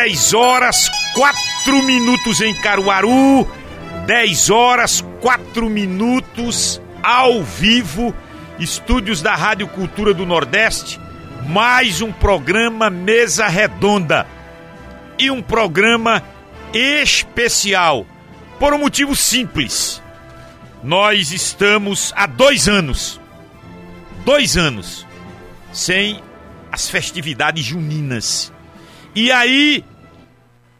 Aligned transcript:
São 0.00 0.06
10 0.06 0.34
horas 0.34 0.90
4 1.14 1.82
minutos 1.82 2.40
em 2.40 2.54
Caruaru, 2.54 3.46
10 4.06 4.48
horas 4.48 5.04
4 5.20 5.68
minutos 5.68 6.80
ao 7.02 7.42
vivo, 7.42 8.14
estúdios 8.58 9.20
da 9.20 9.34
Rádio 9.34 9.68
Cultura 9.68 10.14
do 10.14 10.24
Nordeste, 10.24 10.98
mais 11.46 12.00
um 12.00 12.10
programa 12.10 12.88
Mesa 12.88 13.46
Redonda. 13.46 14.26
E 15.18 15.30
um 15.30 15.42
programa 15.42 16.22
especial, 16.72 18.06
por 18.58 18.72
um 18.72 18.78
motivo 18.78 19.14
simples. 19.14 20.02
Nós 20.82 21.30
estamos 21.30 22.10
há 22.16 22.26
dois 22.26 22.68
anos, 22.68 23.20
dois 24.24 24.56
anos, 24.56 25.06
sem 25.74 26.22
as 26.72 26.88
festividades 26.88 27.66
juninas. 27.66 28.50
E 29.14 29.32
aí, 29.32 29.84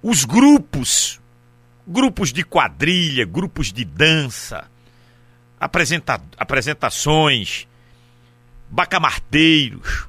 os 0.03 0.25
grupos, 0.25 1.21
grupos 1.87 2.33
de 2.33 2.43
quadrilha, 2.43 3.25
grupos 3.25 3.73
de 3.73 3.85
dança, 3.85 4.71
apresenta 5.59 6.21
apresentações, 6.39 7.67
bacamarteiros, 8.69 10.09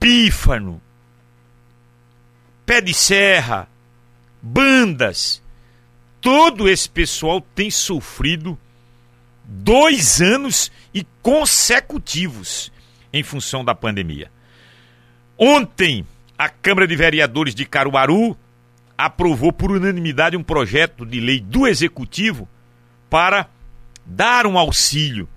pífano, 0.00 0.82
pé 2.66 2.80
de 2.80 2.92
serra, 2.92 3.68
bandas, 4.40 5.40
todo 6.20 6.68
esse 6.68 6.88
pessoal 6.88 7.40
tem 7.40 7.70
sofrido 7.70 8.58
dois 9.44 10.20
anos 10.20 10.72
e 10.92 11.06
consecutivos 11.20 12.72
em 13.12 13.22
função 13.22 13.64
da 13.64 13.74
pandemia. 13.74 14.30
Ontem, 15.38 16.06
a 16.42 16.48
Câmara 16.48 16.88
de 16.88 16.96
Vereadores 16.96 17.54
de 17.54 17.64
Caruaru 17.64 18.36
aprovou 18.98 19.52
por 19.52 19.70
unanimidade 19.70 20.36
um 20.36 20.42
projeto 20.42 21.06
de 21.06 21.20
lei 21.20 21.38
do 21.38 21.68
Executivo 21.68 22.48
para 23.08 23.48
dar 24.04 24.44
um 24.44 24.58
auxílio 24.58 25.28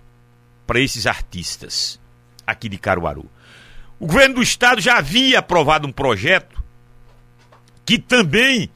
para 0.65 0.79
esses 0.79 1.05
artistas 1.05 1.99
aqui 2.47 2.67
de 2.67 2.79
Caruaru. 2.79 3.29
O 3.99 4.07
governo 4.07 4.35
do 4.35 4.41
estado 4.41 4.81
já 4.81 4.97
havia 4.97 5.37
aprovado 5.37 5.87
um 5.87 5.91
projeto 5.91 6.59
que 7.85 7.99
também 7.99 8.67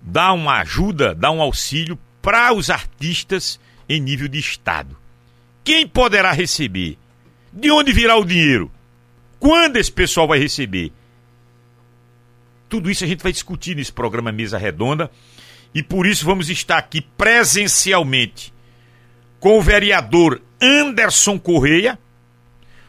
dá 0.00 0.32
uma 0.32 0.60
ajuda, 0.60 1.14
dá 1.14 1.30
um 1.30 1.42
auxílio 1.42 1.98
para 2.22 2.54
os 2.54 2.70
artistas 2.70 3.60
em 3.86 4.00
nível 4.00 4.28
de 4.28 4.38
estado. 4.38 4.96
Quem 5.62 5.86
poderá 5.86 6.32
receber? 6.32 6.96
De 7.52 7.70
onde 7.70 7.92
virá 7.92 8.16
o 8.16 8.24
dinheiro? 8.24 8.72
Quando 9.38 9.76
esse 9.76 9.92
pessoal 9.92 10.26
vai 10.26 10.38
receber? 10.38 10.90
Tudo 12.74 12.90
isso 12.90 13.04
a 13.04 13.06
gente 13.06 13.22
vai 13.22 13.30
discutir 13.30 13.76
nesse 13.76 13.92
programa 13.92 14.32
Mesa 14.32 14.58
Redonda 14.58 15.08
e 15.72 15.80
por 15.80 16.06
isso 16.06 16.24
vamos 16.24 16.50
estar 16.50 16.76
aqui 16.76 17.00
presencialmente 17.00 18.52
com 19.38 19.56
o 19.56 19.62
vereador 19.62 20.42
Anderson 20.60 21.38
Correia, 21.38 21.96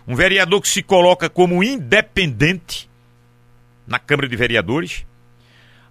um 0.08 0.16
vereador 0.16 0.60
que 0.60 0.68
se 0.68 0.82
coloca 0.82 1.30
como 1.30 1.64
independente 1.64 2.90
na 3.86 4.00
Câmara 4.00 4.28
de 4.28 4.36
Vereadores, 4.36 5.06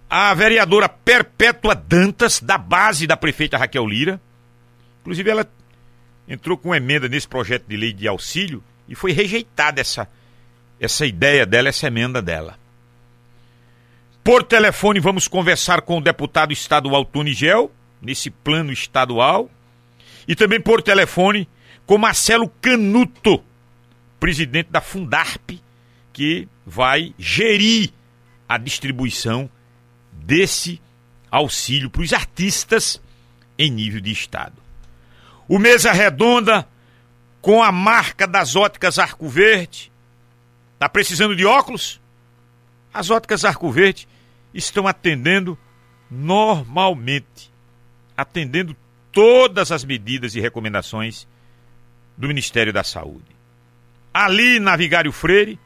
a 0.09 0.33
vereadora 0.33 0.89
Perpétua 0.89 1.73
Dantas, 1.73 2.41
da 2.41 2.57
base 2.57 3.07
da 3.07 3.15
prefeita 3.15 3.57
Raquel 3.57 3.87
Lira, 3.87 4.19
inclusive 4.99 5.29
ela 5.29 5.49
entrou 6.27 6.57
com 6.57 6.75
emenda 6.75 7.07
nesse 7.07 7.29
projeto 7.29 7.63
de 7.65 7.77
lei 7.77 7.93
de 7.93 8.09
auxílio 8.09 8.61
e 8.89 8.93
foi 8.93 9.13
rejeitada 9.13 9.79
essa, 9.79 10.05
essa 10.81 11.05
ideia 11.05 11.45
dela, 11.45 11.69
essa 11.69 11.87
emenda 11.87 12.21
dela. 12.21 12.59
Por 14.25 14.41
telefone, 14.41 14.99
vamos 14.99 15.27
conversar 15.27 15.83
com 15.83 15.99
o 15.99 16.01
deputado 16.01 16.51
estadual 16.51 17.05
Tony 17.05 17.31
Gel, 17.31 17.71
nesse 18.01 18.31
plano 18.31 18.73
estadual. 18.73 19.51
E 20.27 20.35
também 20.35 20.59
por 20.59 20.81
telefone 20.81 21.47
com 21.85 21.99
Marcelo 21.99 22.49
Canuto, 22.59 23.43
presidente 24.19 24.71
da 24.71 24.81
Fundarp, 24.81 25.51
que 26.11 26.49
vai 26.65 27.13
gerir 27.19 27.91
a 28.49 28.57
distribuição 28.57 29.47
desse 30.11 30.81
auxílio 31.29 31.91
para 31.91 32.01
os 32.01 32.11
artistas 32.11 32.99
em 33.59 33.69
nível 33.69 34.01
de 34.01 34.11
Estado. 34.11 34.55
O 35.47 35.59
Mesa 35.59 35.91
Redonda, 35.91 36.67
com 37.41 37.61
a 37.61 37.71
marca 37.71 38.25
das 38.25 38.55
óticas 38.55 38.97
Arco 38.97 39.29
Verde, 39.29 39.91
está 40.73 40.89
precisando 40.89 41.35
de 41.35 41.45
óculos? 41.45 42.01
As 42.91 43.11
óticas 43.11 43.45
Arco 43.45 43.69
Verde 43.69 44.07
estão 44.55 44.87
atendendo 44.87 45.57
normalmente, 46.09 47.51
atendendo 48.15 48.75
todas 49.11 49.71
as 49.71 49.83
medidas 49.83 50.33
e 50.33 50.39
recomendações 50.39 51.27
do 52.17 52.27
Ministério 52.27 52.71
da 52.71 52.83
Saúde. 52.83 53.35
Ali 54.13 54.59
na 54.59 54.75
Vigário 54.75 55.11
Freire, 55.11 55.59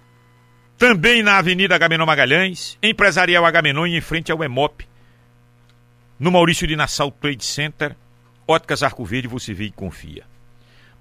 também 0.77 1.21
na 1.21 1.37
Avenida 1.37 1.75
Agamenon 1.75 2.05
Magalhães, 2.05 2.77
Empresarial 2.81 3.45
Agamenon 3.45 3.85
e 3.85 3.95
em 3.95 4.01
frente 4.01 4.31
ao 4.31 4.43
EMOP, 4.43 4.87
no 6.19 6.31
Maurício 6.31 6.67
de 6.67 6.75
Nassau 6.75 7.11
Trade 7.11 7.45
Center, 7.45 7.95
Óticas 8.47 8.81
Arco 8.81 9.05
Verde, 9.05 9.27
você 9.27 9.53
vê 9.53 9.65
e 9.65 9.71
confia. 9.71 10.23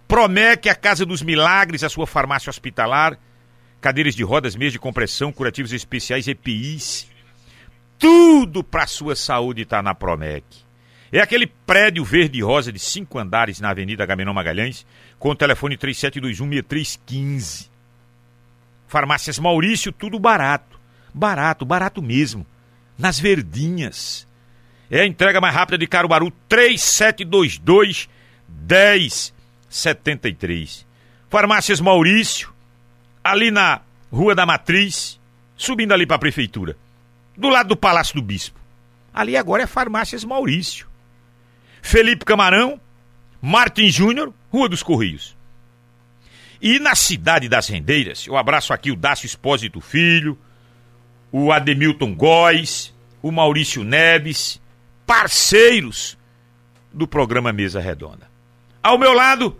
Promec, 0.07 0.69
a 0.69 0.75
Casa 0.75 1.05
dos 1.07 1.23
Milagres, 1.23 1.83
a 1.83 1.89
sua 1.89 2.07
farmácia 2.07 2.51
hospitalar, 2.51 3.19
cadeiras 3.81 4.15
de 4.15 4.23
rodas, 4.23 4.55
meias 4.55 4.73
de 4.73 4.79
compressão, 4.79 5.33
curativos 5.33 5.73
especiais, 5.73 6.29
EPIs, 6.29 7.08
tudo 7.99 8.63
para 8.63 8.87
sua 8.87 9.17
saúde 9.17 9.63
está 9.63 9.83
na 9.83 9.95
Promec. 9.95 10.45
É 11.11 11.21
aquele 11.21 11.47
prédio 11.47 12.05
verde 12.05 12.39
e 12.39 12.43
rosa 12.43 12.71
de 12.71 12.79
cinco 12.79 13.19
andares 13.19 13.59
na 13.61 13.71
Avenida 13.71 14.05
Gamenon 14.07 14.35
Magalhães, 14.35 14.87
com 15.19 15.31
o 15.31 15.35
telefone 15.35 15.77
3721-6315. 15.77 17.69
Farmácias 18.87 19.39
Maurício, 19.39 19.91
tudo 19.91 20.19
barato. 20.19 20.79
Barato, 21.13 21.65
barato 21.65 22.03
mesmo. 22.03 22.47
Nas 22.97 23.19
verdinhas. 23.19 24.29
É 24.91 25.01
a 25.01 25.07
entrega 25.07 25.41
mais 25.41 25.55
rápida 25.55 25.79
de 25.79 25.87
Caruaru, 25.87 26.31
3722 26.49 28.09
1073. 28.69 30.87
Farmácias 31.31 31.81
Maurício, 31.81 32.53
ali 33.23 33.51
na 33.51 33.83
Rua 34.11 34.35
da 34.35 34.47
Matriz, 34.47 35.21
subindo 35.57 35.93
ali 35.93 36.07
para 36.07 36.17
a 36.17 36.21
prefeitura 36.21 36.75
do 37.39 37.49
lado 37.49 37.69
do 37.69 37.77
Palácio 37.77 38.17
do 38.17 38.23
Bispo. 38.23 38.59
Ali 39.15 39.37
agora 39.37 39.63
é 39.63 39.67
Farmácias 39.67 40.25
Maurício. 40.25 40.89
Felipe 41.81 42.25
Camarão, 42.25 42.81
Martin 43.41 43.89
Júnior, 43.89 44.35
Rua 44.51 44.69
dos 44.69 44.83
Correios. 44.83 45.37
E 46.61 46.81
na 46.81 46.97
cidade 46.97 47.49
das 47.49 47.69
Rendeiras, 47.69 48.27
eu 48.27 48.37
abraço 48.37 48.73
aqui 48.73 48.91
o 48.91 48.97
Dácio 48.97 49.27
Espósito 49.27 49.81
Filho, 49.81 50.37
o 51.31 51.53
Ademilton 51.53 52.13
Góes, 52.13 52.93
o 53.23 53.31
Maurício 53.31 53.85
Neves, 53.85 54.61
parceiros 55.07 56.19
do 56.93 57.07
programa 57.07 57.53
Mesa 57.53 57.81
Redonda. 57.81 58.29
Ao 58.83 58.99
meu 58.99 59.13
lado, 59.13 59.57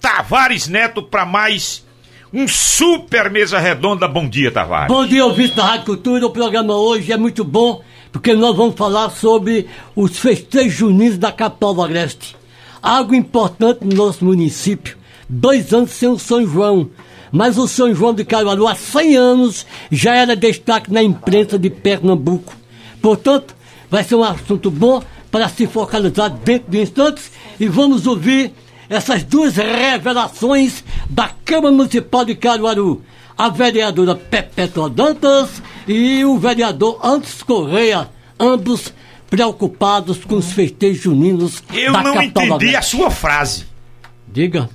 Tavares 0.00 0.66
Neto 0.66 1.02
para 1.02 1.26
mais 1.26 1.86
um 2.32 2.46
super 2.46 3.30
mesa 3.30 3.58
redonda. 3.58 4.06
Bom 4.06 4.28
dia, 4.28 4.50
Tavares. 4.50 4.88
Bom 4.88 5.06
dia, 5.06 5.24
ouvinte 5.24 5.56
da 5.56 5.64
Rádio 5.64 5.86
Cultura. 5.86 6.26
O 6.26 6.30
programa 6.30 6.74
hoje 6.76 7.12
é 7.12 7.16
muito 7.16 7.44
bom, 7.44 7.82
porque 8.12 8.34
nós 8.34 8.56
vamos 8.56 8.76
falar 8.76 9.10
sobre 9.10 9.66
os 9.96 10.18
festejos 10.18 10.72
juninos 10.72 11.18
da 11.18 11.32
capital 11.32 11.74
do 11.74 11.82
Agreste. 11.82 12.36
Algo 12.80 13.14
importante 13.14 13.84
no 13.84 13.94
nosso 13.94 14.24
município. 14.24 14.96
Dois 15.28 15.72
anos 15.72 15.90
sem 15.90 16.08
o 16.08 16.18
São 16.18 16.46
João. 16.46 16.88
Mas 17.32 17.58
o 17.58 17.68
São 17.68 17.94
João 17.94 18.14
de 18.14 18.24
Caruaru, 18.24 18.66
há 18.66 18.74
100 18.74 19.16
anos, 19.16 19.66
já 19.90 20.14
era 20.14 20.34
destaque 20.34 20.92
na 20.92 21.02
imprensa 21.02 21.58
de 21.58 21.70
Pernambuco. 21.70 22.54
Portanto, 23.00 23.54
vai 23.88 24.02
ser 24.02 24.16
um 24.16 24.24
assunto 24.24 24.70
bom 24.70 25.02
para 25.30 25.48
se 25.48 25.66
focalizar 25.66 26.30
dentro 26.30 26.70
de 26.70 26.80
instantes 26.80 27.30
e 27.58 27.68
vamos 27.68 28.06
ouvir 28.06 28.52
essas 28.90 29.22
duas 29.22 29.54
revelações 29.56 30.84
da 31.08 31.30
Câmara 31.44 31.72
Municipal 31.72 32.24
de 32.24 32.34
Caruaru. 32.34 33.02
A 33.38 33.48
vereadora 33.48 34.14
Pepeto 34.14 34.86
Dantas 34.90 35.62
e 35.88 36.22
o 36.24 36.36
vereador 36.38 36.98
Antes 37.02 37.42
Correia, 37.42 38.10
ambos 38.38 38.92
preocupados 39.30 40.18
com 40.24 40.36
os 40.36 40.52
festejos 40.52 41.02
juninos 41.02 41.62
Eu 41.72 41.92
da 41.92 42.02
não 42.02 42.20
entendi 42.20 42.74
a 42.76 42.82
sua 42.82 43.10
frase. 43.10 43.64
Diga. 44.28 44.68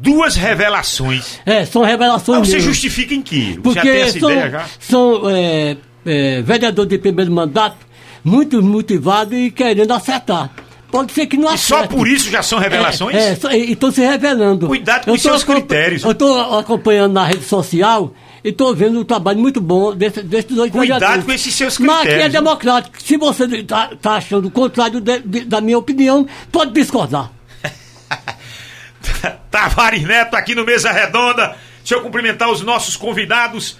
Duas 0.00 0.34
revelações. 0.34 1.38
É, 1.46 1.64
são 1.64 1.82
revelações 1.84 2.40
Mas 2.40 2.48
você 2.48 2.56
mesmo. 2.56 2.70
justifica 2.72 3.14
em 3.14 3.22
que? 3.22 3.52
Você 3.52 3.52
já 3.52 3.62
Porque 3.62 3.80
tem 3.92 4.00
essa 4.02 4.18
são, 4.20 4.30
ideia 4.30 4.50
já? 4.50 4.66
são 4.80 5.30
é, 5.30 5.76
é, 6.04 6.42
vereadores 6.42 6.90
de 6.90 6.98
primeiro 6.98 7.30
mandato 7.30 7.76
muito 8.24 8.60
motivados 8.62 9.32
e 9.38 9.50
querendo 9.50 9.92
acertar. 9.92 10.50
Pode 10.92 11.12
ser 11.12 11.26
que 11.26 11.36
não 11.38 11.52
E 11.52 11.56
só 11.58 11.76
acerte. 11.78 11.94
por 11.96 12.06
isso 12.06 12.30
já 12.30 12.42
são 12.42 12.58
revelações? 12.58 13.16
É, 13.16 13.38
é 13.48 13.56
e 13.58 13.72
estão 13.72 13.90
se 13.90 14.00
revelando. 14.02 14.66
Cuidado 14.68 15.06
com 15.06 15.12
os 15.12 15.22
seus 15.22 15.42
critérios. 15.42 16.04
Eu 16.04 16.12
estou 16.12 16.58
acompanhando 16.58 17.14
na 17.14 17.24
rede 17.24 17.44
social 17.44 18.12
e 18.44 18.50
estou 18.50 18.74
vendo 18.74 19.00
um 19.00 19.04
trabalho 19.04 19.38
muito 19.38 19.58
bom 19.60 19.94
desses 19.96 20.22
desse 20.22 20.48
dois 20.52 20.70
Cuidado 20.70 21.24
com 21.24 21.32
esses 21.32 21.54
seus 21.54 21.78
Mas 21.78 21.88
aqui 21.88 21.96
é 21.96 22.10
critérios. 22.10 22.32
democrático. 22.34 23.02
Se 23.02 23.16
você 23.16 23.44
está 23.46 23.90
achando 24.04 24.48
o 24.48 24.50
contrário 24.50 25.00
de- 25.00 25.20
de- 25.20 25.44
da 25.46 25.60
minha 25.62 25.78
opinião, 25.78 26.28
pode 26.52 26.72
discordar. 26.72 27.30
Tavares 29.50 30.02
Neto 30.02 30.34
aqui 30.34 30.54
no 30.54 30.64
Mesa 30.64 30.92
Redonda. 30.92 31.56
Deixa 31.78 31.94
eu 31.94 32.02
cumprimentar 32.02 32.50
os 32.50 32.60
nossos 32.60 32.96
convidados. 32.96 33.78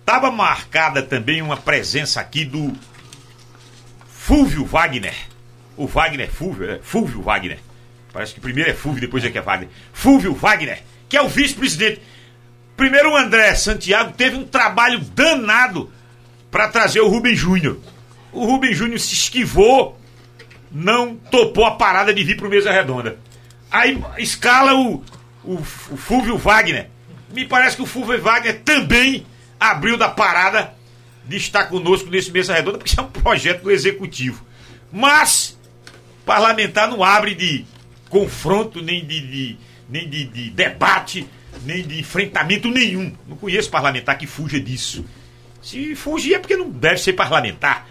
Estava 0.00 0.30
marcada 0.30 1.02
também 1.02 1.40
uma 1.40 1.56
presença 1.56 2.20
aqui 2.20 2.44
do 2.44 2.72
Fúvio 4.08 4.64
Wagner. 4.64 5.14
O 5.76 5.86
Wagner 5.86 6.30
Fúvio, 6.30 6.70
é 6.70 6.78
Fúvio 6.82 7.22
Wagner. 7.22 7.58
Parece 8.12 8.34
que 8.34 8.40
primeiro 8.40 8.70
é 8.70 8.74
Fúvio, 8.74 9.00
depois 9.00 9.24
é 9.24 9.30
que 9.30 9.38
é 9.38 9.42
Wagner. 9.42 9.68
Fúvio 9.92 10.34
Wagner, 10.34 10.82
que 11.08 11.16
é 11.16 11.22
o 11.22 11.28
vice-presidente. 11.28 12.00
Primeiro 12.76 13.12
o 13.12 13.16
André 13.16 13.54
Santiago 13.54 14.12
teve 14.16 14.36
um 14.36 14.44
trabalho 14.44 15.00
danado 15.00 15.90
para 16.50 16.68
trazer 16.68 17.00
o 17.00 17.08
Rubem 17.08 17.34
Júnior. 17.34 17.78
O 18.32 18.44
Rubem 18.44 18.72
Júnior 18.72 19.00
se 19.00 19.14
esquivou, 19.14 19.98
não 20.70 21.16
topou 21.16 21.64
a 21.64 21.72
parada 21.72 22.12
de 22.12 22.22
vir 22.24 22.36
pro 22.36 22.48
Mesa 22.48 22.70
Redonda. 22.72 23.18
Aí 23.70 24.02
escala 24.18 24.74
o, 24.74 25.02
o, 25.44 25.54
o 25.54 25.96
Fúvio 25.96 26.36
Wagner. 26.36 26.88
Me 27.30 27.44
parece 27.44 27.76
que 27.76 27.82
o 27.82 27.86
Fúvio 27.86 28.20
Wagner 28.20 28.60
também 28.62 29.26
abriu 29.58 29.96
da 29.96 30.08
parada 30.08 30.74
de 31.24 31.36
estar 31.36 31.64
conosco 31.66 32.08
nesse 32.08 32.30
Mesa 32.30 32.54
Redonda, 32.54 32.78
porque 32.78 32.90
isso 32.90 33.00
é 33.00 33.02
um 33.02 33.10
projeto 33.10 33.62
do 33.62 33.70
Executivo. 33.70 34.44
Mas, 34.92 35.55
parlamentar 36.26 36.90
não 36.90 37.02
abre 37.02 37.34
de 37.34 37.64
confronto, 38.10 38.82
nem 38.82 39.02
de, 39.04 39.20
de- 39.20 39.56
nem 39.88 40.06
de, 40.08 40.24
de 40.24 40.50
debate, 40.50 41.26
nem 41.64 41.82
de 41.86 41.98
enfrentamento 42.00 42.68
nenhum. 42.68 43.14
Não 43.26 43.36
conheço 43.36 43.70
parlamentar 43.70 44.18
que 44.18 44.26
fuja 44.26 44.60
disso. 44.60 45.04
Se 45.62 45.94
fugir 45.94 46.34
é 46.34 46.38
porque 46.38 46.56
não 46.56 46.68
deve 46.68 46.98
ser 46.98 47.14
parlamentar. 47.14 47.88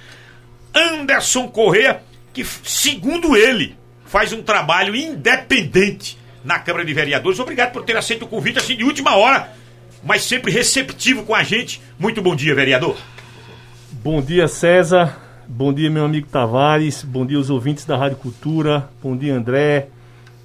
Anderson 0.73 1.47
Correa, 1.47 2.01
que, 2.33 2.43
segundo 2.63 3.35
ele, 3.35 3.75
faz 4.05 4.31
um 4.33 4.43
trabalho 4.43 4.95
independente 4.95 6.17
na 6.43 6.59
Câmara 6.59 6.85
de 6.85 6.93
Vereadores. 6.93 7.39
Obrigado 7.39 7.71
por 7.71 7.83
ter 7.83 7.95
aceito 7.97 8.23
o 8.25 8.27
convite 8.27 8.59
assim 8.59 8.75
de 8.75 8.83
última 8.83 9.15
hora, 9.15 9.53
mas 10.03 10.23
sempre 10.23 10.51
receptivo 10.51 11.23
com 11.23 11.33
a 11.33 11.43
gente. 11.43 11.81
Muito 11.97 12.21
bom 12.21 12.35
dia, 12.35 12.53
vereador. 12.53 12.97
Bom 13.91 14.21
dia, 14.21 14.47
César. 14.47 15.25
Bom 15.47 15.74
dia, 15.74 15.89
meu 15.89 16.06
amigo 16.06 16.27
Tavares. 16.27 17.03
Bom 17.03 17.25
dia, 17.25 17.39
os 17.39 17.50
ouvintes 17.50 17.86
da 17.86 17.95
Rádio 17.95 18.18
Cultura. 18.18 18.89
Bom 19.01 19.15
dia, 19.15 19.36
André. 19.36 19.88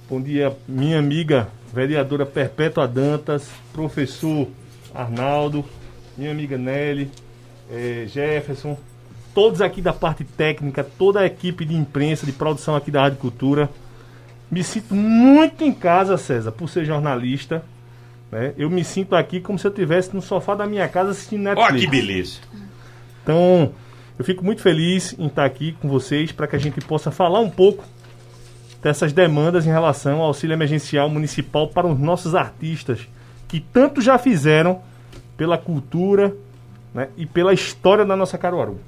Bom 0.09 0.21
dia, 0.21 0.55
minha 0.67 0.99
amiga 0.99 1.47
vereadora 1.73 2.25
Perpétua 2.25 2.87
Dantas, 2.87 3.49
professor 3.73 4.47
Arnaldo, 4.93 5.63
minha 6.17 6.31
amiga 6.31 6.57
Nelly, 6.57 7.09
eh, 7.71 8.05
Jefferson, 8.07 8.77
todos 9.33 9.61
aqui 9.61 9.81
da 9.81 9.93
parte 9.93 10.23
técnica, 10.25 10.83
toda 10.83 11.21
a 11.21 11.25
equipe 11.25 11.63
de 11.63 11.73
imprensa, 11.73 12.25
de 12.25 12.33
produção 12.33 12.75
aqui 12.75 12.91
da 12.91 13.01
Rádio 13.03 13.19
Cultura. 13.19 13.69
Me 14.51 14.63
sinto 14.63 14.93
muito 14.93 15.63
em 15.63 15.71
casa, 15.71 16.17
César, 16.17 16.51
por 16.51 16.69
ser 16.69 16.83
jornalista. 16.83 17.63
né? 18.29 18.53
Eu 18.57 18.69
me 18.69 18.83
sinto 18.83 19.15
aqui 19.15 19.39
como 19.39 19.57
se 19.57 19.65
eu 19.65 19.71
estivesse 19.71 20.13
no 20.13 20.21
sofá 20.21 20.53
da 20.55 20.67
minha 20.67 20.87
casa 20.89 21.11
assistindo 21.11 21.43
Netflix. 21.43 21.85
que 21.85 21.89
beleza. 21.89 22.39
Então, 23.23 23.71
eu 24.21 24.23
fico 24.23 24.45
muito 24.45 24.61
feliz 24.61 25.15
em 25.17 25.25
estar 25.25 25.43
aqui 25.43 25.71
com 25.81 25.89
vocês 25.89 26.31
para 26.31 26.45
que 26.45 26.55
a 26.55 26.59
gente 26.59 26.79
possa 26.81 27.09
falar 27.09 27.39
um 27.39 27.49
pouco 27.49 27.83
dessas 28.79 29.11
demandas 29.11 29.65
em 29.65 29.71
relação 29.71 30.19
ao 30.19 30.27
auxílio 30.27 30.53
emergencial 30.53 31.09
municipal 31.09 31.69
para 31.69 31.87
os 31.87 31.99
nossos 31.99 32.35
artistas 32.35 32.99
que 33.47 33.59
tanto 33.59 33.99
já 33.99 34.19
fizeram 34.19 34.83
pela 35.35 35.57
cultura 35.57 36.35
né, 36.93 37.09
e 37.17 37.25
pela 37.25 37.51
história 37.51 38.05
da 38.05 38.15
nossa 38.15 38.37
Caruaru. 38.37 38.79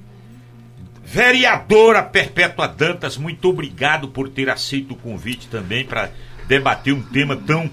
Vereadora 1.04 2.04
Perpétua 2.04 2.68
Dantas, 2.68 3.18
muito 3.18 3.50
obrigado 3.50 4.10
por 4.10 4.30
ter 4.30 4.52
aceito 4.52 4.92
o 4.92 4.98
convite 4.98 5.48
também 5.48 5.84
para 5.84 6.12
debater 6.48 6.94
um 6.94 7.02
tema 7.02 7.36
tão 7.36 7.72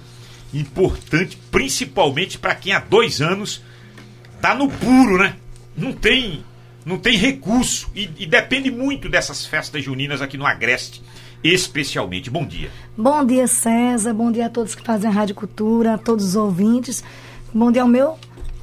importante, 0.55 1.37
principalmente 1.51 2.39
para 2.39 2.55
quem 2.55 2.73
há 2.73 2.81
dois 2.81 3.21
anos 3.21 3.63
tá 4.41 4.55
no 4.55 4.67
puro, 4.67 5.19
né? 5.19 5.37
Não 5.77 5.93
tem, 5.93 6.43
não 6.85 6.99
tem 6.99 7.17
recurso 7.17 7.91
e, 7.95 8.11
e 8.19 8.27
depende 8.27 8.71
muito 8.71 9.09
dessas 9.09 9.45
festas 9.45 9.85
juninas 9.85 10.23
aqui 10.23 10.37
no 10.37 10.47
Agreste, 10.47 11.03
especialmente. 11.43 12.31
Bom 12.31 12.47
dia. 12.47 12.71
Bom 12.97 13.25
dia, 13.25 13.47
César. 13.47 14.15
Bom 14.15 14.31
dia 14.31 14.47
a 14.47 14.51
todos 14.51 14.75
que 14.75 14.83
fazem 14.83 15.11
a 15.11 15.13
Rádio 15.13 15.35
Cultura, 15.35 15.95
a 15.95 15.99
todos 15.99 16.25
os 16.25 16.37
ouvintes. 16.37 17.03
Bom 17.53 17.71
dia 17.71 17.83
ao 17.83 17.89
meu 17.89 18.19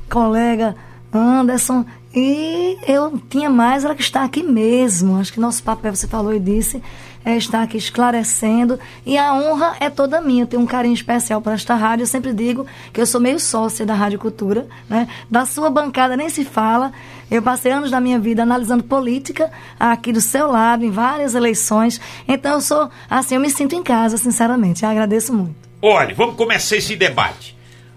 colega 0.09 0.75
Anderson. 1.13 1.85
E 2.15 2.77
eu 2.87 3.21
tinha 3.29 3.49
mais 3.49 3.85
era 3.85 3.93
que 3.93 4.01
estar 4.01 4.23
aqui 4.23 4.41
mesmo. 4.41 5.17
Acho 5.17 5.31
que 5.31 5.39
nosso 5.39 5.61
papel, 5.61 5.95
você 5.95 6.07
falou 6.07 6.33
e 6.33 6.39
disse, 6.39 6.81
é 7.23 7.37
estar 7.37 7.61
aqui 7.61 7.77
esclarecendo. 7.77 8.79
E 9.05 9.17
a 9.17 9.33
honra 9.33 9.75
é 9.79 9.89
toda 9.89 10.21
minha. 10.21 10.43
Eu 10.43 10.47
tenho 10.47 10.63
um 10.63 10.65
carinho 10.65 10.93
especial 10.93 11.41
para 11.41 11.53
esta 11.53 11.75
rádio. 11.75 12.03
Eu 12.03 12.07
sempre 12.07 12.33
digo 12.33 12.65
que 12.91 12.99
eu 12.99 13.05
sou 13.05 13.21
meio 13.21 13.39
sócia 13.39 13.85
da 13.85 13.93
Rádio 13.93 14.17
Cultura. 14.17 14.67
Né? 14.89 15.07
Da 15.29 15.45
sua 15.45 15.69
bancada 15.69 16.17
nem 16.17 16.29
se 16.29 16.43
fala. 16.43 16.91
Eu 17.29 17.41
passei 17.41 17.71
anos 17.71 17.91
da 17.91 17.99
minha 17.99 18.17
vida 18.17 18.43
analisando 18.43 18.83
política 18.83 19.51
aqui 19.79 20.13
do 20.13 20.21
seu 20.21 20.47
lado, 20.47 20.85
em 20.85 20.91
várias 20.91 21.35
eleições. 21.35 21.99
Então 22.27 22.53
eu 22.53 22.61
sou, 22.61 22.89
assim, 23.09 23.35
eu 23.35 23.41
me 23.41 23.49
sinto 23.49 23.75
em 23.75 23.83
casa, 23.83 24.17
sinceramente. 24.17 24.83
Eu 24.83 24.89
agradeço 24.89 25.33
muito. 25.33 25.55
Olha, 25.81 26.15
vamos 26.15 26.35
começar 26.35 26.77
esse 26.77 26.95
debate. 26.95 27.55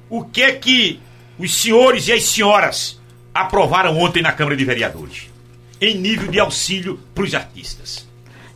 O 0.09 0.25
que 0.25 0.43
é 0.43 0.53
que 0.53 1.01
os 1.39 1.55
senhores 1.55 2.09
e 2.09 2.13
as 2.13 2.25
senhoras 2.25 3.01
aprovaram 3.33 3.97
ontem 3.99 4.23
na 4.23 4.33
Câmara 4.33 4.57
de 4.57 4.65
Vereadores? 4.65 5.31
Em 5.81 5.97
nível 5.97 6.29
de 6.29 6.41
auxílio 6.41 6.99
para 7.15 7.25
os 7.25 7.35
artistas. 7.35 8.07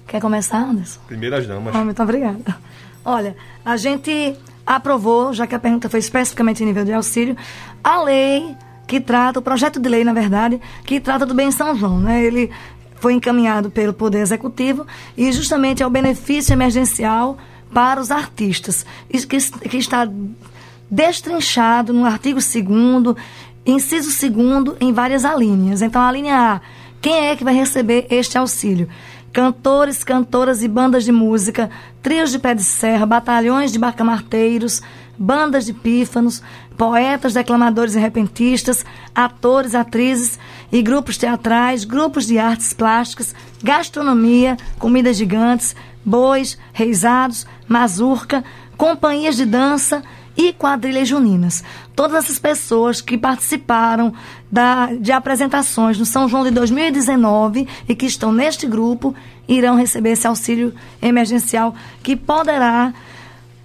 Quer 0.07 0.21
começar, 0.21 0.59
Anderson? 0.59 1.01
Primeiras 1.07 1.47
damas. 1.47 1.75
Ah, 1.75 1.85
muito 1.85 2.03
obrigada. 2.03 2.59
Olha, 3.05 3.37
a 3.65 3.77
gente 3.77 4.37
aprovou, 4.67 5.33
já 5.33 5.47
que 5.47 5.55
a 5.55 5.59
pergunta 5.59 5.89
foi 5.89 6.01
especificamente 6.01 6.63
em 6.63 6.67
nível 6.67 6.85
de 6.85 6.93
auxílio, 6.93 7.37
a 7.83 8.03
lei 8.03 8.55
que 8.87 9.01
trata, 9.01 9.39
o 9.39 9.43
projeto 9.43 9.81
de 9.81 9.89
lei, 9.89 10.05
na 10.05 10.13
verdade, 10.13 10.61
que 10.85 11.01
trata 11.01 11.25
do 11.25 11.35
bem 11.35 11.51
São 11.51 11.75
João. 11.75 11.99
Né? 11.99 12.25
Ele 12.25 12.51
foi 12.97 13.15
encaminhado 13.15 13.71
pelo 13.71 13.93
Poder 13.93 14.21
Executivo 14.21 14.87
e 15.17 15.31
justamente 15.33 15.83
é 15.83 15.87
o 15.87 15.91
benefício 15.91 16.53
emergencial 16.53 17.37
para 17.73 18.01
os 18.01 18.11
artistas, 18.11 18.87
que, 19.11 19.69
que 19.69 19.77
está 19.77 20.09
destrinchado 20.91 21.93
no 21.93 22.05
artigo 22.05 22.39
2 22.39 23.17
inciso 23.67 24.11
2 24.31 24.77
em 24.81 24.93
várias 24.93 25.25
alíneas. 25.25 25.83
Então, 25.83 26.01
a 26.01 26.13
linha 26.13 26.37
A, 26.37 26.61
quem 27.01 27.27
é 27.27 27.37
que 27.37 27.45
vai 27.45 27.55
receber 27.55 28.07
este 28.11 28.39
auxílio? 28.39 28.89
Cantores, 29.33 30.05
cantoras 30.05 30.63
e 30.63 30.69
bandas 30.69 31.05
de 31.05 31.11
música, 31.11 31.69
trios 32.01 32.31
de 32.31 32.39
pé 32.39 32.55
de 32.55 32.63
serra, 32.63 33.05
batalhões 33.05 33.73
de 33.73 33.79
barcamarteiros, 33.79 34.81
bandas 35.19 35.67
de 35.67 35.73
pífanos, 35.73 36.43
poetas, 36.77 37.35
declamadores 37.35 37.95
e 37.95 37.99
repentistas, 37.99 38.85
atores, 39.15 39.75
atrizes 39.75 40.39
e 40.73 40.83
grupos 40.83 41.17
teatrais, 41.17 41.85
grupos 41.85 42.27
de 42.27 42.39
artes 42.39 42.73
plásticas, 42.73 43.35
gastronomia, 43.63 44.57
comidas 44.79 45.17
gigantes, 45.17 45.75
bois, 46.05 46.59
reisados, 46.73 47.47
mazurca, 47.67 48.45
companhias 48.77 49.37
de 49.37 49.47
dança 49.47 50.03
e 50.37 50.53
quadrilhas 50.53 51.09
juninas. 51.09 51.63
Todas 51.95 52.25
essas 52.25 52.39
pessoas 52.39 53.01
que 53.01 53.17
participaram 53.17 54.13
da, 54.51 54.93
de 54.95 55.13
apresentações 55.13 55.99
no 55.99 56.05
São 56.05 56.29
João 56.29 56.45
de 56.45 56.51
2019 56.51 57.69
e 57.89 57.95
que 57.95 58.07
estão 58.07 58.33
neste 58.33 58.67
grupo 58.67 59.15
irão 59.47 59.77
receber 59.77 60.11
esse 60.11 60.27
auxílio 60.27 60.75
emergencial 61.01 61.75
que 62.03 62.17
poderá 62.17 62.93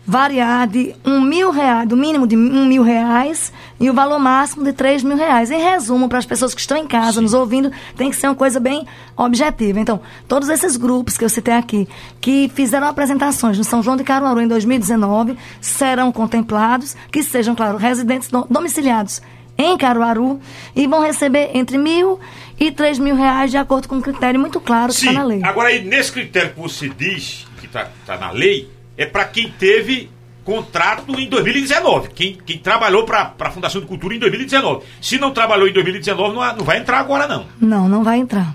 variar 0.10 0.68
de 0.68 0.96
um 1.06 1.22
mil 1.22 1.52
reais, 1.52 1.88
do 1.88 1.96
mínimo 1.96 2.26
de 2.26 2.36
um 2.36 2.66
mil 2.66 2.82
reais 2.82 3.54
e 3.80 3.92
o 3.92 3.94
valor 3.94 4.18
máximo 4.18 4.64
de 4.64 4.74
três 4.74 5.04
mil 5.04 5.16
reais. 5.16 5.52
Em 5.52 5.60
resumo, 5.62 6.10
para 6.10 6.18
as 6.18 6.26
pessoas 6.26 6.56
que 6.56 6.60
estão 6.60 6.76
em 6.76 6.88
casa 6.88 7.22
nos 7.22 7.36
ouvindo, 7.36 7.72
tem 7.96 8.10
que 8.10 8.16
ser 8.16 8.28
uma 8.28 8.34
coisa 8.36 8.60
bem 8.60 8.88
objetiva. 9.16 9.80
Então, 9.80 10.02
todos 10.28 10.50
esses 10.50 10.76
grupos 10.78 11.16
que 11.16 11.24
eu 11.24 11.30
citei 11.30 11.54
aqui, 11.54 11.88
que 12.20 12.50
fizeram 12.56 12.88
apresentações 12.88 13.56
no 13.56 13.64
São 13.64 13.84
João 13.84 13.96
de 13.96 14.04
Caruaru 14.04 14.42
em 14.42 14.48
2019, 14.48 15.38
serão 15.62 16.12
contemplados, 16.12 16.96
que 17.12 17.22
sejam, 17.22 17.54
claro, 17.54 17.78
residentes 17.78 18.30
do- 18.30 18.48
domiciliados 18.50 19.22
em 19.60 19.78
Caruaru 19.78 20.40
e 20.76 20.88
vão 20.88 21.02
receber 21.04 21.52
entre 21.54 21.78
mil 21.78 22.20
e 22.60 22.72
três 22.72 22.98
mil 22.98 23.14
reais 23.16 23.52
de 23.52 23.58
acordo 23.58 23.88
com 23.88 23.98
um 23.98 24.02
critério 24.02 24.40
muito 24.40 24.60
claro 24.60 24.92
que 24.92 25.00
está 25.02 25.12
na 25.12 25.24
lei. 25.24 25.42
Agora, 25.44 25.70
aí, 25.70 25.84
nesse 25.84 26.12
critério 26.12 26.52
que 26.56 26.60
você 26.60 26.90
diz, 26.90 27.46
que 27.60 27.68
está 27.68 28.18
na 28.20 28.32
lei, 28.32 28.68
é 29.00 29.06
para 29.06 29.24
quem 29.24 29.50
teve 29.50 30.10
contrato 30.44 31.18
em 31.18 31.30
2019. 31.30 32.10
Quem, 32.10 32.38
quem 32.46 32.58
trabalhou 32.58 33.06
para 33.06 33.34
a 33.40 33.50
Fundação 33.50 33.80
de 33.80 33.88
Cultura 33.88 34.14
em 34.14 34.20
2019. 34.20 34.86
Se 35.02 35.18
não 35.18 35.32
trabalhou 35.32 35.70
em 35.70 35.72
2019, 35.72 36.36
não, 36.36 36.58
não 36.58 36.66
vai 36.66 36.80
entrar 36.80 37.00
agora, 37.00 37.26
não. 37.26 37.46
Não, 37.62 37.88
não 37.88 38.04
vai 38.04 38.20
entrar. 38.20 38.54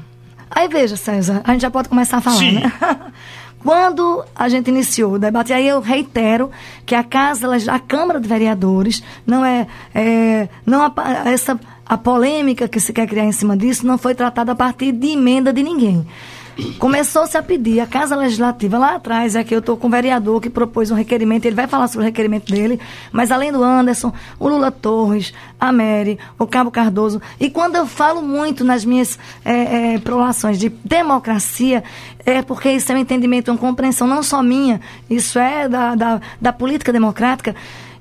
Aí 0.51 0.69
veja, 0.69 0.97
César, 0.97 1.41
a 1.45 1.53
gente 1.53 1.63
já 1.63 1.71
pode 1.71 1.89
começar 1.89 2.19
a 2.19 2.21
falar, 2.21 2.37
Sim. 2.37 2.57
né? 2.57 2.73
Quando 3.59 4.23
a 4.37 4.47
gente 4.51 4.69
iniciou 4.69 5.15
o 5.15 5.19
debate, 5.19 5.51
aí 5.51 5.67
eu 5.67 5.81
reitero 5.81 6.51
que 6.85 6.95
a 6.95 7.03
Casa, 7.03 7.49
a 7.73 7.79
Câmara 7.79 8.21
de 8.21 8.29
Vereadores, 8.29 9.03
não 9.27 9.43
é, 9.43 9.67
é 9.95 10.49
não 10.67 10.83
a, 10.83 10.93
essa 11.31 11.59
a 11.87 11.97
polêmica 11.97 12.69
que 12.69 12.79
se 12.79 12.93
quer 12.93 13.07
criar 13.07 13.25
em 13.25 13.33
cima 13.33 13.57
disso 13.57 13.87
não 13.87 13.97
foi 13.97 14.15
tratada 14.15 14.53
a 14.53 14.55
partir 14.55 14.93
de 14.93 15.09
emenda 15.09 15.53
de 15.53 15.63
ninguém. 15.63 16.07
Começou-se 16.79 17.37
a 17.37 17.43
pedir, 17.43 17.81
a 17.81 17.87
Casa 17.87 18.15
Legislativa 18.15 18.79
lá 18.79 18.95
atrás, 18.95 19.35
é 19.35 19.43
que 19.43 19.55
eu 19.55 19.59
estou 19.59 19.77
com 19.77 19.89
o 19.89 19.91
vereador 19.91 20.41
que 20.41 20.49
propôs 20.49 20.91
um 20.91 20.95
requerimento, 20.95 21.47
ele 21.47 21.57
vai 21.57 21.67
falar 21.67 21.89
sobre 21.89 22.05
o 22.05 22.05
requerimento 22.05 22.53
dele, 22.53 22.81
mas 23.11 23.33
além 23.33 23.51
do 23.51 23.63
Anderson, 23.63 24.13
o 24.39 24.49
Lula 24.49 24.71
Torres, 24.71 25.33
a 25.59 25.73
Mary, 25.73 26.19
o 26.39 26.47
Cabo 26.47 26.71
Cardoso. 26.71 27.21
E 27.41 27.51
quando 27.51 27.77
eu 27.77 27.87
falo 27.87 28.23
muito 28.23 28.65
nas 28.65 28.85
minhas 28.85 29.19
é, 29.45 29.95
é, 29.95 29.99
prolações 29.99 30.59
de 30.59 30.69
democracia, 30.69 31.83
é 32.25 32.41
porque 32.41 32.71
isso 32.71 32.93
é 32.93 32.95
um 32.95 32.99
entendimento, 32.99 33.51
uma 33.51 33.59
compreensão 33.59 34.07
não 34.07 34.23
só 34.23 34.43
minha, 34.43 34.81
isso 35.11 35.39
é 35.39 35.69
da, 35.69 35.95
da, 35.95 36.21
da 36.41 36.53
política 36.53 36.93
democrática 36.93 37.55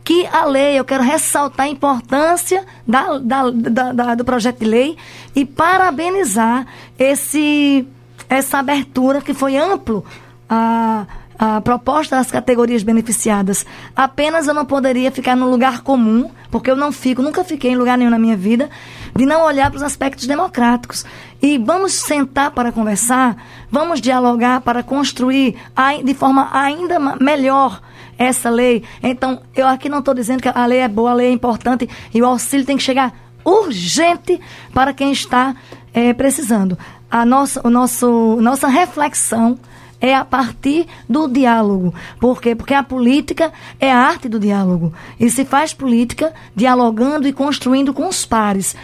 que 0.03 0.27
a 0.27 0.45
lei, 0.45 0.77
eu 0.77 0.83
quero 0.83 1.01
ressaltar 1.01 1.65
a 1.65 1.69
importância 1.69 2.65
da, 2.85 3.17
da, 3.19 3.49
da, 3.49 4.15
do 4.15 4.25
projeto 4.25 4.59
de 4.59 4.65
lei 4.65 4.97
e 5.33 5.45
parabenizar 5.45 6.67
esse 6.99 7.87
essa 8.35 8.59
abertura 8.59 9.21
que 9.21 9.33
foi 9.33 9.57
amplo 9.57 10.03
a, 10.49 11.05
a 11.37 11.61
proposta 11.61 12.15
das 12.15 12.31
categorias 12.31 12.83
beneficiadas. 12.83 13.65
Apenas 13.95 14.47
eu 14.47 14.53
não 14.53 14.65
poderia 14.65 15.11
ficar 15.11 15.35
no 15.35 15.49
lugar 15.49 15.81
comum, 15.81 16.29
porque 16.51 16.69
eu 16.69 16.75
não 16.75 16.91
fico, 16.91 17.21
nunca 17.21 17.43
fiquei 17.43 17.71
em 17.71 17.75
lugar 17.75 17.97
nenhum 17.97 18.11
na 18.11 18.19
minha 18.19 18.37
vida, 18.37 18.69
de 19.15 19.25
não 19.25 19.43
olhar 19.43 19.69
para 19.69 19.77
os 19.77 19.83
aspectos 19.83 20.27
democráticos. 20.27 21.05
E 21.41 21.57
vamos 21.57 21.93
sentar 21.93 22.51
para 22.51 22.71
conversar, 22.71 23.35
vamos 23.69 23.99
dialogar 23.99 24.61
para 24.61 24.83
construir 24.83 25.55
de 26.03 26.13
forma 26.13 26.49
ainda 26.53 26.99
melhor 27.19 27.81
essa 28.17 28.49
lei. 28.49 28.83
Então, 29.01 29.41
eu 29.55 29.67
aqui 29.67 29.89
não 29.89 29.99
estou 29.99 30.13
dizendo 30.13 30.41
que 30.41 30.47
a 30.47 30.65
lei 30.65 30.79
é 30.79 30.87
boa, 30.87 31.11
a 31.11 31.15
lei 31.15 31.27
é 31.27 31.31
importante 31.31 31.89
e 32.13 32.21
o 32.21 32.25
auxílio 32.25 32.65
tem 32.65 32.77
que 32.77 32.83
chegar 32.83 33.13
urgente 33.43 34.39
para 34.73 34.93
quem 34.93 35.11
está 35.11 35.53
é, 35.93 36.13
precisando 36.13 36.77
a 37.13 37.23
nossa, 37.27 37.61
o 37.63 37.69
nosso, 37.69 38.37
nossa 38.41 38.67
reflexão 38.67 39.59
é 40.01 40.15
a 40.15 40.25
partir 40.25 40.87
do 41.07 41.27
diálogo. 41.27 41.93
Por 42.19 42.41
quê? 42.41 42.55
Porque 42.55 42.73
a 42.73 42.81
política 42.81 43.53
é 43.79 43.91
a 43.91 43.99
arte 43.99 44.27
do 44.27 44.39
diálogo. 44.39 44.91
E 45.19 45.29
se 45.29 45.45
faz 45.45 45.75
política 45.75 46.33
dialogando 46.55 47.27
e 47.27 47.31
construindo 47.31 47.93
com 47.93 48.07
os 48.07 48.25
pares. 48.25 48.75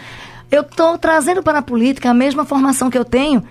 Eu 0.48 0.62
estou 0.62 0.96
trazendo 0.96 1.42
para 1.42 1.58
a 1.58 1.62
política 1.62 2.08
a 2.08 2.14
mesma 2.14 2.44
formação 2.44 2.88
que 2.88 2.96
eu 2.96 3.04
tenho 3.04 3.42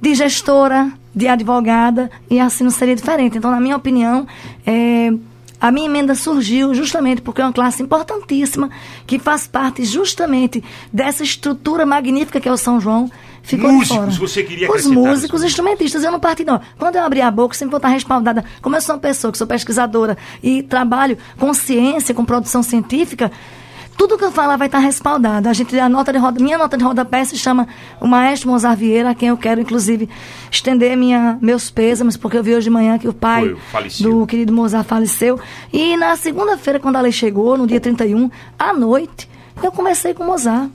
de 0.00 0.14
gestora, 0.14 0.90
de 1.14 1.28
advogada, 1.28 2.10
e 2.30 2.40
assim 2.40 2.64
não 2.64 2.70
seria 2.70 2.96
diferente. 2.96 3.36
Então, 3.36 3.50
na 3.50 3.60
minha 3.60 3.76
opinião, 3.76 4.26
é, 4.66 5.12
a 5.60 5.70
minha 5.70 5.84
emenda 5.84 6.14
surgiu 6.14 6.74
justamente 6.74 7.20
porque 7.20 7.42
é 7.42 7.44
uma 7.44 7.52
classe 7.52 7.82
importantíssima 7.82 8.70
que 9.06 9.18
faz 9.18 9.46
parte 9.46 9.84
justamente 9.84 10.64
dessa 10.90 11.22
estrutura 11.22 11.84
magnífica 11.84 12.40
que 12.40 12.48
é 12.48 12.52
o 12.52 12.56
São 12.56 12.80
João 12.80 13.10
ficou 13.42 13.72
músicos, 13.72 14.16
você 14.16 14.42
queria 14.42 14.70
Os 14.70 14.86
músicos, 14.86 15.42
instrumentistas, 15.42 16.04
eu 16.04 16.10
não 16.10 16.20
parti 16.20 16.44
não. 16.44 16.60
Quando 16.78 16.96
eu 16.96 17.02
abri 17.02 17.20
a 17.20 17.30
boca, 17.30 17.54
sempre 17.54 17.70
vou 17.70 17.78
estar 17.78 17.88
respaldada. 17.88 18.44
Como 18.60 18.76
eu 18.76 18.80
sou 18.80 18.94
uma 18.94 19.00
pessoa 19.00 19.32
que 19.32 19.38
sou 19.38 19.46
pesquisadora 19.46 20.16
e 20.42 20.62
trabalho 20.62 21.18
com 21.38 21.52
ciência, 21.54 22.14
com 22.14 22.24
produção 22.24 22.62
científica, 22.62 23.30
tudo 23.98 24.16
que 24.16 24.24
eu 24.24 24.30
falar 24.30 24.56
vai 24.56 24.68
estar 24.68 24.78
respaldado. 24.78 25.48
A 25.48 25.52
gente 25.52 25.76
a 25.78 25.88
nota 25.88 26.12
de 26.12 26.18
roda, 26.20 26.40
minha 26.40 26.56
nota 26.56 26.78
de 26.78 26.84
rodapé 26.84 27.24
se 27.24 27.36
chama 27.36 27.66
o 28.00 28.06
maestro 28.06 28.48
Mozart 28.48 28.78
Vieira, 28.78 29.10
a 29.10 29.14
quem 29.14 29.28
eu 29.28 29.36
quero 29.36 29.60
inclusive 29.60 30.08
estender 30.50 30.96
minha, 30.96 31.36
meus 31.42 31.68
pêsames, 31.68 32.16
porque 32.16 32.38
eu 32.38 32.42
vi 32.42 32.54
hoje 32.54 32.64
de 32.64 32.70
manhã 32.70 32.96
que 32.96 33.08
o 33.08 33.12
pai 33.12 33.56
do 34.00 34.24
querido 34.24 34.52
Mozart 34.52 34.86
faleceu. 34.86 35.40
E 35.72 35.96
na 35.96 36.14
segunda-feira, 36.14 36.78
quando 36.78 36.94
a 36.94 37.00
lei 37.00 37.10
chegou, 37.10 37.58
no 37.58 37.66
dia 37.66 37.80
31, 37.80 38.30
à 38.56 38.72
noite, 38.72 39.28
eu 39.60 39.72
conversei 39.72 40.14
com 40.14 40.22
o 40.22 40.26
Mozart. 40.28 40.70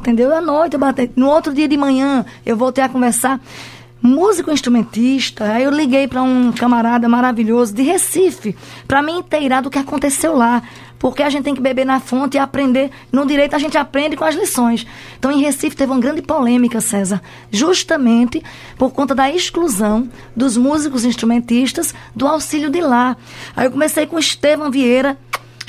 Entendeu? 0.00 0.34
À 0.34 0.40
noite 0.40 0.74
eu 0.74 0.80
bati. 0.80 1.10
No 1.14 1.28
outro 1.28 1.52
dia 1.52 1.68
de 1.68 1.76
manhã 1.76 2.24
eu 2.44 2.56
voltei 2.56 2.82
a 2.82 2.88
conversar. 2.88 3.38
Músico 4.02 4.50
instrumentista, 4.50 5.44
aí 5.44 5.64
eu 5.64 5.70
liguei 5.70 6.08
para 6.08 6.22
um 6.22 6.52
camarada 6.52 7.06
maravilhoso 7.06 7.74
de 7.74 7.82
Recife, 7.82 8.56
para 8.88 9.02
me 9.02 9.12
inteirar 9.12 9.60
do 9.60 9.68
que 9.68 9.78
aconteceu 9.78 10.34
lá. 10.34 10.62
Porque 10.98 11.22
a 11.22 11.28
gente 11.28 11.44
tem 11.44 11.54
que 11.54 11.60
beber 11.60 11.84
na 11.84 12.00
fonte 12.00 12.38
e 12.38 12.40
aprender. 12.40 12.90
No 13.12 13.26
direito 13.26 13.54
a 13.54 13.58
gente 13.58 13.76
aprende 13.76 14.16
com 14.16 14.24
as 14.24 14.34
lições. 14.34 14.86
Então 15.18 15.30
em 15.30 15.42
Recife 15.42 15.76
teve 15.76 15.92
uma 15.92 16.00
grande 16.00 16.22
polêmica, 16.22 16.80
César, 16.80 17.20
justamente 17.50 18.42
por 18.78 18.90
conta 18.90 19.14
da 19.14 19.30
exclusão 19.30 20.08
dos 20.34 20.56
músicos 20.56 21.04
instrumentistas 21.04 21.94
do 22.16 22.26
auxílio 22.26 22.70
de 22.70 22.80
lá. 22.80 23.18
Aí 23.54 23.66
eu 23.66 23.70
comecei 23.70 24.06
com 24.06 24.18
Estevam 24.18 24.70
Vieira, 24.70 25.18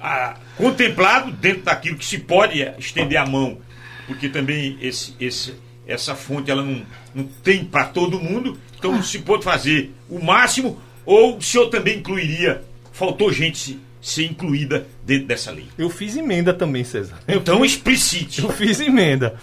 ah, 0.00 0.36
contemplado 0.56 1.30
dentro 1.30 1.62
daquilo 1.62 1.96
que 1.96 2.04
se 2.04 2.18
pode 2.18 2.60
estender 2.78 3.18
a 3.18 3.24
mão, 3.24 3.58
porque 4.06 4.28
também 4.28 4.76
esse, 4.80 5.14
esse, 5.20 5.54
essa 5.86 6.14
fonte 6.14 6.50
ela 6.50 6.62
não, 6.62 6.84
não 7.14 7.24
tem 7.24 7.64
para 7.64 7.86
todo 7.86 8.20
mundo, 8.20 8.58
então 8.76 8.94
ah. 8.94 9.02
se 9.02 9.20
pode 9.20 9.44
fazer 9.44 9.94
o 10.10 10.22
máximo, 10.22 10.82
ou 11.06 11.38
o 11.38 11.42
senhor 11.42 11.68
também 11.68 11.98
incluiria, 11.98 12.62
faltou 12.92 13.32
gente 13.32 13.78
ser 14.04 14.26
incluída 14.26 14.86
dentro 15.02 15.26
dessa 15.26 15.50
lei. 15.50 15.66
Eu 15.78 15.88
fiz 15.88 16.14
emenda 16.14 16.52
também, 16.52 16.84
César. 16.84 17.18
Então 17.26 17.64
explicite. 17.64 18.42
Eu 18.42 18.50
fiz 18.50 18.78
emenda. 18.80 19.34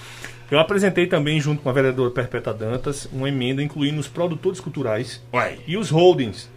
Eu 0.51 0.59
apresentei 0.59 1.07
também, 1.07 1.39
junto 1.39 1.63
com 1.63 1.69
a 1.69 1.73
vereadora 1.73 2.11
Perpétua 2.11 2.53
Dantas, 2.53 3.07
uma 3.11 3.27
emenda 3.27 3.63
incluindo 3.63 3.99
os 3.99 4.07
produtores 4.07 4.59
culturais 4.59 5.21
e 5.65 5.77
os 5.77 5.89
holdings. 5.89 6.49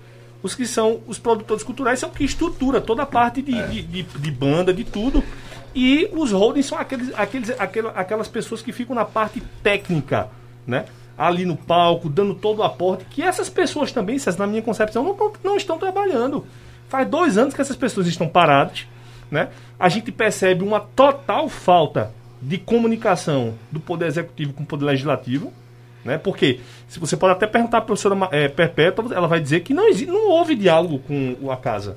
Os 0.42 0.54
que 0.54 0.66
são 0.66 1.00
os 1.06 1.18
produtores 1.18 1.62
culturais 1.62 1.98
são 1.98 2.10
o 2.10 2.12
que 2.12 2.24
estrutura 2.24 2.78
toda 2.80 3.04
a 3.04 3.06
parte 3.06 3.40
de, 3.40 3.56
é. 3.56 3.66
de, 3.68 3.82
de, 3.82 4.02
de, 4.02 4.30
banda, 4.30 4.74
de 4.74 4.84
tudo. 4.84 5.24
E 5.74 6.08
os 6.12 6.30
holdings 6.30 6.66
são 6.66 6.76
aqueles, 6.76 7.10
aqueles, 7.14 7.50
aquelas, 7.58 7.96
aquelas 7.96 8.28
pessoas 8.28 8.60
que 8.60 8.70
ficam 8.70 8.94
na 8.94 9.06
parte 9.06 9.42
técnica, 9.62 10.28
né? 10.66 10.84
Ali 11.16 11.46
no 11.46 11.56
palco, 11.56 12.10
dando 12.10 12.34
todo 12.34 12.58
o 12.58 12.62
aporte. 12.62 13.06
Que 13.06 13.22
essas 13.22 13.48
pessoas 13.48 13.92
também, 13.92 14.18
na 14.36 14.46
minha 14.46 14.60
concepção, 14.62 15.02
não, 15.02 15.32
não 15.42 15.56
estão 15.56 15.78
trabalhando. 15.78 16.44
Faz 16.88 17.08
dois 17.08 17.38
anos 17.38 17.54
que 17.54 17.60
essas 17.60 17.76
pessoas 17.76 18.06
estão 18.06 18.28
paradas, 18.28 18.86
né? 19.30 19.48
A 19.78 19.88
gente 19.88 20.12
percebe 20.12 20.62
uma 20.62 20.80
total 20.80 21.48
falta 21.48 22.12
de 22.40 22.58
comunicação 22.58 23.54
do 23.70 23.80
Poder 23.80 24.06
Executivo 24.06 24.52
com 24.52 24.62
o 24.62 24.66
Poder 24.66 24.84
Legislativo, 24.84 25.52
né? 26.04 26.18
Porque 26.18 26.60
se 26.86 26.98
você 26.98 27.16
pode 27.16 27.32
até 27.32 27.46
perguntar 27.46 27.80
para 27.80 27.84
a 27.84 27.86
professora 27.86 28.28
é, 28.30 28.48
Perpétua, 28.48 29.14
ela 29.14 29.26
vai 29.26 29.40
dizer 29.40 29.60
que 29.60 29.72
não, 29.72 29.90
não 29.90 30.28
houve 30.28 30.54
diálogo 30.54 30.98
com 31.00 31.50
a 31.50 31.56
casa. 31.56 31.96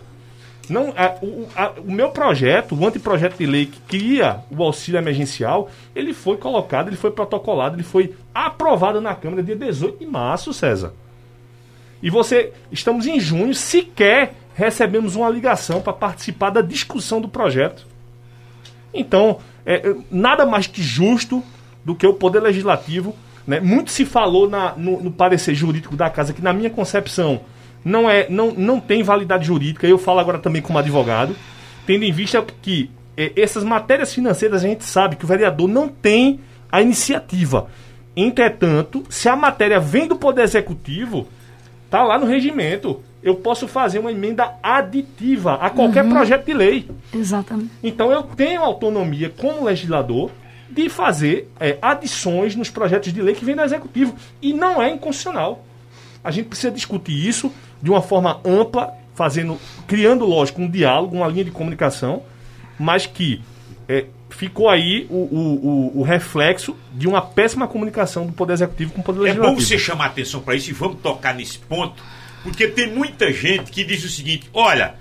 Não, 0.69 0.93
a, 0.97 1.15
o, 1.21 1.47
a, 1.55 1.71
o 1.79 1.91
meu 1.91 2.09
projeto, 2.09 2.75
o 2.75 2.85
anteprojeto 2.85 3.37
de 3.37 3.45
lei 3.45 3.65
que 3.65 3.79
cria 3.81 4.41
o 4.51 4.61
auxílio 4.61 4.97
emergencial, 4.97 5.69
ele 5.95 6.13
foi 6.13 6.37
colocado, 6.37 6.89
ele 6.89 6.97
foi 6.97 7.11
protocolado, 7.11 7.75
ele 7.75 7.83
foi 7.83 8.13
aprovado 8.33 8.99
na 8.99 9.15
Câmara 9.15 9.41
dia 9.41 9.55
18 9.55 9.99
de 9.99 10.05
março, 10.05 10.53
César. 10.53 10.93
E 12.03 12.09
você, 12.09 12.53
estamos 12.71 13.07
em 13.07 13.19
junho, 13.19 13.53
sequer 13.53 14.33
recebemos 14.57 15.15
uma 15.15 15.29
ligação 15.29 15.79
para 15.81 15.93
participar 15.93 16.49
da 16.49 16.61
discussão 16.61 17.21
do 17.21 17.27
projeto. 17.29 17.85
Então, 18.91 19.37
é, 19.63 19.75
é, 19.75 19.95
nada 20.09 20.47
mais 20.47 20.65
que 20.65 20.81
justo 20.81 21.43
do 21.85 21.93
que 21.93 22.07
o 22.07 22.13
Poder 22.15 22.39
Legislativo. 22.39 23.15
Né? 23.45 23.59
Muito 23.59 23.91
se 23.91 24.03
falou 24.03 24.49
na, 24.49 24.73
no, 24.75 24.99
no, 24.99 25.11
parecer 25.11 25.53
jurídico 25.53 25.95
da 25.95 26.09
Casa, 26.09 26.33
que 26.33 26.41
na 26.41 26.51
minha 26.53 26.71
concepção 26.71 27.41
não, 27.85 28.09
é, 28.09 28.27
não, 28.31 28.51
não 28.51 28.79
tem 28.79 29.03
validade 29.03 29.45
jurídica. 29.45 29.85
Eu 29.85 29.99
falo 29.99 30.19
agora 30.19 30.39
também 30.39 30.59
como 30.59 30.79
advogado, 30.79 31.35
tendo 31.85 32.03
em 32.03 32.11
vista 32.11 32.43
que 32.59 32.89
é, 33.15 33.31
essas 33.39 33.63
matérias 33.63 34.11
financeiras 34.11 34.65
a 34.65 34.67
gente 34.67 34.83
sabe 34.83 35.17
que 35.17 35.23
o 35.23 35.27
vereador 35.27 35.67
não 35.67 35.87
tem 35.87 36.39
a 36.71 36.81
iniciativa. 36.81 37.67
Entretanto, 38.15 39.03
se 39.07 39.29
a 39.29 39.35
matéria 39.35 39.79
vem 39.79 40.07
do 40.07 40.15
Poder 40.15 40.41
Executivo, 40.41 41.27
tá 41.91 42.03
lá 42.03 42.17
no 42.17 42.25
regimento 42.25 43.03
eu 43.27 43.35
posso 43.35 43.67
fazer 43.67 43.99
uma 43.99 44.09
emenda 44.09 44.53
aditiva 44.63 45.55
a 45.55 45.69
qualquer 45.69 46.05
uhum. 46.05 46.11
projeto 46.11 46.45
de 46.45 46.53
lei. 46.53 46.89
Exatamente. 47.13 47.71
Então 47.83 48.09
eu 48.09 48.23
tenho 48.23 48.61
autonomia 48.61 49.29
como 49.29 49.65
legislador 49.65 50.31
de 50.69 50.87
fazer 50.87 51.51
é, 51.59 51.77
adições 51.81 52.55
nos 52.55 52.69
projetos 52.69 53.11
de 53.11 53.21
lei 53.21 53.35
que 53.35 53.43
vêm 53.43 53.53
do 53.53 53.61
executivo. 53.61 54.15
E 54.41 54.53
não 54.53 54.81
é 54.81 54.89
inconstitucional. 54.91 55.65
A 56.23 56.31
gente 56.31 56.47
precisa 56.47 56.71
discutir 56.71 57.27
isso 57.27 57.51
de 57.81 57.89
uma 57.89 58.01
forma 58.01 58.39
ampla, 58.45 58.93
fazendo, 59.13 59.59
criando, 59.85 60.25
lógico, 60.25 60.61
um 60.61 60.69
diálogo, 60.69 61.17
uma 61.17 61.27
linha 61.27 61.43
de 61.43 61.51
comunicação, 61.51 62.23
mas 62.79 63.05
que 63.05 63.41
é, 63.89 64.05
ficou 64.29 64.69
aí 64.69 65.05
o, 65.09 65.15
o, 65.15 65.97
o, 65.97 65.99
o, 65.99 66.03
reflexo 66.03 66.77
de 66.93 67.09
uma 67.09 67.21
péssima 67.21 67.67
comunicação 67.67 68.25
do 68.25 68.31
Poder 68.31 68.53
Executivo 68.53 68.93
com 68.93 69.01
o 69.01 69.03
Poder 69.03 69.19
Legislativo. 69.19 69.53
É 69.53 69.55
bom 69.55 69.61
você 69.61 69.77
chamar 69.77 70.05
atenção 70.05 70.39
para 70.39 70.55
isso 70.55 70.69
e 70.69 70.73
vamos 70.73 71.01
tocar 71.01 71.35
nesse 71.35 71.59
ponto 71.59 72.01
porque 72.47 72.69
tem 72.69 72.89
muita 72.89 73.29
gente 73.33 73.69
que 73.71 73.83
diz 73.83 74.05
o 74.05 74.09
seguinte: 74.09 74.49
olha, 74.53 74.95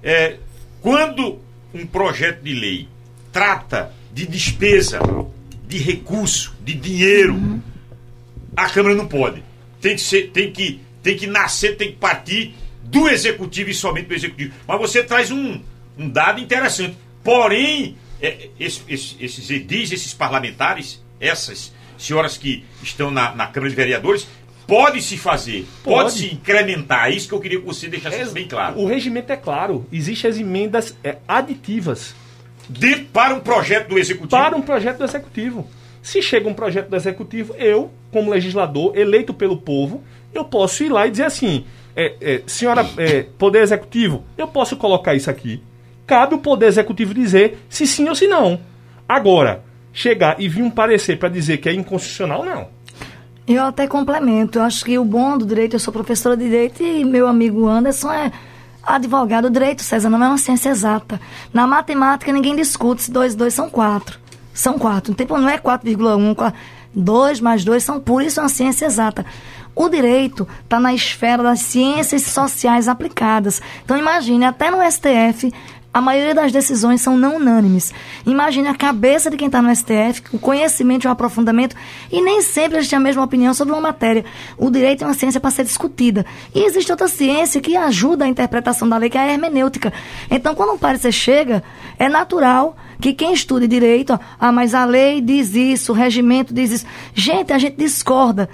é, 0.00 0.36
quando 0.80 1.40
um 1.74 1.84
projeto 1.84 2.40
de 2.40 2.54
lei 2.54 2.88
trata 3.32 3.92
de 4.12 4.24
despesa, 4.26 5.00
de 5.66 5.78
recurso, 5.78 6.56
de 6.60 6.72
dinheiro, 6.72 7.34
uhum. 7.34 7.60
a 8.56 8.70
Câmara 8.70 8.94
não 8.94 9.08
pode. 9.08 9.42
Tem 9.80 9.96
que, 9.96 10.02
ser, 10.02 10.30
tem, 10.30 10.52
que, 10.52 10.80
tem 11.02 11.16
que 11.16 11.26
nascer, 11.26 11.76
tem 11.76 11.90
que 11.90 11.96
partir 11.96 12.54
do 12.84 13.08
Executivo 13.08 13.70
e 13.70 13.74
somente 13.74 14.06
do 14.06 14.14
Executivo. 14.14 14.54
Mas 14.64 14.78
você 14.78 15.02
traz 15.02 15.32
um, 15.32 15.60
um 15.98 16.08
dado 16.08 16.40
interessante. 16.40 16.96
Porém, 17.24 17.96
é, 18.22 18.50
esses, 18.60 19.16
esses 19.18 19.50
edis, 19.50 19.90
esses 19.90 20.14
parlamentares, 20.14 21.02
essas 21.18 21.72
senhoras 21.98 22.38
que 22.38 22.64
estão 22.84 23.10
na, 23.10 23.34
na 23.34 23.48
Câmara 23.48 23.70
de 23.70 23.76
Vereadores, 23.76 24.28
Pode 24.66 25.02
se 25.02 25.18
fazer, 25.18 25.66
pode. 25.82 25.96
pode 25.96 26.12
se 26.12 26.34
incrementar. 26.34 27.08
É 27.08 27.14
isso 27.14 27.28
que 27.28 27.34
eu 27.34 27.40
queria 27.40 27.60
que 27.60 27.66
você 27.66 27.88
deixasse 27.88 28.20
é, 28.20 28.26
bem 28.26 28.48
claro. 28.48 28.78
O 28.78 28.86
regimento 28.86 29.32
é 29.32 29.36
claro. 29.36 29.86
Existem 29.92 30.30
as 30.30 30.38
emendas 30.38 30.96
é, 31.04 31.18
aditivas. 31.28 32.14
De, 32.68 32.96
para 32.96 33.34
um 33.34 33.40
projeto 33.40 33.88
do 33.88 33.98
executivo? 33.98 34.30
Para 34.30 34.56
um 34.56 34.62
projeto 34.62 34.98
do 34.98 35.04
executivo. 35.04 35.68
Se 36.02 36.22
chega 36.22 36.48
um 36.48 36.54
projeto 36.54 36.88
do 36.88 36.96
executivo, 36.96 37.54
eu, 37.56 37.90
como 38.10 38.30
legislador, 38.30 38.96
eleito 38.96 39.34
pelo 39.34 39.58
povo, 39.58 40.02
eu 40.32 40.44
posso 40.44 40.82
ir 40.82 40.90
lá 40.90 41.06
e 41.06 41.10
dizer 41.10 41.24
assim: 41.24 41.64
é, 41.96 42.14
é, 42.20 42.42
senhora, 42.46 42.86
é, 42.98 43.22
Poder 43.38 43.62
Executivo, 43.62 44.24
eu 44.36 44.48
posso 44.48 44.76
colocar 44.76 45.14
isso 45.14 45.30
aqui. 45.30 45.62
Cabe 46.06 46.34
o 46.34 46.38
Poder 46.38 46.66
Executivo 46.66 47.14
dizer 47.14 47.58
se 47.68 47.86
sim 47.86 48.08
ou 48.08 48.14
se 48.14 48.26
não. 48.26 48.60
Agora, 49.08 49.62
chegar 49.92 50.40
e 50.40 50.48
vir 50.48 50.62
um 50.62 50.70
parecer 50.70 51.18
para 51.18 51.28
dizer 51.28 51.58
que 51.58 51.68
é 51.68 51.72
inconstitucional, 51.72 52.44
não. 52.44 52.68
Eu 53.46 53.64
até 53.64 53.86
complemento. 53.86 54.58
Eu 54.58 54.62
acho 54.62 54.84
que 54.84 54.98
o 54.98 55.04
bom 55.04 55.36
do 55.36 55.44
direito, 55.44 55.74
eu 55.74 55.80
sou 55.80 55.92
professora 55.92 56.36
de 56.36 56.44
direito 56.44 56.82
e 56.82 57.04
meu 57.04 57.26
amigo 57.28 57.68
Anderson 57.68 58.10
é 58.10 58.32
advogado. 58.82 59.46
O 59.46 59.50
direito, 59.50 59.82
César, 59.82 60.08
não 60.08 60.22
é 60.22 60.28
uma 60.28 60.38
ciência 60.38 60.70
exata. 60.70 61.20
Na 61.52 61.66
matemática, 61.66 62.32
ninguém 62.32 62.56
discute 62.56 63.02
se 63.02 63.10
dois 63.10 63.34
dois 63.34 63.52
são 63.52 63.68
quatro. 63.68 64.18
São 64.54 64.78
quatro. 64.78 65.10
Não, 65.10 65.16
tem, 65.16 65.26
não 65.26 65.48
é 65.48 65.58
4,1. 65.58 66.52
2 66.96 67.40
mais 67.40 67.64
2 67.64 67.82
são 67.82 68.00
por 68.00 68.22
isso 68.22 68.40
uma 68.40 68.48
ciência 68.48 68.86
exata. 68.86 69.26
O 69.74 69.88
direito 69.88 70.46
está 70.62 70.78
na 70.78 70.94
esfera 70.94 71.42
das 71.42 71.58
ciências 71.60 72.22
sociais 72.22 72.86
aplicadas. 72.86 73.60
Então 73.84 73.96
imagine, 73.96 74.44
até 74.44 74.70
no 74.70 74.78
STF 74.88 75.52
a 75.94 76.00
maioria 76.00 76.34
das 76.34 76.50
decisões 76.50 77.00
são 77.00 77.16
não 77.16 77.36
unânimes. 77.36 77.94
Imagine 78.26 78.66
a 78.66 78.74
cabeça 78.74 79.30
de 79.30 79.36
quem 79.36 79.46
está 79.46 79.62
no 79.62 79.74
STF, 79.74 80.24
o 80.32 80.40
conhecimento 80.40 81.04
e 81.04 81.06
o 81.06 81.10
aprofundamento, 81.10 81.76
e 82.10 82.20
nem 82.20 82.42
sempre 82.42 82.78
eles 82.78 82.88
têm 82.88 82.96
a 82.96 83.00
mesma 83.00 83.22
opinião 83.22 83.54
sobre 83.54 83.72
uma 83.72 83.80
matéria. 83.80 84.24
O 84.58 84.70
direito 84.70 85.04
é 85.04 85.06
uma 85.06 85.14
ciência 85.14 85.40
para 85.40 85.52
ser 85.52 85.62
discutida. 85.62 86.26
E 86.52 86.64
existe 86.66 86.90
outra 86.90 87.06
ciência 87.06 87.60
que 87.60 87.76
ajuda 87.76 88.24
a 88.24 88.28
interpretação 88.28 88.88
da 88.88 88.96
lei, 88.96 89.08
que 89.08 89.16
é 89.16 89.20
a 89.20 89.32
hermenêutica. 89.32 89.92
Então, 90.28 90.52
quando 90.56 90.72
um 90.72 90.78
parecer 90.78 91.12
chega, 91.12 91.62
é 91.96 92.08
natural 92.08 92.76
que 93.00 93.12
quem 93.12 93.32
estude 93.32 93.68
direito, 93.68 94.18
ah, 94.40 94.50
mas 94.50 94.74
a 94.74 94.84
lei 94.84 95.20
diz 95.20 95.54
isso, 95.54 95.92
o 95.92 95.94
regimento 95.94 96.52
diz 96.52 96.72
isso. 96.72 96.86
Gente, 97.14 97.52
a 97.52 97.58
gente 97.58 97.76
discorda 97.76 98.48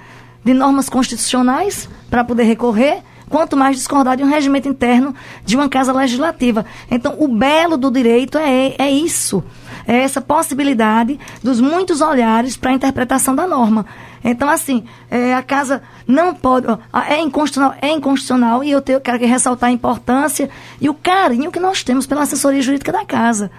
de 0.45 0.53
normas 0.53 0.89
constitucionais 0.89 1.89
para 2.07 2.23
poder 2.23 2.43
recorrer 2.43 3.01
quanto 3.31 3.55
mais 3.55 3.77
discordar 3.77 4.17
de 4.17 4.23
um 4.23 4.29
regimento 4.29 4.67
interno 4.67 5.15
de 5.45 5.55
uma 5.55 5.69
casa 5.69 5.93
legislativa. 5.93 6.65
Então, 6.91 7.15
o 7.17 7.27
belo 7.29 7.77
do 7.77 7.89
direito 7.89 8.37
é, 8.37 8.75
é 8.77 8.91
isso. 8.91 9.41
É 9.87 9.97
essa 10.03 10.21
possibilidade 10.21 11.17
dos 11.41 11.59
muitos 11.61 12.01
olhares 12.01 12.57
para 12.57 12.71
a 12.71 12.73
interpretação 12.73 13.33
da 13.33 13.47
norma. 13.47 13.85
Então, 14.23 14.49
assim, 14.49 14.83
é, 15.09 15.33
a 15.33 15.41
casa 15.41 15.81
não 16.05 16.35
pode. 16.35 16.67
Ó, 16.67 16.77
é 17.07 17.19
inconstitucional, 17.21 17.73
é 17.81 17.89
inconstitucional, 17.89 18.63
e 18.63 18.69
eu 18.69 18.81
tenho, 18.81 18.99
quero 18.99 19.25
ressaltar 19.25 19.69
a 19.69 19.73
importância 19.73 20.49
e 20.79 20.89
o 20.89 20.93
carinho 20.93 21.51
que 21.51 21.59
nós 21.59 21.83
temos 21.83 22.05
pela 22.05 22.23
assessoria 22.23 22.61
jurídica 22.61 22.91
da 22.91 23.05
casa. 23.05 23.49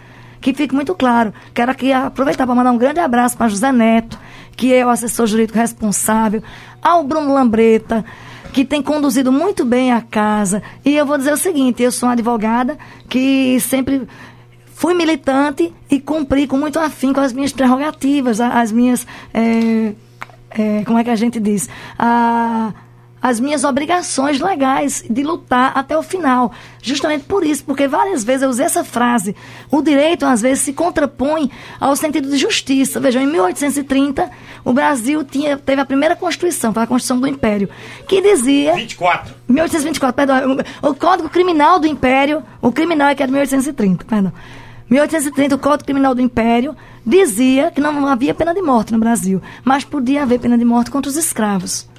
Que 0.41 0.53
fique 0.53 0.75
muito 0.75 0.95
claro. 0.95 1.33
Quero 1.55 1.71
aqui 1.71 1.93
aproveitar 1.93 2.47
para 2.47 2.55
mandar 2.55 2.73
um 2.73 2.79
grande 2.79 3.01
abraço 3.01 3.37
para 3.37 3.49
José 3.49 3.73
Neto, 3.73 4.19
que 4.55 4.75
é 4.75 4.85
o 4.85 4.91
assessor 4.91 5.27
jurídico 5.27 5.59
responsável, 5.59 6.43
ao 6.83 7.05
Bruno 7.05 7.33
Lambreta, 7.33 8.05
que 8.53 8.65
tem 8.65 8.83
conduzido 8.83 9.33
muito 9.33 9.65
bem 9.65 9.93
a 9.93 10.01
casa. 10.01 10.63
E 10.85 10.95
eu 10.95 11.07
vou 11.07 11.17
dizer 11.19 11.33
o 11.33 11.37
seguinte: 11.37 11.83
eu 11.83 11.91
sou 11.91 12.09
uma 12.09 12.13
advogada 12.13 12.79
que 13.09 13.59
sempre 13.61 14.07
fui 14.75 14.95
militante 14.95 15.73
e 15.91 16.01
cumpri 16.01 16.47
com 16.47 16.57
muito 16.57 16.79
afim 16.79 17.13
com 17.13 17.21
as 17.21 17.33
minhas 17.33 17.53
prerrogativas, 17.53 18.41
as 18.41 18.71
minhas. 18.71 19.07
É, 19.33 19.93
é, 20.51 20.85
como 20.85 20.99
é 20.99 21.05
que 21.05 21.11
a 21.11 21.17
gente 21.17 21.41
diz? 21.41 21.69
A 21.99 22.73
as 23.23 23.39
minhas 23.39 23.63
obrigações 23.63 24.41
legais 24.41 25.05
de 25.09 25.23
lutar 25.23 25.71
até 25.77 25.97
o 25.97 26.03
final. 26.03 26.53
Justamente 26.83 27.25
por 27.25 27.47
isso, 27.47 27.65
porque 27.65 27.87
várias 27.87 28.25
vezes 28.25 28.43
eu 28.43 28.49
usei 28.49 28.67
essa 28.67 28.83
frase. 28.83 29.37
O 29.71 29.81
direito, 29.81 30.27
às 30.27 30.43
vezes, 30.43 30.65
se 30.65 30.73
contrapõe 30.73 31.49
ao 31.79 31.95
sentido 31.95 32.29
de 32.29 32.37
justiça. 32.37 32.99
Vejam, 32.99 33.23
em 33.23 33.27
1830, 33.27 34.29
o 34.65 34.73
Brasil 34.73 35.23
tinha, 35.23 35.57
teve 35.57 35.81
a 35.81 35.85
primeira 35.85 36.17
Constituição, 36.17 36.73
foi 36.73 36.83
a 36.83 36.87
Constituição 36.87 37.21
do 37.21 37.29
Império, 37.29 37.69
que 38.09 38.21
dizia. 38.21 38.75
24. 38.75 39.35
1824, 39.49 40.15
perdão. 40.15 40.59
O 40.83 40.95
Código 40.95 41.29
Criminal 41.29 41.79
do 41.79 41.87
Império, 41.87 42.43
o 42.61 42.73
criminal 42.73 43.09
é 43.09 43.15
que 43.15 43.23
é 43.23 43.27
de 43.27 43.33
1830, 43.33 44.05
perdão. 44.05 44.33
1830, 44.91 45.55
o 45.55 45.59
Código 45.59 45.85
Criminal 45.85 46.15
do 46.15 46.21
Império 46.21 46.77
dizia 47.07 47.71
que 47.71 47.81
não 47.81 48.07
havia 48.07 48.35
pena 48.35 48.53
de 48.53 48.61
morte 48.61 48.93
no 48.93 48.99
Brasil, 48.99 49.41
mas 49.65 49.85
podia 49.85 50.23
haver 50.23 50.41
pena 50.41 50.59
de 50.59 50.65
morte 50.65 50.91
contra 50.91 51.09
os 51.09 51.17
escravos. 51.17 51.92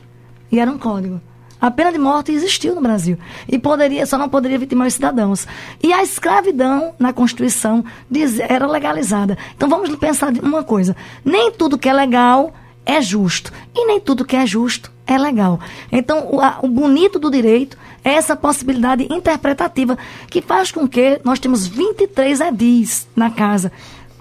E 0.53 0.59
era 0.59 0.69
um 0.69 0.77
código. 0.77 1.19
A 1.59 1.71
pena 1.71 1.91
de 1.91 1.97
morte 1.97 2.31
existiu 2.31 2.75
no 2.75 2.81
Brasil. 2.81 3.17
E 3.49 3.57
poderia, 3.57 4.05
só 4.05 4.19
não 4.19 4.29
poderia 4.29 4.59
vitimar 4.59 4.87
os 4.87 4.93
cidadãos. 4.93 5.47
E 5.81 5.91
a 5.91 6.03
escravidão 6.03 6.93
na 6.99 7.11
Constituição 7.11 7.83
diz, 8.11 8.39
era 8.39 8.67
legalizada. 8.67 9.35
Então 9.55 9.67
vamos 9.67 9.89
pensar 9.95 10.31
uma 10.43 10.63
coisa: 10.63 10.95
nem 11.25 11.51
tudo 11.51 11.75
que 11.75 11.89
é 11.89 11.93
legal 11.93 12.53
é 12.85 13.01
justo. 13.01 13.51
E 13.73 13.87
nem 13.87 13.99
tudo 13.99 14.23
que 14.23 14.35
é 14.35 14.45
justo 14.45 14.91
é 15.07 15.17
legal. 15.17 15.59
Então, 15.91 16.27
o, 16.31 16.39
a, 16.39 16.59
o 16.61 16.67
bonito 16.67 17.17
do 17.17 17.31
direito 17.31 17.75
é 18.03 18.11
essa 18.11 18.35
possibilidade 18.35 19.07
interpretativa 19.11 19.97
que 20.29 20.39
faz 20.39 20.71
com 20.71 20.87
que 20.87 21.19
nós 21.23 21.39
temos 21.39 21.65
23 21.65 22.41
edis 22.41 23.07
na 23.15 23.31
casa. 23.31 23.71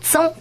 São 0.00 0.32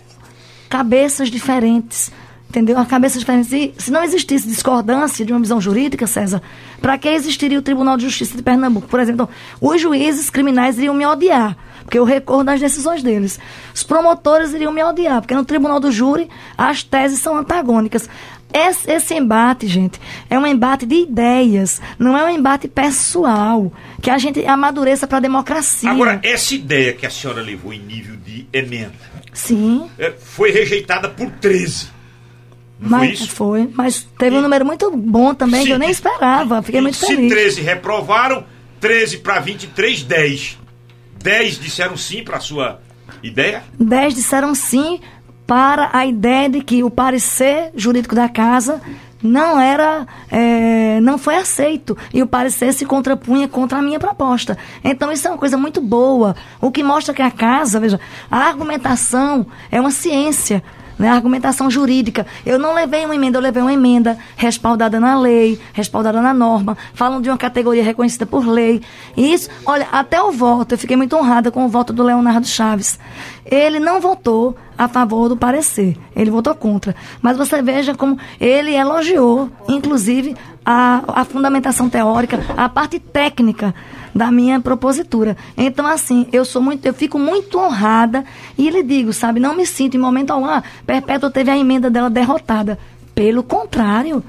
cabeças 0.70 1.30
diferentes 1.30 2.10
Entendeu? 2.52 2.78
A 2.78 2.86
cabeça 2.86 3.18
diferente. 3.18 3.48
Se, 3.48 3.74
se 3.78 3.92
não 3.92 4.04
existisse 4.04 4.46
discordância 4.46 5.26
de 5.26 5.32
uma 5.32 5.40
visão 5.40 5.62
jurídica, 5.62 6.06
César, 6.06 6.42
para 6.82 6.98
que 6.98 7.08
existiria 7.08 7.58
o 7.58 7.62
Tribunal 7.62 7.96
de 7.96 8.04
Justiça 8.04 8.36
de 8.36 8.44
Pernambuco? 8.44 8.90
Por 8.90 9.00
exemplo, 9.00 9.24
então, 9.24 9.70
os 9.70 9.80
juízes 9.80 10.30
criminais 10.30 10.78
iriam 10.78 10.94
me 10.94 11.06
odiar, 11.06 11.56
porque 11.86 11.98
eu 11.98 12.04
recorro 12.04 12.44
das 12.44 12.60
decisões 12.60 13.02
deles. 13.02 13.40
Os 13.74 13.84
promotores 13.84 14.54
iriam 14.54 14.74
me 14.74 14.84
odiar, 14.84 15.22
porque 15.22 15.34
no 15.34 15.46
Tribunal 15.46 15.80
do 15.80 15.94
Júri 15.94 16.30
as 16.58 16.84
teses 16.84 17.22
são 17.22 17.38
antagônicas. 17.38 18.10
Esse, 18.54 18.92
esse, 18.92 19.14
embate, 19.14 19.66
gente, 19.66 19.98
é 20.30 20.38
um 20.38 20.46
embate 20.46 20.86
de 20.86 20.96
ideias, 20.96 21.82
não 21.98 22.18
é 22.18 22.26
um 22.26 22.30
embate 22.30 22.68
pessoal, 22.68 23.72
que 24.02 24.10
a 24.10 24.18
gente 24.18 24.46
amadureça 24.46 25.08
para 25.08 25.20
a 25.20 25.22
democracia. 25.22 25.90
Agora, 25.90 26.20
essa 26.22 26.54
ideia 26.54 26.92
que 26.92 27.06
a 27.06 27.10
senhora 27.10 27.42
levou 27.42 27.72
em 27.72 27.80
nível 27.80 28.18
de 28.18 28.46
emenda 28.52 29.10
Sim. 29.34 29.90
É, 29.98 30.12
foi 30.12 30.52
rejeitada 30.52 31.08
por 31.10 31.30
13. 31.32 32.01
Mas 32.82 33.20
foi, 33.20 33.28
foi, 33.28 33.70
mas 33.76 34.08
teve 34.18 34.36
e, 34.36 34.40
um 34.40 34.42
número 34.42 34.66
muito 34.66 34.90
bom 34.90 35.36
também, 35.36 35.62
se, 35.62 35.68
que 35.68 35.74
eu 35.74 35.80
nem 35.80 35.92
esperava. 35.92 36.64
Fiquei 36.64 36.82
muito 36.82 36.98
se 36.98 37.06
feliz. 37.06 37.30
Se 37.30 37.36
13 37.36 37.62
reprovaram, 37.62 38.44
13 38.80 39.20
para 39.20 39.40
23, 39.40 40.04
10. 40.04 40.60
10 41.22 41.60
disseram 41.60 41.96
sim 41.96 42.24
para 42.24 42.38
a 42.38 42.40
sua 42.40 42.82
ideia? 43.22 43.64
10 43.80 44.16
disseram 44.16 44.56
sim 44.56 45.00
para 45.46 45.92
a 45.94 46.06
ideia 46.06 46.50
de 46.50 46.62
que 46.62 46.84
o 46.84 46.90
parecer 46.90 47.72
jurídico 47.76 48.16
da 48.16 48.28
casa 48.28 48.82
não 49.22 49.60
era, 49.60 50.08
é, 50.32 51.00
não 51.02 51.18
foi 51.18 51.36
aceito 51.36 51.96
e 52.12 52.24
o 52.24 52.28
parecer 52.28 52.74
se 52.74 52.86
contrapunha 52.86 53.48
contra 53.48 53.78
a 53.78 53.82
minha 53.82 54.00
proposta. 54.00 54.58
Então 54.84 55.12
isso 55.12 55.28
é 55.28 55.32
uma 55.32 55.38
coisa 55.38 55.58
muito 55.58 55.80
boa, 55.80 56.36
o 56.60 56.72
que 56.72 56.82
mostra 56.82 57.14
que 57.14 57.22
a 57.22 57.30
casa, 57.30 57.80
veja, 57.80 58.00
a 58.32 58.38
argumentação 58.38 59.46
é 59.72 59.80
uma 59.80 59.92
ciência 59.92 60.64
né, 61.02 61.10
argumentação 61.10 61.70
jurídica. 61.70 62.28
Eu 62.46 62.60
não 62.60 62.76
levei 62.76 63.04
uma 63.06 63.16
emenda, 63.16 63.40
eu 63.40 63.42
levei 63.42 63.62
uma 63.62 63.74
emenda 63.74 64.18
respaldada 64.38 65.00
na 65.00 65.20
lei, 65.20 65.60
respaldada 65.74 66.22
na 66.22 66.32
norma, 66.32 66.78
falam 66.94 67.20
de 67.20 67.28
uma 67.28 67.38
categoria 67.40 67.84
reconhecida 67.84 68.26
por 68.26 68.48
lei. 68.48 68.84
E 69.18 69.34
isso, 69.34 69.50
olha, 69.66 69.88
até 69.92 70.22
o 70.22 70.32
voto, 70.32 70.76
eu 70.76 70.78
fiquei 70.78 70.96
muito 70.96 71.16
honrada 71.16 71.50
com 71.50 71.66
o 71.66 71.68
voto 71.68 71.92
do 71.92 72.04
Leonardo 72.04 72.46
Chaves. 72.46 73.00
Ele 73.44 73.80
não 73.80 74.00
votou 74.00 74.56
a 74.78 74.88
favor 74.88 75.28
do 75.28 75.36
parecer, 75.36 75.98
ele 76.16 76.30
votou 76.30 76.54
contra. 76.54 76.96
Mas 77.20 77.36
você 77.36 77.64
veja 77.64 77.96
como 77.96 78.20
ele 78.40 78.76
elogiou, 78.76 79.50
inclusive, 79.68 80.36
a, 80.64 81.02
a 81.08 81.26
fundamentação 81.26 81.90
teórica, 81.90 82.40
a 82.56 82.70
parte 82.70 83.00
técnica 83.00 83.74
da 84.14 84.32
minha 84.32 84.60
propositura. 84.60 85.38
Então, 85.58 85.88
assim, 85.88 86.28
eu 86.32 86.46
sou 86.46 86.62
muito, 86.62 86.86
eu 86.86 86.94
fico 86.94 87.18
muito 87.18 87.58
honrada 87.58 88.24
e 88.58 88.70
lhe 88.70 88.84
digo, 88.84 89.14
sabe, 89.14 89.40
não 89.40 89.56
me 89.56 89.66
sinto 89.66 89.96
em 89.96 90.00
momento 90.00 90.32
algum, 90.32 90.46
ah, 90.46 90.64
Perpétua 90.86 91.32
teve 91.32 91.50
a 91.50 91.58
emenda 91.58 91.90
dela 91.90 92.10
derrotada. 92.10 92.78
Pelo 93.16 93.44
contrário. 93.44 94.24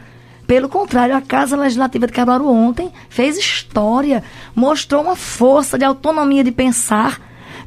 Pelo 0.47 0.69
contrário, 0.69 1.17
a 1.17 1.21
Casa 1.21 1.57
Legislativa 1.57 2.07
de 2.07 2.13
Caruaru 2.13 2.49
ontem 2.49 2.93
fez 3.09 3.39
história, 3.39 4.23
mostrou 4.55 5.03
uma 5.03 5.17
força 5.17 5.79
de 5.79 5.85
autonomia 5.85 6.43
de 6.43 6.51
pensar, 6.51 7.21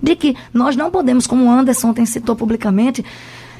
de 0.03 0.15
que 0.15 0.35
nós 0.53 0.75
não 0.75 0.91
podemos, 0.91 1.25
como 1.25 1.49
Anderson 1.49 1.89
ontem 1.89 2.05
citou 2.05 2.35
publicamente, 2.35 3.03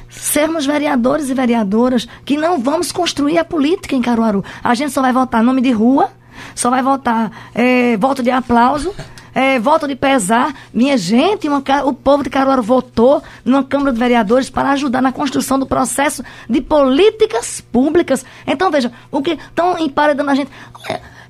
sermos 0.08 0.66
vereadores 0.66 1.28
e 1.28 1.34
vereadoras 1.34 2.06
que 2.24 2.36
não 2.36 2.60
vamos 2.60 2.92
construir 2.92 3.38
a 3.38 3.44
política 3.44 3.96
em 3.96 4.02
Caruaru. 4.02 4.44
A 4.62 4.74
gente 4.74 4.92
só 4.92 5.00
vai 5.00 5.12
votar 5.12 5.42
nome 5.42 5.60
de 5.60 5.72
rua, 5.72 6.10
só 6.56 6.70
vai 6.70 6.82
votar 6.82 7.30
é, 7.54 7.96
voto 7.98 8.22
de 8.22 8.30
aplauso, 8.30 8.92
é, 9.34 9.58
voto 9.58 9.86
de 9.86 9.94
pesar. 9.94 10.54
Minha 10.72 10.96
gente, 10.96 11.46
uma, 11.46 11.62
o 11.84 11.92
povo 11.92 12.24
de 12.24 12.30
Caruaru 12.30 12.62
votou 12.62 13.22
numa 13.44 13.62
Câmara 13.62 13.92
de 13.92 13.98
Vereadores 13.98 14.48
para 14.48 14.70
ajudar 14.70 15.02
na 15.02 15.12
construção 15.12 15.58
do 15.58 15.66
processo 15.66 16.24
de 16.48 16.62
políticas 16.62 17.60
públicas. 17.60 18.24
Então, 18.46 18.70
veja, 18.70 18.90
o 19.12 19.20
que 19.20 19.32
estão 19.32 19.78
emparedando 19.78 20.30
a 20.30 20.34
gente. 20.34 20.50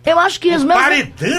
Eu 0.05 0.21
acho 0.21 0.39
que 0.39 0.55
os 0.55 0.63
meus. 0.63 0.79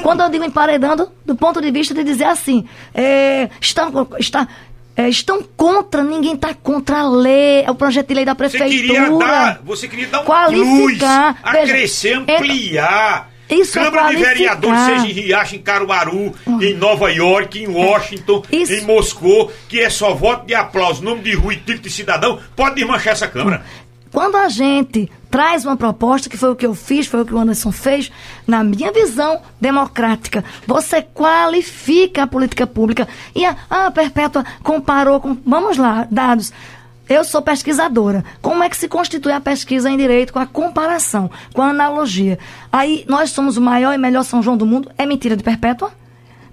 Quando 0.03 0.21
eu 0.21 0.29
digo 0.29 0.43
emparedando, 0.43 1.09
do 1.25 1.37
ponto 1.37 1.61
de 1.61 1.71
vista 1.71 1.93
de 1.93 2.03
dizer 2.03 2.25
assim, 2.25 2.67
é, 2.93 3.49
está, 3.61 3.89
está, 4.19 4.45
é, 4.97 5.07
estão 5.07 5.41
contra, 5.55 6.03
ninguém 6.03 6.33
está 6.33 6.53
contra 6.53 6.99
a 6.99 7.09
lei, 7.09 7.63
é 7.63 7.71
o 7.71 7.75
projeto 7.75 8.09
de 8.09 8.13
lei 8.13 8.25
da 8.25 8.35
prefeitura. 8.35 8.69
Você 8.69 8.77
queria 8.81 9.17
dar, 9.17 9.61
você 9.63 9.87
queria 9.87 10.07
dar 10.07 10.19
um 10.19 10.25
qualificar, 10.25 11.41
plus, 11.41 11.55
acrescer, 11.55 12.17
ampliar. 12.17 13.36
Isso 13.49 13.73
Câmara 13.73 14.11
é 14.11 14.15
de 14.15 14.21
Vereadores, 14.21 14.79
seja 14.81 15.07
em 15.07 15.11
Riacho, 15.11 15.55
em 15.55 15.61
Caruaru, 15.61 16.33
uhum. 16.45 16.61
em 16.61 16.73
Nova 16.73 17.11
York, 17.11 17.61
em 17.61 17.67
Washington, 17.67 18.43
Isso. 18.51 18.73
em 18.73 18.81
Moscou, 18.81 19.51
que 19.69 19.79
é 19.79 19.89
só 19.89 20.13
voto 20.13 20.45
de 20.45 20.53
aplauso, 20.53 21.03
nome 21.03 21.21
de 21.21 21.33
rua 21.33 21.53
e 21.53 21.57
título 21.57 21.79
de 21.79 21.89
cidadão, 21.89 22.39
pode 22.55 22.75
desmanchar 22.75 23.13
essa 23.13 23.27
Câmara. 23.27 23.63
Quando 24.11 24.35
a 24.35 24.49
gente 24.49 25.11
traz 25.29 25.65
uma 25.65 25.75
proposta, 25.75 26.29
que 26.29 26.37
foi 26.37 26.51
o 26.51 26.55
que 26.55 26.65
eu 26.65 26.73
fiz, 26.73 27.07
foi 27.07 27.21
o 27.21 27.25
que 27.25 27.33
o 27.33 27.37
Anderson 27.37 27.71
fez, 27.71 28.11
na 28.47 28.63
minha 28.63 28.91
visão 28.91 29.41
democrática, 29.59 30.43
você 30.65 31.01
qualifica 31.01 32.23
a 32.23 32.27
política 32.27 32.65
pública. 32.65 33.07
E 33.35 33.45
a, 33.45 33.55
a 33.69 33.91
Perpétua 33.91 34.45
comparou 34.63 35.19
com. 35.19 35.37
Vamos 35.45 35.77
lá, 35.77 36.07
dados. 36.09 36.51
Eu 37.09 37.23
sou 37.23 37.41
pesquisadora. 37.41 38.23
Como 38.41 38.63
é 38.63 38.69
que 38.69 38.75
se 38.75 38.87
constitui 38.87 39.31
a 39.31 39.39
pesquisa 39.39 39.89
em 39.89 39.97
direito 39.97 40.33
com 40.33 40.39
a 40.39 40.45
comparação, 40.45 41.29
com 41.53 41.61
a 41.61 41.69
analogia? 41.69 42.37
Aí 42.71 43.05
nós 43.07 43.31
somos 43.31 43.55
o 43.57 43.61
maior 43.61 43.93
e 43.93 43.97
melhor 43.97 44.23
São 44.23 44.43
João 44.43 44.57
do 44.57 44.65
mundo. 44.65 44.91
É 44.97 45.05
mentira 45.05 45.37
de 45.37 45.43
perpétua? 45.43 45.91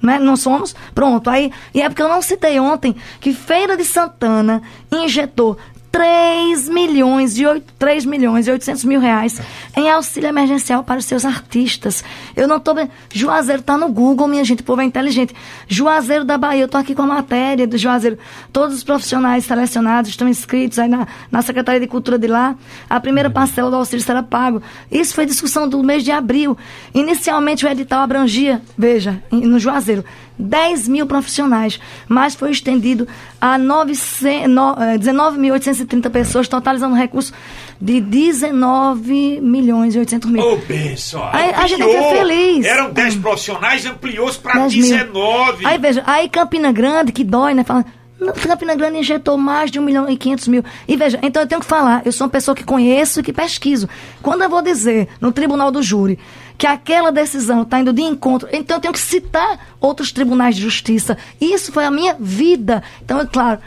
Né? 0.01 0.19
Não 0.19 0.37
somos? 0.37 0.75
Pronto. 0.95 1.29
Aí, 1.31 1.51
e 1.73 1.81
é 1.81 1.89
porque 1.89 2.03
eu 2.03 2.09
não 2.09 2.23
citei 2.23 2.61
ontem 2.61 2.95
que 3.21 3.33
Feira 3.33 3.77
de 3.77 3.85
Santana 3.85 4.63
injetou 4.93 5.57
3 5.95 6.69
milhões, 6.71 7.37
de 7.37 7.47
8, 7.47 7.73
3 7.79 8.05
milhões 8.05 8.49
e 8.49 8.51
800 8.51 8.85
mil 8.85 8.99
reais 8.99 9.41
em 9.77 9.89
auxílio 9.89 10.29
emergencial 10.29 10.83
para 10.83 10.99
os 10.99 11.05
seus 11.05 11.25
artistas. 11.25 12.03
Eu 12.35 12.49
não 12.49 12.57
estou... 12.57 12.75
Juazeiro 13.13 13.61
está 13.61 13.79
no 13.79 13.89
Google, 13.89 14.27
minha 14.27 14.43
gente, 14.43 14.61
o 14.61 14.65
povo 14.65 14.81
é 14.81 14.85
inteligente. 14.85 15.33
Juazeiro 15.69 16.25
da 16.25 16.37
Bahia, 16.37 16.63
eu 16.63 16.67
estou 16.67 16.81
aqui 16.81 16.97
com 16.97 17.03
a 17.03 17.07
matéria 17.07 17.65
do 17.65 17.79
Juazeiro. 17.79 18.19
Todos 18.53 18.75
os 18.75 18.83
profissionais 18.83 19.45
selecionados 19.45 20.11
estão 20.11 20.29
inscritos 20.29 20.81
aí 20.81 20.89
na, 20.89 21.07
na 21.31 21.43
Secretaria 21.43 21.79
de 21.79 21.87
Cultura 21.87 22.19
de 22.19 22.27
lá. 22.27 22.57
A 22.91 22.99
primeira 22.99 23.31
parcela 23.31 23.71
do 23.71 23.77
auxílio 23.77 24.05
será 24.05 24.21
pago. 24.21 24.61
Isso 24.91 25.15
foi 25.15 25.25
discussão 25.25 25.69
do 25.69 25.81
mês 25.81 26.03
de 26.03 26.11
abril. 26.11 26.59
Inicialmente 26.93 27.65
o 27.65 27.69
edital 27.69 28.01
abrangia, 28.01 28.61
veja, 28.77 29.23
no 29.31 29.61
Juazeiro, 29.61 30.05
10 30.39 30.89
mil 30.89 31.07
profissionais, 31.07 31.81
mas 32.09 32.35
foi 32.35 32.51
estendido 32.51 33.07
a 33.41 33.59
19.830 33.59 36.07
eh, 36.07 36.11
pessoas, 36.11 36.47
totalizando 36.49 36.95
recurso 36.95 37.33
de 37.81 38.01
19 38.01 39.41
milhões 39.41 39.95
e 39.95 39.99
800 39.99 40.31
mil. 40.31 40.43
Ô, 40.43 40.57
benção! 40.57 41.27
Aí, 41.33 41.55
a 41.55 41.67
gente 41.67 41.85
fica 41.85 42.03
feliz. 42.11 42.67
Eram 42.67 42.93
10 42.93 43.17
profissionais, 43.17 43.87
ampliou-se 43.87 44.39
para 44.39 44.67
19. 44.67 45.59
Mil. 45.59 45.69
Aí, 45.69 45.79
veja, 45.79 46.03
aí 46.07 46.29
Campina 46.29 46.71
Grande, 46.73 47.13
que 47.13 47.23
dói, 47.23 47.55
né? 47.55 47.63
Fala, 47.65 47.85
Campina 48.33 48.75
Grande 48.75 48.99
injetou 48.99 49.37
mais 49.37 49.71
de 49.71 49.79
1 49.79 49.83
milhão 49.83 50.09
e 50.09 50.17
500 50.17 50.49
mil. 50.49 50.65
E 50.89 50.97
veja, 50.97 51.19
então 51.23 51.43
eu 51.43 51.49
tenho 51.49 51.61
que 51.61 51.67
falar, 51.67 52.03
eu 52.05 52.13
sou 52.13 52.27
uma 52.27 52.31
pessoa 52.31 52.55
que 52.55 52.65
conheço 52.65 53.21
e 53.21 53.23
que 53.23 53.33
pesquiso. 53.33 53.89
Quando 54.23 54.43
eu 54.43 54.49
vou 54.49 54.63
dizer 54.63 55.09
no 55.21 55.33
tribunal 55.33 55.71
do 55.71 55.83
júri 55.83 56.19
que 56.57 56.67
aquela 56.67 57.11
decisão 57.11 57.63
está 57.63 57.81
indo 57.81 57.93
de 57.93 58.03
encontro, 58.03 58.49
então 58.53 58.77
eu 58.77 58.81
tenho 58.81 58.95
que 58.95 59.01
citar 59.01 59.75
outros 59.81 60.13
tribunais 60.13 60.57
de 60.57 60.63
justiça. 60.63 61.17
Isso 61.41 61.73
foi 61.73 61.85
a 61.85 61.91
minha 61.91 62.17
vida. 62.19 62.83
Então, 63.03 63.21
é 63.21 63.27
claro, 63.27 63.59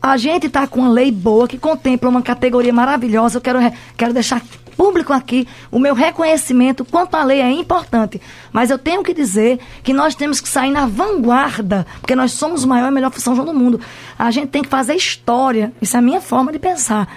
a 0.00 0.16
gente 0.16 0.46
está 0.46 0.66
com 0.66 0.80
uma 0.80 0.90
lei 0.90 1.10
boa 1.10 1.48
que 1.48 1.56
contempla 1.56 2.10
uma 2.10 2.22
categoria 2.22 2.72
maravilhosa. 2.72 3.38
Eu 3.38 3.40
quero, 3.40 3.58
quero 3.96 4.12
deixar 4.12 4.42
público 4.76 5.12
aqui 5.12 5.48
o 5.70 5.78
meu 5.78 5.94
reconhecimento 5.94 6.84
quanto 6.84 7.14
à 7.14 7.24
lei 7.24 7.40
é 7.40 7.50
importante. 7.50 8.20
Mas 8.52 8.70
eu 8.70 8.78
tenho 8.78 9.02
que 9.02 9.14
dizer 9.14 9.58
que 9.82 9.94
nós 9.94 10.14
temos 10.14 10.40
que 10.40 10.48
sair 10.48 10.70
na 10.70 10.86
vanguarda, 10.86 11.86
porque 12.00 12.14
nós 12.14 12.32
somos 12.32 12.64
o 12.64 12.68
maior 12.68 12.88
e 12.88 12.90
melhor 12.90 13.12
São 13.14 13.34
João 13.34 13.46
do 13.46 13.54
mundo. 13.54 13.80
A 14.18 14.30
gente 14.30 14.48
tem 14.48 14.62
que 14.62 14.68
fazer 14.68 14.94
história. 14.94 15.72
Isso 15.80 15.96
é 15.96 16.00
a 16.00 16.02
minha 16.02 16.20
forma 16.20 16.52
de 16.52 16.58
pensar. 16.58 17.08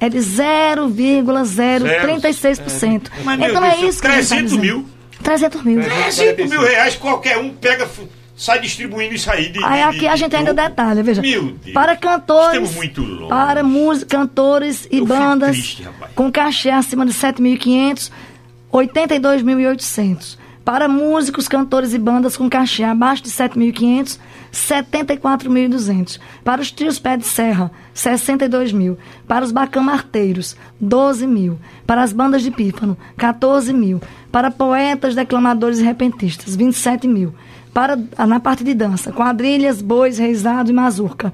é 0.01 0.09
de 0.09 0.19
0,036%. 0.19 3.11
É. 3.41 3.49
Então 3.49 3.65
é 3.65 3.81
isso 3.81 4.01
que 4.01 4.09
300 4.09 4.53
tá 4.53 4.59
mil. 4.59 4.87
300 5.23 5.63
mil. 5.63 5.83
300 5.83 6.51
mil 6.51 6.61
reais, 6.61 6.97
qualquer 6.97 7.39
um 7.39 7.51
pega 7.51 7.89
sai 8.37 8.61
distribuindo 8.61 9.15
isso 9.15 9.31
aí. 9.31 9.49
De, 9.49 9.65
aí 9.65 9.83
aqui 9.83 10.01
de, 10.01 10.09
a 10.09 10.17
gente 10.17 10.35
ainda 10.35 10.53
detalha, 10.53 11.03
veja. 11.03 11.23
Meu 11.23 11.53
Deus. 11.53 11.73
Para 11.73 11.97
cantores, 11.97 12.71
para 13.29 13.63
músicos, 13.63 14.11
cantores 14.11 14.89
e 14.91 14.99
Eu 14.99 15.07
bandas 15.07 15.81
com 16.15 16.31
cachê 16.31 16.71
acima 16.71 17.07
de 17.07 17.13
7.500, 17.13 18.11
82.800. 18.73 20.39
Para 20.65 20.89
músicos, 20.89 21.47
cantores 21.47 21.93
e 21.93 21.99
bandas 21.99 22.37
com 22.37 22.49
cachê 22.49 22.83
abaixo 22.83 23.23
de 23.23 23.31
7.500, 23.31 24.19
74.200. 24.55 26.19
Para 26.43 26.63
os 26.63 26.71
trios 26.71 26.99
pé 26.99 27.17
de 27.17 27.27
serra, 27.27 27.71
62 27.93 28.73
mil. 28.73 28.97
Para 29.27 29.45
os 29.45 29.53
bacamarteiros, 29.53 30.57
12 30.81 31.27
mil. 31.27 31.59
Para 31.87 32.03
as 32.03 32.13
bandas 32.13 32.43
de 32.43 32.51
pífano, 32.51 32.97
14 33.17 33.73
mil. 33.73 34.01
Para 34.33 34.51
poetas, 34.51 35.15
declamadores 35.15 35.81
e 35.81 35.85
repentistas, 35.85 36.57
27 36.57 37.07
mil. 37.07 37.35
Para, 37.73 37.99
na 38.27 38.39
parte 38.39 38.63
de 38.63 38.73
dança, 38.73 39.13
quadrilhas, 39.13 39.83
bois, 39.83 40.19
reisado 40.19 40.71
e 40.71 40.73
mazurca, 40.73 41.33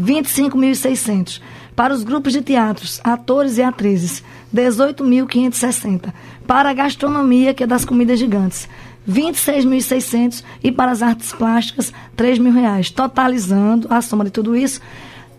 25.600. 0.00 1.40
Para 1.76 1.92
os 1.92 2.02
grupos 2.02 2.32
de 2.32 2.40
teatros, 2.40 3.00
atores 3.04 3.58
e 3.58 3.62
atrizes, 3.62 4.24
18.560. 4.54 6.12
Para 6.46 6.70
a 6.70 6.74
gastronomia, 6.74 7.54
que 7.54 7.64
é 7.64 7.66
das 7.66 7.84
comidas 7.84 8.18
gigantes, 8.18 8.68
26.600. 9.10 10.44
E 10.62 10.70
para 10.70 10.92
as 10.92 11.02
artes 11.02 11.32
plásticas, 11.32 11.92
3 12.16 12.38
mil 12.38 12.52
reais. 12.52 12.90
Totalizando 12.90 13.88
a 13.90 14.00
soma 14.00 14.24
de 14.24 14.30
tudo 14.30 14.56
isso, 14.56 14.80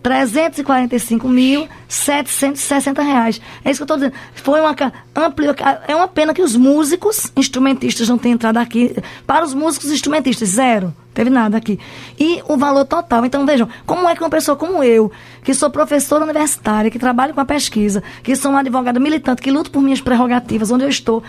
345.760 0.02 3.02
reais. 3.02 3.40
É 3.64 3.70
isso 3.70 3.78
que 3.78 3.82
eu 3.82 3.84
estou 3.84 3.96
dizendo. 3.96 4.12
Foi 4.34 4.60
uma 4.60 4.76
ampliou, 5.14 5.54
é 5.86 5.94
uma 5.94 6.08
pena 6.08 6.34
que 6.34 6.42
os 6.42 6.56
músicos 6.56 7.30
instrumentistas 7.36 8.08
não 8.08 8.18
tenham 8.18 8.34
entrado 8.34 8.56
aqui. 8.56 8.96
Para 9.26 9.44
os 9.44 9.54
músicos 9.54 9.92
instrumentistas, 9.92 10.48
zero. 10.50 10.92
Teve 11.14 11.30
nada 11.30 11.56
aqui. 11.58 11.78
E 12.18 12.42
o 12.48 12.56
valor 12.56 12.86
total. 12.86 13.24
Então, 13.24 13.46
vejam, 13.46 13.68
como 13.86 14.08
é 14.08 14.16
que 14.16 14.22
uma 14.22 14.30
pessoa 14.30 14.56
como 14.56 14.82
eu, 14.82 15.12
que 15.44 15.54
sou 15.54 15.70
professora 15.70 16.24
universitária, 16.24 16.90
que 16.90 16.98
trabalho 16.98 17.32
com 17.34 17.40
a 17.40 17.44
pesquisa, 17.44 18.02
que 18.22 18.34
sou 18.34 18.50
uma 18.50 18.60
advogada 18.60 18.98
militante, 18.98 19.42
que 19.42 19.50
luto 19.50 19.70
por 19.70 19.82
minhas 19.82 20.00
prerrogativas, 20.00 20.70
onde 20.70 20.84
eu 20.84 20.88
estou, 20.88 21.22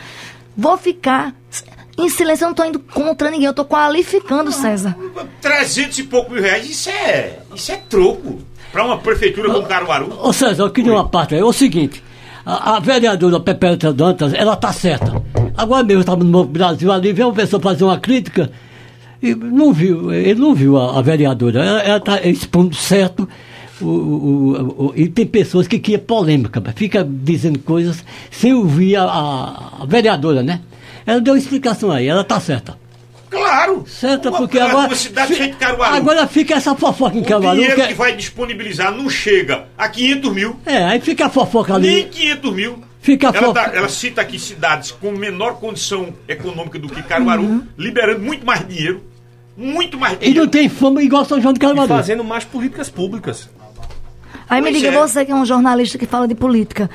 vou 0.55 0.77
ficar 0.77 1.35
em 1.97 2.09
silêncio, 2.09 2.43
eu 2.43 2.47
não 2.47 2.51
estou 2.51 2.65
indo 2.65 2.79
contra 2.79 3.29
ninguém, 3.29 3.45
eu 3.45 3.51
estou 3.51 3.65
qualificando, 3.65 4.51
César. 4.51 4.97
300 5.41 5.99
e 5.99 6.03
pouco 6.03 6.31
mil 6.31 6.41
reais, 6.41 6.69
isso 6.69 6.89
é, 6.89 7.39
isso 7.53 7.71
é 7.71 7.77
troco 7.77 8.39
para 8.71 8.83
uma 8.83 8.97
prefeitura 8.97 9.51
como 9.51 9.67
Caruaru. 9.67 10.11
Ô 10.19 10.33
César, 10.33 10.63
eu 10.63 10.71
queria 10.71 10.91
uma 10.91 11.07
parte 11.07 11.35
aí. 11.35 11.41
É 11.41 11.45
o 11.45 11.53
seguinte, 11.53 12.03
a, 12.45 12.77
a 12.77 12.79
vereadora 12.79 13.39
Pepeta 13.39 13.93
Dantas, 13.93 14.33
ela 14.33 14.55
tá 14.55 14.73
certa. 14.73 15.21
Agora 15.55 15.83
mesmo, 15.83 16.01
estava 16.01 16.23
no 16.23 16.43
Brasil 16.45 16.91
ali, 16.91 17.13
veio 17.13 17.27
uma 17.27 17.35
pessoa 17.35 17.61
fazer 17.61 17.83
uma 17.83 17.99
crítica 17.99 18.51
e 19.21 19.33
não 19.35 19.71
viu, 19.71 20.11
ele 20.11 20.39
não 20.39 20.53
viu 20.53 20.77
a, 20.77 20.97
a 20.97 21.01
vereadora. 21.01 21.63
Ela 21.63 21.97
está 21.97 22.21
expondo 22.23 22.75
certo. 22.75 23.29
O, 23.81 23.85
o, 23.85 24.85
o, 24.87 24.93
e 24.95 25.07
tem 25.07 25.25
pessoas 25.25 25.67
que 25.67 25.79
criam 25.79 25.99
polêmica, 25.99 26.61
fica 26.75 27.05
dizendo 27.07 27.59
coisas 27.59 28.03
sem 28.29 28.53
ouvir 28.53 28.95
a, 28.95 29.03
a, 29.03 29.81
a 29.81 29.85
vereadora, 29.85 30.43
né? 30.43 30.61
Ela 31.05 31.21
deu 31.21 31.35
explicação 31.35 31.91
aí, 31.91 32.07
ela 32.07 32.23
tá 32.23 32.39
certa. 32.39 32.77
Claro! 33.33 33.83
Certo, 33.87 34.29
uma, 34.29 34.37
porque 34.37 34.59
agora. 34.59 34.87
Uma 34.87 34.95
cidade 34.95 35.35
cheia 35.35 35.51
de 35.51 35.57
Caruaru. 35.57 35.95
Agora 35.95 36.27
fica 36.27 36.53
essa 36.53 36.75
fofoca 36.75 37.17
em 37.17 37.21
o 37.21 37.25
Caruaru. 37.25 37.57
O 37.57 37.59
dinheiro 37.59 37.81
que... 37.81 37.87
que 37.87 37.93
vai 37.95 38.15
disponibilizar 38.15 38.91
não 38.91 39.09
chega 39.09 39.65
a 39.77 39.89
500 39.89 40.33
mil. 40.33 40.59
É, 40.65 40.83
aí 40.83 40.99
fica 41.01 41.25
a 41.25 41.29
fofoca 41.29 41.73
ali. 41.73 41.87
Nem 41.87 42.07
500 42.07 42.53
mil. 42.53 42.83
Fica 43.01 43.29
a 43.29 43.31
ela, 43.31 43.47
fofoca. 43.47 43.71
Dá, 43.71 43.77
ela 43.77 43.89
cita 43.89 44.21
aqui 44.21 44.37
cidades 44.37 44.91
com 44.91 45.11
menor 45.11 45.55
condição 45.55 46.13
econômica 46.27 46.77
do 46.77 46.87
que 46.87 47.01
Caruaru, 47.01 47.41
uhum. 47.41 47.67
liberando 47.77 48.21
muito 48.21 48.45
mais 48.45 48.65
dinheiro. 48.67 49.03
Muito 49.57 49.97
mais 49.97 50.17
dinheiro. 50.17 50.39
E 50.39 50.39
não 50.39 50.47
tem 50.47 50.69
fama 50.69 51.01
igual 51.01 51.25
São 51.25 51.41
João 51.41 51.53
de 51.53 51.59
Caruaru. 51.59 51.85
E 51.85 51.97
fazendo 51.97 52.23
mais 52.23 52.45
políticas 52.45 52.89
públicas. 52.89 53.49
Aí 54.47 54.61
pois 54.61 54.73
me 54.73 54.79
diga, 54.79 54.93
é. 54.95 54.99
você 54.99 55.25
que 55.25 55.31
é 55.31 55.35
um 55.35 55.45
jornalista 55.45 55.97
que 55.97 56.05
fala 56.05 56.27
de 56.27 56.35
política. 56.35 56.89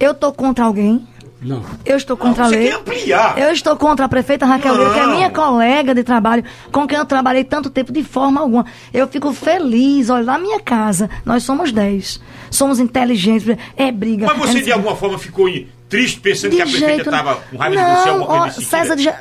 Eu 0.00 0.14
tô 0.14 0.32
contra 0.32 0.64
alguém, 0.64 1.06
não. 1.46 1.62
Eu 1.84 1.96
estou 1.96 2.16
contra 2.16 2.42
não, 2.42 2.50
a 2.50 2.52
lei. 2.52 2.72
ampliar. 2.72 3.38
Eu 3.38 3.52
estou 3.52 3.76
contra 3.76 4.06
a 4.06 4.08
prefeita 4.08 4.44
Raquel 4.44 4.74
Lira, 4.74 4.94
que 4.94 4.98
é 4.98 5.06
minha 5.06 5.30
colega 5.30 5.94
de 5.94 6.02
trabalho, 6.02 6.42
com 6.72 6.88
quem 6.88 6.98
eu 6.98 7.04
trabalhei 7.04 7.44
tanto 7.44 7.70
tempo 7.70 7.92
de 7.92 8.02
forma 8.02 8.40
alguma. 8.40 8.66
Eu 8.92 9.06
fico 9.06 9.32
feliz, 9.32 10.10
olha, 10.10 10.24
na 10.24 10.38
minha 10.38 10.58
casa, 10.58 11.08
nós 11.24 11.44
somos 11.44 11.70
dez. 11.70 12.20
Somos 12.50 12.80
inteligentes, 12.80 13.56
é 13.76 13.92
briga. 13.92 14.26
Mas 14.26 14.38
você 14.38 14.58
é 14.58 14.62
de 14.62 14.72
alguma 14.72 14.96
forma 14.96 15.18
ficou 15.18 15.48
triste 15.88 16.18
pensando 16.18 16.56
que 16.56 16.62
a 16.62 16.66
prefeita 16.66 17.02
estava 17.02 17.36
com 17.36 17.56
raiva 17.56 17.76
não, 17.76 17.94
de 17.94 18.00
você, 18.00 18.08
alguma 18.08 18.26
coisa 18.26 18.58
ó, 18.58 18.62
César, 18.62 18.96
de... 18.96 19.14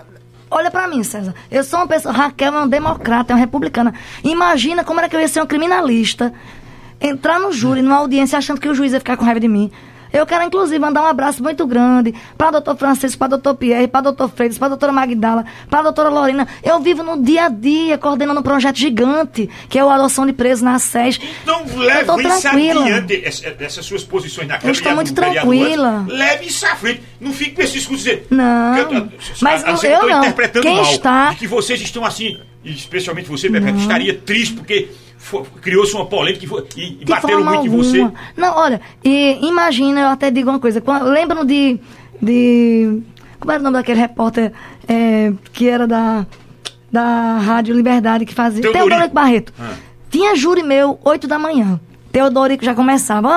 Olha 0.50 0.72
pra 0.72 0.88
mim, 0.88 1.04
César. 1.04 1.36
Eu 1.52 1.64
sou 1.64 1.80
uma 1.80 1.88
pessoa. 1.88 2.12
Raquel 2.12 2.48
é 2.48 2.58
uma 2.58 2.68
democrata, 2.68 3.34
é 3.34 3.36
uma 3.36 3.40
republicana. 3.40 3.94
Imagina 4.24 4.84
como 4.84 5.00
era 5.00 5.08
que 5.08 5.16
eu 5.16 5.20
ia 5.20 5.28
ser 5.28 5.44
um 5.44 5.46
criminalista, 5.46 6.34
entrar 7.00 7.40
no 7.40 7.52
júri, 7.52 7.84
numa 7.84 7.98
audiência, 7.98 8.38
achando 8.38 8.60
que 8.60 8.68
o 8.68 8.74
juiz 8.74 8.94
ia 8.94 9.00
ficar 9.00 9.16
com 9.16 9.26
raiva 9.26 9.40
de 9.40 9.48
mim. 9.48 9.72
Eu 10.16 10.26
quero, 10.26 10.46
inclusive, 10.46 10.80
mandar 10.80 11.04
um 11.04 11.08
abraço 11.08 11.44
muito 11.44 11.68
grande 11.68 12.16
para 12.38 12.48
o 12.48 12.52
doutor 12.52 12.78
Francisco, 12.78 13.20
para 13.20 13.26
o 13.26 13.30
doutor 13.32 13.56
Pierre, 13.56 13.86
para 13.86 14.00
o 14.00 14.04
doutor 14.04 14.30
Freitas, 14.30 14.58
para 14.58 14.68
a 14.68 14.70
doutora 14.70 14.94
Magdala, 14.94 15.44
para 15.70 15.80
a 15.80 15.84
doutora 15.84 16.08
Lorena. 16.08 16.48
Eu 16.64 16.80
vivo 16.80 17.04
no 17.04 17.22
dia 17.22 17.48
a 17.48 17.50
dia 17.50 17.98
coordenando 17.98 18.40
um 18.40 18.44
projeto 18.44 18.78
gigante, 18.78 19.50
que 19.68 19.78
é 19.78 19.84
o 19.84 19.90
adoção 19.90 20.26
de 20.26 20.32
presos 20.32 20.62
na 20.62 20.80
SES. 20.80 21.20
Então 21.44 21.66
leve 21.76 22.28
isso 22.28 22.48
adiante, 22.48 23.24
essas 23.60 23.86
suas 23.86 24.06
posições 24.06 24.48
na 24.48 24.54
Câmara. 24.54 24.70
Eu 24.70 24.72
estou 24.72 24.96
muito 24.96 25.14
tranquila. 25.14 26.06
Leve 26.08 26.46
isso 26.46 26.66
à 26.66 26.76
frente. 26.78 27.04
Não 27.20 27.34
fique 27.34 27.52
com 27.52 27.62
esse 27.62 27.74
discurso 27.74 28.06
dizer... 28.06 28.26
Não, 28.30 28.78
eu, 28.78 29.10
mas 29.42 29.66
a, 29.66 29.72
a, 29.72 29.86
eu, 29.86 30.02
eu 30.02 30.10
não. 30.10 30.20
interpretando 30.20 30.64
Quem 30.64 30.76
mal. 30.78 30.92
está... 30.94 31.36
Que 31.36 31.46
vocês 31.46 31.82
estão 31.82 32.06
assim, 32.06 32.40
especialmente 32.64 33.28
você, 33.28 33.50
Pepe, 33.50 33.78
estaria 33.80 34.14
triste 34.14 34.54
porque 34.54 34.90
criou-se 35.62 35.94
uma 35.94 36.06
polêmica 36.06 36.46
e, 36.76 36.98
e 37.02 37.06
bateram 37.06 37.44
muito 37.44 37.58
alguma. 37.58 37.76
em 37.76 37.78
você. 37.78 38.12
Não, 38.36 38.56
olha, 38.56 38.82
e 39.04 39.40
imagina, 39.46 40.02
eu 40.02 40.08
até 40.08 40.30
digo 40.30 40.50
uma 40.50 40.60
coisa. 40.60 40.84
Lembram 41.04 41.46
de, 41.46 41.80
de. 42.22 43.02
Como 43.40 43.52
era 43.52 43.60
o 43.60 43.64
nome 43.64 43.78
daquele 43.78 44.00
repórter 44.00 44.52
é, 44.88 45.34
que 45.52 45.68
era 45.68 45.88
da, 45.88 46.26
da 46.92 47.38
Rádio 47.38 47.76
Liberdade 47.76 48.26
que 48.26 48.34
fazia. 48.34 48.62
Teodorico, 48.62 48.90
Teodorico 48.90 49.16
Barreto. 49.16 49.54
Ah. 49.60 49.74
Tinha 50.10 50.36
júri 50.36 50.64
meu, 50.64 51.00
8 51.04 51.28
da 51.28 51.38
manhã. 51.38 51.80
Teodorico 52.16 52.64
já 52.64 52.74
começava. 52.74 53.28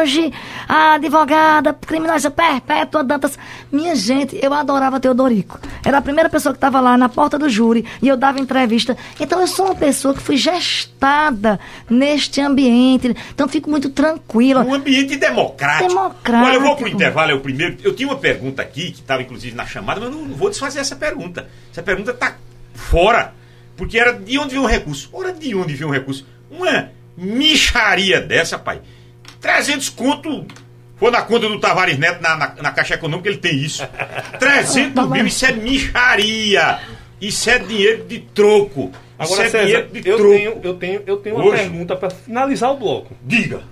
Hoje, 0.00 0.32
a 0.68 0.94
advogada 0.94 1.72
criminalista 1.72 2.32
perpétua 2.32 3.04
Dantas. 3.04 3.38
Minha 3.70 3.94
gente, 3.94 4.36
eu 4.42 4.52
adorava 4.52 4.98
Teodorico. 4.98 5.60
Era 5.84 5.98
a 5.98 6.02
primeira 6.02 6.28
pessoa 6.28 6.52
que 6.52 6.56
estava 6.56 6.80
lá 6.80 6.98
na 6.98 7.08
porta 7.08 7.38
do 7.38 7.48
júri 7.48 7.86
e 8.02 8.08
eu 8.08 8.16
dava 8.16 8.40
entrevista. 8.40 8.96
Então 9.20 9.40
eu 9.40 9.46
sou 9.46 9.66
uma 9.66 9.76
pessoa 9.76 10.14
que 10.14 10.20
fui 10.20 10.36
gestada 10.36 11.60
neste 11.88 12.40
ambiente. 12.40 13.14
Então 13.32 13.46
fico 13.46 13.70
muito 13.70 13.88
tranquila. 13.90 14.64
Um 14.64 14.74
ambiente 14.74 15.14
democrático. 15.14 15.90
Democrático. 15.90 16.44
Olha, 16.44 16.56
eu 16.56 16.60
vou 16.60 16.74
pro 16.74 16.88
intervalo, 16.88 17.30
é 17.30 17.34
o 17.34 17.40
primeiro. 17.40 17.76
Eu 17.84 17.94
tinha 17.94 18.08
uma 18.08 18.18
pergunta 18.18 18.60
aqui, 18.60 18.90
que 18.90 18.98
estava 18.98 19.22
inclusive 19.22 19.54
na 19.54 19.64
chamada, 19.64 20.00
mas 20.00 20.10
não, 20.10 20.22
não 20.22 20.34
vou 20.34 20.50
desfazer 20.50 20.80
essa 20.80 20.96
pergunta. 20.96 21.48
Essa 21.70 21.84
pergunta 21.84 22.10
está 22.10 22.36
fora. 22.74 23.32
Porque 23.76 23.96
era 23.96 24.12
de 24.12 24.36
onde 24.40 24.54
veio 24.54 24.64
o 24.64 24.66
recurso. 24.66 25.08
Ora, 25.12 25.32
de 25.32 25.54
onde 25.54 25.72
veio 25.74 25.88
o 25.88 25.92
recurso? 25.92 26.26
Uma 26.50 26.90
micharia 27.16 28.20
dessa, 28.20 28.58
pai. 28.58 28.80
300 29.40 29.88
conto. 29.90 30.46
Foi 30.96 31.10
na 31.10 31.22
conta 31.22 31.48
do 31.48 31.58
Tavares 31.58 31.98
Neto 31.98 32.22
na, 32.22 32.36
na, 32.36 32.54
na 32.62 32.70
Caixa 32.70 32.94
Econômica, 32.94 33.28
ele 33.28 33.38
tem 33.38 33.56
isso. 33.56 33.86
300 34.38 35.06
mil, 35.10 35.26
isso 35.26 35.44
é 35.44 35.52
micharia. 35.52 36.80
Isso 37.20 37.50
é 37.50 37.58
dinheiro 37.58 38.04
de 38.04 38.20
troco. 38.20 38.92
Agora, 39.18 39.46
isso 39.46 39.56
é 39.56 39.66
César, 39.66 39.88
eu 40.04 40.16
troco. 40.16 40.32
tenho, 40.34 40.60
eu 40.62 40.74
tenho, 40.74 41.02
eu 41.06 41.16
tenho 41.18 41.36
uma 41.36 41.44
Hoje? 41.44 41.62
pergunta 41.62 41.96
para 41.96 42.10
finalizar 42.10 42.70
o 42.72 42.76
bloco. 42.76 43.16
Diga. 43.22 43.62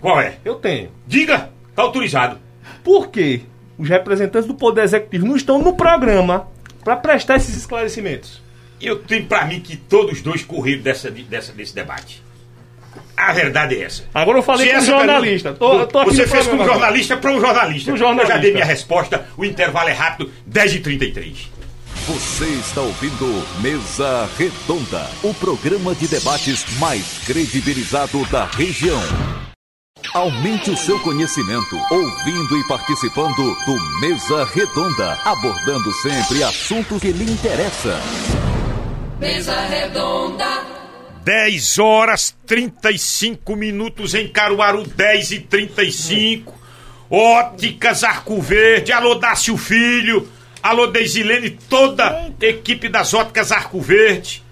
Qual 0.00 0.20
é? 0.20 0.34
Eu 0.44 0.56
tenho. 0.56 0.90
Diga. 1.06 1.50
Tá 1.74 1.82
autorizado. 1.82 2.38
Por 2.82 3.08
que 3.10 3.42
os 3.78 3.88
representantes 3.88 4.46
do 4.46 4.54
Poder 4.54 4.82
Executivo 4.82 5.26
não 5.26 5.36
estão 5.36 5.58
no 5.62 5.74
programa 5.74 6.48
para 6.84 6.96
prestar 6.96 7.36
esses 7.36 7.56
esclarecimentos? 7.56 8.42
Eu 8.80 8.98
tenho 8.98 9.26
para 9.26 9.46
mim 9.46 9.60
que 9.60 9.76
todos 9.76 10.20
dois 10.20 10.44
correram 10.44 10.82
dessa, 10.82 11.10
dessa, 11.10 11.52
desse 11.52 11.74
debate. 11.74 12.21
A 13.16 13.32
verdade 13.32 13.76
é 13.76 13.84
essa. 13.84 14.04
Agora 14.14 14.38
eu 14.38 14.42
falei 14.42 14.70
com 14.72 14.78
um 14.78 14.84
jornalista. 14.84 15.52
Tô, 15.52 15.86
tô 15.86 16.04
você 16.04 16.26
fez 16.26 16.46
com 16.46 16.56
um 16.56 16.64
jornalista 16.64 17.16
para 17.16 17.30
um 17.30 17.40
jornalista. 17.40 17.96
jornalista. 17.96 18.32
Eu 18.32 18.36
já 18.36 18.42
dei 18.42 18.52
minha 18.52 18.64
resposta. 18.64 19.26
O 19.36 19.44
intervalo 19.44 19.88
é 19.88 19.92
rápido, 19.92 20.30
10h33. 20.50 21.52
Você 22.06 22.46
está 22.46 22.80
ouvindo 22.80 23.46
Mesa 23.60 24.28
Redonda, 24.36 25.08
o 25.22 25.32
programa 25.34 25.94
de 25.94 26.08
debates 26.08 26.64
mais 26.80 27.20
credibilizado 27.24 28.24
da 28.26 28.44
região. 28.44 29.00
Aumente 30.12 30.70
o 30.70 30.76
seu 30.76 30.98
conhecimento 30.98 31.76
ouvindo 31.92 32.58
e 32.58 32.66
participando 32.66 33.54
do 33.64 34.00
Mesa 34.00 34.44
Redonda, 34.46 35.16
abordando 35.24 35.92
sempre 35.92 36.42
assuntos 36.42 37.00
que 37.00 37.12
lhe 37.12 37.30
interessam. 37.30 37.96
Mesa 39.20 39.60
Redonda. 39.60 40.71
10 41.24 41.78
horas 41.78 42.36
35 42.46 43.54
minutos 43.54 44.12
em 44.14 44.26
Caruaru, 44.26 44.84
10 44.84 45.30
e 45.32 45.40
35. 45.40 46.60
Óticas 47.08 48.02
Arco 48.02 48.40
Verde, 48.40 48.90
alô 48.90 49.14
Dácio 49.14 49.56
Filho, 49.56 50.28
alô 50.62 50.88
Deisilene, 50.88 51.50
toda 51.50 52.08
a 52.08 52.30
equipe 52.40 52.88
das 52.88 53.14
Óticas 53.14 53.52
Arco 53.52 53.80
Verde. 53.80 54.42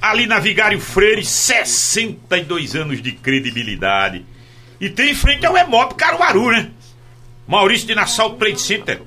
Ali 0.00 0.26
na 0.26 0.38
Vigário 0.38 0.78
Freire, 0.78 1.24
62 1.24 2.76
anos 2.76 3.02
de 3.02 3.12
credibilidade. 3.12 4.24
E 4.80 4.90
tem 4.90 5.10
em 5.10 5.14
frente 5.14 5.46
ao 5.46 5.56
Emop 5.56 5.94
Caruaru, 5.94 6.50
né? 6.50 6.70
Maurício 7.46 7.86
de 7.86 7.94
Nassau 7.94 8.34
Trade 8.34 8.60
Center. 8.60 9.02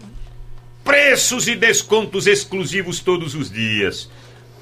Preços 0.83 1.47
e 1.47 1.55
descontos 1.55 2.27
exclusivos 2.27 2.99
todos 2.99 3.33
os 3.35 3.49
dias. 3.49 4.09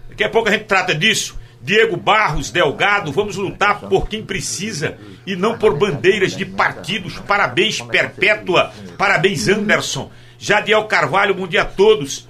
Daqui 0.09 0.23
a 0.23 0.29
pouco 0.29 0.49
a 0.49 0.51
gente 0.51 0.65
trata 0.65 0.95
disso. 0.95 1.38
Diego 1.61 1.97
Barros 1.97 2.51
Delgado, 2.51 3.11
vamos 3.11 3.35
lutar 3.35 3.81
por 3.81 4.07
quem 4.07 4.23
precisa 4.23 4.97
e 5.25 5.35
não 5.35 5.57
por 5.57 5.77
bandeiras 5.77 6.35
de 6.35 6.45
partidos. 6.45 7.19
Parabéns, 7.19 7.81
Perpétua. 7.81 8.71
Parabéns, 8.97 9.47
Anderson. 9.47 10.09
Jadiel 10.37 10.85
Carvalho, 10.85 11.35
bom 11.35 11.47
dia 11.47 11.63
a 11.63 11.65
todos. 11.65 12.27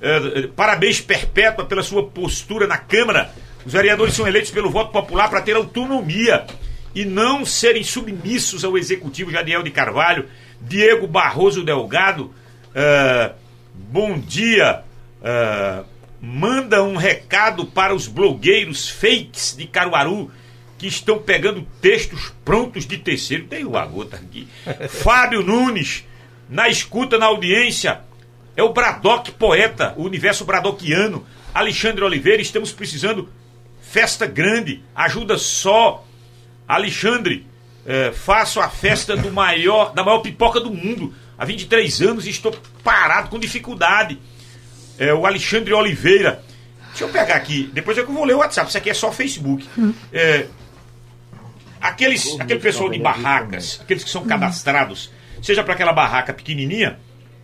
Eh, 0.00 0.32
eh, 0.36 0.48
parabéns, 0.54 1.00
Perpétua, 1.00 1.64
pela 1.64 1.82
sua 1.82 2.06
postura 2.06 2.66
na 2.66 2.78
Câmara. 2.78 3.32
Os 3.66 3.72
vereadores 3.72 4.14
são 4.14 4.26
eleitos 4.26 4.50
pelo 4.50 4.70
voto 4.70 4.92
popular 4.92 5.28
para 5.28 5.42
ter 5.42 5.56
autonomia 5.56 6.46
e 6.94 7.04
não 7.04 7.44
serem 7.44 7.82
submissos 7.82 8.64
ao 8.64 8.78
Executivo 8.78 9.30
Jadiel 9.30 9.62
de 9.62 9.70
Carvalho. 9.70 10.26
Diego 10.60 11.06
Barroso 11.06 11.64
Delgado, 11.64 12.32
eh, 12.74 13.32
bom 13.74 14.18
dia. 14.18 14.82
Eh, 15.22 15.84
manda 16.20 16.82
um 16.82 16.96
recado 16.96 17.66
para 17.66 17.94
os 17.94 18.06
blogueiros 18.06 18.88
fakes 18.88 19.54
de 19.56 19.66
Caruaru 19.66 20.30
que 20.76 20.86
estão 20.86 21.18
pegando 21.18 21.66
textos 21.80 22.32
prontos 22.44 22.86
de 22.86 22.98
terceiro. 22.98 23.46
Tem 23.46 23.64
uma 23.64 23.84
gota 23.84 24.16
aqui. 24.16 24.48
Fábio 24.88 25.42
Nunes, 25.42 26.04
na 26.48 26.68
escuta, 26.68 27.18
na 27.18 27.26
audiência. 27.26 28.00
É 28.56 28.62
o 28.62 28.72
Bradock 28.72 29.32
poeta, 29.32 29.94
o 29.96 30.04
universo 30.04 30.44
bradoquiano. 30.44 31.26
Alexandre 31.52 32.04
Oliveira, 32.04 32.40
estamos 32.40 32.72
precisando 32.72 33.28
festa 33.80 34.26
grande. 34.26 34.82
Ajuda 34.94 35.36
só. 35.36 36.04
Alexandre, 36.66 37.46
eh, 37.86 38.12
faço 38.12 38.60
a 38.60 38.68
festa 38.68 39.16
do 39.16 39.30
maior, 39.32 39.92
da 39.92 40.04
maior 40.04 40.20
pipoca 40.20 40.60
do 40.60 40.72
mundo. 40.72 41.14
Há 41.36 41.44
23 41.44 42.02
anos 42.02 42.26
e 42.26 42.30
estou 42.30 42.54
parado 42.84 43.30
com 43.30 43.38
dificuldade. 43.38 44.18
É, 44.98 45.14
o 45.14 45.24
Alexandre 45.26 45.72
Oliveira. 45.72 46.42
Deixa 46.88 47.04
eu 47.04 47.08
pegar 47.10 47.36
aqui, 47.36 47.70
depois 47.72 47.96
é 47.96 48.02
que 48.02 48.08
eu 48.08 48.14
vou 48.14 48.24
ler 48.24 48.34
o 48.34 48.38
WhatsApp, 48.38 48.68
isso 48.68 48.78
aqui 48.78 48.90
é 48.90 48.94
só 48.94 49.12
Facebook. 49.12 49.68
É, 50.12 50.46
aqueles, 51.80 52.38
aquele 52.40 52.58
pessoal 52.58 52.90
de 52.90 52.98
barracas, 52.98 53.78
aqueles 53.80 54.02
que 54.02 54.10
são 54.10 54.24
cadastrados, 54.24 55.10
seja 55.40 55.62
para 55.62 55.74
aquela 55.74 55.92
barraca 55.92 56.32
pequenininha, 56.32 56.98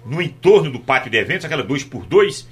no 0.05 0.21
entorno 0.21 0.71
do 0.71 0.81
pátio 0.81 1.11
de 1.11 1.17
eventos, 1.17 1.45
aquela 1.45 1.65
2x2, 1.65 2.47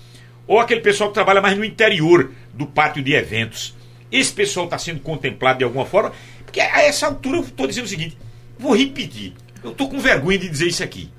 ou 0.47 0.61
aquele 0.61 0.81
pessoal 0.81 1.11
que 1.11 1.15
trabalha 1.15 1.41
mais 1.41 1.57
no 1.57 1.65
interior 1.65 2.33
do 2.55 2.67
pátio 2.67 3.03
de 3.03 3.13
eventos. 3.15 3.75
Esse 4.11 4.33
pessoal 4.33 4.67
está 4.67 4.79
sendo 4.79 5.01
contemplado 5.01 5.59
de 5.59 5.65
alguma 5.65 5.87
forma, 5.87 6.13
porque 6.45 6.61
a 6.61 6.83
essa 6.83 7.07
altura 7.07 7.39
eu 7.39 7.43
estou 7.43 7.67
dizendo 7.67 7.87
o 7.87 7.89
seguinte: 7.89 8.17
vou 8.59 8.77
repetir, 8.77 9.35
eu 9.65 9.73
estou 9.73 9.89
com 9.89 9.99
vergonha 9.99 10.39
de 10.39 10.49
dizer 10.49 10.67
isso 10.67 10.85
aqui, 10.85 11.11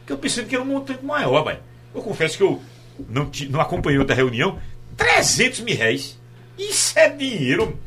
porque 0.00 0.12
eu 0.12 0.18
pensei 0.18 0.44
que 0.44 0.54
era 0.54 0.62
um 0.62 0.66
montante 0.66 1.04
maior, 1.04 1.44
vai. 1.44 1.60
Eu 1.94 2.02
confesso 2.02 2.36
que 2.36 2.42
eu 2.42 2.60
não, 3.08 3.26
ti- 3.26 3.48
não 3.48 3.60
acompanhei 3.60 3.98
outra 3.98 4.14
reunião, 4.14 4.58
300 4.96 5.60
mil 5.60 5.76
reais. 5.76 6.18
Isso 6.58 6.98
é 6.98 7.08
dinheiro, 7.08 7.78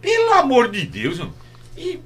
pelo 0.00 0.32
amor 0.34 0.70
de 0.70 0.86
Deus. 0.86 1.18
mano. 1.18 1.32
E 1.76 1.98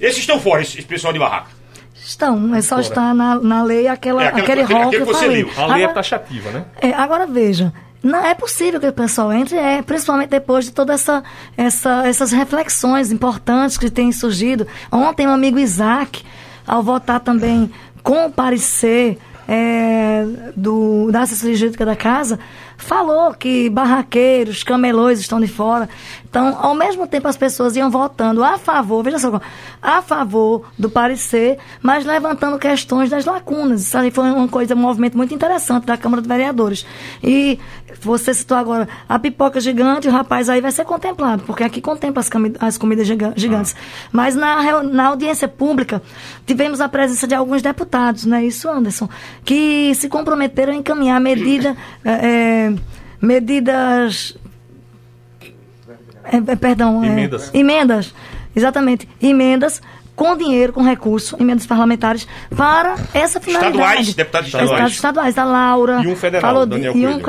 esses 0.00 0.18
estão 0.18 0.38
fora, 0.40 0.62
esse, 0.62 0.78
esse 0.78 0.86
pessoal 0.86 1.12
de 1.12 1.18
barraca. 1.18 1.48
Estão, 1.94 2.54
é 2.54 2.60
só 2.60 2.78
estar 2.80 3.14
na, 3.14 3.36
na 3.36 3.62
lei 3.62 3.88
aquela, 3.88 4.22
É, 4.22 4.26
aquela- 4.28 4.42
aquele 4.42 4.60
aquele- 4.62 4.78
rol 4.82 4.90
que 4.90 4.96
eu 4.96 5.06
falei. 5.06 5.28
leu. 5.44 5.50
A 5.56 5.66
lei 5.66 5.76
é 5.82 5.84
Agora- 5.84 5.94
taxativa, 5.94 6.50
né? 6.50 6.64
É, 6.82 6.92
agora 6.92 7.26
veja, 7.26 7.72
não 8.02 8.22
é 8.26 8.34
possível 8.34 8.78
que 8.78 8.86
o 8.86 8.92
pessoal 8.92 9.32
entre, 9.32 9.56
é, 9.56 9.80
principalmente 9.80 10.28
depois 10.28 10.66
de 10.66 10.72
todas 10.72 11.00
essa, 11.00 11.24
essa, 11.56 12.06
essas 12.06 12.30
reflexões 12.32 13.10
importantes 13.10 13.78
que 13.78 13.88
têm 13.88 14.12
surgido. 14.12 14.66
Ontem, 14.92 15.26
o 15.26 15.30
amigo 15.30 15.58
Isaac, 15.58 16.22
ao 16.66 16.82
votar 16.82 17.20
também 17.20 17.70
com 18.02 18.26
o 18.26 18.30
parecer 18.30 19.16
é, 19.48 20.24
do, 20.56 21.10
da 21.10 21.22
assessoria 21.22 21.56
jurídica 21.56 21.84
da 21.84 21.96
casa, 21.96 22.38
falou 22.76 23.32
que 23.34 23.68
barraqueiros, 23.70 24.62
camelões 24.62 25.20
estão 25.20 25.40
de 25.40 25.48
fora. 25.48 25.88
Então, 26.28 26.56
ao 26.60 26.74
mesmo 26.74 27.06
tempo, 27.06 27.28
as 27.28 27.36
pessoas 27.36 27.76
iam 27.76 27.88
votando 27.90 28.42
a 28.42 28.58
favor, 28.58 29.02
veja 29.04 29.18
só, 29.18 29.40
a 29.80 30.02
favor 30.02 30.64
do 30.78 30.90
parecer, 30.90 31.58
mas 31.80 32.04
levantando 32.04 32.58
questões 32.58 33.08
das 33.08 33.24
lacunas. 33.24 33.82
Isso 33.82 33.96
ali 33.96 34.10
foi 34.10 34.24
uma 34.30 34.48
coisa, 34.48 34.74
um 34.74 34.78
movimento 34.78 35.16
muito 35.16 35.32
interessante 35.32 35.86
da 35.86 35.96
Câmara 35.96 36.20
de 36.20 36.28
Vereadores. 36.28 36.84
E 37.22 37.58
você 38.00 38.34
citou 38.34 38.56
agora 38.56 38.88
a 39.08 39.18
pipoca 39.18 39.60
gigante, 39.60 40.08
o 40.08 40.10
rapaz 40.10 40.48
aí 40.48 40.60
vai 40.60 40.72
ser 40.72 40.84
contemplado, 40.84 41.44
porque 41.46 41.62
aqui 41.62 41.80
contempla 41.80 42.20
as, 42.20 42.30
as 42.60 42.76
comidas 42.78 43.06
giga- 43.06 43.32
gigantes. 43.36 43.76
Mas 44.10 44.34
na, 44.34 44.82
na 44.82 45.06
audiência 45.06 45.46
pública, 45.46 46.02
tivemos 46.44 46.80
a 46.80 46.88
presença 46.88 47.26
de 47.28 47.34
alguns 47.34 47.62
deputados, 47.62 48.24
não 48.26 48.36
é 48.38 48.44
isso, 48.44 48.68
Anderson? 48.68 49.08
Que 49.44 49.94
se 49.94 50.08
comprometeram 50.08 50.72
a 50.72 50.76
encaminhar 50.76 51.20
medida, 51.20 51.76
eh, 52.04 52.63
medidas 53.20 54.36
é, 56.24 56.36
é, 56.52 56.56
perdão, 56.56 57.02
é, 57.04 57.08
Emendas. 57.08 57.50
emendas, 57.54 58.14
exatamente, 58.56 59.08
emendas 59.20 59.80
com 60.16 60.36
dinheiro, 60.36 60.72
com 60.72 60.80
recurso, 60.82 61.36
emendas 61.40 61.66
parlamentares 61.66 62.26
para 62.56 62.94
essa 63.12 63.40
finalidade. 63.40 63.74
Estaduais, 63.76 64.14
deputados 64.14 64.46
estaduais. 64.46 64.70
Deputados 64.70 64.94
estaduais, 64.94 65.38
a 65.38 65.44
Laura. 65.44 66.00
E 66.04 66.06
um 66.06 66.14
federal, 66.16 66.52
falou 66.52 66.64
de- 66.66 66.70
Daniel 66.70 66.96
e 66.96 67.06
um, 67.06 67.20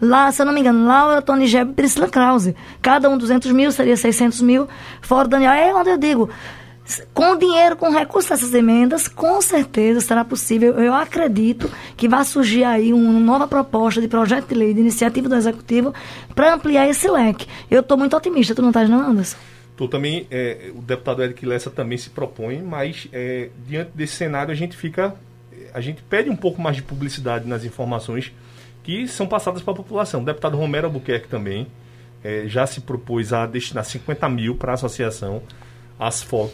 lá, 0.00 0.32
se 0.32 0.40
eu 0.40 0.46
não 0.46 0.52
me 0.54 0.60
engano, 0.60 0.86
Laura, 0.86 1.20
Tony 1.20 1.46
Geb 1.46 1.70
e 1.70 1.74
Priscila 1.74 2.08
Krause. 2.08 2.56
Cada 2.80 3.10
um 3.10 3.18
200 3.18 3.52
mil, 3.52 3.70
seria 3.70 3.94
600 3.96 4.40
mil. 4.40 4.66
Fora 5.02 5.26
o 5.26 5.30
Daniel, 5.30 5.52
é 5.52 5.74
onde 5.74 5.90
eu 5.90 5.98
digo, 5.98 6.30
com 7.12 7.36
dinheiro, 7.36 7.76
com 7.76 7.90
recurso 7.90 8.28
dessas 8.30 8.52
emendas, 8.54 9.06
com 9.08 9.40
certeza 9.40 10.00
será 10.00 10.24
possível. 10.24 10.78
Eu 10.78 10.94
acredito 10.94 11.70
que 11.96 12.08
vai 12.08 12.24
surgir 12.24 12.64
aí 12.64 12.92
uma 12.92 13.18
nova 13.20 13.46
proposta 13.46 14.00
de 14.00 14.08
projeto 14.08 14.48
de 14.48 14.54
lei, 14.54 14.74
de 14.74 14.80
iniciativa 14.80 15.28
do 15.28 15.34
Executivo, 15.34 15.94
para 16.34 16.54
ampliar 16.54 16.88
esse 16.88 17.08
leque. 17.08 17.46
Eu 17.70 17.80
estou 17.80 17.96
muito 17.96 18.16
otimista, 18.16 18.54
tu 18.54 18.62
não 18.62 18.70
estás 18.70 18.88
não, 18.88 19.10
Anderson? 19.10 19.36
Então 19.74 19.88
também 19.88 20.26
é, 20.30 20.70
o 20.74 20.82
deputado 20.82 21.22
Eric 21.22 21.46
Lessa 21.46 21.70
também 21.70 21.96
se 21.96 22.10
propõe, 22.10 22.60
mas 22.60 23.08
é, 23.12 23.48
diante 23.66 23.92
desse 23.94 24.14
cenário 24.14 24.52
a 24.52 24.54
gente 24.54 24.76
fica, 24.76 25.14
a 25.72 25.80
gente 25.80 26.02
pede 26.02 26.28
um 26.28 26.36
pouco 26.36 26.60
mais 26.60 26.76
de 26.76 26.82
publicidade 26.82 27.48
nas 27.48 27.64
informações 27.64 28.32
que 28.82 29.08
são 29.08 29.26
passadas 29.26 29.62
para 29.62 29.72
a 29.72 29.76
população. 29.76 30.20
O 30.20 30.24
deputado 30.24 30.56
Romero 30.56 30.86
Albuquerque 30.86 31.28
também 31.28 31.66
é, 32.22 32.44
já 32.46 32.66
se 32.66 32.82
propôs 32.82 33.32
a 33.32 33.46
destinar 33.46 33.84
50 33.84 34.28
mil 34.28 34.54
para 34.54 34.72
a 34.72 34.74
associação 34.74 35.42
Asfoc. 35.98 36.52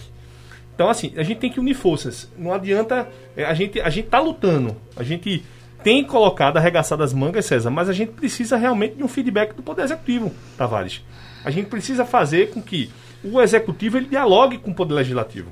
Então 0.77 0.89
assim, 0.89 1.12
a 1.16 1.24
gente 1.24 1.39
tem 1.39 1.51
que 1.51 1.59
unir 1.59 1.74
forças. 1.74 2.31
Não 2.39 2.53
adianta, 2.53 3.09
é, 3.37 3.45
a 3.45 3.55
gente 3.55 3.81
a 3.81 3.91
gente 3.91 4.05
está 4.05 4.20
lutando, 4.20 4.77
a 4.95 5.03
gente 5.03 5.43
tem 5.83 6.05
colocado 6.05 6.59
arregaçado 6.59 7.03
as 7.03 7.12
mangas, 7.12 7.47
César, 7.47 7.70
mas 7.70 7.89
a 7.89 7.93
gente 7.93 8.12
precisa 8.12 8.57
realmente 8.57 8.97
de 8.97 9.03
um 9.03 9.09
feedback 9.09 9.55
do 9.55 9.62
Poder 9.62 9.83
Executivo, 9.83 10.33
Tavares. 10.57 11.03
A 11.45 11.51
gente 11.51 11.68
precisa 11.68 12.05
fazer 12.05 12.51
com 12.51 12.61
que 12.61 12.91
o 13.24 13.41
executivo 13.41 13.97
ele 13.97 14.07
dialogue 14.07 14.59
com 14.59 14.70
o 14.70 14.74
poder 14.74 14.95
legislativo. 14.95 15.51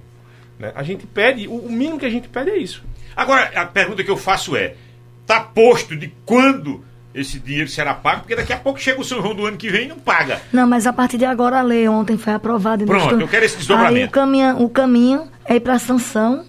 Né? 0.58 0.72
A 0.74 0.82
gente 0.82 1.06
pede, 1.06 1.48
o, 1.48 1.68
mínimo 1.68 1.98
que 1.98 2.06
a 2.06 2.10
gente 2.10 2.28
pede 2.28 2.50
é 2.50 2.58
isso. 2.58 2.84
Agora, 3.16 3.50
a 3.54 3.66
pergunta 3.66 4.04
que 4.04 4.10
eu 4.10 4.16
faço 4.16 4.56
é: 4.56 4.74
está 5.22 5.40
posto 5.40 5.96
de 5.96 6.12
quando 6.24 6.84
esse 7.14 7.38
dinheiro 7.38 7.68
será 7.68 7.94
pago? 7.94 8.22
Porque 8.22 8.34
daqui 8.34 8.52
a 8.52 8.56
pouco 8.56 8.80
chega 8.80 9.00
o 9.00 9.04
São 9.04 9.22
João 9.22 9.34
do 9.34 9.46
ano 9.46 9.56
que 9.56 9.70
vem 9.70 9.84
e 9.84 9.88
não 9.88 9.98
paga. 9.98 10.40
Não, 10.52 10.66
mas 10.66 10.86
a 10.86 10.92
partir 10.92 11.16
de 11.16 11.24
agora 11.24 11.60
a 11.60 11.62
lei 11.62 11.88
ontem 11.88 12.18
foi 12.18 12.32
aprovada. 12.32 12.84
Pronto, 12.84 13.20
eu 13.20 13.28
quero 13.28 13.44
esse 13.44 13.56
desdobramento. 13.56 13.96
Aí 13.96 14.04
o 14.04 14.10
caminho, 14.10 14.62
o 14.62 14.68
caminho 14.68 15.28
é 15.44 15.56
ir 15.56 15.60
para 15.60 15.74
a 15.74 15.78
sanção 15.78 16.44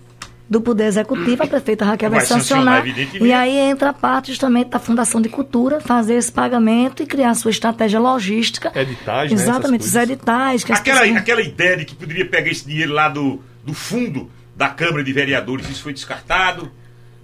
do 0.49 0.61
Poder 0.61 0.85
Executivo, 0.85 1.43
a 1.43 1.47
prefeita 1.47 1.85
Raquel 1.85 2.09
vai, 2.09 2.19
vai 2.19 2.27
sancionar. 2.27 2.83
sancionar 2.85 3.21
e 3.21 3.33
aí 3.33 3.57
entra 3.57 3.89
a 3.89 3.93
parte 3.93 4.31
justamente 4.31 4.69
da 4.69 4.79
Fundação 4.79 5.19
de 5.19 5.27
Cultura, 5.27 5.81
fazer 5.81 6.15
esse 6.15 6.31
pagamento 6.31 7.01
e 7.01 7.05
criar 7.05 7.33
sua 7.33 7.51
estratégia 7.51 7.99
logística. 7.99 8.71
Editais, 8.75 9.31
né, 9.31 9.37
Exatamente, 9.37 9.81
né, 9.81 9.87
os 9.87 9.95
editais. 9.95 10.63
Que 10.63 10.71
aquela, 10.71 11.01
pessoas... 11.01 11.17
aquela 11.17 11.41
ideia 11.41 11.77
de 11.77 11.85
que 11.85 11.95
poderia 11.95 12.27
pegar 12.27 12.49
esse 12.49 12.65
dinheiro 12.65 12.93
lá 12.93 13.09
do, 13.09 13.41
do 13.63 13.73
fundo 13.73 14.29
da 14.55 14.69
Câmara 14.69 15.03
de 15.03 15.11
Vereadores, 15.11 15.69
isso 15.69 15.83
foi 15.83 15.93
descartado? 15.93 16.71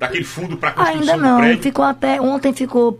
Daquele 0.02 0.24
fundo 0.24 0.58
para 0.58 0.72
construção 0.72 1.00
Ainda 1.00 1.16
não, 1.16 1.58
ficou 1.60 1.86
até, 1.86 2.20
ontem 2.20 2.52
ficou 2.52 2.92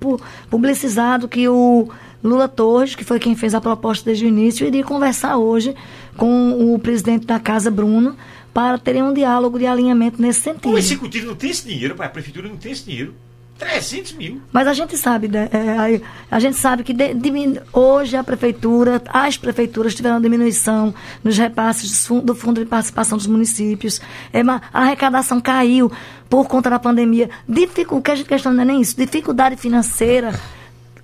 publicizado 0.52 1.28
que 1.28 1.50
o 1.50 1.90
Lula 2.24 2.48
Torres, 2.48 2.94
que 2.94 3.04
foi 3.04 3.18
quem 3.18 3.36
fez 3.36 3.56
a 3.56 3.60
proposta 3.60 4.06
desde 4.06 4.24
o 4.24 4.28
início, 4.28 4.68
iria 4.68 4.84
conversar 4.84 5.38
hoje 5.38 5.76
com 6.16 6.76
o 6.76 6.78
presidente 6.78 7.26
da 7.26 7.40
Casa, 7.40 7.72
Bruno, 7.72 8.16
para 8.54 8.78
terem 8.78 9.02
um 9.02 9.12
diálogo 9.16 9.58
de 9.58 9.66
alinhamento 9.66 10.22
nesse 10.22 10.42
sentido. 10.42 10.70
O 10.70 10.78
executivo 10.78 11.26
não 11.26 11.36
tem 11.36 11.50
esse 11.50 11.68
dinheiro, 11.68 11.96
a 11.98 12.08
prefeitura 12.08 12.48
não 12.48 12.58
tem 12.58 12.72
esse 12.72 12.86
dinheiro. 12.86 13.16
300 13.62 14.14
mil. 14.14 14.42
Mas 14.52 14.68
a 14.68 14.74
gente 14.74 14.98
sabe, 14.98 15.28
né, 15.28 15.48
é, 15.54 16.02
a 16.32 16.40
gente 16.40 16.58
sabe 16.58 16.84
que 16.84 16.94
de, 16.94 17.62
hoje 17.72 18.18
a 18.18 18.24
prefeitura, 18.24 19.00
as 19.08 19.38
prefeituras 19.38 19.94
tiveram 19.94 20.20
diminuição 20.20 20.92
nos 21.24 21.38
repasses 21.38 22.10
do 22.24 22.34
fundo 22.34 22.60
de 22.60 22.66
participação 22.66 23.20
dos 23.20 23.28
municípios. 23.28 24.02
É, 24.34 24.42
a 24.42 24.62
arrecadação 24.74 25.40
caiu 25.40 25.92
por 26.28 26.48
conta 26.48 26.72
da 26.72 26.80
pandemia. 26.80 27.30
Dificu, 27.48 27.98
o 27.98 28.02
que 28.02 28.10
a 28.10 28.16
gente 28.16 28.28
questiona 28.28 28.56
não 28.56 28.64
é 28.64 28.66
nem 28.66 28.82
isso, 28.82 28.98
dificuldade 28.98 29.56
financeira 29.58 30.34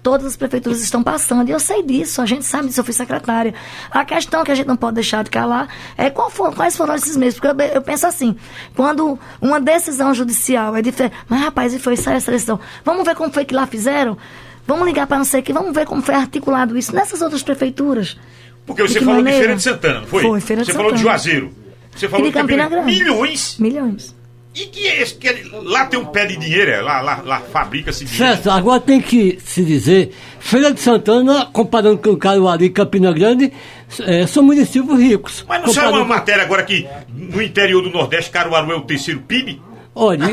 todas 0.08 0.26
as 0.26 0.38
prefeituras 0.38 0.82
estão 0.82 1.03
passando. 1.03 1.49
E 1.49 1.51
eu 1.51 1.60
sei 1.60 1.84
disso, 1.84 2.22
a 2.22 2.26
gente 2.26 2.45
sabe 2.45 2.70
disso, 2.70 2.80
eu 2.80 2.84
fui 2.86 2.93
secretária. 2.93 3.53
A 3.91 4.05
questão 4.05 4.41
que 4.41 4.49
a 4.49 4.55
gente 4.55 4.66
não 4.66 4.78
pode 4.78 4.95
deixar 4.95 5.22
de 5.22 5.30
calar 5.30 5.68
é 5.97 6.10
qual 6.10 6.32
for, 6.32 6.55
quais 6.55 6.78
foram 6.78 6.95
esses 6.95 7.18
meses. 7.18 7.38
Porque 7.38 7.62
eu, 7.62 7.68
eu, 7.68 7.82
penso 7.82 8.08
assim, 8.08 8.34
quando 8.74 9.20
uma 9.41 9.60
decisão 9.60 10.14
judicial 10.14 10.78
é 10.78 10.82
diferente. 10.82 11.14
Mas, 11.28 11.41
rapaz, 11.41 11.74
e 11.74 11.80
foi 11.80 11.95
essa 11.95 12.32
decisão? 12.32 12.58
Vamos 12.86 13.03
ver 13.03 13.16
como 13.16 13.34
foi 13.34 13.43
que 13.43 13.53
lá 13.53 13.68
fizeram? 13.68 14.18
Vamos 14.66 14.88
ligar 14.88 15.08
para 15.08 15.18
não 15.18 15.26
sei 15.26 15.41
o 15.41 15.43
que, 15.43 15.51
vamos 15.51 15.74
ver 15.74 15.86
como 15.86 16.01
foi 16.01 16.16
articulado 16.16 16.78
isso 16.78 16.95
nessas 16.95 17.22
outras 17.22 17.43
prefeituras. 17.43 18.18
Porque 18.66 18.84
você 18.84 18.99
falou 19.01 19.16
maneira? 19.16 19.39
de 19.39 19.43
Feira 19.43 19.55
de 19.58 19.64
Santana, 19.64 20.08
foi? 20.08 20.24
Foi, 20.24 20.39
Feira 20.39 20.62
de 20.62 20.68
você 20.68 20.72
Santana. 20.72 20.72
Você 20.72 20.74
falou 20.74 20.91
de 20.93 21.01
Juazeiro. 21.01 21.51
Você 21.93 22.08
falou 22.08 22.28
de 22.28 22.32
Campina 22.32 22.70
Grande. 22.70 22.86
Milhões. 22.86 23.58
Milhões. 23.60 24.16
E 24.58 24.66
que 24.66 24.88
é 24.88 25.03
esse? 25.03 25.14
Que 25.14 25.51
lá 25.51 25.86
tem 25.86 25.99
um 25.99 26.05
pé 26.05 26.26
de 26.26 26.36
dinheiro, 26.36 26.72
é? 26.72 26.82
lá, 26.82 26.99
lá, 26.99 27.22
lá 27.24 27.39
fabrica-se 27.41 28.03
dinheiro. 28.05 28.34
Certo, 28.34 28.49
agora 28.49 28.82
tem 28.82 28.99
que 28.99 29.38
se 29.45 29.64
dizer, 29.64 30.12
Feira 30.39 30.74
de 30.74 30.80
Santana, 30.80 31.45
comparando 31.53 31.99
com 31.99 32.18
Caruaru 32.18 32.64
e 32.64 32.72
Campina 32.72 33.14
Grande, 33.14 33.53
é, 33.99 34.26
são 34.26 34.41
municípios 34.41 34.99
ricos. 34.99 35.45
Mas 35.47 35.62
não 35.62 35.72
saiu 35.72 35.91
uma 35.91 35.99
com... 35.99 36.05
matéria 36.05 36.41
agora 36.41 36.64
que 36.64 36.88
no 37.14 37.39
interior 37.39 37.84
do 37.84 37.91
Nordeste, 37.91 38.32
Caruaru 38.32 38.72
é 38.72 38.76
o 38.76 38.82
terceiro 38.82 39.20
PIB? 39.20 39.62
Olha, 39.93 40.26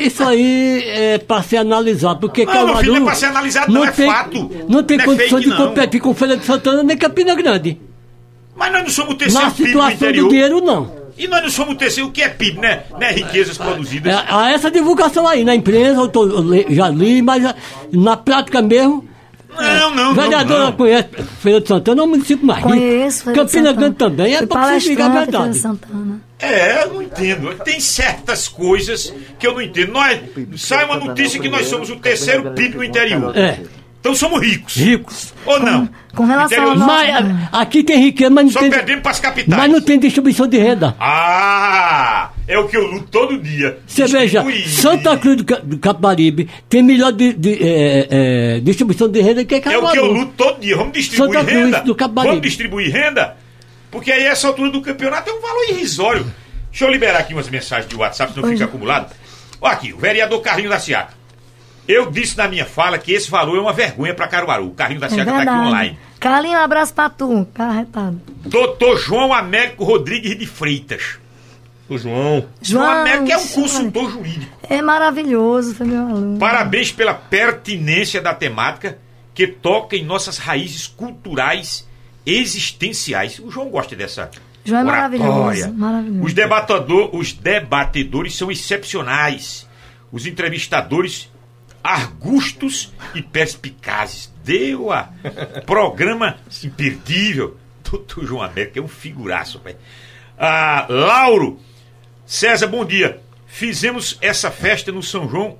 isso 0.00 0.24
aí 0.24 0.82
é 0.84 1.18
para 1.18 1.40
ser 1.44 1.58
analisado, 1.58 2.18
porque 2.18 2.44
não, 2.44 2.52
Caruaru... 2.52 2.86
Não, 2.86 2.94
não 2.94 3.02
é 3.02 3.04
para 3.04 3.14
ser 3.14 3.26
analisado, 3.26 3.72
não, 3.72 3.80
não 3.82 3.86
é 3.86 3.92
tem, 3.92 4.10
fato. 4.10 4.50
Não 4.68 4.82
tem 4.82 4.96
não 4.96 5.04
é 5.04 5.06
condição 5.06 5.38
é 5.38 5.42
fake, 5.42 5.50
de 5.50 5.56
competir 5.56 6.00
com 6.00 6.14
Feira 6.14 6.36
de 6.36 6.44
Santana 6.44 6.82
nem 6.82 6.96
Campina 6.96 7.32
Grande. 7.36 7.80
Mas 8.56 8.72
nós 8.72 8.82
não 8.82 8.90
somos 8.90 9.14
o 9.14 9.16
terceiro 9.16 9.46
Na 9.46 9.52
PIB 9.52 9.72
do 9.72 9.78
interior. 9.78 9.92
situação 9.92 10.24
do 10.24 10.28
dinheiro, 10.28 10.60
não. 10.60 11.01
E 11.22 11.28
nós 11.28 11.40
não 11.40 11.50
somos 11.50 11.74
o 11.74 11.76
terceiro, 11.78 12.08
o 12.08 12.12
que 12.12 12.20
é 12.20 12.28
PIB, 12.28 12.58
né? 12.58 12.82
Né? 12.98 13.12
Riquezas 13.12 13.56
produzidas. 13.56 14.12
É, 14.12 14.24
há 14.28 14.50
essa 14.50 14.68
divulgação 14.68 15.24
aí 15.28 15.44
na 15.44 15.54
imprensa, 15.54 16.00
eu, 16.00 16.08
tô, 16.08 16.26
eu 16.52 16.74
já 16.74 16.88
li, 16.88 17.22
mas 17.22 17.44
ah, 17.44 17.54
na 17.92 18.16
prática 18.16 18.60
mesmo. 18.60 19.08
Não, 19.56 19.94
não, 19.94 20.14
Vereadora 20.14 20.64
não, 20.64 20.72
conhece 20.72 21.10
Feira 21.40 21.60
de 21.60 21.68
Santana, 21.68 22.00
é 22.00 22.04
um 22.04 22.08
município 22.08 22.44
mais 22.44 22.62
Conheço, 22.62 23.28
rico. 23.28 23.38
Campina 23.38 23.72
Grande 23.72 23.96
também, 23.96 24.34
é 24.34 24.46
para 24.46 24.80
você 24.80 24.88
ligar 24.88 25.10
a 25.10 25.20
verdade. 25.20 25.62
É, 26.40 26.82
eu 26.82 26.94
não 26.94 27.02
entendo. 27.02 27.54
Tem 27.62 27.78
certas 27.78 28.48
coisas 28.48 29.14
que 29.38 29.46
eu 29.46 29.52
não 29.52 29.62
entendo. 29.62 29.92
Nós, 29.92 30.20
sai 30.56 30.84
uma 30.86 30.96
notícia 30.96 31.38
que 31.38 31.48
nós 31.48 31.68
somos 31.68 31.88
o 31.88 31.96
terceiro 31.96 32.50
PIB 32.50 32.78
no 32.78 32.84
interior. 32.84 33.36
É. 33.36 33.60
Então 34.02 34.16
somos 34.16 34.42
ricos. 34.42 34.74
Ricos. 34.74 35.32
Ou 35.46 35.60
não? 35.60 35.88
Com 36.12 36.24
relação 36.24 36.70
ao 36.70 36.76
mas, 36.76 37.24
aqui 37.52 37.84
tem 37.84 38.02
riqueza, 38.02 38.30
mas 38.30 38.46
não 38.46 38.52
Só 38.52 38.58
tem. 38.58 38.70
perdemos 38.70 39.00
para 39.00 39.12
as 39.12 39.20
capitais. 39.20 39.56
Mas 39.56 39.70
não 39.70 39.80
tem 39.80 39.96
distribuição 39.96 40.48
de 40.48 40.58
renda. 40.58 40.96
Ah! 40.98 42.30
É 42.48 42.58
o 42.58 42.66
que 42.66 42.76
eu 42.76 42.84
luto 42.84 43.06
todo 43.12 43.38
dia. 43.38 43.78
Você 43.86 44.04
veja, 44.08 44.44
Santa 44.66 45.16
Cruz 45.16 45.36
do, 45.36 45.44
do 45.44 45.78
Capibaribe 45.78 46.50
tem 46.68 46.82
melhor 46.82 47.12
de, 47.12 47.32
de, 47.32 47.52
é, 47.62 48.08
é, 48.10 48.60
distribuição 48.60 49.08
de 49.08 49.20
renda 49.20 49.44
que 49.44 49.60
Caruaru. 49.60 49.86
É 49.86 49.88
o 49.88 49.92
que 49.92 49.98
eu 49.98 50.12
luto 50.12 50.32
todo 50.36 50.60
dia. 50.60 50.76
Vamos 50.76 50.92
distribuir 50.94 51.38
Santa 51.38 51.50
renda. 51.52 51.70
Cruz 51.70 51.84
do 51.84 51.94
Capibaribe. 51.94 52.30
Vamos 52.30 52.42
distribuir 52.42 52.92
renda. 52.92 53.36
Porque 53.88 54.10
aí 54.10 54.24
essa 54.24 54.48
altura 54.48 54.70
do 54.70 54.82
campeonato 54.82 55.30
é 55.30 55.32
um 55.32 55.40
valor 55.40 55.64
irrisório. 55.70 56.26
Deixa 56.72 56.84
eu 56.84 56.90
liberar 56.90 57.20
aqui 57.20 57.34
umas 57.34 57.48
mensagens 57.48 57.88
de 57.88 57.94
WhatsApp, 57.94 58.34
senão 58.34 58.48
fica 58.48 58.64
acumulado. 58.64 59.14
Olha 59.60 59.74
aqui, 59.74 59.92
o 59.92 59.98
vereador 59.98 60.40
Carlinho 60.40 60.70
da 60.70 60.80
Seata. 60.80 61.21
Eu 61.86 62.10
disse 62.10 62.36
na 62.36 62.46
minha 62.46 62.64
fala 62.64 62.98
que 62.98 63.12
esse 63.12 63.30
valor 63.30 63.56
é 63.56 63.60
uma 63.60 63.72
vergonha 63.72 64.14
para 64.14 64.28
Caruaru. 64.28 64.68
O 64.68 64.74
carrinho 64.74 65.00
da 65.00 65.08
Seca 65.08 65.22
é 65.22 65.24
tá 65.24 65.42
aqui 65.42 65.50
online. 65.50 65.98
Carlinho, 66.20 66.58
um 66.58 66.62
abraço 66.62 66.94
pra 66.94 67.10
tu, 67.10 67.46
carretado. 67.52 68.20
Doutor 68.44 68.96
João 68.96 69.34
Américo 69.34 69.84
Rodrigues 69.84 70.38
de 70.38 70.46
Freitas. 70.46 71.18
O 71.88 71.98
João. 71.98 72.46
João 72.60 72.88
Américo 72.88 73.32
é 73.32 73.36
um 73.36 73.46
consultor 73.48 74.10
jurídico. 74.10 74.58
É 74.68 74.80
maravilhoso, 74.80 75.74
foi 75.74 75.86
meu 75.86 76.06
aluno. 76.06 76.38
Parabéns 76.38 76.92
pela 76.92 77.12
pertinência 77.12 78.20
da 78.20 78.32
temática 78.32 78.98
que 79.34 79.46
toca 79.46 79.96
em 79.96 80.04
nossas 80.04 80.38
raízes 80.38 80.86
culturais 80.86 81.88
existenciais. 82.24 83.40
O 83.40 83.50
João 83.50 83.68
gosta 83.68 83.96
dessa 83.96 84.30
João 84.64 84.80
é 84.80 84.84
maravilhoso, 84.84 85.72
maravilhoso. 85.74 86.24
Os, 86.24 86.32
debatedor, 86.32 87.10
os 87.16 87.32
debatedores 87.32 88.36
são 88.36 88.50
excepcionais. 88.50 89.68
Os 90.12 90.26
entrevistadores 90.26 91.31
argustos 91.82 92.92
e 93.14 93.22
perspicazes. 93.22 94.32
Deu 94.44 94.92
a 94.92 95.10
programa 95.66 96.36
imperdível. 96.64 97.56
Doutor 97.88 98.24
João 98.24 98.42
América 98.42 98.78
é 98.78 98.82
um 98.82 98.88
figuraço, 98.88 99.60
pai. 99.60 99.76
Ah, 100.38 100.86
Lauro, 100.88 101.60
César, 102.24 102.66
bom 102.66 102.84
dia. 102.84 103.20
Fizemos 103.46 104.16
essa 104.20 104.50
festa 104.50 104.90
no 104.90 105.02
São 105.02 105.28
João 105.28 105.58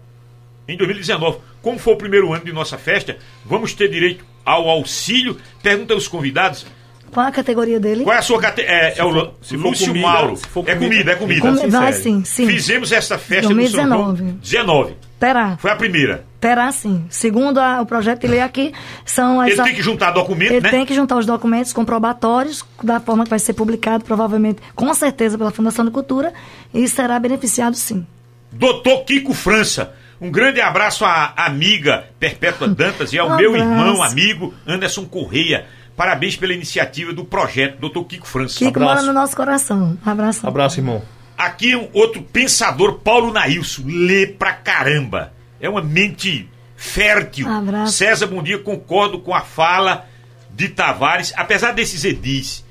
em 0.67 0.77
2019. 0.77 1.39
Como 1.61 1.79
foi 1.79 1.93
o 1.93 1.97
primeiro 1.97 2.33
ano 2.33 2.45
de 2.45 2.53
nossa 2.53 2.79
festa, 2.79 3.19
vamos 3.45 3.75
ter 3.75 3.89
direito 3.89 4.25
ao 4.45 4.69
auxílio? 4.69 5.39
Pergunta 5.63 5.95
aos 5.95 6.09
convidados. 6.09 6.67
Qual 7.13 7.27
a 7.27 7.31
categoria 7.31 7.79
dele? 7.79 8.05
Qual 8.05 8.17
é 8.17 8.19
a 8.19 8.23
sua 8.23 8.41
categoria? 8.41 8.75
É, 8.75 8.99
é, 8.99 9.05
o 9.05 9.35
se 9.43 9.55
Lúcio 9.55 9.89
comida, 9.89 10.07
Mauro. 10.07 10.41
é 10.67 10.75
comida, 10.75 11.13
é 11.13 11.15
comida. 11.17 11.41
Com, 11.43 11.69
vai 11.71 11.93
sim, 11.93 12.25
sim. 12.25 12.47
Fizemos 12.47 12.91
essa 12.91 13.19
festa 13.19 13.53
2019. 13.53 13.93
no 13.93 14.07
São 14.07 14.17
João 14.17 14.37
19. 14.39 14.95
Terá. 15.23 15.57
Foi 15.57 15.71
a 15.71 15.77
primeira. 15.77 16.25
Terá 16.41 16.73
sim. 16.73 17.05
Segundo 17.09 17.59
a, 17.59 17.81
o 17.81 17.87
projeto 17.87 18.23
de 18.23 18.27
lei 18.27 18.41
aqui, 18.41 18.73
são 19.05 19.41
as. 19.41 19.53
Ele 19.53 19.63
tem 19.63 19.75
que 19.77 19.81
juntar 19.81 20.11
documentos, 20.11 20.57
Ele 20.57 20.61
né? 20.63 20.71
tem 20.71 20.85
que 20.85 20.93
juntar 20.93 21.17
os 21.17 21.25
documentos 21.25 21.73
comprobatórios, 21.73 22.65
da 22.83 22.99
forma 22.99 23.23
que 23.23 23.31
vai 23.31 23.39
ser 23.39 23.53
publicado, 23.53 24.05
provavelmente, 24.05 24.61
com 24.75 24.93
certeza, 24.93 25.39
pela 25.39 25.53
Fundação 25.53 25.85
de 25.85 25.93
Cultura, 25.93 26.33
e 26.75 26.89
será 26.89 27.21
beneficiado 27.21 27.77
sim. 27.77 28.05
Doutor 28.51 29.05
Kiko 29.05 29.33
França. 29.33 29.95
Um 30.21 30.29
grande 30.29 30.61
abraço 30.61 31.05
à 31.05 31.33
amiga 31.37 32.05
Perpétua 32.19 32.67
Dantas 32.67 33.13
e 33.13 33.19
ao 33.21 33.29
Um 33.31 33.37
meu 33.37 33.55
abraço. 33.55 33.71
irmão, 33.71 34.03
amigo 34.03 34.55
Anderson 34.67 35.05
Correia. 35.05 35.67
Parabéns 35.97 36.35
pela 36.35 36.53
iniciativa 36.53 37.13
do 37.13 37.25
projeto, 37.25 37.79
doutor 37.79 38.03
Kiko 38.07 38.27
França. 38.27 38.59
Kiko 38.59 38.71
Abraço. 38.71 38.95
mora 38.95 39.03
no 39.07 39.13
nosso 39.13 39.37
coração. 39.37 39.97
Um 40.05 40.11
abraço. 40.11 40.45
Abraço, 40.45 40.81
irmão. 40.81 41.01
Aqui 41.47 41.75
um 41.77 41.89
outro 41.93 42.23
pensador, 42.23 42.95
Paulo 43.01 43.33
Nailson, 43.33 43.83
lê 43.87 44.27
pra 44.27 44.53
caramba. 44.53 45.33
É 45.61 45.69
uma 45.69 45.83
mente 45.83 46.49
fértil. 46.77 47.49
Abraço. 47.49 47.93
César, 47.93 48.27
bom 48.27 48.43
dia, 48.43 48.59
concordo 48.59 49.19
com 49.21 49.35
a 49.35 49.41
fala 49.41 50.07
de 50.51 50.69
Tavares, 50.69 51.33
apesar 51.37 51.73
desses 51.73 52.05
edis 52.05 52.65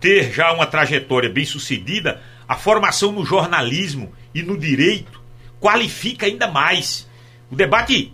ter 0.00 0.32
já 0.32 0.52
uma 0.52 0.66
trajetória 0.66 1.28
bem 1.28 1.44
sucedida, 1.44 2.20
a 2.48 2.54
formação 2.56 3.12
no 3.12 3.24
jornalismo 3.24 4.12
e 4.34 4.42
no 4.42 4.56
direito 4.58 5.20
qualifica 5.60 6.26
ainda 6.26 6.46
mais. 6.48 7.08
O 7.50 7.56
debate 7.56 8.12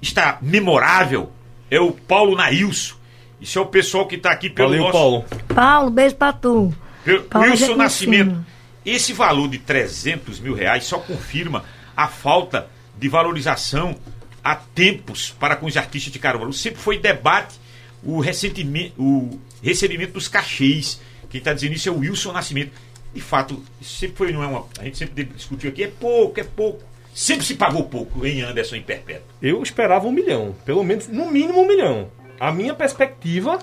está 0.00 0.38
memorável. 0.42 1.30
É 1.70 1.80
o 1.80 1.92
Paulo 1.92 2.36
Nailson. 2.36 2.94
Isso 3.40 3.58
é 3.58 3.62
o 3.62 3.66
pessoal 3.66 4.06
que 4.06 4.16
está 4.16 4.30
aqui 4.30 4.50
pelo 4.50 4.68
Valeu, 4.68 4.82
nosso. 4.84 4.92
Paulo. 4.92 5.24
Paulo, 5.54 5.90
beijo 5.90 6.14
pra 6.16 6.32
tu. 6.32 6.72
Pelo- 7.04 7.22
Paulo 7.24 7.50
Wilson 7.50 7.76
Nascimento. 7.76 8.44
Esse 8.84 9.12
valor 9.12 9.48
de 9.48 9.58
300 9.58 10.40
mil 10.40 10.54
reais 10.54 10.84
só 10.84 10.98
confirma 10.98 11.64
a 11.96 12.08
falta 12.08 12.68
de 12.98 13.08
valorização 13.08 13.96
há 14.42 14.56
tempos 14.56 15.30
para 15.30 15.56
com 15.56 15.66
os 15.66 15.76
artistas 15.76 16.12
de 16.12 16.18
Caruaru. 16.18 16.52
Sempre 16.52 16.80
foi 16.80 16.98
debate 16.98 17.58
o, 18.02 18.16
o 18.16 18.20
recebimento 18.20 20.12
dos 20.12 20.28
cachês. 20.28 21.00
Quem 21.30 21.38
está 21.38 21.52
dizendo 21.52 21.74
isso 21.74 21.88
é 21.88 21.92
o 21.92 21.98
Wilson 21.98 22.32
Nascimento. 22.32 22.72
De 23.14 23.20
fato, 23.20 23.62
isso 23.80 23.98
sempre 23.98 24.16
foi, 24.16 24.32
não 24.32 24.42
é 24.42 24.46
uma. 24.46 24.66
A 24.78 24.84
gente 24.84 24.98
sempre 24.98 25.24
discutiu 25.24 25.70
aqui, 25.70 25.84
é 25.84 25.88
pouco, 25.88 26.40
é 26.40 26.44
pouco. 26.44 26.82
Sempre 27.14 27.44
se 27.44 27.54
pagou 27.54 27.84
pouco 27.84 28.26
em 28.26 28.40
Anderson 28.40 28.76
em 28.76 28.82
Perpétuo. 28.82 29.26
Eu 29.40 29.62
esperava 29.62 30.06
um 30.06 30.12
milhão, 30.12 30.54
pelo 30.64 30.82
menos, 30.82 31.08
no 31.08 31.30
mínimo 31.30 31.60
um 31.60 31.68
milhão. 31.68 32.10
A 32.40 32.50
minha 32.50 32.74
perspectiva, 32.74 33.58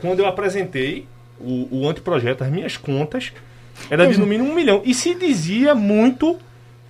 quando 0.00 0.20
eu 0.20 0.26
apresentei 0.26 1.06
o, 1.38 1.68
o 1.70 1.88
anteprojeto, 1.88 2.42
as 2.42 2.50
minhas 2.50 2.78
contas, 2.78 3.30
era 3.90 4.06
de 4.06 4.18
no 4.18 4.26
mínimo 4.26 4.50
um 4.50 4.54
milhão. 4.54 4.82
E 4.84 4.94
se 4.94 5.14
dizia 5.14 5.74
muito 5.74 6.38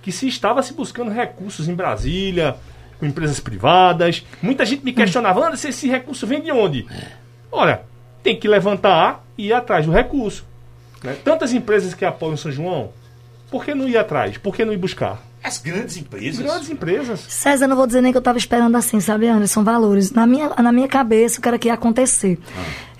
que 0.01 0.11
se 0.11 0.27
estava 0.27 0.61
se 0.61 0.73
buscando 0.73 1.11
recursos 1.11 1.67
em 1.67 1.73
Brasília, 1.73 2.55
com 2.99 3.05
empresas 3.05 3.39
privadas. 3.39 4.23
Muita 4.41 4.65
gente 4.65 4.83
me 4.83 4.93
questionava, 4.93 5.45
Anderson, 5.45 5.67
esse 5.69 5.87
recurso 5.87 6.25
vem 6.27 6.41
de 6.41 6.51
onde? 6.51 6.85
Olha, 7.51 7.81
tem 8.23 8.39
que 8.39 8.47
levantar 8.47 9.23
e 9.37 9.47
ir 9.47 9.53
atrás 9.53 9.85
do 9.85 9.91
recurso. 9.91 10.45
né? 11.03 11.15
Tantas 11.23 11.53
empresas 11.53 11.93
que 11.93 12.05
apoiam 12.05 12.37
São 12.37 12.51
João, 12.51 12.89
por 13.49 13.63
que 13.65 13.73
não 13.75 13.87
ir 13.87 13.97
atrás? 13.97 14.37
Por 14.37 14.55
que 14.55 14.63
não 14.65 14.73
ir 14.73 14.77
buscar? 14.77 15.21
As 15.43 15.59
grandes 15.59 15.95
empresas. 15.97 16.43
Grandes 16.43 16.69
empresas. 16.71 17.19
César, 17.19 17.67
não 17.67 17.75
vou 17.75 17.85
dizer 17.85 18.01
nem 18.01 18.11
que 18.11 18.17
eu 18.17 18.19
estava 18.19 18.37
esperando 18.37 18.75
assim, 18.75 18.99
sabe, 18.99 19.27
Anderson? 19.27 19.63
Valores. 19.63 20.11
Na 20.11 20.25
minha, 20.25 20.49
na 20.49 20.71
minha 20.71 20.87
cabeça, 20.87 21.37
o 21.37 21.41
que 21.41 21.47
era 21.47 21.59
que 21.59 21.67
ia 21.67 21.75
acontecer. 21.75 22.39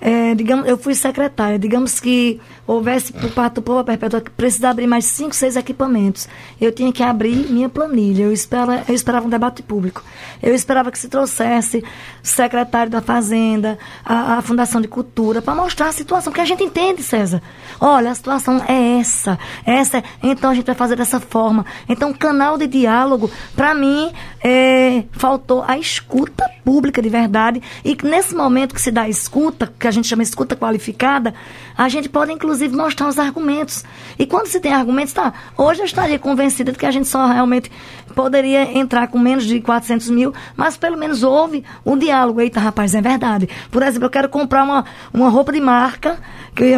É, 0.02 0.36
digamos, 0.36 0.68
eu 0.68 0.78
fui 0.78 0.94
secretária. 0.94 1.58
Digamos 1.58 2.00
que 2.00 2.40
houvesse, 2.68 3.14
por 3.14 3.30
parte 3.32 3.56
do 3.56 3.62
Povo 3.62 3.84
Perpétua, 3.84 4.22
que 4.22 4.30
precisar 4.32 4.72
abrir 4.72 4.88
mais 4.88 5.06
cinco, 5.06 5.36
seis 5.36 5.56
equipamentos. 5.56 6.28
Eu 6.60 6.72
tinha 6.72 6.92
que 6.92 7.02
abrir 7.04 7.36
minha 7.52 7.70
planilha. 7.70 8.24
Eu, 8.24 8.34
espera, 8.34 8.84
eu 8.88 8.94
esperava 8.96 9.26
um 9.26 9.30
debate 9.30 9.62
público. 9.64 10.04
Eu 10.42 10.54
esperava 10.54 10.92
que 10.92 11.00
se 11.00 11.08
trouxesse 11.08 11.84
secretário 12.22 12.92
da 12.92 13.02
Fazenda, 13.02 13.78
a, 14.04 14.38
a 14.38 14.42
Fundação 14.42 14.82
de 14.82 14.88
Cultura, 14.88 15.42
para 15.42 15.56
mostrar 15.56 15.88
a 15.88 15.92
situação. 15.92 16.32
Porque 16.32 16.42
a 16.42 16.46
gente 16.46 16.64
entende, 16.64 17.02
César. 17.04 17.42
Olha, 17.80 18.12
a 18.12 18.16
situação 18.16 18.62
é 18.68 19.00
essa. 19.00 19.38
Essa, 19.66 20.00
é- 20.00 20.04
então 20.24 20.50
a 20.50 20.54
gente 20.54 20.66
vai 20.66 20.76
fazer 20.76 20.96
dessa 20.96 21.20
forma. 21.20 21.66
Então, 21.88 22.14
canal 22.14 22.58
de 22.58 22.68
diálogo, 22.68 23.30
para 23.56 23.74
mim, 23.74 24.12
é, 24.44 25.04
faltou 25.12 25.64
a 25.68 25.78
escuta 25.78 26.50
pública 26.64 27.02
de 27.02 27.10
verdade. 27.10 27.62
E 27.84 27.96
nesse 28.04 28.34
momento 28.36 28.74
que 28.74 28.82
se 28.82 28.92
dá 28.92 29.04
a 29.04 29.10
escuta, 29.10 29.72
que 29.86 29.90
a 29.90 29.92
gente 29.92 30.08
chama 30.08 30.24
escuta 30.24 30.56
qualificada, 30.56 31.36
a 31.78 31.88
gente 31.88 32.10
pode, 32.10 32.32
inclusive, 32.32 32.76
mostrar 32.76 33.08
os 33.08 33.20
argumentos. 33.20 33.84
E 34.18 34.26
quando 34.26 34.48
se 34.48 34.60
tem 34.60 34.74
argumentos, 34.74 35.14
tá. 35.14 35.32
Hoje 35.56 35.82
eu 35.82 35.86
estaria 35.86 36.18
convencida 36.18 36.72
de 36.72 36.78
que 36.80 36.88
a 36.88 36.92
gente 36.92 37.08
só 37.08 37.28
realmente 37.28 37.72
poderia 38.16 38.78
entrar 38.78 39.08
com 39.08 39.20
menos 39.20 39.44
de 39.46 39.60
400 39.60 40.10
mil, 40.10 40.34
mas 40.56 40.78
pelo 40.78 40.98
menos 40.98 41.22
houve 41.22 41.64
um 41.86 41.98
diálogo. 41.98 42.40
Eita, 42.40 42.60
rapaz, 42.60 42.96
é 42.96 43.02
verdade. 43.02 43.50
Por 43.70 43.84
exemplo, 43.84 44.06
eu 44.06 44.10
quero 44.10 44.30
comprar 44.30 44.64
uma, 44.64 44.86
uma 45.14 45.30
roupa 45.30 45.52
de 45.52 45.60
marca, 45.60 46.18
que, 46.56 46.74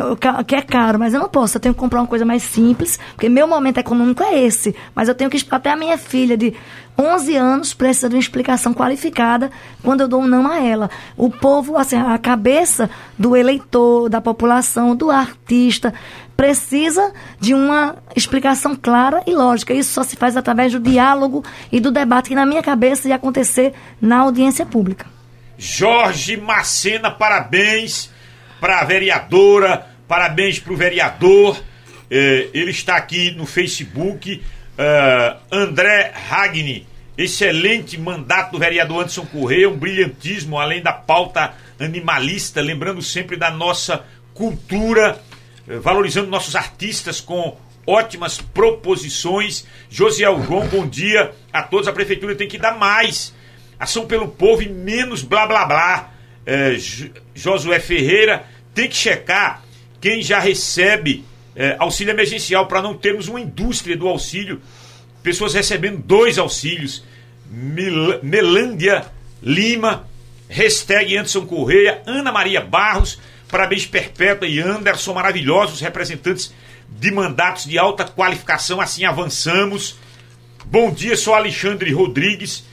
que 0.45 0.55
é 0.55 0.61
caro, 0.61 0.97
mas 0.97 1.13
eu 1.13 1.19
não 1.19 1.29
posso. 1.29 1.57
Eu 1.57 1.61
tenho 1.61 1.75
que 1.75 1.79
comprar 1.79 2.01
uma 2.01 2.07
coisa 2.07 2.25
mais 2.25 2.41
simples, 2.41 2.99
porque 3.13 3.29
meu 3.29 3.47
momento 3.47 3.77
econômico 3.77 4.23
é 4.23 4.43
esse. 4.43 4.75
Mas 4.95 5.07
eu 5.07 5.15
tenho 5.15 5.29
que 5.29 5.37
até 5.51 5.69
a 5.69 5.75
minha 5.75 5.97
filha 5.97 6.35
de 6.35 6.53
11 6.97 7.35
anos 7.35 7.73
precisa 7.75 8.09
de 8.09 8.15
uma 8.15 8.19
explicação 8.19 8.73
qualificada 8.73 9.51
quando 9.83 10.01
eu 10.01 10.07
dou 10.07 10.21
um 10.21 10.27
não 10.27 10.49
a 10.49 10.59
ela. 10.59 10.89
O 11.15 11.29
povo, 11.29 11.77
assim, 11.77 11.95
a 11.95 12.17
cabeça 12.17 12.89
do 13.17 13.35
eleitor, 13.35 14.09
da 14.09 14.19
população, 14.19 14.95
do 14.95 15.11
artista, 15.11 15.93
precisa 16.37 17.11
de 17.39 17.55
uma 17.55 17.95
explicação 18.15 18.75
clara 18.75 19.23
e 19.25 19.33
lógica. 19.33 19.73
Isso 19.73 19.91
só 19.91 20.03
se 20.03 20.15
faz 20.15 20.37
através 20.37 20.71
do 20.71 20.79
diálogo 20.79 21.43
e 21.71 21.79
do 21.79 21.91
debate 21.91 22.29
que, 22.29 22.35
na 22.35 22.45
minha 22.45 22.61
cabeça, 22.61 23.09
ia 23.09 23.15
acontecer 23.15 23.73
na 23.99 24.19
audiência 24.19 24.63
pública. 24.63 25.07
Jorge 25.57 26.37
Macena, 26.37 27.09
parabéns 27.09 28.11
para 28.61 28.79
a 28.79 28.83
vereadora, 28.83 29.87
parabéns 30.07 30.59
para 30.59 30.73
o 30.73 30.77
vereador. 30.77 31.59
Eh, 32.09 32.49
ele 32.53 32.69
está 32.69 32.95
aqui 32.95 33.31
no 33.31 33.47
Facebook. 33.47 34.43
Eh, 34.77 35.35
André 35.51 36.13
Ragni, 36.29 36.87
excelente 37.17 37.99
mandato 37.99 38.51
do 38.51 38.59
vereador 38.59 38.99
Anderson 38.99 39.25
Correia, 39.25 39.67
um 39.67 39.75
brilhantismo, 39.75 40.59
além 40.59 40.83
da 40.83 40.93
pauta 40.93 41.53
animalista, 41.79 42.61
lembrando 42.61 43.01
sempre 43.01 43.35
da 43.35 43.49
nossa 43.49 44.05
cultura, 44.35 45.19
valorizando 45.67 46.29
nossos 46.29 46.55
artistas 46.55 47.19
com 47.21 47.57
ótimas 47.85 48.37
proposições. 48.39 49.65
Josiel 49.89 50.41
João, 50.43 50.67
bom 50.67 50.87
dia 50.87 51.31
a 51.51 51.61
todos. 51.63 51.87
A 51.87 51.93
prefeitura 51.93 52.35
tem 52.35 52.47
que 52.47 52.57
dar 52.57 52.77
mais 52.77 53.33
ação 53.79 54.07
pelo 54.07 54.27
povo 54.27 54.61
e 54.61 54.69
menos 54.69 55.21
blá 55.21 55.45
blá 55.45 55.65
blá. 55.65 56.11
É, 56.45 56.75
Jo- 56.75 57.09
Josué 57.35 57.79
Ferreira 57.79 58.45
tem 58.73 58.87
que 58.87 58.95
checar 58.95 59.63
quem 59.99 60.21
já 60.21 60.39
recebe 60.39 61.25
é, 61.55 61.75
auxílio 61.79 62.11
emergencial 62.11 62.67
para 62.67 62.81
não 62.81 62.93
termos 62.93 63.27
uma 63.27 63.39
indústria 63.41 63.97
do 63.97 64.07
auxílio. 64.07 64.61
Pessoas 65.23 65.53
recebendo 65.53 65.97
dois 65.97 66.37
auxílios. 66.37 67.03
Mil- 67.49 68.19
Melândia 68.23 69.05
Lima, 69.41 70.07
hashtag 70.49 71.15
Anderson 71.17 71.45
Correia, 71.45 72.01
Ana 72.05 72.31
Maria 72.31 72.61
Barros, 72.61 73.19
parabéns 73.49 73.85
Perpétua 73.85 74.47
e 74.47 74.59
Anderson, 74.59 75.13
maravilhosos 75.13 75.79
representantes 75.81 76.53
de 76.89 77.11
mandatos 77.11 77.65
de 77.65 77.77
alta 77.77 78.05
qualificação, 78.05 78.79
assim 78.81 79.05
avançamos. 79.05 79.97
Bom 80.65 80.91
dia, 80.91 81.15
sou 81.15 81.33
Alexandre 81.33 81.91
Rodrigues. 81.91 82.65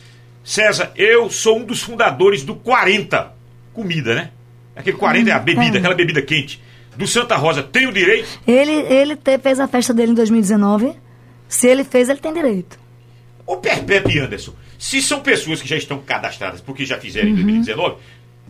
César, 0.43 0.93
eu 0.97 1.31
sou 1.31 1.59
um 1.59 1.65
dos 1.65 1.83
fundadores 1.83 2.43
do 2.45 2.55
40. 2.55 3.33
Comida, 3.73 4.15
né? 4.15 4.31
Aquele 4.77 4.97
40 4.97 5.31
é 5.31 5.33
a 5.33 5.39
bebida, 5.39 5.77
é. 5.77 5.79
aquela 5.79 5.95
bebida 5.95 6.21
quente. 6.23 6.63
Do 6.97 7.07
Santa 7.09 7.37
Rosa, 7.37 7.63
tenho 7.63 7.93
direito? 7.93 8.29
Ele, 8.47 8.71
ele 8.73 9.17
te- 9.17 9.39
fez 9.39 9.59
a 9.59 9.67
festa 9.67 9.93
dele 9.95 10.13
em 10.13 10.15
2019. 10.15 10.93
Se 11.49 11.67
ele 11.67 11.83
fez, 11.83 12.09
ele 12.09 12.21
tem 12.21 12.33
direito. 12.33 12.79
O 13.47 13.57
Perpétuo 13.57 14.11
e 14.13 14.19
Anderson, 14.19 14.53
se 14.79 15.01
são 15.03 15.21
pessoas 15.21 15.61
que 15.61 15.69
já 15.69 15.77
estão 15.77 15.99
cadastradas 15.99 16.61
porque 16.61 16.85
já 16.85 16.99
fizeram 16.99 17.29
Uhum. 17.29 17.33
em 17.35 17.43
2019, 17.63 17.97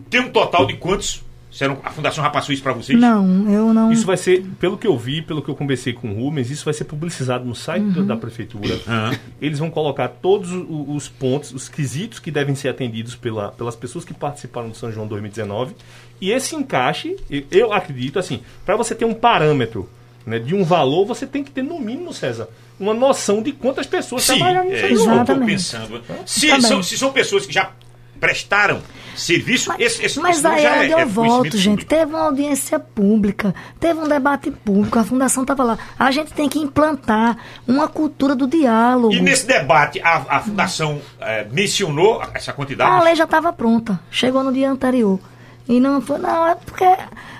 tem 0.09 0.19
um 0.21 0.29
total 0.29 0.65
de 0.67 0.75
quantos? 0.75 1.23
Serão, 1.55 1.77
a 1.83 1.89
Fundação 1.89 2.21
já 2.21 2.29
passou 2.29 2.53
isso 2.53 2.61
para 2.61 2.73
vocês? 2.73 2.99
Não, 2.99 3.49
eu 3.49 3.73
não. 3.73 3.89
Isso 3.89 4.05
vai 4.05 4.17
ser, 4.17 4.43
pelo 4.59 4.77
que 4.77 4.85
eu 4.85 4.97
vi, 4.97 5.21
pelo 5.21 5.41
que 5.41 5.47
eu 5.49 5.55
conversei 5.55 5.93
com 5.93 6.09
o 6.09 6.13
Rubens, 6.13 6.51
isso 6.51 6.65
vai 6.65 6.73
ser 6.73 6.83
publicizado 6.83 7.45
no 7.45 7.55
site 7.55 7.85
da- 7.91 8.01
da 8.01 8.17
prefeitura. 8.17 8.77
Aham. 8.85 9.17
Eles 9.41 9.57
vão 9.59 9.71
colocar 9.71 10.09
todos 10.09 10.49
os 10.51 11.07
pontos, 11.07 11.53
os 11.53 11.69
quesitos 11.69 12.19
que 12.19 12.29
devem 12.29 12.55
ser 12.55 12.67
atendidos 12.67 13.15
pela, 13.15 13.51
pelas 13.53 13.73
pessoas 13.73 14.03
que 14.03 14.13
participaram 14.13 14.67
do 14.67 14.75
São 14.75 14.91
João 14.91 15.07
2019. 15.07 15.75
E 16.19 16.29
esse 16.29 16.55
encaixe, 16.55 17.15
eu- 17.31 17.43
eu 17.49 17.71
acredito, 17.73 18.19
assim, 18.19 18.41
para 18.65 18.75
você 18.75 18.93
ter 18.93 19.05
um 19.05 19.13
parâmetro 19.13 19.89
né, 20.25 20.39
de 20.39 20.55
um 20.55 20.63
valor, 20.63 21.05
você 21.05 21.25
tem 21.27 21.43
que 21.43 21.51
ter, 21.51 21.61
no 21.63 21.79
mínimo, 21.79 22.11
César, 22.11 22.49
uma 22.79 22.93
noção 22.95 23.41
de 23.43 23.51
quantas 23.51 23.85
pessoas 23.85 24.23
Sim, 24.23 24.37
trabalharam 24.39 24.69
no 24.69 24.75
é 24.75 24.79
São 24.79 24.89
isso 24.89 24.97
que 24.97 25.03
João. 25.05 25.15
eu 25.17 25.21
estou 25.21 25.35
Exatamente. 25.35 25.51
pensando. 25.63 26.01
Se 26.25 26.47
Também. 26.47 26.61
são, 26.63 26.83
se 26.83 26.97
são 26.97 27.11
pessoas 27.13 27.45
que 27.45 27.53
já 27.53 27.71
prestaram 28.19 28.81
serviço, 29.15 29.69
Mas, 29.69 29.79
esse, 29.79 30.05
esse 30.05 30.19
mas 30.19 30.43
aí 30.43 30.65
é 30.65 30.71
onde 30.71 30.91
eu 30.91 30.97
conhecimento 30.97 31.13
volto, 31.13 31.57
gente. 31.57 31.85
público. 31.85 31.89
Teve 31.89 32.13
uma 32.13 32.25
audiência 32.25 32.79
pública, 32.79 33.55
teve 33.79 33.99
um 33.99 34.07
debate 34.07 34.51
público, 34.51 34.99
a 34.99 35.03
fundação 35.03 35.43
estava 35.43 35.63
lá. 35.63 35.79
A 35.97 36.11
gente 36.11 36.33
tem 36.33 36.49
que 36.49 36.59
implantar 36.59 37.37
uma 37.67 37.87
cultura 37.87 38.35
do 38.35 38.47
diálogo. 38.47 39.13
E 39.13 39.21
nesse 39.21 39.45
debate, 39.45 40.01
a, 40.01 40.25
a 40.29 40.39
Fundação 40.41 41.01
eh, 41.19 41.47
mencionou 41.51 42.21
essa 42.33 42.53
quantidade? 42.53 42.89
A 42.91 43.01
lei 43.03 43.15
já 43.15 43.23
estava 43.23 43.51
pronta, 43.53 43.99
chegou 44.11 44.43
no 44.43 44.51
dia 44.51 44.69
anterior. 44.69 45.19
E 45.67 45.79
não 45.79 45.99
foi, 45.99 46.19
não, 46.19 46.47
é 46.47 46.53
porque 46.53 46.85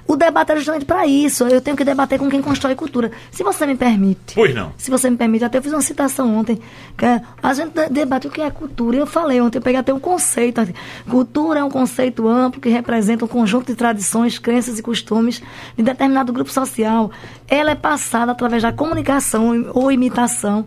o 0.07 0.15
debate 0.15 0.51
é 0.51 0.55
justamente 0.55 0.85
para 0.85 1.05
isso. 1.05 1.43
Eu 1.43 1.61
tenho 1.61 1.77
que 1.77 1.83
debater 1.83 2.17
com 2.17 2.27
quem 2.27 2.41
constrói 2.41 2.73
cultura. 2.73 3.11
Se 3.31 3.43
você 3.43 3.67
me 3.67 3.75
permite. 3.75 4.33
Pois 4.33 4.53
não. 4.55 4.73
Se 4.77 4.89
você 4.89 5.09
me 5.11 5.15
permite, 5.15 5.45
até 5.45 5.59
eu 5.59 5.61
fiz 5.61 5.71
uma 5.71 5.81
citação 5.81 6.35
ontem. 6.35 6.59
Que 6.97 7.05
é, 7.05 7.21
a 7.43 7.53
gente 7.53 7.71
de- 7.73 7.89
debate 7.89 8.27
o 8.27 8.31
que 8.31 8.41
é 8.41 8.49
cultura. 8.49 8.97
Eu 8.97 9.05
falei 9.05 9.39
ontem, 9.39 9.59
eu 9.59 9.61
peguei 9.61 9.79
até 9.79 9.93
um 9.93 9.99
conceito. 9.99 10.59
Cultura 11.07 11.59
é 11.59 11.63
um 11.63 11.69
conceito 11.69 12.27
amplo 12.27 12.59
que 12.59 12.69
representa 12.69 13.25
um 13.25 13.27
conjunto 13.27 13.67
de 13.67 13.75
tradições, 13.75 14.39
crenças 14.39 14.79
e 14.79 14.81
costumes 14.81 15.41
de 15.77 15.83
determinado 15.83 16.33
grupo 16.33 16.51
social. 16.51 17.11
Ela 17.47 17.71
é 17.71 17.75
passada 17.75 18.31
através 18.31 18.63
da 18.63 18.71
comunicação 18.73 19.69
ou 19.73 19.91
imitação 19.91 20.65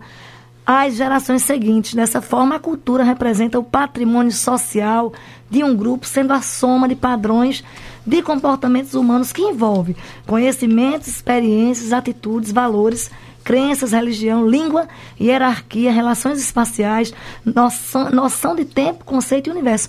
às 0.65 0.95
gerações 0.97 1.43
seguintes. 1.43 1.95
Dessa 1.95 2.21
forma, 2.21 2.55
a 2.57 2.59
cultura 2.59 3.03
representa 3.03 3.59
o 3.59 3.65
patrimônio 3.65 4.31
social 4.31 5.13
de 5.51 5.65
um 5.65 5.77
grupo, 5.77 6.07
sendo 6.07 6.33
a 6.33 6.43
soma 6.43 6.89
de 6.89 6.95
padrões 6.95 7.65
de 8.07 8.23
comportamentos 8.23 8.95
humanos 8.95 9.33
que 9.33 9.43
envolve 9.43 9.97
conhecimentos, 10.27 11.09
experiências, 11.09 11.93
atitudes, 11.93 12.51
valores, 12.51 13.11
crenças, 13.45 13.93
religião, 13.93 14.47
língua, 14.47 14.89
hierarquia, 15.21 15.93
relações 15.93 16.39
espaciais, 16.39 17.13
noção, 17.45 18.11
noção 18.11 18.55
de 18.55 18.65
tempo, 18.65 19.05
conceito 19.05 19.49
e 19.49 19.51
universo. 19.51 19.89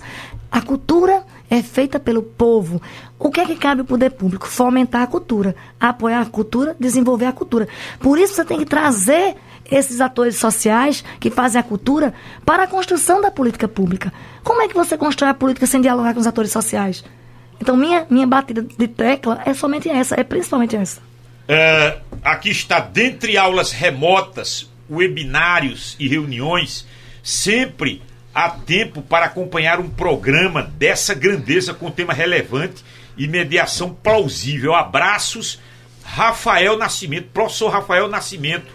A 0.50 0.60
cultura 0.60 1.24
é 1.48 1.62
feita 1.62 2.00
pelo 2.00 2.22
povo. 2.22 2.80
O 3.18 3.30
que 3.30 3.40
é 3.40 3.46
que 3.46 3.56
cabe 3.56 3.80
ao 3.80 3.86
poder 3.86 4.10
público? 4.10 4.48
Fomentar 4.48 5.02
a 5.02 5.06
cultura, 5.06 5.54
apoiar 5.78 6.22
a 6.22 6.26
cultura, 6.26 6.74
desenvolver 6.78 7.26
a 7.26 7.32
cultura. 7.32 7.68
Por 7.98 8.18
isso 8.18 8.34
você 8.34 8.44
tem 8.44 8.58
que 8.58 8.64
trazer 8.64 9.36
esses 9.70 10.00
atores 10.00 10.36
sociais 10.36 11.04
que 11.18 11.30
fazem 11.30 11.60
a 11.60 11.64
cultura 11.64 12.12
para 12.44 12.64
a 12.64 12.66
construção 12.66 13.20
da 13.20 13.30
política 13.30 13.66
pública. 13.66 14.12
Como 14.42 14.62
é 14.62 14.68
que 14.68 14.74
você 14.74 14.96
constrói 14.96 15.30
a 15.30 15.34
política 15.34 15.66
sem 15.66 15.80
dialogar 15.80 16.14
com 16.14 16.20
os 16.20 16.26
atores 16.26 16.52
sociais? 16.52 17.04
Então, 17.60 17.76
minha, 17.76 18.06
minha 18.08 18.26
batida 18.26 18.62
de 18.62 18.88
tecla 18.88 19.40
é 19.44 19.52
somente 19.52 19.88
essa, 19.88 20.18
é 20.18 20.24
principalmente 20.24 20.74
essa. 20.74 21.00
É, 21.46 21.98
aqui 22.24 22.50
está, 22.50 22.80
dentre 22.80 23.36
aulas 23.36 23.72
remotas, 23.72 24.70
webinários 24.88 25.96
e 25.98 26.08
reuniões, 26.08 26.86
sempre 27.22 28.02
há 28.34 28.48
tempo 28.48 29.02
para 29.02 29.26
acompanhar 29.26 29.78
um 29.80 29.88
programa 29.88 30.62
dessa 30.62 31.14
grandeza 31.14 31.74
com 31.74 31.90
tema 31.90 32.12
relevante 32.12 32.84
e 33.16 33.26
mediação 33.26 33.92
plausível. 33.92 34.74
Abraços, 34.74 35.60
Rafael 36.02 36.78
Nascimento, 36.78 37.28
professor 37.32 37.68
Rafael 37.68 38.08
Nascimento, 38.08 38.66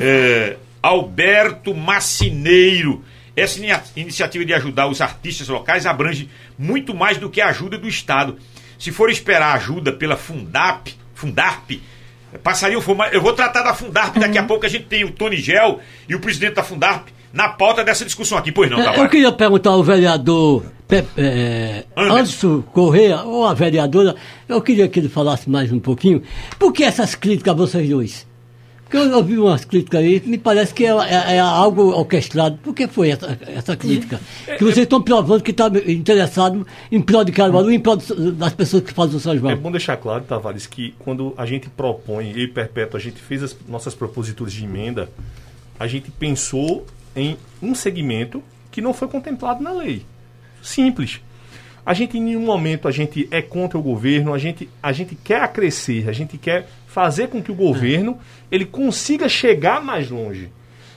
é, 0.00 0.56
Alberto 0.82 1.74
Macineiro. 1.74 3.02
Essa 3.36 3.60
iniciativa 3.96 4.44
de 4.44 4.52
ajudar 4.52 4.88
os 4.88 5.00
artistas 5.00 5.48
locais 5.48 5.86
abrange 5.86 6.28
muito 6.58 6.94
mais 6.94 7.16
do 7.16 7.30
que 7.30 7.40
a 7.40 7.48
ajuda 7.48 7.78
do 7.78 7.88
Estado. 7.88 8.36
Se 8.78 8.90
for 8.90 9.08
esperar 9.08 9.54
ajuda 9.54 9.92
pela 9.92 10.16
Fundap, 10.16 10.92
Fundarp, 11.14 11.70
passaria 12.42 12.78
o 12.78 12.82
fome. 12.82 13.04
Eu 13.12 13.22
vou 13.22 13.32
tratar 13.32 13.62
da 13.62 13.74
Fundarp 13.74 14.16
daqui 14.16 14.36
a 14.36 14.42
pouco. 14.42 14.66
A 14.66 14.68
gente 14.68 14.86
tem 14.86 15.04
o 15.04 15.12
Tony 15.12 15.36
Gel 15.36 15.80
e 16.08 16.14
o 16.14 16.20
presidente 16.20 16.54
da 16.54 16.62
Fundarp 16.62 17.08
na 17.32 17.48
pauta 17.48 17.84
dessa 17.84 18.04
discussão 18.04 18.36
aqui. 18.36 18.50
Pois 18.52 18.70
não, 18.70 18.78
Tavares? 18.78 19.00
Eu 19.00 19.08
queria 19.08 19.32
perguntar 19.32 19.70
ao 19.70 19.82
vereador 19.82 20.64
é, 21.16 21.84
Anderson 21.96 22.62
Correia, 22.62 23.22
ou 23.22 23.46
a 23.46 23.54
vereadora, 23.54 24.16
eu 24.48 24.60
queria 24.60 24.88
que 24.88 24.98
ele 24.98 25.08
falasse 25.08 25.48
mais 25.48 25.70
um 25.70 25.78
pouquinho. 25.78 26.22
Por 26.58 26.72
que 26.72 26.82
essas 26.82 27.14
críticas 27.14 27.52
a 27.52 27.56
vocês 27.56 27.88
dois? 27.88 28.26
Porque 28.90 28.96
eu 28.96 29.16
ouvi 29.16 29.38
umas 29.38 29.64
críticas 29.64 30.00
aí, 30.00 30.20
me 30.26 30.36
parece 30.36 30.74
que 30.74 30.84
é, 30.84 30.88
é, 30.88 31.36
é 31.36 31.38
algo 31.38 31.90
orquestrado. 31.96 32.58
Por 32.58 32.74
que 32.74 32.88
foi 32.88 33.10
essa, 33.10 33.38
essa 33.46 33.76
crítica? 33.76 34.20
Que 34.44 34.64
vocês 34.64 34.78
estão 34.78 35.00
provando 35.00 35.44
que 35.44 35.52
está 35.52 35.70
interessado 35.86 36.66
em 36.90 37.00
prol 37.00 37.22
de 37.22 37.30
Caruaru, 37.30 37.70
em 37.70 37.78
prol 37.78 37.96
das 37.96 38.52
pessoas 38.52 38.82
que 38.82 38.92
fazem 38.92 39.16
o 39.16 39.20
São 39.20 39.38
João. 39.38 39.52
É 39.52 39.54
bom 39.54 39.70
deixar 39.70 39.96
claro, 39.96 40.24
Tavares, 40.24 40.66
que 40.66 40.92
quando 40.98 41.32
a 41.36 41.46
gente 41.46 41.68
propõe, 41.70 42.32
e 42.32 42.48
Perpétuo, 42.48 42.96
a 42.96 43.00
gente 43.00 43.20
fez 43.20 43.44
as 43.44 43.56
nossas 43.68 43.94
proposituras 43.94 44.52
de 44.52 44.64
emenda, 44.64 45.08
a 45.78 45.86
gente 45.86 46.10
pensou 46.10 46.84
em 47.14 47.36
um 47.62 47.76
segmento 47.76 48.42
que 48.72 48.80
não 48.80 48.92
foi 48.92 49.06
contemplado 49.06 49.62
na 49.62 49.70
lei. 49.70 50.04
Simples. 50.60 51.20
A 51.86 51.94
gente 51.94 52.18
em 52.18 52.22
nenhum 52.22 52.44
momento 52.44 52.88
a 52.88 52.90
gente 52.90 53.28
é 53.30 53.40
contra 53.40 53.78
o 53.78 53.82
governo, 53.82 54.34
a 54.34 54.38
gente, 54.38 54.68
a 54.82 54.90
gente 54.90 55.14
quer 55.14 55.50
crescer, 55.52 56.08
a 56.08 56.12
gente 56.12 56.36
quer 56.36 56.68
fazer 56.90 57.28
com 57.28 57.40
que 57.40 57.52
o 57.52 57.54
governo 57.54 58.18
ele 58.50 58.64
consiga 58.64 59.28
chegar 59.28 59.80
mais 59.80 60.10
longe. 60.10 60.50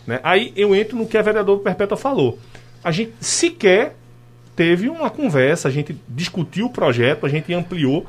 Né? 0.08 0.20
Aí 0.24 0.52
eu 0.56 0.76
entro 0.76 0.98
no 0.98 1.06
que 1.06 1.18
a 1.18 1.22
vereadora 1.22 1.60
Perpétua 1.60 1.96
falou. 1.96 2.40
A 2.84 2.92
gente 2.92 3.14
sequer 3.22 3.96
teve 4.56 4.90
uma 4.90 5.10
conversa, 5.10 5.68
a 5.68 5.72
gente 5.72 5.96
discutiu 6.10 6.66
o 6.66 6.70
projeto, 6.70 7.26
a 7.28 7.30
gente 7.30 7.54
ampliou. 7.54 8.08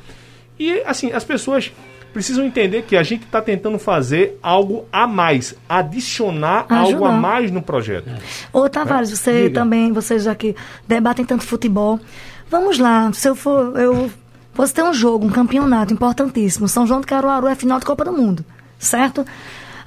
E 0.59 0.81
assim, 0.87 1.13
as 1.13 1.25
pessoas 1.25 1.71
precisam 2.13 2.47
entender 2.47 2.83
que 2.83 2.97
a 2.97 3.03
gente 3.03 3.25
está 3.25 3.43
tentando 3.43 3.79
fazer 3.79 4.39
algo 4.43 4.87
a 4.91 5.07
mais, 5.07 5.55
adicionar 5.69 6.65
Ajudar. 6.69 6.81
algo 6.81 7.05
a 7.05 7.13
mais 7.13 7.51
no 7.51 7.61
projeto. 7.61 8.09
Ô 8.51 8.67
Tavares, 8.67 9.13
é? 9.13 9.17
você 9.17 9.43
Diga. 9.43 9.61
também, 9.61 9.93
vocês 9.93 10.23
já 10.23 10.35
que 10.35 10.57
debatem 10.89 11.25
tanto 11.25 11.45
futebol, 11.45 12.01
vamos 12.49 12.79
lá, 12.79 13.13
se 13.13 13.29
eu 13.29 13.35
for, 13.35 13.79
eu 13.79 14.11
você 14.55 14.75
tem 14.75 14.85
um 14.85 14.95
jogo, 14.95 15.27
um 15.27 15.31
campeonato 15.31 15.93
importantíssimo, 15.93 16.69
São 16.69 16.87
João 16.87 17.01
de 17.01 17.07
Caruaru 17.07 17.47
é 17.47 17.55
final 17.55 17.79
de 17.79 17.87
Copa 17.87 18.05
do 18.05 18.13
Mundo, 18.13 18.45
certo? 18.79 19.25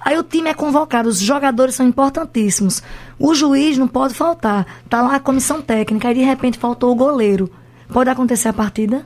Aí 0.08 0.18
o 0.18 0.24
time 0.24 0.50
é 0.50 0.54
convocado, 0.54 1.10
os 1.10 1.20
jogadores 1.20 1.76
são 1.76 1.86
importantíssimos. 1.86 2.82
O 3.20 3.36
juiz 3.36 3.78
não 3.78 3.88
pode 3.90 4.14
faltar. 4.14 4.66
Tá 4.90 5.02
lá 5.02 5.16
a 5.16 5.20
comissão 5.20 5.62
técnica, 5.62 6.08
aí 6.08 6.14
de 6.14 6.22
repente 6.22 6.58
faltou 6.58 6.92
o 6.92 6.96
goleiro. 6.96 7.52
Pode 7.92 8.10
acontecer 8.10 8.48
a 8.48 8.54
partida? 8.54 9.06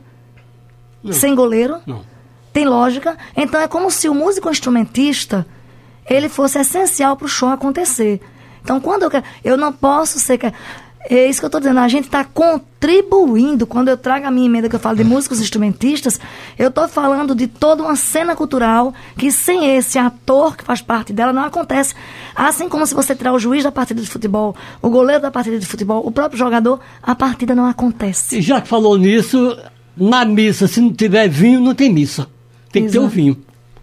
Não. 1.03 1.13
Sem 1.13 1.33
goleiro? 1.33 1.79
Não. 1.87 2.03
Tem 2.53 2.65
lógica? 2.65 3.17
Então 3.35 3.59
é 3.59 3.67
como 3.67 3.89
se 3.89 4.09
o 4.09 4.13
músico 4.13 4.49
instrumentista 4.49 5.45
ele 6.07 6.29
fosse 6.29 6.59
essencial 6.59 7.15
para 7.15 7.25
o 7.25 7.29
show 7.29 7.49
acontecer. 7.49 8.21
Então 8.61 8.79
quando 8.79 9.03
eu 9.03 9.09
quero, 9.09 9.25
eu 9.43 9.57
não 9.57 9.73
posso 9.73 10.19
ser 10.19 10.37
é 11.09 11.27
isso 11.27 11.39
que 11.39 11.45
eu 11.45 11.47
estou 11.47 11.61
dizendo, 11.61 11.79
a 11.79 11.87
gente 11.87 12.05
está 12.05 12.23
contribuindo. 12.23 13.65
Quando 13.65 13.87
eu 13.87 13.97
trago 13.97 14.25
a 14.27 14.31
minha 14.31 14.45
emenda 14.45 14.69
que 14.69 14.75
eu 14.75 14.79
falo 14.79 14.97
de 14.97 15.03
músicos 15.03 15.41
instrumentistas, 15.41 16.19
eu 16.57 16.69
estou 16.69 16.87
falando 16.87 17.33
de 17.33 17.47
toda 17.47 17.83
uma 17.83 17.95
cena 17.95 18.35
cultural 18.35 18.93
que 19.17 19.31
sem 19.31 19.75
esse 19.75 19.97
ator 19.97 20.55
que 20.55 20.63
faz 20.63 20.81
parte 20.81 21.11
dela 21.11 21.33
não 21.33 21.43
acontece. 21.43 21.95
Assim 22.35 22.69
como 22.69 22.85
se 22.85 22.93
você 22.93 23.15
tirar 23.15 23.33
o 23.33 23.39
juiz 23.39 23.63
da 23.63 23.71
partida 23.71 24.01
de 24.01 24.07
futebol, 24.07 24.55
o 24.81 24.89
goleiro 24.89 25.21
da 25.21 25.31
partida 25.31 25.57
de 25.57 25.65
futebol, 25.65 26.05
o 26.05 26.11
próprio 26.11 26.37
jogador, 26.37 26.79
a 27.01 27.15
partida 27.15 27.55
não 27.55 27.65
acontece. 27.65 28.37
E 28.37 28.41
já 28.41 28.61
que 28.61 28.67
falou 28.67 28.97
nisso, 28.97 29.57
na 29.97 30.23
missa, 30.23 30.67
se 30.67 30.79
não 30.79 30.93
tiver 30.93 31.27
vinho, 31.27 31.59
não 31.59 31.73
tem 31.73 31.91
missa. 31.91 32.27
Tem 32.71 32.85
Exato. 32.85 32.91
que 32.91 32.99
ter 32.99 33.05
o 33.05 33.09
vinho. 33.09 33.37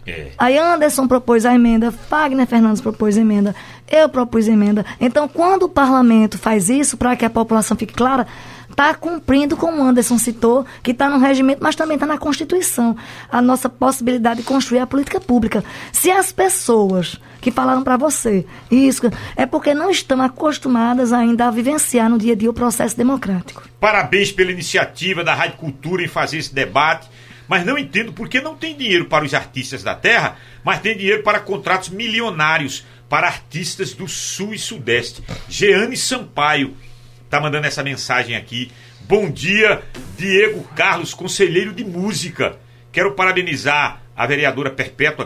É. 0.05 0.27
Aí 0.37 0.57
Anderson 0.57 1.07
propôs 1.07 1.45
a 1.45 1.53
emenda, 1.53 1.91
Fagner 1.91 2.47
Fernandes 2.47 2.81
propôs 2.81 3.17
a 3.17 3.21
emenda, 3.21 3.55
eu 3.89 4.09
propus 4.09 4.47
a 4.47 4.51
emenda. 4.51 4.85
Então, 4.99 5.27
quando 5.27 5.63
o 5.63 5.69
parlamento 5.69 6.37
faz 6.37 6.69
isso, 6.69 6.97
para 6.97 7.15
que 7.15 7.25
a 7.25 7.29
população 7.29 7.77
fique 7.77 7.93
clara, 7.93 8.25
está 8.69 8.93
cumprindo, 8.93 9.57
como 9.57 9.81
o 9.81 9.85
Anderson 9.85 10.17
citou, 10.17 10.65
que 10.81 10.91
está 10.91 11.09
no 11.09 11.17
regimento, 11.17 11.61
mas 11.61 11.75
também 11.75 11.95
está 11.95 12.05
na 12.05 12.17
Constituição, 12.17 12.95
a 13.29 13.41
nossa 13.41 13.67
possibilidade 13.67 14.39
de 14.39 14.45
construir 14.45 14.79
a 14.79 14.87
política 14.87 15.19
pública. 15.19 15.63
Se 15.91 16.09
as 16.09 16.31
pessoas 16.31 17.19
que 17.41 17.51
falaram 17.51 17.83
para 17.83 17.97
você 17.97 18.45
isso, 18.69 19.01
é 19.35 19.45
porque 19.45 19.73
não 19.73 19.89
estão 19.89 20.21
acostumadas 20.21 21.11
ainda 21.11 21.47
a 21.47 21.51
vivenciar 21.51 22.09
no 22.09 22.17
dia 22.17 22.33
a 22.33 22.35
dia 22.35 22.49
o 22.49 22.53
processo 22.53 22.95
democrático. 22.95 23.63
Parabéns 23.79 24.31
pela 24.31 24.51
iniciativa 24.51 25.23
da 25.23 25.33
Rádio 25.33 25.57
Cultura 25.57 26.03
em 26.03 26.07
fazer 26.07 26.37
esse 26.37 26.53
debate 26.53 27.09
mas 27.49 27.65
não 27.65 27.77
entendo 27.77 28.13
por 28.13 28.29
que 28.29 28.39
não 28.39 28.55
tem 28.55 28.77
dinheiro 28.77 29.05
para 29.05 29.25
os 29.25 29.33
artistas 29.33 29.81
da 29.81 29.95
terra, 29.95 30.37
mas 30.63 30.81
tem 30.81 30.95
dinheiro 30.95 31.23
para 31.23 31.39
contratos 31.39 31.89
milionários 31.89 32.85
para 33.09 33.25
artistas 33.25 33.91
do 33.93 34.07
Sul 34.07 34.53
e 34.53 34.59
Sudeste. 34.59 35.23
Jeane 35.49 35.97
Sampaio 35.97 36.77
está 37.25 37.41
mandando 37.41 37.65
essa 37.65 37.83
mensagem 37.83 38.35
aqui. 38.35 38.71
Bom 39.01 39.31
dia, 39.31 39.81
Diego 40.15 40.63
Carlos, 40.75 41.15
conselheiro 41.15 41.73
de 41.73 41.83
música. 41.83 42.55
Quero 42.91 43.15
parabenizar 43.15 44.03
a 44.15 44.27
vereadora 44.27 44.69
Perpétua 44.69 45.25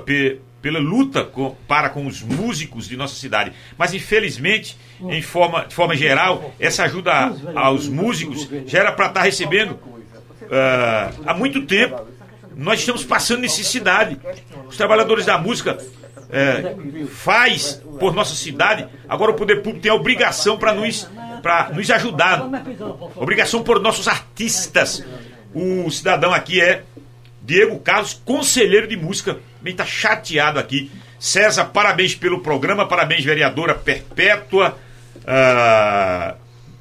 pela 0.61 0.79
luta 0.79 1.25
com, 1.25 1.53
para 1.67 1.89
com 1.89 2.05
os 2.07 2.21
músicos 2.21 2.87
de 2.87 2.95
nossa 2.95 3.15
cidade. 3.15 3.51
Mas, 3.77 3.93
infelizmente, 3.93 4.77
em 5.01 5.21
forma, 5.21 5.65
de 5.65 5.75
forma 5.75 5.93
geral, 5.93 6.53
essa 6.57 6.85
ajuda 6.85 7.33
aos 7.53 7.89
músicos 7.89 8.47
já 8.65 8.79
era 8.79 8.93
para 8.93 9.07
estar 9.07 9.19
tá 9.19 9.25
recebendo 9.25 9.71
uh, 9.73 11.23
há 11.25 11.33
muito 11.33 11.65
tempo. 11.65 12.12
Nós 12.55 12.79
estamos 12.79 13.03
passando 13.03 13.41
necessidade. 13.41 14.19
Os 14.67 14.77
trabalhadores 14.77 15.25
da 15.25 15.37
música 15.37 15.77
é, 16.29 16.75
faz 17.07 17.81
por 17.99 18.13
nossa 18.13 18.35
cidade. 18.35 18.87
Agora 19.07 19.31
o 19.31 19.35
poder 19.35 19.57
público 19.57 19.81
tem 19.81 19.91
a 19.91 19.95
obrigação 19.95 20.57
para 20.57 20.73
nos, 20.73 21.07
nos 21.73 21.91
ajudar. 21.91 22.43
Obrigação 23.15 23.63
por 23.63 23.79
nossos 23.79 24.07
artistas. 24.07 25.03
O 25.53 25.89
cidadão 25.91 26.33
aqui 26.33 26.59
é 26.59 26.83
Diego 27.41 27.77
Carlos, 27.79 28.13
conselheiro 28.25 28.87
de 28.87 28.97
música. 28.97 29.37
Bem, 29.61 29.73
está 29.73 29.85
chateado 29.85 30.59
aqui. 30.59 30.91
César, 31.19 31.65
parabéns 31.65 32.15
pelo 32.15 32.39
programa, 32.41 32.87
parabéns, 32.87 33.23
vereadora 33.23 33.75
Perpétua, 33.75 34.77
uh, 35.19 36.37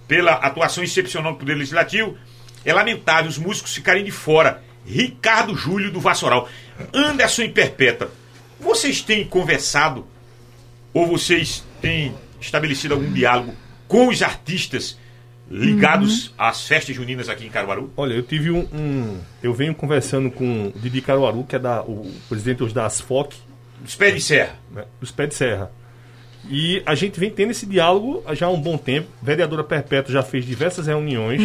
pela 0.09 0.33
atuação 0.33 0.83
excepcional 0.83 1.33
do 1.33 1.39
Poder 1.39 1.55
Legislativo. 1.55 2.17
É 2.65 2.73
lamentável 2.73 3.29
os 3.29 3.39
músicos 3.39 3.75
ficarem 3.75 4.05
de 4.05 4.11
fora. 4.11 4.63
Ricardo 4.87 5.55
Júlio 5.55 5.91
do 5.91 6.01
Vassoural. 6.01 6.49
Anderson 6.93 7.43
e 7.43 7.49
Perpétua, 7.49 8.11
vocês 8.61 9.01
têm 9.01 9.25
conversado 9.25 10.07
ou 10.93 11.07
vocês 11.07 11.65
têm 11.81 12.15
estabelecido 12.41 12.95
algum 12.95 13.13
diálogo 13.13 13.55
com 13.89 14.09
os 14.09 14.23
artistas 14.23 14.99
ligados 15.51 16.29
uhum. 16.29 16.35
às 16.39 16.67
festas 16.67 16.97
juninas 16.97 17.29
aqui 17.29 17.47
em 17.47 17.51
Caruaru? 17.51 17.93
Olha, 17.97 18.15
eu 18.15 18.23
tive 18.23 18.51
um, 18.51 18.67
um, 18.73 19.19
Eu 19.43 19.53
venho 19.53 19.75
conversando 19.75 20.31
com 20.31 20.69
o 20.69 20.79
Didi 20.79 21.03
Caruaru, 21.03 21.45
que 21.45 21.57
é 21.57 21.59
da, 21.59 21.83
o 21.83 22.11
presidente 22.29 22.73
da 22.73 22.87
Asfoc. 22.87 23.35
Dos 23.81 23.95
pés 23.95 24.15
de 24.15 24.21
serra. 24.21 24.59
Né, 24.71 24.85
dos 25.01 25.11
pés 25.11 25.29
de 25.29 25.35
serra. 25.35 25.71
E 26.49 26.83
a 26.87 26.95
gente 26.95 27.21
vem 27.21 27.31
tendo 27.31 27.51
esse 27.51 27.67
diálogo 27.67 28.23
já 28.33 28.47
há 28.47 28.51
um 28.51 28.61
bom 28.61 28.77
tempo. 28.77 29.09
A 29.21 29.25
vereadora 29.25 29.63
Perpétua 29.63 30.13
já 30.13 30.23
fez 30.23 30.45
diversas 30.45 30.87
reuniões 30.87 31.41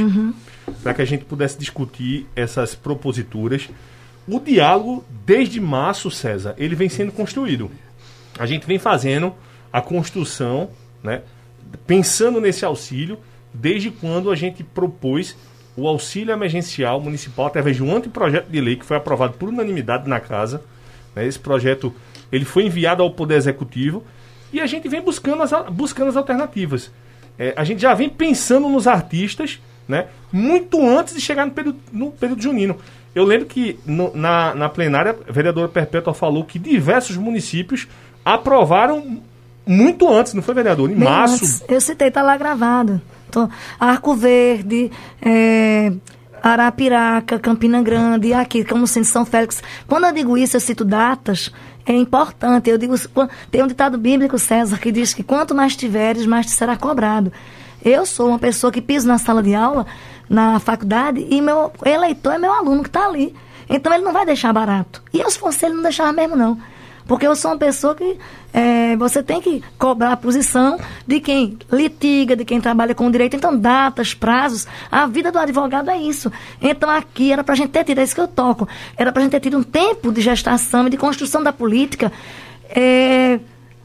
para 0.83 0.93
que 0.93 1.01
a 1.01 1.05
gente 1.05 1.25
pudesse 1.25 1.57
discutir 1.57 2.27
essas 2.35 2.75
proposituras. 2.75 3.69
O 4.27 4.39
diálogo, 4.39 5.05
desde 5.25 5.59
março, 5.59 6.11
César, 6.11 6.53
ele 6.57 6.75
vem 6.75 6.89
sendo 6.89 7.11
construído. 7.11 7.71
A 8.37 8.45
gente 8.45 8.67
vem 8.67 8.77
fazendo 8.77 9.33
a 9.71 9.81
construção, 9.81 10.69
né, 11.03 11.21
pensando 11.85 12.39
nesse 12.41 12.65
auxílio, 12.65 13.17
desde 13.53 13.89
quando 13.89 14.29
a 14.29 14.35
gente 14.35 14.63
propôs 14.63 15.35
o 15.75 15.87
auxílio 15.87 16.33
emergencial 16.33 16.99
municipal 16.99 17.45
através 17.45 17.75
de 17.75 17.83
um 17.83 17.95
anteprojeto 17.95 18.49
de 18.49 18.59
lei 18.59 18.75
que 18.75 18.85
foi 18.85 18.97
aprovado 18.97 19.33
por 19.33 19.49
unanimidade 19.49 20.09
na 20.09 20.19
casa. 20.19 20.63
né? 21.15 21.25
Esse 21.25 21.39
projeto 21.39 21.93
ele 22.31 22.45
foi 22.45 22.65
enviado 22.65 23.03
ao 23.03 23.11
Poder 23.11 23.35
Executivo 23.35 24.03
e 24.51 24.59
a 24.59 24.65
gente 24.65 24.89
vem 24.89 25.01
buscando 25.01 25.43
as, 25.43 25.51
buscando 25.69 26.09
as 26.09 26.17
alternativas. 26.17 26.91
É, 27.37 27.53
a 27.55 27.63
gente 27.63 27.81
já 27.81 27.93
vem 27.93 28.09
pensando 28.09 28.67
nos 28.67 28.87
artistas 28.87 29.59
né, 29.87 30.07
muito 30.31 30.85
antes 30.85 31.13
de 31.15 31.21
chegar 31.21 31.45
no 31.45 31.51
período, 31.51 31.79
no 31.91 32.11
período 32.11 32.41
junino. 32.41 32.75
Eu 33.15 33.23
lembro 33.23 33.45
que 33.47 33.79
no- 33.85 34.11
na, 34.15 34.53
na 34.53 34.69
plenária 34.69 35.17
a 35.27 35.31
vereadora 35.31 35.67
Perpétua 35.67 36.13
falou 36.13 36.43
que 36.43 36.59
diversos 36.59 37.17
municípios 37.17 37.87
aprovaram 38.23 39.21
muito 39.65 40.07
antes, 40.11 40.33
não 40.33 40.41
foi, 40.41 40.53
vereador? 40.53 40.89
Em 40.89 40.95
Bem 40.95 41.03
março. 41.03 41.35
antes. 41.35 41.63
Eu 41.67 41.81
citei, 41.81 42.11
tá 42.11 42.21
lá 42.21 42.37
gravado. 42.37 43.01
Tô- 43.31 43.49
Arco 43.79 44.13
Verde, 44.15 44.91
é, 45.21 45.91
Arapiraca, 46.43 47.39
Campina 47.39 47.81
Grande, 47.81 48.33
aqui, 48.33 48.63
como 48.63 48.87
sendo 48.87 49.05
São 49.05 49.25
Félix. 49.25 49.61
Quando 49.87 50.05
eu 50.05 50.13
digo 50.13 50.37
isso, 50.37 50.55
eu 50.55 50.61
cito 50.61 50.85
datas, 50.85 51.51
é 51.85 51.93
importante. 51.93 52.69
Eu 52.69 52.77
digo, 52.77 52.95
tem 53.51 53.63
um 53.63 53.67
ditado 53.67 53.97
bíblico, 53.97 54.37
César, 54.39 54.77
que 54.77 54.91
diz 54.91 55.13
que 55.13 55.23
quanto 55.23 55.53
mais 55.55 55.75
tiveres, 55.75 56.25
mais 56.25 56.45
te 56.45 56.51
será 56.53 56.77
cobrado. 56.77 57.31
Eu 57.83 58.05
sou 58.05 58.29
uma 58.29 58.39
pessoa 58.39 58.71
que 58.71 58.81
piso 58.81 59.07
na 59.07 59.17
sala 59.17 59.41
de 59.41 59.53
aula, 59.53 59.85
na 60.29 60.59
faculdade, 60.59 61.25
e 61.29 61.41
meu 61.41 61.71
eleitor 61.85 62.33
é 62.33 62.37
meu 62.37 62.51
aluno 62.51 62.83
que 62.83 62.89
está 62.89 63.05
ali. 63.05 63.35
Então 63.69 63.93
ele 63.93 64.03
não 64.03 64.13
vai 64.13 64.25
deixar 64.25 64.53
barato. 64.53 65.01
E 65.13 65.19
eu, 65.19 65.29
se 65.29 65.37
fosse 65.37 65.65
ele, 65.65 65.75
não 65.75 65.83
deixava 65.83 66.11
mesmo, 66.11 66.35
não. 66.35 66.57
Porque 67.07 67.25
eu 67.25 67.35
sou 67.35 67.51
uma 67.51 67.57
pessoa 67.57 67.95
que 67.95 68.17
é, 68.53 68.97
você 68.97 69.23
tem 69.23 69.39
que 69.39 69.63
cobrar 69.77 70.11
a 70.11 70.17
posição 70.17 70.77
de 71.05 71.21
quem 71.21 71.57
litiga, 71.71 72.35
de 72.35 72.43
quem 72.43 72.59
trabalha 72.59 72.93
com 72.93 73.09
direito. 73.09 73.35
Então, 73.35 73.57
datas, 73.57 74.13
prazos, 74.13 74.67
a 74.91 75.07
vida 75.07 75.31
do 75.31 75.39
advogado 75.39 75.89
é 75.89 75.97
isso. 75.97 76.31
Então, 76.61 76.89
aqui 76.89 77.31
era 77.31 77.43
para 77.43 77.53
a 77.53 77.57
gente 77.57 77.69
ter 77.69 77.85
tido, 77.85 77.99
é 77.99 78.03
isso 78.03 78.13
que 78.13 78.21
eu 78.21 78.27
toco, 78.27 78.67
era 78.97 79.11
para 79.11 79.21
a 79.21 79.23
gente 79.23 79.31
ter 79.31 79.39
tido 79.39 79.57
um 79.57 79.63
tempo 79.63 80.11
de 80.11 80.19
gestação 80.19 80.87
e 80.87 80.89
de 80.89 80.97
construção 80.97 81.41
da 81.41 81.53
política 81.53 82.11
é, 82.69 83.39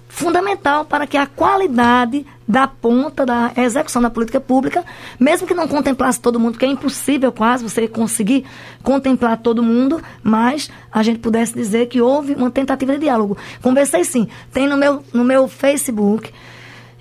fundamental 0.08 0.84
para 0.84 1.06
que 1.06 1.16
a 1.16 1.26
qualidade 1.26 2.26
da 2.52 2.66
ponta 2.66 3.24
da 3.24 3.50
execução 3.56 4.02
da 4.02 4.10
política 4.10 4.38
pública, 4.38 4.84
mesmo 5.18 5.46
que 5.46 5.54
não 5.54 5.66
contemplasse 5.66 6.20
todo 6.20 6.38
mundo, 6.38 6.58
que 6.58 6.66
é 6.66 6.68
impossível 6.68 7.32
quase 7.32 7.64
você 7.64 7.88
conseguir 7.88 8.44
contemplar 8.82 9.38
todo 9.38 9.62
mundo, 9.62 10.02
mas 10.22 10.70
a 10.92 11.02
gente 11.02 11.18
pudesse 11.18 11.54
dizer 11.54 11.86
que 11.86 12.02
houve 12.02 12.34
uma 12.34 12.50
tentativa 12.50 12.92
de 12.92 12.98
diálogo. 12.98 13.38
Conversei 13.62 14.04
sim, 14.04 14.28
tem 14.52 14.68
no 14.68 14.76
meu, 14.76 15.02
no 15.14 15.24
meu 15.24 15.48
Facebook, 15.48 16.30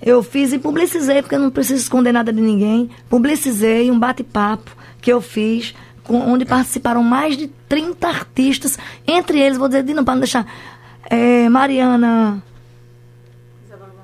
eu 0.01 0.23
fiz 0.23 0.53
e 0.53 0.57
publicizei, 0.57 1.21
porque 1.21 1.35
eu 1.35 1.39
não 1.39 1.51
preciso 1.51 1.81
esconder 1.81 2.13
nada 2.13 2.31
de 2.31 2.39
ninguém, 2.39 2.89
publicizei 3.09 3.91
um 3.91 3.99
bate-papo 3.99 4.71
que 5.01 5.11
eu 5.11 5.19
fiz, 5.19 5.75
onde 6.07 6.45
participaram 6.45 7.03
mais 7.03 7.35
de 7.35 7.47
30 7.67 8.07
artistas, 8.07 8.79
entre 9.05 9.37
eles, 9.37 9.57
vou 9.57 9.67
dizer 9.67 9.83
de 9.83 9.93
não 9.93 10.05
para 10.05 10.13
não 10.13 10.21
deixar, 10.21 10.45
é, 11.09 11.49
Mariana... 11.49 12.41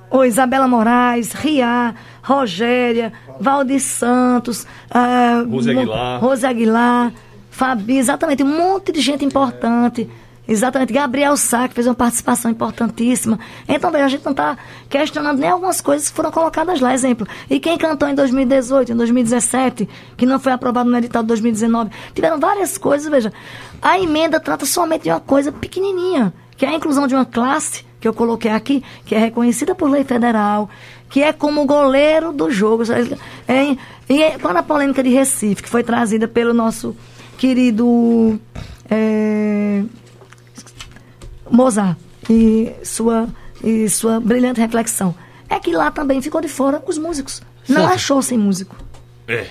Ô, 0.10 0.24
Isabela 0.24 0.68
Moraes, 0.68 1.34
Ria, 1.34 1.94
Rogéria, 2.24 3.12
Valdir 3.40 3.82
Santos, 3.82 4.66
ah, 4.90 5.44
Rose 5.50 5.70
Aguilar. 5.70 6.22
Rose 6.22 6.46
Aguilar, 6.46 7.14
Fabi, 7.52 7.98
exatamente, 7.98 8.44
um 8.44 8.58
monte 8.58 8.92
de 8.92 9.02
gente 9.02 9.26
importante. 9.26 10.10
Exatamente, 10.48 10.94
Gabriel 10.94 11.36
Sá, 11.36 11.68
que 11.68 11.74
fez 11.74 11.86
uma 11.88 11.94
participação 11.94 12.50
importantíssima. 12.50 13.38
Então, 13.68 13.92
veja, 13.92 14.06
a 14.06 14.08
gente 14.08 14.24
não 14.24 14.32
está 14.32 14.58
questionando 14.90 15.40
nem 15.40 15.50
algumas 15.50 15.82
coisas 15.82 16.10
que 16.10 16.16
foram 16.16 16.32
colocadas 16.32 16.80
lá. 16.80 16.94
Exemplo, 16.94 17.28
e 17.50 17.60
quem 17.60 17.78
cantou 17.78 18.08
em 18.08 18.16
2018, 18.16 18.94
em 18.94 18.96
2017, 18.96 19.90
que 20.16 20.26
não 20.26 20.40
foi 20.40 20.54
aprovado 20.54 20.90
no 20.90 20.98
edital 20.98 21.22
de 21.22 21.28
2019? 21.28 21.92
Tiveram 22.14 22.40
várias 22.40 22.78
coisas, 22.78 23.10
veja. 23.10 23.34
A 23.82 24.00
emenda 24.00 24.40
trata 24.40 24.66
somente 24.66 25.04
de 25.04 25.10
uma 25.10 25.20
coisa 25.20 25.52
pequenininha, 25.52 26.34
que 26.58 26.66
é 26.66 26.70
a 26.70 26.74
inclusão 26.74 27.08
de 27.08 27.14
uma 27.14 27.26
classe 27.26 27.86
que 28.00 28.08
eu 28.08 28.14
coloquei 28.14 28.52
aqui, 28.52 28.84
que 29.06 29.16
é 29.16 29.20
reconhecida 29.20 29.74
por 29.74 29.90
lei 29.90 30.04
federal, 30.04 30.70
que 31.10 31.22
é 31.22 31.32
como 31.32 31.66
goleiro 31.66 32.32
do 32.34 32.50
jogo. 32.50 32.84
É, 33.48 33.78
e 34.10 34.22
é, 34.22 34.38
quando 34.40 34.58
a 34.58 34.64
polêmica 34.64 35.04
de 35.04 35.10
Recife, 35.10 35.64
que 35.64 35.70
foi 35.70 35.84
trazida 35.84 36.28
pelo 36.28 36.54
nosso 36.54 36.96
querido 37.38 38.40
é, 38.90 39.84
Mozart 41.50 41.98
e 42.30 42.72
sua, 42.84 43.28
e 43.64 43.88
sua 43.90 44.20
brilhante 44.20 44.60
reflexão, 44.60 45.16
é 45.50 45.60
que 45.60 45.72
lá 45.72 45.92
também 45.92 46.22
ficou 46.22 46.42
de 46.42 46.48
fora 46.48 46.84
os 46.88 46.98
músicos. 46.98 47.42
Não 47.68 47.82
Certo. 47.82 47.94
achou 47.94 48.22
sem 48.22 48.38
músico. 48.38 48.76
É. 49.28 49.46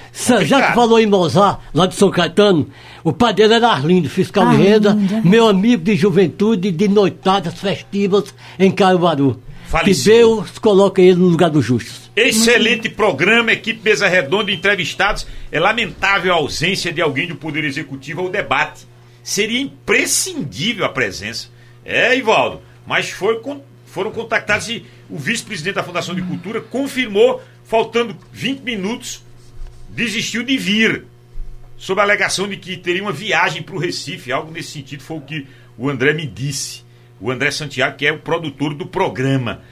Já 0.44 0.68
que 0.68 0.74
falou 0.74 0.98
em 0.98 1.06
Mozart, 1.06 1.60
lá 1.74 1.86
de 1.86 1.94
São 1.94 2.10
Caetano, 2.10 2.66
o 3.06 3.12
pai 3.12 3.32
dele 3.32 3.54
era 3.54 3.68
Arlindo, 3.68 4.10
fiscal 4.10 4.48
de 4.48 4.56
Arlindo, 4.56 4.88
renda, 4.88 5.18
é. 5.18 5.20
meu 5.20 5.46
amigo 5.46 5.80
de 5.84 5.94
juventude, 5.94 6.72
de 6.72 6.88
noitadas 6.88 7.54
festivas 7.54 8.34
em 8.58 8.68
Caruaru. 8.68 9.34
Que 9.34 9.70
Falecido. 9.70 10.10
Deus 10.10 10.58
coloque 10.58 11.02
ele 11.02 11.20
no 11.20 11.28
lugar 11.28 11.48
dos 11.48 11.64
justos. 11.64 12.10
Excelente 12.16 12.88
programa, 12.88 13.52
equipe 13.52 13.78
Mesa 13.80 14.08
Redonda, 14.08 14.50
entrevistados. 14.50 15.24
É 15.52 15.60
lamentável 15.60 16.32
a 16.32 16.36
ausência 16.36 16.92
de 16.92 17.00
alguém 17.00 17.28
do 17.28 17.36
Poder 17.36 17.62
Executivo 17.62 18.22
ao 18.22 18.28
debate. 18.28 18.84
Seria 19.22 19.60
imprescindível 19.60 20.84
a 20.84 20.88
presença. 20.88 21.46
É, 21.84 22.18
Ivaldo, 22.18 22.60
mas 22.84 23.10
foi 23.10 23.40
foram 23.86 24.10
contactados 24.10 24.68
e 24.68 24.84
o 25.08 25.16
vice-presidente 25.16 25.76
da 25.76 25.84
Fundação 25.84 26.12
de 26.12 26.22
Cultura 26.22 26.60
confirmou, 26.60 27.40
faltando 27.62 28.16
20 28.32 28.62
minutos, 28.62 29.22
desistiu 29.90 30.42
de 30.42 30.58
vir. 30.58 31.04
Sob 31.76 32.00
a 32.00 32.04
alegação 32.04 32.48
de 32.48 32.56
que 32.56 32.76
teria 32.76 33.02
uma 33.02 33.12
viagem 33.12 33.62
para 33.62 33.74
o 33.74 33.78
Recife, 33.78 34.32
algo 34.32 34.50
nesse 34.50 34.72
sentido 34.72 35.02
foi 35.02 35.16
o 35.18 35.20
que 35.20 35.46
o 35.76 35.88
André 35.88 36.12
me 36.12 36.26
disse. 36.26 36.84
O 37.20 37.30
André 37.30 37.50
Santiago, 37.50 37.96
que 37.96 38.06
é 38.06 38.12
o 38.12 38.18
produtor 38.18 38.74
do 38.74 38.86
programa. 38.86 39.62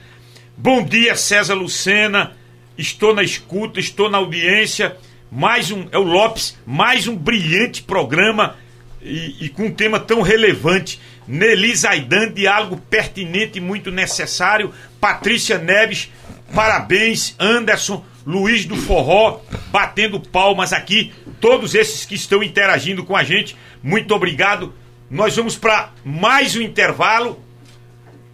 Bom 0.57 0.83
dia, 0.83 1.15
César 1.15 1.53
Lucena. 1.53 2.33
Estou 2.77 3.13
na 3.13 3.23
escuta, 3.23 3.79
estou 3.79 4.09
na 4.09 4.17
audiência. 4.17 4.97
Mais 5.31 5.71
um, 5.71 5.87
é 5.91 5.97
o 5.97 6.03
Lopes, 6.03 6.57
mais 6.65 7.07
um 7.07 7.15
brilhante 7.15 7.83
programa 7.83 8.55
e, 9.01 9.45
e 9.45 9.49
com 9.49 9.65
um 9.65 9.71
tema 9.71 9.99
tão 9.99 10.21
relevante. 10.21 10.99
Nelly 11.27 11.75
Zaidan, 11.75 12.31
diálogo 12.31 12.77
pertinente 12.89 13.57
e 13.57 13.61
muito 13.61 13.91
necessário. 13.91 14.73
Patrícia 14.99 15.57
Neves, 15.57 16.09
parabéns. 16.53 17.35
Anderson, 17.39 18.03
Luiz 18.25 18.65
do 18.65 18.75
Forró, 18.75 19.39
batendo 19.71 20.19
palmas 20.19 20.73
aqui. 20.73 21.13
Todos 21.39 21.75
esses 21.75 22.05
que 22.05 22.15
estão 22.15 22.41
interagindo 22.41 23.03
com 23.03 23.15
a 23.15 23.23
gente, 23.23 23.55
muito 23.83 24.13
obrigado. 24.15 24.73
Nós 25.09 25.35
vamos 25.35 25.55
para 25.55 25.91
mais 26.03 26.55
um 26.55 26.61
intervalo. 26.61 27.39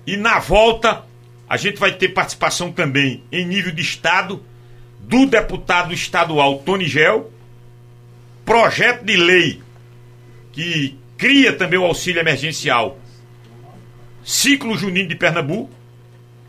E 0.07 0.15
na 0.15 0.39
volta, 0.39 1.03
a 1.47 1.57
gente 1.57 1.77
vai 1.77 1.91
ter 1.91 2.09
participação 2.09 2.71
também 2.71 3.23
em 3.31 3.45
nível 3.45 3.71
de 3.71 3.81
Estado 3.81 4.43
do 5.01 5.25
deputado 5.25 5.93
estadual 5.93 6.59
Tony 6.59 6.87
Gel, 6.87 7.31
projeto 8.45 9.03
de 9.03 9.17
lei 9.17 9.61
que 10.51 10.97
cria 11.17 11.53
também 11.53 11.79
o 11.79 11.85
auxílio 11.85 12.19
emergencial 12.19 12.97
Ciclo 14.23 14.77
Junino 14.77 15.09
de 15.09 15.15
Pernambuco, 15.15 15.71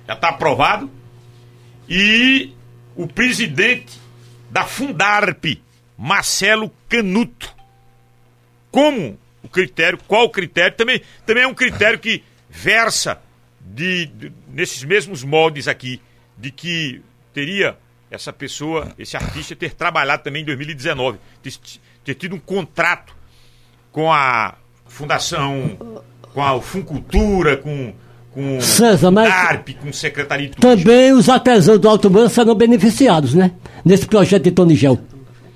já 0.06 0.14
está 0.14 0.28
aprovado, 0.28 0.90
e 1.88 2.52
o 3.02 3.08
presidente 3.08 3.98
da 4.50 4.64
Fundarp, 4.64 5.44
Marcelo 5.96 6.70
Canuto. 6.88 7.54
Como 8.70 9.18
o 9.42 9.48
critério, 9.48 9.98
qual 10.06 10.24
o 10.24 10.30
critério? 10.30 10.76
Também, 10.76 11.00
também 11.26 11.42
é 11.44 11.46
um 11.46 11.54
critério 11.54 11.98
que 11.98 12.22
versa 12.48 13.20
de, 13.60 14.06
de- 14.06 14.32
nesses 14.48 14.82
mesmos 14.84 15.22
moldes 15.22 15.68
aqui, 15.68 16.00
de 16.38 16.50
que 16.50 17.02
teria 17.32 17.76
essa 18.10 18.32
pessoa, 18.32 18.92
esse 18.98 19.16
artista, 19.16 19.56
ter 19.56 19.74
trabalhado 19.74 20.22
também 20.22 20.42
em 20.42 20.44
2019, 20.46 21.18
ter, 21.42 21.52
ter 22.04 22.14
tido 22.14 22.34
um 22.36 22.40
contrato 22.40 23.14
com 23.90 24.12
a 24.12 24.54
Fundação, 24.86 26.02
com 26.34 26.42
a 26.42 26.60
Funcultura, 26.60 27.56
com, 27.56 27.94
com 28.32 28.60
César, 28.60 29.10
mas- 29.10 29.30
ARP, 29.30 29.74
com 29.80 29.92
Secretaria 29.92 30.48
de 30.48 30.56
Turismo. 30.56 30.82
Também 30.84 31.12
os 31.12 31.28
artesãos 31.28 31.78
do 31.78 31.88
Alto 31.88 32.10
Mano 32.10 32.28
serão 32.30 32.54
beneficiados, 32.54 33.34
né? 33.34 33.52
Nesse 33.84 34.06
projeto 34.06 34.44
de 34.44 34.50
Tony 34.50 34.74
Gel. 34.74 34.98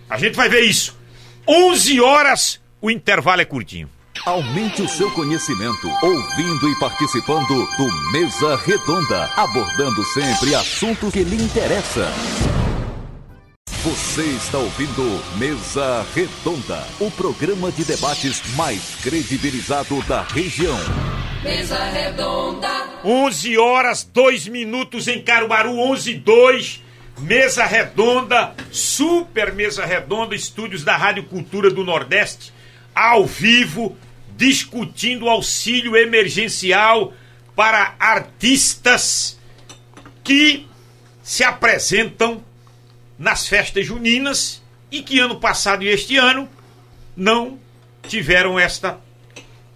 A 0.09 0.19
gente 0.19 0.35
vai 0.37 0.49
ver 0.49 0.61
isso. 0.61 0.95
11 1.49 2.01
horas, 2.01 2.61
o 2.81 2.91
intervalo 2.91 3.41
é 3.41 3.45
curtinho. 3.45 3.89
Aumente 4.25 4.81
o 4.83 4.89
seu 4.89 5.11
conhecimento 5.11 5.89
ouvindo 6.03 6.69
e 6.71 6.79
participando 6.81 7.47
do 7.49 8.13
Mesa 8.13 8.57
Redonda, 8.65 9.29
abordando 9.37 10.03
sempre 10.07 10.55
assuntos 10.55 11.13
que 11.13 11.23
lhe 11.23 11.37
interessam. 11.37 12.09
Você 13.85 14.23
está 14.23 14.59
ouvindo 14.59 15.21
Mesa 15.39 16.05
Redonda, 16.15 16.83
o 16.99 17.11
programa 17.11 17.71
de 17.71 17.85
debates 17.85 18.43
mais 18.57 18.97
credibilizado 19.03 20.03
da 20.09 20.23
região. 20.23 20.77
Mesa 21.47 21.79
Redonda. 21.85 22.69
11 23.05 23.57
horas, 23.57 24.03
2 24.03 24.49
minutos 24.49 25.07
em 25.07 25.23
Caruaru, 25.23 25.79
11 25.79 26.11
e 26.11 26.15
2. 26.15 26.83
Mesa 27.21 27.65
Redonda, 27.65 28.53
super 28.73 29.55
Mesa 29.55 29.87
Redonda, 29.87 30.35
estúdios 30.35 30.83
da 30.83 30.97
Rádio 30.97 31.23
Cultura 31.23 31.71
do 31.71 31.85
Nordeste, 31.85 32.53
ao 32.93 33.25
vivo, 33.25 33.97
discutindo 34.37 35.29
auxílio 35.29 35.97
emergencial 35.97 37.15
para 37.55 37.95
artistas 38.01 39.39
que 40.25 40.67
se 41.23 41.45
apresentam 41.45 42.45
nas 43.17 43.47
festas 43.47 43.87
juninas 43.87 44.61
e 44.91 45.01
que 45.01 45.21
ano 45.21 45.37
passado 45.37 45.85
e 45.85 45.89
este 45.89 46.17
ano 46.17 46.49
não 47.17 47.57
tiveram 48.09 48.59
esta 48.59 49.06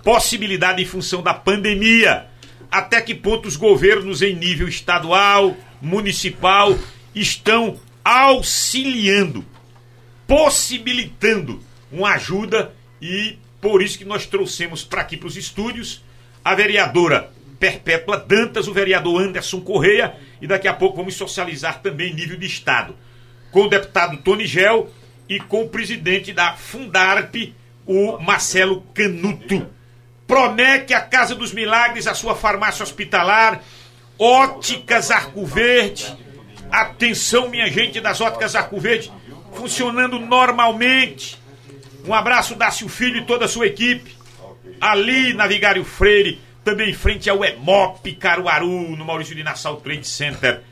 possibilidade 0.02 0.82
em 0.82 0.86
função 0.86 1.22
da 1.22 1.34
pandemia. 1.34 2.26
Até 2.70 3.00
que 3.00 3.14
ponto 3.14 3.46
os 3.46 3.56
governos 3.56 4.22
em 4.22 4.34
nível 4.34 4.68
estadual, 4.68 5.56
municipal 5.80 6.78
estão 7.14 7.78
auxiliando, 8.04 9.44
possibilitando 10.26 11.60
uma 11.90 12.14
ajuda 12.14 12.72
e 13.02 13.38
por 13.60 13.82
isso 13.82 13.98
que 13.98 14.04
nós 14.04 14.26
trouxemos 14.26 14.84
para 14.84 15.00
aqui 15.00 15.16
para 15.16 15.26
os 15.26 15.36
estúdios 15.36 16.02
a 16.44 16.54
vereadora 16.54 17.30
Perpétua 17.58 18.16
Dantas, 18.16 18.68
o 18.68 18.72
vereador 18.72 19.20
Anderson 19.20 19.60
Correia 19.60 20.14
e 20.40 20.46
daqui 20.46 20.66
a 20.66 20.72
pouco 20.72 20.96
vamos 20.96 21.14
socializar 21.14 21.82
também 21.82 22.14
nível 22.14 22.38
de 22.38 22.46
estado 22.46 22.96
com 23.50 23.62
o 23.62 23.68
deputado 23.68 24.16
Tony 24.18 24.46
Gel 24.46 24.90
e 25.28 25.38
com 25.38 25.62
o 25.62 25.68
presidente 25.68 26.32
da 26.32 26.54
Fundarp, 26.54 27.34
o 27.86 28.18
Marcelo 28.18 28.82
Canuto. 28.94 29.66
Promete 30.30 30.94
a 30.94 31.00
Casa 31.00 31.34
dos 31.34 31.52
Milagres, 31.52 32.06
a 32.06 32.14
sua 32.14 32.36
farmácia 32.36 32.84
hospitalar, 32.84 33.60
Óticas 34.16 35.10
Arco 35.10 35.44
Verde. 35.44 36.16
Atenção, 36.70 37.48
minha 37.48 37.66
gente 37.66 38.00
das 38.00 38.20
Óticas 38.20 38.54
Arco 38.54 38.78
Verde, 38.78 39.10
funcionando 39.54 40.20
normalmente. 40.20 41.36
Um 42.06 42.14
abraço, 42.14 42.54
Dácio 42.54 42.88
Filho 42.88 43.16
e 43.16 43.24
toda 43.24 43.46
a 43.46 43.48
sua 43.48 43.66
equipe. 43.66 44.16
Ali 44.80 45.34
na 45.34 45.48
Vigário 45.48 45.84
Freire, 45.84 46.40
também 46.62 46.90
em 46.90 46.94
frente 46.94 47.28
ao 47.28 47.44
EMOP 47.44 48.14
Caruaru, 48.14 48.96
no 48.96 49.04
Maurício 49.04 49.34
de 49.34 49.42
Nassau 49.42 49.78
Trade 49.78 50.06
Center. 50.06 50.62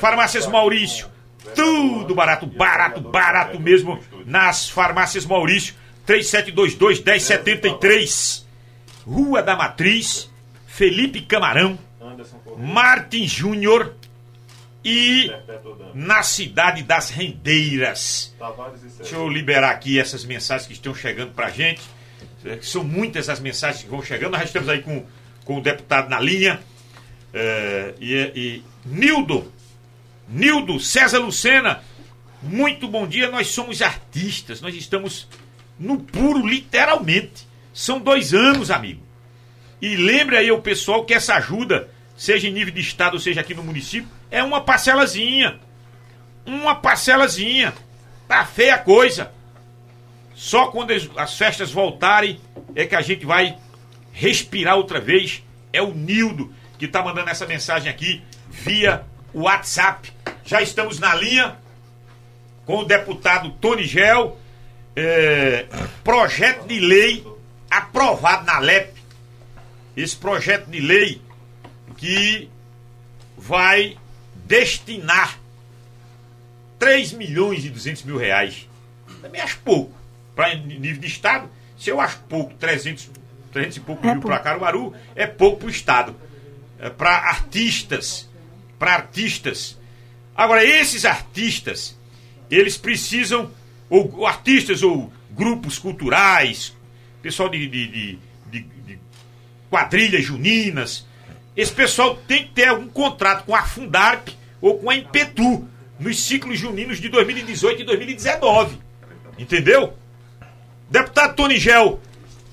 Farmácias 0.00 0.46
Maurício, 0.46 1.06
tudo 1.54 2.14
barato, 2.14 2.46
barato, 2.46 3.02
barato 3.02 3.60
mesmo 3.60 4.00
nas 4.24 4.70
farmácias 4.70 5.26
Maurício, 5.26 5.74
3722-1073. 6.08 8.45
Rua 9.06 9.42
da 9.42 9.54
Matriz, 9.56 10.28
Felipe 10.66 11.20
Camarão, 11.22 11.78
Martin 12.58 13.26
Júnior 13.26 13.94
e 14.84 15.30
na 15.94 16.22
cidade 16.22 16.82
das 16.82 17.10
Rendeiras. 17.10 18.34
Deixa 18.98 19.16
eu 19.16 19.28
liberar 19.28 19.70
aqui 19.70 19.98
essas 19.98 20.24
mensagens 20.24 20.66
que 20.66 20.74
estão 20.74 20.94
chegando 20.94 21.32
pra 21.32 21.50
gente. 21.50 21.82
É, 22.44 22.58
São 22.62 22.84
muitas 22.84 23.28
as 23.28 23.40
mensagens 23.40 23.84
que 23.84 23.90
vão 23.90 24.02
chegando. 24.02 24.32
Nós 24.32 24.44
estamos 24.44 24.68
aí 24.68 24.82
com, 24.82 25.04
com 25.44 25.58
o 25.58 25.60
deputado 25.60 26.08
na 26.08 26.20
linha. 26.20 26.60
É, 27.32 27.94
e, 28.00 28.14
e 28.14 28.64
Nildo, 28.84 29.52
Nildo, 30.28 30.78
César 30.78 31.18
Lucena, 31.18 31.82
muito 32.42 32.86
bom 32.88 33.06
dia. 33.06 33.30
Nós 33.30 33.48
somos 33.48 33.82
artistas, 33.82 34.60
nós 34.60 34.74
estamos 34.74 35.28
no 35.78 35.98
puro, 35.98 36.46
literalmente. 36.46 37.46
São 37.76 38.00
dois 38.00 38.32
anos, 38.32 38.70
amigo. 38.70 39.02
E 39.82 39.96
lembre 39.96 40.34
aí 40.34 40.50
o 40.50 40.62
pessoal 40.62 41.04
que 41.04 41.12
essa 41.12 41.34
ajuda, 41.34 41.90
seja 42.16 42.48
em 42.48 42.50
nível 42.52 42.72
de 42.72 42.80
estado 42.80 43.12
ou 43.14 43.20
seja 43.20 43.42
aqui 43.42 43.54
no 43.54 43.62
município, 43.62 44.08
é 44.30 44.42
uma 44.42 44.62
parcelazinha. 44.62 45.60
Uma 46.46 46.74
parcelazinha. 46.74 47.74
Tá 48.26 48.46
feia 48.46 48.76
a 48.76 48.78
coisa. 48.78 49.30
Só 50.34 50.68
quando 50.68 50.92
as- 50.92 51.06
as 51.18 51.36
festas 51.36 51.70
voltarem 51.70 52.40
é 52.74 52.86
que 52.86 52.96
a 52.96 53.02
gente 53.02 53.26
vai 53.26 53.58
respirar 54.10 54.76
outra 54.76 54.98
vez. 54.98 55.42
É 55.70 55.82
o 55.82 55.92
Nildo 55.92 56.54
que 56.78 56.88
tá 56.88 57.02
mandando 57.02 57.28
essa 57.28 57.46
mensagem 57.46 57.90
aqui 57.90 58.22
via 58.48 59.04
WhatsApp. 59.34 60.10
Já 60.46 60.62
estamos 60.62 60.98
na 60.98 61.14
linha 61.14 61.58
com 62.64 62.78
o 62.78 62.84
deputado 62.86 63.50
Tony 63.60 63.84
Gel. 63.84 64.38
É, 64.98 65.66
projeto 66.02 66.66
de 66.66 66.80
lei 66.80 67.22
aprovado 67.78 68.44
na 68.44 68.58
LEP. 68.58 68.94
Esse 69.96 70.16
projeto 70.16 70.66
de 70.66 70.80
lei 70.80 71.22
que 71.96 72.48
vai 73.36 73.96
destinar 74.34 75.38
3 76.78 77.12
milhões 77.12 77.64
e 77.64 77.70
200 77.70 78.02
mil 78.04 78.16
reais. 78.16 78.68
Também 79.20 79.40
acho 79.40 79.58
pouco. 79.60 79.94
Para 80.34 80.54
nível 80.54 81.00
de 81.00 81.06
Estado, 81.06 81.48
se 81.78 81.90
eu 81.90 82.00
acho 82.00 82.18
pouco, 82.28 82.54
300, 82.54 83.10
300 83.52 83.76
e 83.76 83.80
pouco 83.80 84.06
É 84.06 84.12
mil 84.12 84.22
para 84.22 84.38
Caruaru, 84.38 84.94
é 85.14 85.26
pouco 85.26 85.58
para 85.58 85.66
o 85.68 85.70
Estado. 85.70 86.14
É 86.78 86.90
para 86.90 87.10
artistas. 87.10 88.28
Para 88.78 88.94
artistas. 88.94 89.78
Agora, 90.34 90.62
esses 90.62 91.06
artistas, 91.06 91.96
eles 92.50 92.76
precisam, 92.76 93.50
ou, 93.88 94.14
ou 94.18 94.26
artistas 94.26 94.82
ou 94.82 95.10
grupos 95.30 95.78
culturais, 95.78 96.75
pessoal 97.26 97.48
de, 97.48 97.66
de, 97.66 97.86
de, 97.88 98.18
de- 98.52 98.98
quadrilhas 99.68 100.24
juninas, 100.24 101.04
esse 101.56 101.72
pessoal 101.72 102.14
tem 102.28 102.44
que 102.44 102.50
ter 102.52 102.68
algum 102.68 102.86
contrato 102.86 103.44
com 103.44 103.54
a 103.56 103.62
Fundarp 103.64 104.28
ou 104.60 104.78
com 104.78 104.88
a 104.88 104.94
Impetu 104.94 105.66
nos 105.98 106.22
ciclos 106.22 106.56
juninos 106.56 107.00
de 107.00 107.08
2018 107.08 107.82
e 107.82 107.84
2019. 107.84 108.78
Entendeu? 109.36 109.94
Deputado 110.88 111.34
Tony 111.34 111.58
Gel, 111.58 112.00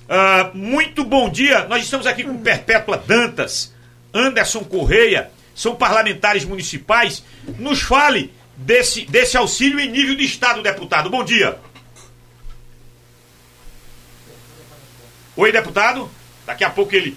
ah, 0.10 0.50
muito 0.56 1.04
bom 1.06 1.30
dia. 1.30 1.66
Nós 1.68 1.84
estamos 1.84 2.08
aqui 2.08 2.24
com 2.24 2.36
Perpétua 2.40 2.98
Dantas, 2.98 3.72
Anderson 4.12 4.64
Correia, 4.64 5.30
são 5.54 5.76
parlamentares 5.76 6.44
municipais. 6.46 7.24
Nos 7.60 7.84
fale 7.84 8.34
desse, 8.58 9.06
desse 9.06 9.38
auxílio 9.38 9.80
em 9.80 9.92
nível 9.92 10.16
de 10.16 10.24
Estado, 10.24 10.64
deputado. 10.64 11.12
Bom 11.12 11.24
dia. 11.24 11.60
Oi, 15.36 15.52
deputado. 15.52 16.10
Daqui 16.46 16.64
a 16.64 16.70
pouco 16.70 16.96
ele. 16.96 17.16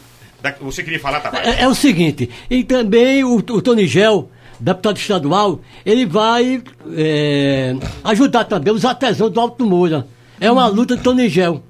Você 0.60 0.82
queria 0.82 1.00
falar, 1.00 1.20
Tavares? 1.20 1.48
É, 1.56 1.62
é 1.62 1.68
o 1.68 1.74
seguinte, 1.74 2.30
e 2.48 2.62
também 2.62 3.24
o, 3.24 3.34
o 3.36 3.42
Tony 3.62 3.86
Gel, 3.86 4.30
deputado 4.60 4.96
estadual, 4.96 5.60
ele 5.84 6.06
vai 6.06 6.62
é, 6.96 7.74
ajudar 8.04 8.44
também 8.44 8.72
os 8.72 8.84
artesãos 8.84 9.32
do 9.32 9.40
Alto 9.40 9.66
Moura. 9.66 10.06
É 10.40 10.50
uma 10.50 10.66
luta 10.68 10.94
do 10.96 11.02
Tony 11.02 11.28
Gel. 11.28 11.62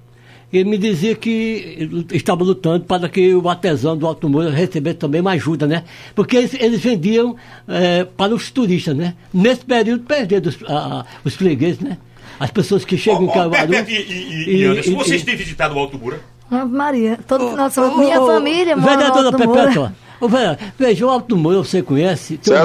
Ele 0.52 0.68
me 0.68 0.76
dizia 0.78 1.14
que 1.14 2.06
estava 2.12 2.44
lutando 2.44 2.84
para 2.84 3.08
que 3.08 3.34
o 3.34 3.48
artesão 3.48 3.96
do 3.96 4.06
Alto 4.06 4.28
Moura 4.28 4.50
recebesse 4.50 4.96
também 4.98 5.20
uma 5.20 5.32
ajuda, 5.32 5.66
né? 5.66 5.84
Porque 6.14 6.36
eles, 6.36 6.54
eles 6.54 6.80
vendiam 6.80 7.34
é, 7.66 8.04
para 8.04 8.34
os 8.34 8.50
turistas, 8.50 8.94
né? 8.96 9.14
Nesse 9.32 9.64
período 9.64 10.04
perderam 10.04 10.48
os, 10.50 10.58
a- 10.68 11.04
os 11.24 11.34
fregueses, 11.34 11.80
né? 11.80 11.96
As 12.38 12.50
pessoas 12.50 12.84
que 12.84 12.96
chegam 12.98 13.22
em 13.24 13.28
Ó, 13.28 13.30
ó, 13.30 13.32
Caruaru. 13.32 13.74
E, 13.74 13.92
e, 13.92 13.94
e, 13.94 14.56
e- 14.60 14.64
Anderson, 14.64 14.94
vocês 14.96 15.22
têm 15.24 15.34
visitado 15.36 15.74
o 15.74 15.78
Alto 15.78 15.98
Moura? 15.98 16.20
Ave 16.50 16.72
Maria, 16.72 17.18
todo 17.26 17.50
final 17.50 17.68
de 17.68 17.74
semana. 17.74 17.96
Minha 17.96 18.20
família 18.20 18.76
mora 18.76 18.92
no 18.92 18.98
Vereadora. 18.98 19.36
Perpétua, 19.36 19.94
ô, 20.20 20.28
vereador, 20.28 20.58
veja, 20.78 21.06
o 21.06 21.10
Alto 21.10 21.36
Moura 21.36 21.58
você 21.58 21.82
conhece, 21.82 22.36
tem 22.38 22.54
César. 22.54 22.64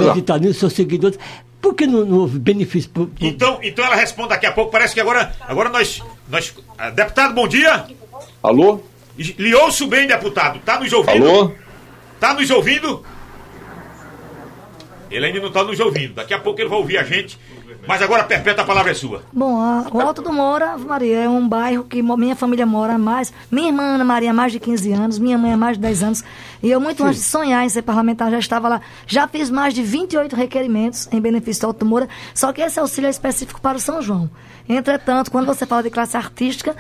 um 0.50 0.54
seus 0.54 0.74
seguidores. 0.74 1.18
Por 1.62 1.76
que 1.76 1.86
não, 1.86 2.04
não 2.06 2.18
houve 2.20 2.40
benefício 2.40 2.90
Então, 3.20 3.60
então 3.62 3.86
ela 3.86 3.96
responde 3.96 4.30
daqui 4.30 4.48
a 4.48 4.52
pouco. 4.52 4.72
Parece 4.72 4.94
que 4.96 5.00
agora, 5.00 5.32
agora 5.48 5.70
nós, 5.70 6.02
nós. 6.28 6.56
ah, 6.78 6.90
Deputado, 6.90 7.36
bom 7.36 7.48
dia. 7.48 7.86
Alô? 8.42 8.80
Lhe 9.18 9.54
ouço 9.54 9.86
bem, 9.86 10.08
deputado. 10.08 10.60
Tá 10.66 10.80
nos 10.80 10.92
ouvindo? 10.92 11.30
Alô? 11.30 11.52
Tá 12.20 12.34
nos 12.34 12.50
ouvindo? 12.50 13.04
Ele 15.12 15.26
ainda 15.26 15.40
não 15.40 15.52
tá 15.52 15.64
nos 15.64 15.80
ouvindo. 15.80 16.14
Daqui 16.16 16.34
a 16.34 16.40
pouco 16.40 16.60
ele 16.62 16.70
vai 16.70 16.80
ouvir 16.80 16.98
a 16.98 17.04
gente. 17.04 17.38
Mas 17.88 18.02
agora, 18.02 18.24
Perpétua, 18.24 18.64
a 18.64 18.68
palavra 18.68 18.92
é 18.92 18.94
sua. 18.94 19.24
Bom, 19.34 19.60
a- 19.60 19.88
o 19.92 20.00
Alto 20.00 20.22
do 20.22 20.32
Moura, 20.32 20.78
Maria, 20.78 21.22
é 21.22 21.30
um 21.30 21.48
bairro 21.48 21.84
que 21.84 22.02
minha 22.02 22.36
família 22.36 22.66
mora 22.66 22.94
há 22.94 22.98
mais. 22.98 23.34
Minha 23.52 23.70
irmã 23.70 23.84
Ana 23.96 24.04
Maria 24.04 24.30
há 24.32 24.34
mais 24.34 24.52
de 24.52 24.60
15 24.60 24.92
anos, 24.94 25.18
minha 25.18 25.38
mãe 25.38 25.54
há 25.54 25.58
mais 25.58 25.78
de 25.78 25.82
10 25.82 26.04
anos. 26.04 26.24
E 26.62 26.70
eu, 26.70 26.80
muito 26.80 27.04
antes 27.04 27.20
de 27.22 27.26
sonhar 27.26 27.66
em 27.66 27.70
ser 27.70 27.82
parlamentar, 27.82 28.30
já 28.30 28.38
estava 28.40 28.68
lá. 28.70 28.82
Já 29.08 29.28
fiz 29.28 29.50
mais 29.50 29.74
de 29.74 29.82
28 29.82 30.36
requerimentos 30.36 31.08
em 31.12 31.20
benefício 31.20 31.62
do 31.62 31.68
Alto 31.68 31.80
do 31.80 31.86
Moura, 31.86 32.08
só 32.36 32.54
que 32.54 32.62
esse 32.62 32.80
auxílio 32.80 33.08
é 33.08 33.12
específico 33.12 33.60
para 33.60 33.78
o 33.78 33.80
São 33.80 34.02
João. 34.02 34.30
Entretanto, 34.70 35.32
quando 35.32 35.48
você 35.48 35.66
fala 35.66 35.82
de 35.84 35.90
classe 35.90 36.16
artística, 36.16 36.76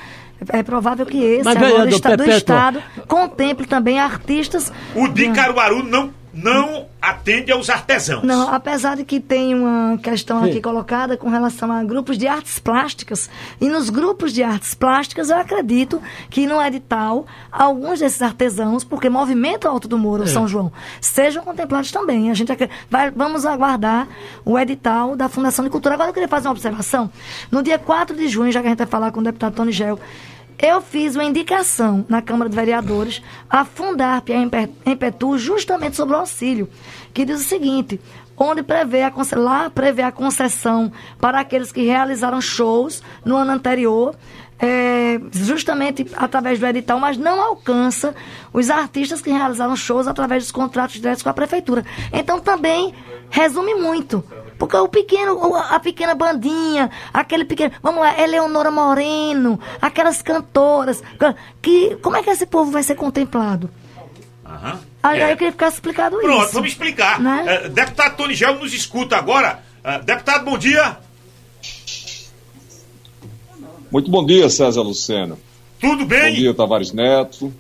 é 0.49 0.61
provável 0.63 1.05
que 1.05 1.17
esse 1.17 1.43
Mas, 1.43 1.55
agora 1.57 1.69
vereador 1.85 1.93
está, 1.95 2.15
do. 2.15 2.23
Estado 2.29 2.83
contemple 3.07 3.65
também 3.65 3.99
artistas. 3.99 4.71
O 4.95 5.07
de 5.07 5.29
Caruaru 5.31 5.83
não, 5.83 6.11
não 6.33 6.87
atende 7.01 7.51
aos 7.51 7.69
artesãos. 7.69 8.23
Não, 8.23 8.53
apesar 8.53 8.95
de 8.95 9.03
que 9.03 9.19
tem 9.19 9.53
uma 9.53 9.97
questão 9.97 10.43
Sim. 10.43 10.49
aqui 10.49 10.61
colocada 10.61 11.17
com 11.17 11.29
relação 11.29 11.71
a 11.71 11.83
grupos 11.83 12.17
de 12.17 12.27
artes 12.27 12.59
plásticas, 12.59 13.29
e 13.59 13.67
nos 13.67 13.89
grupos 13.89 14.31
de 14.31 14.43
artes 14.43 14.73
plásticas 14.73 15.29
eu 15.29 15.37
acredito 15.37 16.01
que 16.29 16.45
no 16.45 16.61
edital 16.61 17.25
alguns 17.51 17.99
desses 17.99 18.21
artesãos, 18.21 18.83
porque 18.83 19.09
movimento 19.09 19.67
Alto 19.67 19.87
do 19.87 19.97
Moro, 19.97 20.27
São 20.27 20.47
João, 20.47 20.71
sejam 20.99 21.43
contemplados 21.43 21.91
também. 21.91 22.31
A 22.31 22.33
gente 22.33 22.51
vai, 22.89 23.11
vamos 23.11 23.45
aguardar 23.45 24.07
o 24.45 24.57
edital 24.57 25.15
da 25.15 25.27
Fundação 25.27 25.65
de 25.65 25.71
Cultura. 25.71 25.95
Agora 25.95 26.09
eu 26.09 26.13
queria 26.13 26.29
fazer 26.29 26.47
uma 26.47 26.53
observação. 26.53 27.11
No 27.49 27.61
dia 27.61 27.77
4 27.77 28.15
de 28.15 28.27
junho, 28.27 28.51
já 28.51 28.61
que 28.61 28.67
a 28.67 28.69
gente 28.69 28.79
vai 28.79 28.87
falar 28.87 29.11
com 29.11 29.19
o 29.19 29.23
deputado 29.23 29.53
Tony 29.53 29.71
Gel, 29.71 29.99
eu 30.61 30.79
fiz 30.79 31.15
uma 31.15 31.23
indicação 31.23 32.05
na 32.07 32.21
Câmara 32.21 32.49
de 32.49 32.55
Vereadores 32.55 33.21
a 33.49 33.65
Fundarp 33.65 34.29
e 34.29 34.33
a 34.33 34.91
Empetu 34.91 35.37
justamente 35.37 35.95
sobre 35.95 36.15
o 36.15 36.19
auxílio, 36.19 36.69
que 37.13 37.25
diz 37.25 37.41
o 37.41 37.43
seguinte, 37.43 37.99
onde 38.37 38.61
prevê 38.61 39.01
a, 39.01 39.11
lá 39.35 39.69
prevê 39.69 40.03
a 40.03 40.11
concessão 40.11 40.91
para 41.19 41.39
aqueles 41.39 41.71
que 41.71 41.81
realizaram 41.81 42.39
shows 42.39 43.01
no 43.25 43.35
ano 43.35 43.51
anterior, 43.51 44.15
é, 44.59 45.19
justamente 45.31 46.05
através 46.15 46.59
do 46.59 46.67
edital, 46.67 46.99
mas 46.99 47.17
não 47.17 47.41
alcança 47.41 48.13
os 48.53 48.69
artistas 48.69 49.19
que 49.19 49.31
realizaram 49.31 49.75
shows 49.75 50.07
através 50.07 50.43
dos 50.43 50.51
contratos 50.51 50.95
diretos 50.95 51.23
com 51.23 51.29
a 51.29 51.33
prefeitura. 51.33 51.83
Então 52.13 52.39
também 52.39 52.93
resume 53.31 53.73
muito. 53.73 54.23
Porque 54.61 54.77
o 54.77 54.87
pequeno, 54.87 55.33
o- 55.43 55.55
a 55.55 55.79
pequena 55.79 56.13
bandinha, 56.13 56.91
aquele 57.11 57.45
pequeno. 57.45 57.71
Vamos 57.81 57.99
lá, 57.99 58.21
Eleonora 58.21 58.69
Moreno, 58.69 59.59
aquelas 59.81 60.21
cantoras. 60.21 61.01
que 61.59 61.95
Como 61.95 62.15
é 62.15 62.21
que 62.21 62.29
esse 62.29 62.45
povo 62.45 62.69
vai 62.69 62.83
ser 62.83 62.93
contemplado? 62.93 63.71
Aham. 64.45 64.79
Aí 65.01 65.19
É. 65.19 65.31
eu 65.33 65.37
queria 65.37 65.51
ficar 65.51 65.67
explicado 65.69 66.15
Pronto, 66.19 66.43
isso. 66.43 66.53
vamos 66.53 66.69
explicar. 66.69 67.19
Né? 67.19 67.43
Eh, 67.47 67.69
deputado 67.69 68.15
Tony 68.17 68.35
Gel 68.35 68.59
nos 68.59 68.71
escuta 68.71 69.17
agora. 69.17 69.63
Eh, 69.83 69.97
deputado, 70.03 70.45
bom 70.45 70.59
dia. 70.59 70.95
Muito 73.91 74.11
bom 74.11 74.23
dia, 74.23 74.47
César 74.47 74.81
Lucena. 74.83 75.39
Tudo 75.79 76.03
Bom 76.03 76.05
bem? 76.05 76.35
dia, 76.35 76.53
Tavares 76.53 76.91
Neto. 76.91 77.51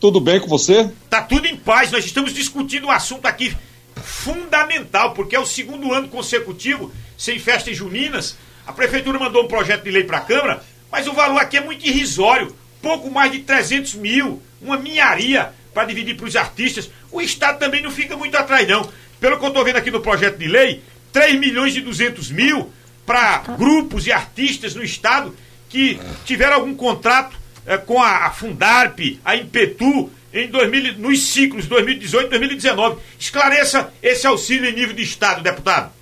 Tudo 0.00 0.20
bem 0.20 0.40
com 0.40 0.48
você? 0.48 0.90
Tá 1.10 1.20
tudo 1.20 1.46
em 1.46 1.54
paz. 1.56 1.92
Nós 1.92 2.06
estamos 2.06 2.32
discutindo 2.32 2.86
um 2.86 2.90
assunto 2.90 3.26
aqui 3.26 3.54
fundamental, 4.02 5.12
porque 5.12 5.36
é 5.36 5.40
o 5.40 5.46
segundo 5.46 5.92
ano 5.92 6.08
consecutivo 6.08 6.92
sem 7.16 7.38
festas 7.38 7.76
juninas. 7.76 8.36
A 8.66 8.72
prefeitura 8.72 9.18
mandou 9.18 9.44
um 9.44 9.48
projeto 9.48 9.84
de 9.84 9.90
lei 9.90 10.04
para 10.04 10.18
a 10.18 10.22
Câmara, 10.22 10.62
mas 10.90 11.06
o 11.06 11.12
valor 11.12 11.40
aqui 11.40 11.56
é 11.56 11.60
muito 11.60 11.86
irrisório. 11.86 12.54
Pouco 12.80 13.10
mais 13.10 13.32
de 13.32 13.40
300 13.40 13.94
mil, 13.94 14.42
uma 14.60 14.76
minharia 14.76 15.52
para 15.72 15.86
dividir 15.86 16.16
para 16.16 16.26
os 16.26 16.36
artistas. 16.36 16.90
O 17.10 17.20
Estado 17.20 17.58
também 17.58 17.82
não 17.82 17.90
fica 17.90 18.16
muito 18.16 18.36
atrás, 18.36 18.66
não. 18.68 18.88
Pelo 19.20 19.38
que 19.38 19.44
eu 19.44 19.48
estou 19.48 19.64
vendo 19.64 19.76
aqui 19.76 19.90
no 19.90 20.00
projeto 20.00 20.38
de 20.38 20.46
lei, 20.46 20.82
3 21.12 21.38
milhões 21.38 21.74
e 21.76 21.80
200 21.80 22.30
mil 22.30 22.72
para 23.06 23.38
grupos 23.38 24.06
e 24.06 24.12
artistas 24.12 24.74
no 24.74 24.82
Estado 24.82 25.34
que 25.68 25.98
tiveram 26.24 26.54
algum 26.54 26.74
contrato 26.74 27.36
eh, 27.66 27.76
com 27.78 28.02
a, 28.02 28.26
a 28.26 28.30
Fundarp, 28.30 28.98
a 29.24 29.36
Impetu, 29.36 30.10
em 30.34 30.48
2000, 30.48 30.98
nos 30.98 31.22
ciclos 31.22 31.66
2018 31.66 32.26
e 32.26 32.30
2019. 32.30 32.96
Esclareça 33.18 33.92
esse 34.02 34.26
auxílio 34.26 34.68
em 34.68 34.74
nível 34.74 34.94
de 34.94 35.02
Estado, 35.02 35.42
deputado. 35.42 35.92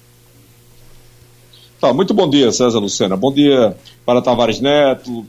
Tá, 1.78 1.92
muito 1.92 2.14
bom 2.14 2.30
dia, 2.30 2.50
César 2.50 2.78
Lucena. 2.78 3.16
Bom 3.16 3.32
dia 3.32 3.76
para 4.06 4.22
Tavares 4.22 4.60
Neto, 4.60 5.26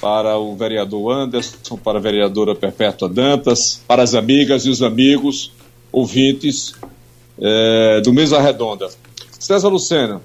para 0.00 0.38
o 0.38 0.56
vereador 0.56 1.12
Anderson, 1.12 1.76
para 1.76 1.98
a 1.98 2.00
vereadora 2.00 2.54
Perpétua 2.54 3.08
Dantas, 3.08 3.82
para 3.86 4.02
as 4.02 4.14
amigas 4.14 4.64
e 4.64 4.70
os 4.70 4.82
amigos, 4.82 5.52
ouvintes 5.90 6.74
eh, 7.38 8.00
do 8.02 8.12
Mesa 8.12 8.40
Redonda. 8.40 8.88
César 9.38 9.68
Lucena, 9.68 10.22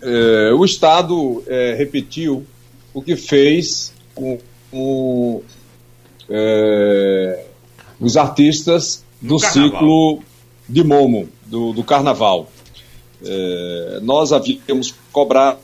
eh, 0.00 0.52
o 0.56 0.64
Estado 0.64 1.42
eh, 1.46 1.74
repetiu 1.76 2.46
o 2.92 3.02
que 3.02 3.16
fez 3.16 3.92
com, 4.14 4.38
com, 4.70 5.42
eh, 6.28 7.46
os 8.00 8.16
artistas 8.16 9.04
do 9.20 9.38
ciclo 9.38 10.20
de 10.68 10.82
Momo, 10.82 11.28
do, 11.46 11.72
do 11.72 11.84
Carnaval. 11.84 12.48
Eh, 13.24 14.00
nós 14.02 14.32
havíamos 14.32 14.94
cobrado 15.12 15.58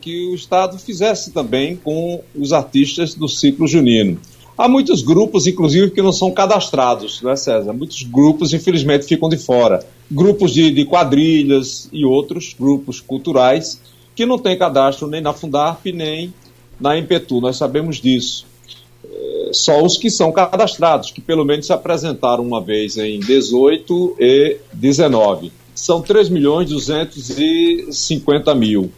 que 0.00 0.26
o 0.28 0.34
Estado 0.34 0.78
fizesse 0.78 1.32
também 1.32 1.76
com 1.76 2.22
os 2.34 2.52
artistas 2.52 3.14
do 3.14 3.28
ciclo 3.28 3.66
junino. 3.66 4.20
Há 4.56 4.68
muitos 4.68 5.02
grupos, 5.02 5.48
inclusive, 5.48 5.90
que 5.90 6.00
não 6.00 6.12
são 6.12 6.30
cadastrados, 6.30 7.20
não 7.20 7.30
é, 7.30 7.36
César? 7.36 7.72
Muitos 7.72 8.04
grupos, 8.04 8.54
infelizmente, 8.54 9.04
ficam 9.04 9.28
de 9.28 9.36
fora. 9.36 9.84
Grupos 10.08 10.54
de, 10.54 10.70
de 10.70 10.84
quadrilhas 10.84 11.88
e 11.92 12.04
outros 12.04 12.54
grupos 12.58 13.00
culturais 13.00 13.80
que 14.14 14.24
não 14.24 14.38
têm 14.38 14.56
cadastro 14.56 15.08
nem 15.08 15.20
na 15.20 15.32
Fundarp, 15.32 15.84
nem 15.86 16.32
na 16.78 16.96
Impetu. 16.96 17.40
Nós 17.40 17.56
sabemos 17.56 18.00
disso. 18.00 18.46
Só 19.52 19.82
os 19.82 19.96
que 19.96 20.10
são 20.10 20.32
cadastrados, 20.32 21.10
que 21.10 21.20
pelo 21.20 21.44
menos 21.44 21.66
se 21.66 21.72
apresentaram 21.72 22.42
uma 22.42 22.60
vez 22.60 22.96
em 22.96 23.20
18 23.20 24.16
e 24.18 24.58
19. 24.72 25.52
São 25.74 26.02
3 26.02 26.28
milhões 26.28 26.68
250 26.68 28.54
mil. 28.54 28.90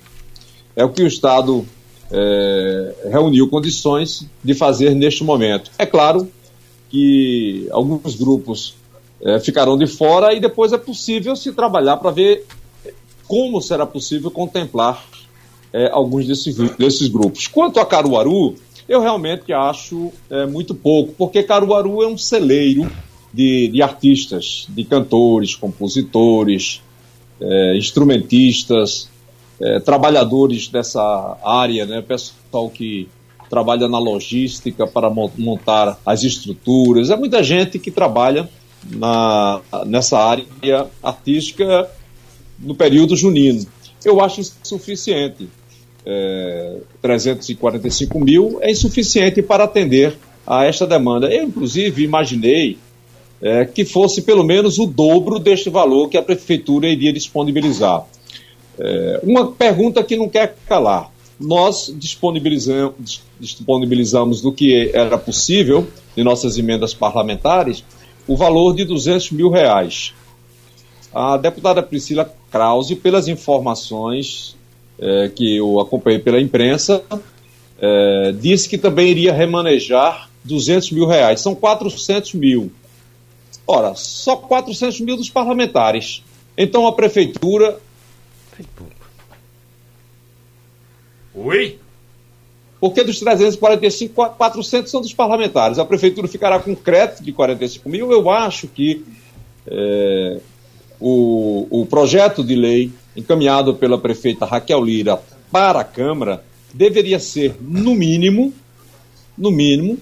É 0.75 0.85
o 0.85 0.91
que 0.91 1.03
o 1.03 1.07
Estado 1.07 1.67
eh, 2.11 2.95
reuniu 3.11 3.49
condições 3.49 4.27
de 4.43 4.55
fazer 4.55 4.95
neste 4.95 5.25
momento. 5.25 5.71
É 5.79 5.85
claro 5.87 6.31
que 6.89 7.67
alguns 7.71 8.15
grupos 8.15 8.75
eh, 9.21 9.41
ficarão 9.41 9.77
de 9.77 9.87
fora 9.87 10.33
e 10.33 10.39
depois 10.39 10.73
é 10.73 10.79
possível 10.79 11.35
se 11.35 11.53
trabalhar 11.53 11.97
para 11.97 12.11
ver 12.11 12.45
como 13.27 13.61
será 13.61 13.85
possível 13.85 14.31
contemplar 14.31 15.05
eh, 15.73 15.91
alguns 15.93 16.27
desses, 16.27 16.57
desses 16.77 17.09
grupos. 17.09 17.49
Quanto 17.49 17.81
a 17.81 17.87
Caruaru, 17.87 18.55
eu 18.89 19.01
realmente 19.01 19.53
acho 19.53 20.13
eh, 20.31 20.47
muito 20.47 20.75
pouco, 20.75 21.13
porque 21.17 21.43
Caruaru 21.43 22.03
é 22.03 22.07
um 22.09 22.17
celeiro 22.19 22.91
de, 23.33 23.69
de 23.69 23.83
artistas, 23.83 24.67
de 24.69 24.85
cantores, 24.85 25.55
compositores, 25.55 26.81
eh, 27.41 27.77
instrumentistas, 27.77 29.09
eh, 29.61 29.81
trabalhadores 29.81 30.69
dessa 30.69 31.37
área, 31.45 31.85
né, 31.87 32.01
pessoal 32.03 32.71
que 32.71 33.09
trabalha 33.51 33.89
na 33.89 33.99
logística 33.99 34.87
para 34.87 35.09
mon- 35.11 35.31
montar 35.37 35.99
as 36.05 36.23
estruturas. 36.25 37.11
É 37.11 37.17
muita 37.17 37.43
gente 37.43 37.79
que 37.79 37.91
trabalha 37.91 38.49
na, 38.91 39.61
nessa 39.87 40.19
área 40.19 40.87
artística 41.03 41.89
no 42.59 42.75
período 42.75 43.17
junino. 43.17 43.65
Eu 44.05 44.21
acho 44.21 44.41
insuficiente. 44.41 45.49
É, 46.07 46.77
345 47.03 48.21
mil 48.21 48.59
é 48.63 48.71
insuficiente 48.71 49.43
para 49.43 49.65
atender 49.65 50.17
a 50.47 50.65
esta 50.65 50.87
demanda. 50.87 51.27
Eu, 51.27 51.45
inclusive, 51.45 52.05
imaginei 52.05 52.79
é, 53.43 53.65
que 53.65 53.85
fosse 53.85 54.23
pelo 54.23 54.45
menos 54.45 54.79
o 54.79 54.87
dobro 54.87 55.39
deste 55.39 55.69
valor 55.69 56.09
que 56.09 56.17
a 56.17 56.23
prefeitura 56.23 56.89
iria 56.89 57.13
disponibilizar. 57.13 58.07
É, 58.79 59.21
uma 59.23 59.51
pergunta 59.53 60.03
que 60.03 60.17
não 60.17 60.29
quer 60.29 60.57
calar. 60.69 61.11
Nós 61.39 61.93
disponibilizamos, 61.99 63.23
disponibilizamos 63.39 64.41
do 64.41 64.53
que 64.53 64.91
era 64.95 65.19
possível 65.19 65.87
de 66.17 66.25
nossas 66.25 66.57
emendas 66.57 66.95
parlamentares 66.95 67.85
o 68.27 68.37
valor 68.37 68.75
de 68.75 68.85
200 68.85 69.33
mil 69.33 69.51
reais. 69.51 70.15
A 71.15 71.37
deputada 71.37 71.83
Priscila 71.83 72.31
Krause, 72.51 72.97
pelas 72.97 73.29
informações 73.29 74.56
é, 74.99 75.29
que 75.29 75.57
eu 75.57 75.79
acompanhei 75.81 76.19
pela 76.19 76.41
imprensa, 76.41 77.03
é, 77.79 78.33
disse 78.33 78.69
que 78.69 78.79
também 78.79 79.09
iria 79.09 79.33
remanejar 79.33 80.31
200 80.45 80.91
mil 80.93 81.07
reais. 81.07 81.41
São 81.41 81.55
400 81.55 82.35
mil. 82.35 82.71
Ora, 83.67 83.95
só 83.95 84.37
400 84.37 85.01
mil 85.01 85.17
dos 85.17 85.29
parlamentares. 85.29 86.23
Então 86.57 86.87
a 86.87 86.93
prefeitura, 86.93 87.79
Oi? 91.35 91.79
porque 92.81 93.03
dos 93.03 93.19
345, 93.19 94.31
400 94.37 94.91
são 94.91 95.01
dos 95.01 95.13
parlamentares. 95.13 95.79
A 95.79 95.85
prefeitura 95.85 96.29
ficará 96.29 96.59
com 96.59 96.75
crédito 96.75 97.23
de 97.23 97.33
45 97.33 97.89
mil. 97.89 98.13
Eu 98.13 98.31
acho 98.31 98.69
que 98.69 99.05
é, 99.67 100.41
o, 101.01 101.67
o 101.83 101.87
projeto 101.87 102.43
de 102.45 102.55
lei 102.55 102.93
encaminhado 103.17 103.75
pela 103.75 103.99
prefeita 103.99 104.45
Raquel 104.45 104.85
Lira 104.85 105.21
para 105.51 105.81
a 105.81 105.85
Câmara 105.85 106.45
deveria 106.73 107.19
ser, 107.19 107.57
no 107.61 107.93
mínimo, 107.95 108.55
no 109.37 109.51
mínimo, 109.51 109.99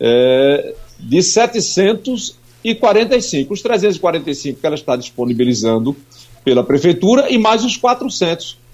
é, 0.00 0.74
de 0.98 1.22
745. 1.22 3.54
Os 3.54 3.62
345 3.62 4.60
que 4.60 4.66
ela 4.66 4.74
está 4.74 4.96
disponibilizando 4.96 5.96
pela 6.44 6.64
prefeitura 6.64 7.30
e 7.30 7.38
mais 7.38 7.64
os 7.64 7.76
400 7.76 8.66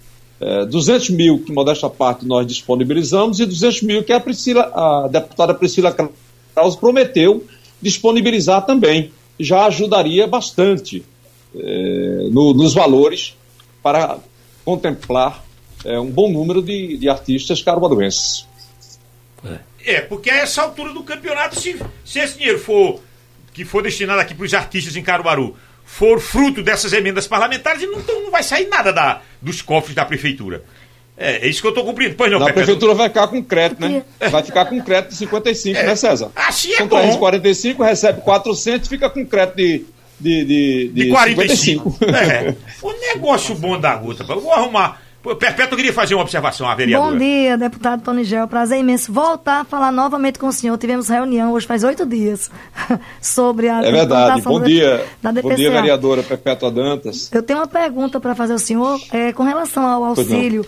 É, 0.43 0.67
200 0.67 1.11
mil 1.11 1.39
que, 1.39 1.53
modesta 1.53 1.89
parte, 1.89 2.27
nós 2.27 2.45
disponibilizamos 2.45 3.39
e 3.39 3.47
200 3.47 3.83
mil 3.83 4.03
que 4.03 4.13
a, 4.13 4.19
Priscila, 4.19 4.63
a 4.75 5.07
deputada 5.07 5.55
Priscila 5.55 5.93
Krause 5.93 6.79
prometeu 6.79 7.45
disponibilizar 7.81 8.67
também. 8.67 9.13
Já 9.39 9.67
ajudaria 9.67 10.27
bastante 10.27 11.05
é, 11.55 12.29
no, 12.33 12.53
nos 12.55 12.75
valores 12.75 13.37
para 13.83 14.19
contemplar 14.65 15.45
é, 15.85 15.99
um 15.99 16.11
bom 16.11 16.31
número 16.31 16.63
de, 16.63 16.97
de 16.97 17.09
artistas 17.09 17.63
caruaruenses. 17.63 18.47
É, 19.85 20.01
porque 20.01 20.31
a 20.31 20.37
essa 20.37 20.63
altura 20.63 20.93
do 20.93 21.03
campeonato, 21.03 21.59
se, 21.59 21.77
se 22.05 22.21
esse 22.21 22.39
dinheiro 22.39 22.61
for 22.61 23.01
que 23.53 23.65
for 23.65 23.83
destinado 23.83 24.21
aqui 24.21 24.35
para 24.35 24.47
os 24.47 24.55
artistas 24.55 24.97
em 24.97 25.03
Caruaru 25.03 25.57
for 25.85 26.21
fruto 26.21 26.63
dessas 26.63 26.93
emendas 26.93 27.27
parlamentares, 27.27 27.83
não, 27.83 27.99
não 28.23 28.31
vai 28.31 28.43
sair 28.43 28.67
nada 28.67 28.93
da, 28.93 29.21
dos 29.43 29.61
cofres 29.61 29.95
da 29.95 30.05
prefeitura. 30.05 30.65
É, 31.17 31.47
é 31.47 31.49
isso 31.49 31.61
que 31.61 31.67
eu 31.67 31.71
estou 31.71 31.85
cumprindo. 31.85 32.15
Pois 32.15 32.31
não, 32.31 32.43
a 32.43 32.53
prefeitura 32.53 32.95
vai 32.95 33.09
ficar 33.09 33.29
com 33.29 33.43
crédito, 33.45 33.81
né? 33.81 34.03
Vai 34.31 34.43
ficar 34.43 34.65
com 34.65 34.81
crédito 34.81 35.11
de 35.11 35.17
55, 35.17 35.79
é. 35.79 35.83
né, 35.85 35.97
César? 35.97 36.31
Assim 36.35 36.73
é 36.73 36.77
São 36.79 36.87
bom. 36.87 36.97
345, 36.97 37.83
recebe 37.83 38.21
400, 38.23 38.89
fica 38.89 39.11
com 39.11 39.27
crédito 39.27 39.57
de, 39.57 39.85
de, 40.21 40.45
de, 40.45 40.89
de, 40.89 41.05
de 41.05 41.09
45. 41.09 41.91
55. 41.99 42.05
É. 42.15 42.55
o 42.83 42.93
negócio 42.93 43.55
bom 43.55 43.79
da 43.79 43.97
gota. 43.97 44.25
Eu 44.29 44.41
vou 44.41 44.53
arrumar 44.53 45.01
Perpétuo, 45.23 45.75
eu 45.75 45.77
queria 45.77 45.93
fazer 45.93 46.17
uma 46.17 46.23
observação, 46.23 46.69
a 46.69 46.75
vereadora. 46.75 47.13
Bom 47.13 47.17
dia, 47.17 47.57
deputado 47.57 48.03
Tony 48.03 48.25
Gel. 48.25 48.49
Prazer 48.49 48.81
imenso 48.81 49.13
voltar 49.13 49.61
a 49.61 49.65
falar 49.65 49.93
novamente 49.93 50.37
com 50.37 50.49
o 50.49 50.53
senhor. 50.53 50.77
Tivemos 50.77 51.09
reunião 51.09 51.53
hoje 51.53 51.65
faz 51.65 51.85
oito 51.85 52.05
dias 52.05 52.51
sobre 53.23 53.69
a. 53.69 53.83
É 53.85 53.93
verdade. 53.93 54.43
Bom 54.43 54.61
dia. 54.61 55.07
Da 55.23 55.31
DPCA. 55.31 55.49
Bom 55.49 55.55
dia, 55.55 55.71
vereadora 55.71 56.23
Perpétua 56.25 56.73
Dantas. 56.73 57.31
Eu 57.33 57.41
tenho 57.41 57.61
uma 57.61 57.69
pergunta 57.69 58.19
para 58.19 58.35
fazer 58.35 58.55
ao 58.55 58.59
senhor 58.59 58.99
é, 59.13 59.33
com 59.33 59.45
relação 59.45 59.87
ao 59.87 60.03
auxílio 60.03 60.67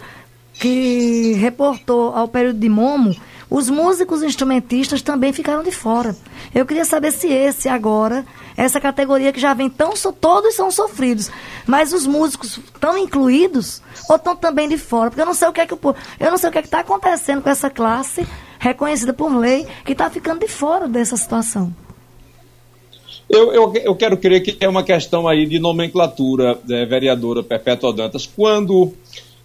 que 0.53 1.33
reportou 1.33 2.15
ao 2.15 2.29
período 2.29 2.61
de 2.61 2.69
Momo. 2.69 3.17
Os 3.51 3.69
músicos 3.69 4.23
instrumentistas 4.23 5.03
também 5.03 5.33
ficaram 5.33 5.63
de 5.63 5.71
fora. 5.71 6.17
Eu 6.55 6.65
queria 6.65 6.85
saber 6.85 7.13
se 7.13 7.29
esse 7.29 7.69
agora, 7.69 8.25
essa 8.57 8.81
categoria 8.81 9.33
que 9.33 9.41
já 9.41 9.55
vem 9.55 9.69
tão. 9.69 9.93
Todos 10.21 10.55
são 10.55 10.71
sofridos. 10.71 11.31
Mas 11.67 11.93
os 11.93 12.07
músicos 12.07 12.59
estão 12.59 12.97
incluídos 12.97 13.83
ou 14.09 14.17
estão 14.17 14.35
também 14.35 14.69
de 14.69 14.79
fora? 14.79 15.11
Porque 15.11 15.23
eu 15.23 15.27
não 15.27 15.35
sei 15.35 15.49
o 15.49 15.53
que 15.53 15.61
é 15.61 15.67
que 15.67 15.75
eu 15.75 16.31
não 16.31 16.39
sei 16.39 16.49
o 16.49 16.53
que 16.53 16.59
é 16.59 16.63
está 16.63 16.81
acontecendo 16.81 17.43
com 17.43 17.51
essa 17.51 17.71
classe 17.71 18.27
reconhecida 18.59 19.13
por 19.13 19.35
lei 19.37 19.67
que 19.85 19.93
está 19.93 20.09
ficando 20.09 20.41
de 20.41 20.49
fora 20.49 20.89
dessa 20.89 21.17
situação. 21.17 21.73
Eu, 23.29 23.53
eu, 23.53 23.73
eu, 23.75 23.97
quero 23.97 24.17
crer 24.17 24.43
que 24.43 24.57
é 24.61 24.69
uma 24.69 24.83
questão 24.83 25.27
aí 25.27 25.47
de 25.47 25.59
nomenclatura, 25.59 26.59
né, 26.67 26.85
vereadora 26.85 27.43
Perpétua 27.43 27.93
Dantas. 27.93 28.27
Quando 28.27 28.93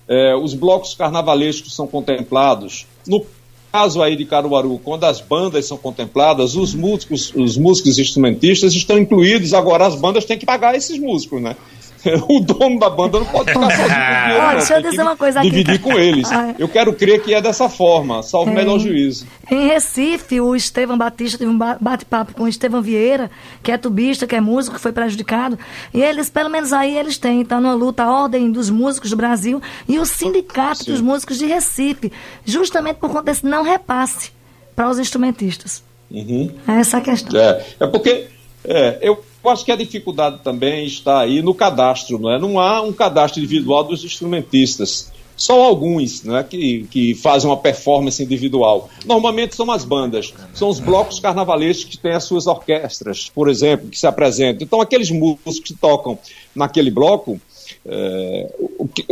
é, 0.07 0.35
os 0.35 0.53
blocos 0.53 0.93
carnavalescos 0.93 1.73
são 1.73 1.87
contemplados, 1.87 2.85
no 3.07 3.25
caso 3.71 4.01
aí 4.01 4.15
de 4.15 4.25
Caruaru, 4.25 4.79
quando 4.83 5.03
as 5.03 5.21
bandas 5.21 5.65
são 5.65 5.77
contempladas, 5.77 6.55
os 6.55 6.73
músicos, 6.73 7.33
os 7.35 7.57
músicos 7.57 7.99
instrumentistas 7.99 8.73
estão 8.73 8.97
incluídos, 8.97 9.53
agora 9.53 9.85
as 9.85 9.95
bandas 9.95 10.25
têm 10.25 10.37
que 10.37 10.45
pagar 10.45 10.75
esses 10.75 10.97
músicos, 10.97 11.41
né? 11.41 11.55
o 12.27 12.39
dono 12.39 12.79
da 12.79 12.89
banda 12.89 13.19
não 13.19 13.25
pode 13.25 13.51
ficar 13.51 13.69
sozinho 13.71 13.87
com 13.89 14.23
dinheiro, 14.23 14.45
Olha, 14.45 14.57
deixa 14.57 14.73
eu 14.75 14.81
dizer 14.81 15.01
uma 15.01 15.17
coisa 15.17 15.39
aqui. 15.39 15.49
Dividir 15.49 15.81
com 15.81 15.93
eles. 15.93 16.31
Ah, 16.31 16.49
é. 16.49 16.55
Eu 16.57 16.67
quero 16.67 16.93
crer 16.93 17.21
que 17.21 17.33
é 17.33 17.41
dessa 17.41 17.67
forma, 17.67 18.23
salvo 18.23 18.51
é. 18.51 18.55
melhor 18.55 18.79
juízo. 18.79 19.27
Em 19.49 19.67
Recife, 19.67 20.39
o 20.39 20.55
Estevam 20.55 20.97
Batista 20.97 21.37
teve 21.37 21.49
um 21.49 21.57
bate-papo 21.57 22.33
com 22.33 22.43
o 22.43 22.47
Estevam 22.47 22.81
Vieira, 22.81 23.29
que 23.61 23.71
é 23.71 23.77
tubista, 23.77 24.25
que 24.25 24.35
é 24.35 24.41
músico, 24.41 24.75
que 24.75 24.81
foi 24.81 24.91
prejudicado. 24.91 25.57
E 25.93 26.01
eles, 26.01 26.29
pelo 26.29 26.49
menos 26.49 26.71
aí, 26.71 26.97
eles 26.97 27.17
têm, 27.17 27.43
tá 27.43 27.59
numa 27.59 27.73
luta, 27.73 28.03
a 28.03 28.23
Ordem 28.23 28.51
dos 28.51 28.69
Músicos 28.69 29.09
do 29.09 29.15
Brasil 29.17 29.61
e 29.87 29.99
o 29.99 30.05
Sindicato 30.05 30.83
Sim. 30.83 30.91
dos 30.91 31.01
Músicos 31.01 31.37
de 31.37 31.45
Recife, 31.45 32.11
justamente 32.45 32.97
por 32.97 33.09
conta 33.09 33.23
desse 33.23 33.45
não 33.45 33.63
repasse 33.63 34.31
para 34.75 34.89
os 34.89 34.99
instrumentistas. 34.99 35.83
Uhum. 36.09 36.51
É 36.67 36.79
essa 36.79 36.97
a 36.97 37.01
questão. 37.01 37.39
É, 37.39 37.65
é 37.79 37.87
porque 37.87 38.27
é, 38.63 38.99
eu 39.01 39.23
acho 39.45 39.63
que 39.63 39.71
a 39.71 39.75
dificuldade 39.75 40.39
também 40.43 40.85
está 40.85 41.21
aí 41.21 41.41
no 41.41 41.53
cadastro, 41.53 42.19
não 42.19 42.31
é? 42.31 42.39
Não 42.39 42.59
há 42.59 42.81
um 42.81 42.91
cadastro 42.91 43.39
individual 43.39 43.83
dos 43.83 44.03
instrumentistas. 44.03 45.11
Só 45.35 45.63
alguns 45.63 46.23
né, 46.23 46.43
que, 46.43 46.85
que 46.91 47.15
fazem 47.15 47.49
uma 47.49 47.55
performance 47.55 48.21
individual. 48.21 48.89
Normalmente 49.05 49.55
são 49.55 49.71
as 49.71 49.85
bandas, 49.85 50.33
são 50.53 50.67
os 50.67 50.81
blocos 50.81 51.17
carnavalescos 51.17 51.85
que 51.85 51.97
têm 51.97 52.11
as 52.11 52.25
suas 52.25 52.45
orquestras, 52.45 53.31
por 53.33 53.47
exemplo, 53.47 53.87
que 53.87 53.97
se 53.97 54.05
apresentam. 54.05 54.65
Então, 54.65 54.81
aqueles 54.81 55.09
músicos 55.09 55.61
que 55.61 55.73
tocam 55.73 56.19
naquele 56.53 56.91
bloco, 56.91 57.39
é, 57.85 58.51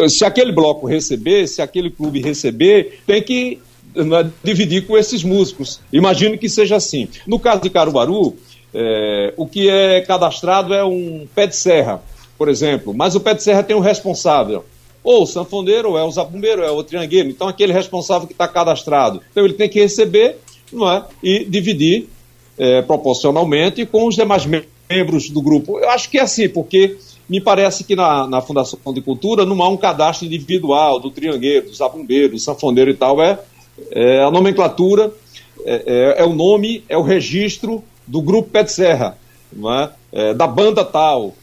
se 0.09 0.25
aquele 0.25 0.51
bloco 0.51 0.85
receber, 0.85 1.47
se 1.47 1.61
aquele 1.61 1.89
clube 1.89 2.21
receber, 2.21 2.99
tem 3.07 3.23
que 3.23 3.59
né, 3.95 4.29
dividir 4.43 4.85
com 4.85 4.97
esses 4.97 5.23
músicos. 5.23 5.79
Imagino 5.93 6.37
que 6.37 6.49
seja 6.49 6.75
assim. 6.75 7.07
No 7.25 7.39
caso 7.39 7.61
de 7.61 7.69
Caruaru, 7.69 8.35
é, 8.73 9.33
o 9.37 9.47
que 9.47 9.69
é 9.69 10.01
cadastrado 10.01 10.73
é 10.73 10.83
um 10.83 11.27
pé 11.33 11.47
de 11.47 11.55
serra, 11.55 12.01
por 12.37 12.49
exemplo, 12.49 12.93
mas 12.93 13.15
o 13.15 13.19
pé 13.19 13.33
de 13.33 13.43
serra 13.43 13.63
tem 13.63 13.75
um 13.75 13.81
responsável. 13.81 14.65
Ou 15.03 15.23
o 15.23 15.25
sanfoneiro, 15.25 15.91
ou 15.91 15.97
é 15.97 16.03
o 16.03 16.11
zabumbeiro, 16.11 16.61
ou 16.61 16.67
é 16.67 16.71
o 16.71 16.83
triangueiro. 16.83 17.29
Então, 17.29 17.47
aquele 17.47 17.71
responsável 17.71 18.27
que 18.27 18.33
está 18.33 18.47
cadastrado. 18.47 19.21
Então, 19.31 19.45
ele 19.45 19.53
tem 19.53 19.69
que 19.69 19.79
receber 19.79 20.37
não 20.71 20.91
é? 20.91 21.05
e 21.23 21.45
dividir 21.45 22.09
é, 22.57 22.81
proporcionalmente 22.81 23.85
com 23.85 24.05
os 24.05 24.15
demais 24.15 24.45
membros 24.45 25.29
do 25.29 25.41
grupo. 25.41 25.79
Eu 25.79 25.89
acho 25.89 26.09
que 26.09 26.17
é 26.17 26.21
assim, 26.21 26.49
porque 26.49 26.97
me 27.29 27.41
parece 27.41 27.83
que 27.83 27.95
na, 27.95 28.27
na 28.27 28.41
Fundação 28.41 28.79
de 28.93 29.01
Cultura 29.01 29.45
não 29.45 29.61
há 29.61 29.69
um 29.69 29.77
cadastro 29.77 30.25
individual 30.25 30.99
do 30.99 31.11
triangueiro, 31.11 31.67
do 31.67 31.75
zabumbeiro, 31.75 32.33
do 32.33 32.39
sanfoneiro 32.39 32.91
e 32.91 32.93
tal. 32.93 33.21
É, 33.21 33.39
é 33.91 34.23
a 34.23 34.31
nomenclatura, 34.31 35.11
é, 35.65 36.15
é, 36.17 36.21
é 36.21 36.25
o 36.25 36.33
nome, 36.33 36.83
é 36.87 36.97
o 36.97 37.01
registro 37.01 37.83
do 38.07 38.21
grupo 38.21 38.49
Pé 38.49 38.63
de 38.63 38.71
Serra, 38.71 39.17
é? 39.53 39.89
É, 40.11 40.33
da 40.33 40.47
banda 40.47 40.83
tal, 40.83 41.35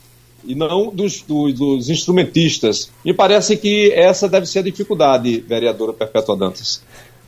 e 0.44 0.54
não 0.54 0.90
dos, 0.90 1.22
dos, 1.22 1.88
instrumentistas. 1.88 2.90
Me 3.04 3.12
parece 3.12 3.56
que 3.56 3.92
essa 3.92 4.28
deve 4.28 4.46
ser 4.46 4.60
a 4.60 4.62
dificuldade, 4.62 5.40
vereadora 5.40 5.92
Perpétua 5.92 6.36
Dantas. 6.36 6.82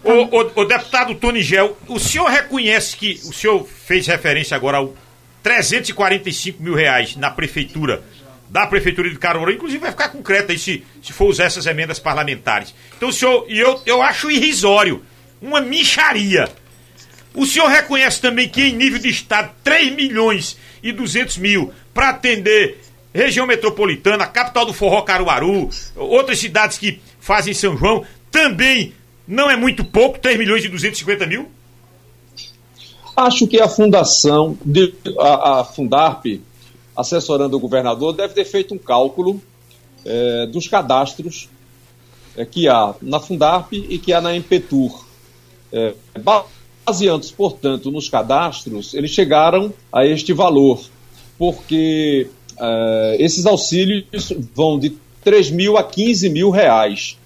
O, 0.04 0.10
o, 0.10 0.62
o, 0.62 0.64
deputado 0.64 1.14
Tony 1.14 1.42
Gel, 1.42 1.76
o 1.88 1.98
senhor 1.98 2.28
reconhece 2.28 2.96
que 2.96 3.14
o 3.24 3.32
senhor 3.32 3.66
fez 3.66 4.06
referência 4.06 4.56
agora 4.56 4.78
ao 4.78 4.94
345 5.42 6.62
mil 6.62 6.74
reais 6.74 7.16
na 7.16 7.30
prefeitura, 7.30 8.02
da 8.48 8.66
prefeitura 8.66 9.10
de 9.10 9.18
Caruaru, 9.18 9.52
inclusive 9.52 9.80
vai 9.80 9.90
ficar 9.90 10.10
concreto 10.10 10.52
aí 10.52 10.58
se, 10.58 10.84
se 11.02 11.12
for 11.12 11.26
usar 11.26 11.44
essas 11.44 11.66
emendas 11.66 11.98
parlamentares. 11.98 12.74
Então 12.96 13.10
senhor, 13.10 13.46
e 13.48 13.58
eu, 13.58 13.80
eu 13.86 14.02
acho 14.02 14.30
irrisório, 14.30 15.02
uma 15.40 15.60
micharia 15.60 16.48
o 17.36 17.46
senhor 17.46 17.68
reconhece 17.68 18.20
também 18.20 18.48
que 18.48 18.62
em 18.62 18.74
nível 18.74 18.98
de 18.98 19.08
estado 19.08 19.50
3 19.62 19.94
milhões 19.94 20.56
e 20.82 20.90
200 20.90 21.36
mil 21.36 21.72
para 21.92 22.08
atender 22.08 22.80
região 23.12 23.46
metropolitana, 23.46 24.26
capital 24.26 24.66
do 24.66 24.72
forró 24.72 25.02
Caruaru, 25.02 25.70
outras 25.96 26.38
cidades 26.38 26.78
que 26.78 27.00
fazem 27.20 27.54
São 27.54 27.76
João, 27.76 28.04
também 28.30 28.94
não 29.26 29.50
é 29.50 29.56
muito 29.56 29.84
pouco, 29.84 30.18
3 30.18 30.38
milhões 30.38 30.64
e 30.64 30.68
250 30.68 31.26
mil? 31.26 31.48
Acho 33.16 33.46
que 33.46 33.60
a 33.60 33.68
fundação, 33.68 34.58
de, 34.64 34.94
a, 35.18 35.60
a 35.60 35.64
Fundarp, 35.64 36.26
assessorando 36.94 37.56
o 37.56 37.60
governador, 37.60 38.14
deve 38.14 38.34
ter 38.34 38.44
feito 38.44 38.74
um 38.74 38.78
cálculo 38.78 39.40
é, 40.04 40.46
dos 40.46 40.68
cadastros 40.68 41.48
é, 42.36 42.44
que 42.44 42.68
há 42.68 42.94
na 43.00 43.18
Fundarp 43.18 43.72
e 43.72 43.98
que 43.98 44.12
há 44.12 44.20
na 44.20 44.36
Impetur. 44.36 45.04
É, 45.72 45.94
baseando-se, 46.86 47.32
portanto, 47.32 47.90
nos 47.90 48.08
cadastros, 48.08 48.94
eles 48.94 49.10
chegaram 49.10 49.74
a 49.92 50.06
este 50.06 50.32
valor, 50.32 50.80
porque 51.36 52.28
uh, 52.52 53.16
esses 53.18 53.44
auxílios 53.44 54.32
vão 54.54 54.78
de 54.78 54.96
3 55.24 55.50
mil 55.50 55.76
a 55.76 55.82
15 55.82 56.28
mil 56.28 56.50
reais. 56.50 57.18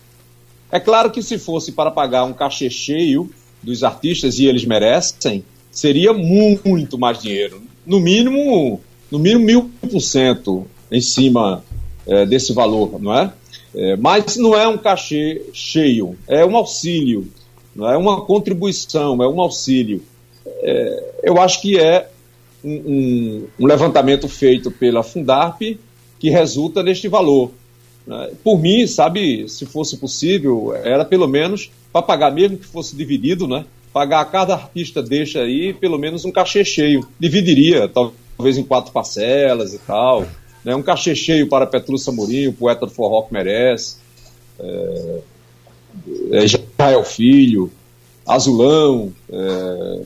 É 0.72 0.80
claro 0.80 1.10
que 1.10 1.22
se 1.22 1.38
fosse 1.38 1.72
para 1.72 1.90
pagar 1.90 2.24
um 2.24 2.32
cachê 2.32 2.70
cheio 2.70 3.30
dos 3.62 3.84
artistas, 3.84 4.38
e 4.38 4.46
eles 4.46 4.64
merecem, 4.64 5.44
seria 5.70 6.14
muito 6.14 6.96
mais 6.96 7.20
dinheiro. 7.20 7.60
No 7.84 8.00
mínimo, 8.00 8.80
no 9.10 9.18
mínimo 9.18 9.44
mil 9.44 9.70
por 9.80 10.00
cento 10.00 10.66
em 10.90 11.02
cima 11.02 11.62
é, 12.06 12.24
desse 12.24 12.54
valor, 12.54 12.98
não 12.98 13.14
é? 13.14 13.30
é? 13.74 13.96
Mas 13.96 14.38
não 14.38 14.54
é 14.54 14.66
um 14.66 14.78
cachê 14.78 15.42
cheio, 15.52 16.16
é 16.26 16.46
um 16.46 16.56
auxílio 16.56 17.28
não 17.81 17.90
é 17.90 17.97
uma 17.97 18.20
contribuição, 18.20 19.23
é 19.23 19.27
um 19.27 19.40
auxílio. 19.40 20.02
É, 20.62 21.12
eu 21.23 21.40
acho 21.40 21.62
que 21.62 21.78
é 21.78 22.11
um, 22.62 23.47
um, 23.59 23.66
levantamento 23.66 24.28
feito 24.28 24.70
pela 24.70 25.02
Fundarp 25.02 25.62
que 26.19 26.28
resulta 26.28 26.82
neste 26.82 27.09
valor. 27.09 27.51
Né? 28.07 28.32
Por 28.44 28.61
mim, 28.61 28.86
sabe, 28.86 29.48
se 29.48 29.65
fosse 29.65 29.97
possível, 29.97 30.74
era 30.77 31.07
pelo 31.07 31.27
menos 31.27 31.70
para 31.90 32.02
pagar, 32.02 32.31
mesmo 32.31 32.59
que 32.59 32.66
fosse 32.66 32.94
dividido, 32.94 33.48
né? 33.48 33.65
Pagar 33.94 34.27
cada 34.27 34.55
artista 34.55 35.02
deixa 35.02 35.40
aí 35.40 35.73
pelo 35.73 35.98
menos 35.98 36.27
um 36.27 36.31
cachê 36.31 36.62
cheio. 36.62 37.09
Dividiria, 37.19 37.89
talvez 37.89 38.59
em 38.59 38.62
quatro 38.62 38.93
parcelas 38.93 39.73
e 39.73 39.78
tal. 39.78 40.27
Né? 40.62 40.77
Um 40.77 40.82
cachê 40.82 41.15
cheio 41.15 41.48
para 41.48 41.66
Petrúcia 41.66 42.12
Mourinho, 42.12 42.52
poeta 42.52 42.85
do 42.85 42.93
forró 42.93 43.23
que 43.23 43.32
merece 43.32 43.97
é, 44.61 45.20
é 46.32 46.44
Israel 46.44 47.04
Filho, 47.04 47.70
Azulão, 48.26 49.12
é, 49.28 50.00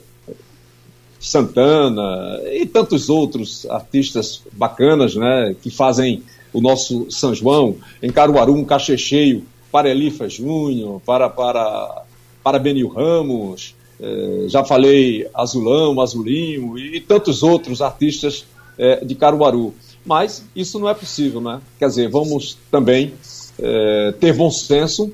Santana 1.21 2.41
e 2.53 2.67
tantos 2.67 3.09
outros 3.09 3.67
artistas 3.67 4.43
bacanas, 4.53 5.15
né, 5.15 5.57
que 5.63 5.71
fazem 5.71 6.23
o 6.53 6.61
nosso 6.61 7.11
São 7.11 7.35
João, 7.35 7.77
em 8.03 8.11
Caruaru, 8.11 8.55
um 8.55 8.65
cachê 8.65 8.97
cheio 8.97 9.45
para 9.73 9.91
Elifa 9.91 10.29
Júnior, 10.29 11.01
para, 11.05 11.29
para, 11.29 12.05
para 12.43 12.59
Benil 12.59 12.89
Ramos, 12.89 13.75
é, 14.01 14.45
já 14.49 14.63
falei 14.65 15.27
Azulão, 15.35 16.01
Azulinho 16.01 16.79
e, 16.79 16.97
e 16.97 17.01
tantos 17.01 17.43
outros 17.43 17.81
artistas 17.81 18.45
é, 18.79 19.05
de 19.05 19.15
Caruaru. 19.15 19.75
Mas 20.05 20.45
isso 20.55 20.79
não 20.79 20.89
é 20.89 20.95
possível, 20.95 21.41
né? 21.41 21.61
Quer 21.79 21.89
dizer, 21.89 22.09
vamos 22.09 22.59
também 22.71 23.15
é, 23.59 24.13
ter 24.21 24.35
bom 24.35 24.51
senso, 24.51 25.13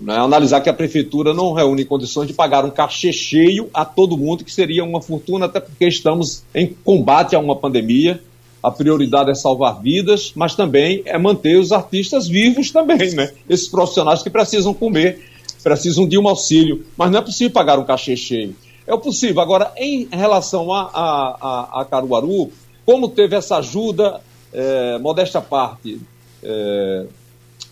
né? 0.00 0.16
analisar 0.16 0.60
que 0.60 0.68
a 0.68 0.74
prefeitura 0.74 1.34
não 1.34 1.52
reúne 1.52 1.84
condições 1.84 2.26
de 2.26 2.32
pagar 2.32 2.64
um 2.64 2.70
cachê 2.70 3.12
cheio 3.12 3.68
a 3.72 3.84
todo 3.84 4.16
mundo, 4.16 4.44
que 4.44 4.52
seria 4.52 4.84
uma 4.84 5.02
fortuna, 5.02 5.46
até 5.46 5.60
porque 5.60 5.86
estamos 5.86 6.42
em 6.54 6.66
combate 6.84 7.34
a 7.34 7.38
uma 7.38 7.56
pandemia. 7.56 8.20
A 8.62 8.70
prioridade 8.70 9.30
é 9.30 9.34
salvar 9.34 9.80
vidas, 9.80 10.32
mas 10.34 10.54
também 10.54 11.02
é 11.04 11.16
manter 11.16 11.56
os 11.58 11.70
artistas 11.70 12.26
vivos 12.26 12.70
também, 12.70 13.14
né? 13.14 13.30
Esses 13.48 13.68
profissionais 13.68 14.22
que 14.22 14.30
precisam 14.30 14.74
comer, 14.74 15.24
precisam 15.62 16.08
de 16.08 16.18
um 16.18 16.28
auxílio, 16.28 16.84
mas 16.96 17.10
não 17.10 17.18
é 17.18 17.22
possível 17.22 17.52
pagar 17.52 17.78
um 17.78 17.84
cachê 17.84 18.16
cheio. 18.16 18.56
É 18.86 18.96
possível. 18.96 19.40
Agora, 19.40 19.70
em 19.76 20.08
relação 20.10 20.72
a, 20.72 20.82
a, 20.82 21.36
a, 21.40 21.80
a 21.82 21.84
Caruaru, 21.84 22.50
como 22.84 23.08
teve 23.08 23.36
essa 23.36 23.58
ajuda, 23.58 24.20
é, 24.52 24.98
modesta 24.98 25.40
parte, 25.40 26.00
é, 26.42 27.06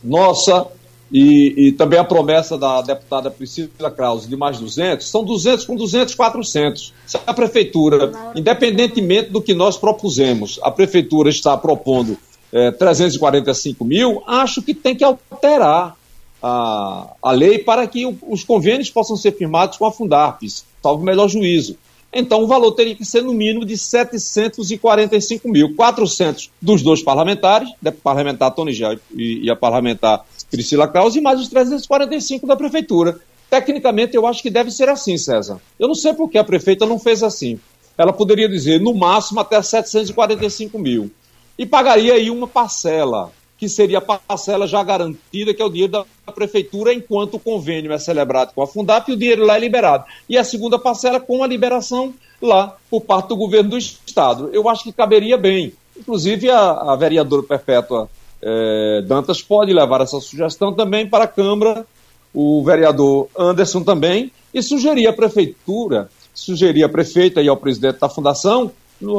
nossa, 0.05 0.67
e, 1.11 1.69
e, 1.69 1.73
também 1.73 1.99
a 1.99 2.05
promessa 2.05 2.59
da 2.59 2.83
deputada 2.83 3.31
Priscila 3.31 3.91
Krause 3.91 4.29
de 4.29 4.37
mais 4.37 4.59
200, 4.59 5.09
são 5.09 5.25
200 5.25 5.65
com 5.65 5.77
200, 5.77 6.15
400. 6.15 6.93
Se 7.07 7.17
a 7.25 7.33
prefeitura, 7.33 8.13
independentemente 8.35 9.31
do 9.31 9.41
que 9.41 9.55
nós 9.55 9.77
propusemos, 9.77 10.59
a 10.63 10.71
prefeitura 10.71 11.31
está 11.31 11.57
propondo 11.57 12.19
é, 12.53 12.73
345 12.73 13.85
mil, 13.85 14.23
acho 14.27 14.61
que 14.63 14.75
tem 14.75 14.97
que 14.97 15.05
alterar 15.05 15.97
a, 16.43 17.15
a 17.23 17.31
lei 17.33 17.59
para 17.59 17.87
que 17.87 18.05
o, 18.05 18.19
os 18.29 18.43
convênios 18.43 18.91
possam 18.91 19.17
ser 19.17 19.33
firmados 19.33 19.79
com 19.79 19.87
a 19.87 19.93
Fundarpes, 19.93 20.65
salvo 20.83 21.05
melhor 21.05 21.29
juízo. 21.29 21.77
Então, 22.13 22.43
o 22.43 22.47
valor 22.47 22.73
teria 22.73 22.95
que 22.95 23.05
ser 23.05 23.23
no 23.23 23.35
mínimo 23.35 23.65
de 23.65 23.77
745 23.77 25.49
mil. 25.49 25.75
400 25.75 26.51
dos 26.63 26.83
dois 26.83 27.03
parlamentares, 27.03 27.69
da 27.83 27.93
parlamentar 27.93 28.53
Tony 28.53 28.73
Gel 28.73 28.99
e, 29.15 29.45
e 29.45 29.51
a 29.51 29.57
parlamentar 29.57 30.25
Priscila 30.51 30.89
Krause, 30.89 31.19
e 31.19 31.23
mais 31.23 31.41
os 31.41 31.49
345 31.49 32.47
da 32.47 32.57
prefeitura. 32.57 33.19
Tecnicamente, 33.49 34.17
eu 34.17 34.27
acho 34.27 34.43
que 34.43 34.51
deve 34.51 34.71
ser 34.71 34.89
assim, 34.89 35.17
César. 35.17 35.61
Eu 35.79 35.89
não 35.89 35.95
sei 35.95 36.13
por 36.13 36.29
que 36.29 36.39
a 36.39 36.45
prefeita 36.45 36.85
não 36.85 36.99
fez 36.99 37.23
assim. 37.23 37.59
Ela 37.97 38.13
poderia 38.13 38.49
dizer, 38.49 38.81
no 38.81 38.95
máximo, 38.95 39.41
até 39.41 39.61
745 39.61 40.79
mil. 40.79 41.11
E 41.59 41.65
pagaria 41.65 42.15
aí 42.15 42.31
uma 42.31 42.47
parcela, 42.47 43.33
que 43.57 43.69
seria 43.69 43.99
a 43.99 44.01
parcela 44.01 44.67
já 44.67 44.83
garantida, 44.83 45.55
que 45.55 45.63
é 45.63 45.65
o 45.65 45.71
dinheiro 45.71 45.93
da 45.93 46.33
prefeitura, 46.33 46.93
enquanto 46.93 47.35
o 47.35 47.41
convênio 47.41 47.93
é 47.93 47.99
celebrado 47.99 48.53
com 48.53 48.61
a 48.61 48.67
Fundap 48.67 49.11
e 49.11 49.15
o 49.15 49.17
dinheiro 49.17 49.47
lá 49.47 49.57
é 49.57 49.61
liberado. 49.61 50.05
E 50.29 50.37
a 50.37 50.45
segunda 50.45 50.79
parcela 50.79 51.19
com 51.19 51.43
a 51.43 51.47
liberação 51.47 52.13
lá 52.43 52.77
por 52.91 53.01
parte 53.01 53.29
do 53.29 53.37
governo 53.37 53.71
do 53.71 53.79
Estado. 53.79 54.51
Eu 54.53 54.69
acho 54.69 54.85
que 54.85 54.93
caberia 54.93 55.39
bem. 55.39 55.73
Inclusive, 55.97 56.51
a, 56.51 56.93
a 56.93 56.97
vereadora 56.97 57.43
Perpétua 57.43 58.11
é, 58.49 59.03
Dantas 59.03 59.43
pode 59.43 59.73
levar 59.73 60.01
essa 60.03 60.21
sugestão 60.21 60.73
também 60.73 61.09
para 61.09 61.25
a 61.25 61.29
Câmara, 61.29 61.85
o 62.33 62.63
vereador 62.63 63.27
Anderson 63.37 63.83
também, 63.83 64.31
e 64.55 64.63
sugerir 64.63 65.09
à 65.09 65.13
prefeitura, 65.13 66.09
sugerir 66.33 66.85
à 66.85 66.89
prefeita 66.89 67.43
e 67.43 67.49
ao 67.49 67.57
presidente 67.57 67.99
da 67.99 68.09
fundação 68.09 68.71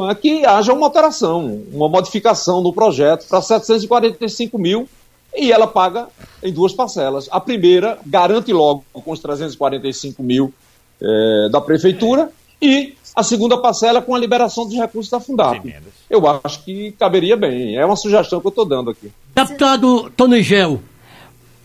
é, 0.10 0.16
que 0.16 0.46
haja 0.46 0.72
uma 0.72 0.88
alteração, 0.88 1.62
uma 1.74 1.90
modificação 1.90 2.62
no 2.62 2.72
projeto 2.72 3.28
para 3.28 3.42
745 3.42 4.58
mil 4.58 4.88
e 5.36 5.52
ela 5.52 5.68
paga 5.68 6.08
em 6.42 6.54
duas 6.54 6.72
parcelas. 6.72 7.28
A 7.30 7.42
primeira 7.42 8.00
garante 8.06 8.54
logo 8.54 8.86
com 8.94 9.12
os 9.12 9.20
345 9.20 10.24
mil 10.24 10.54
é, 11.02 11.50
da 11.52 11.60
prefeitura 11.60 12.32
e 12.62 12.96
a 13.16 13.24
segunda 13.24 13.58
parcela 13.58 14.02
com 14.02 14.14
a 14.14 14.20
liberação 14.20 14.66
dos 14.66 14.76
recursos 14.76 15.10
da 15.10 15.20
Fundap. 15.20 15.76
Eu 16.10 16.24
acho 16.44 16.64
que 16.64 16.92
caberia 16.94 17.36
bem. 17.36 17.76
É 17.76 17.86
uma 17.86 17.96
sugestão 17.96 18.40
que 18.40 18.48
eu 18.48 18.50
estou 18.50 18.66
dando 18.66 18.92
aqui. 18.92 19.12
Deputado 19.34 20.12
Tony 20.16 20.44
Gel, 20.44 20.80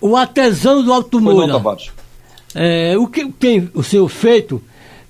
o 0.00 0.16
artesão 0.16 0.82
do 0.82 0.92
Alto 0.92 1.20
Moura, 1.20 1.62
é, 2.54 2.96
o 2.98 3.06
que 3.06 3.30
tem 3.32 3.70
o 3.74 3.82
senhor 3.82 4.08
feito? 4.08 4.62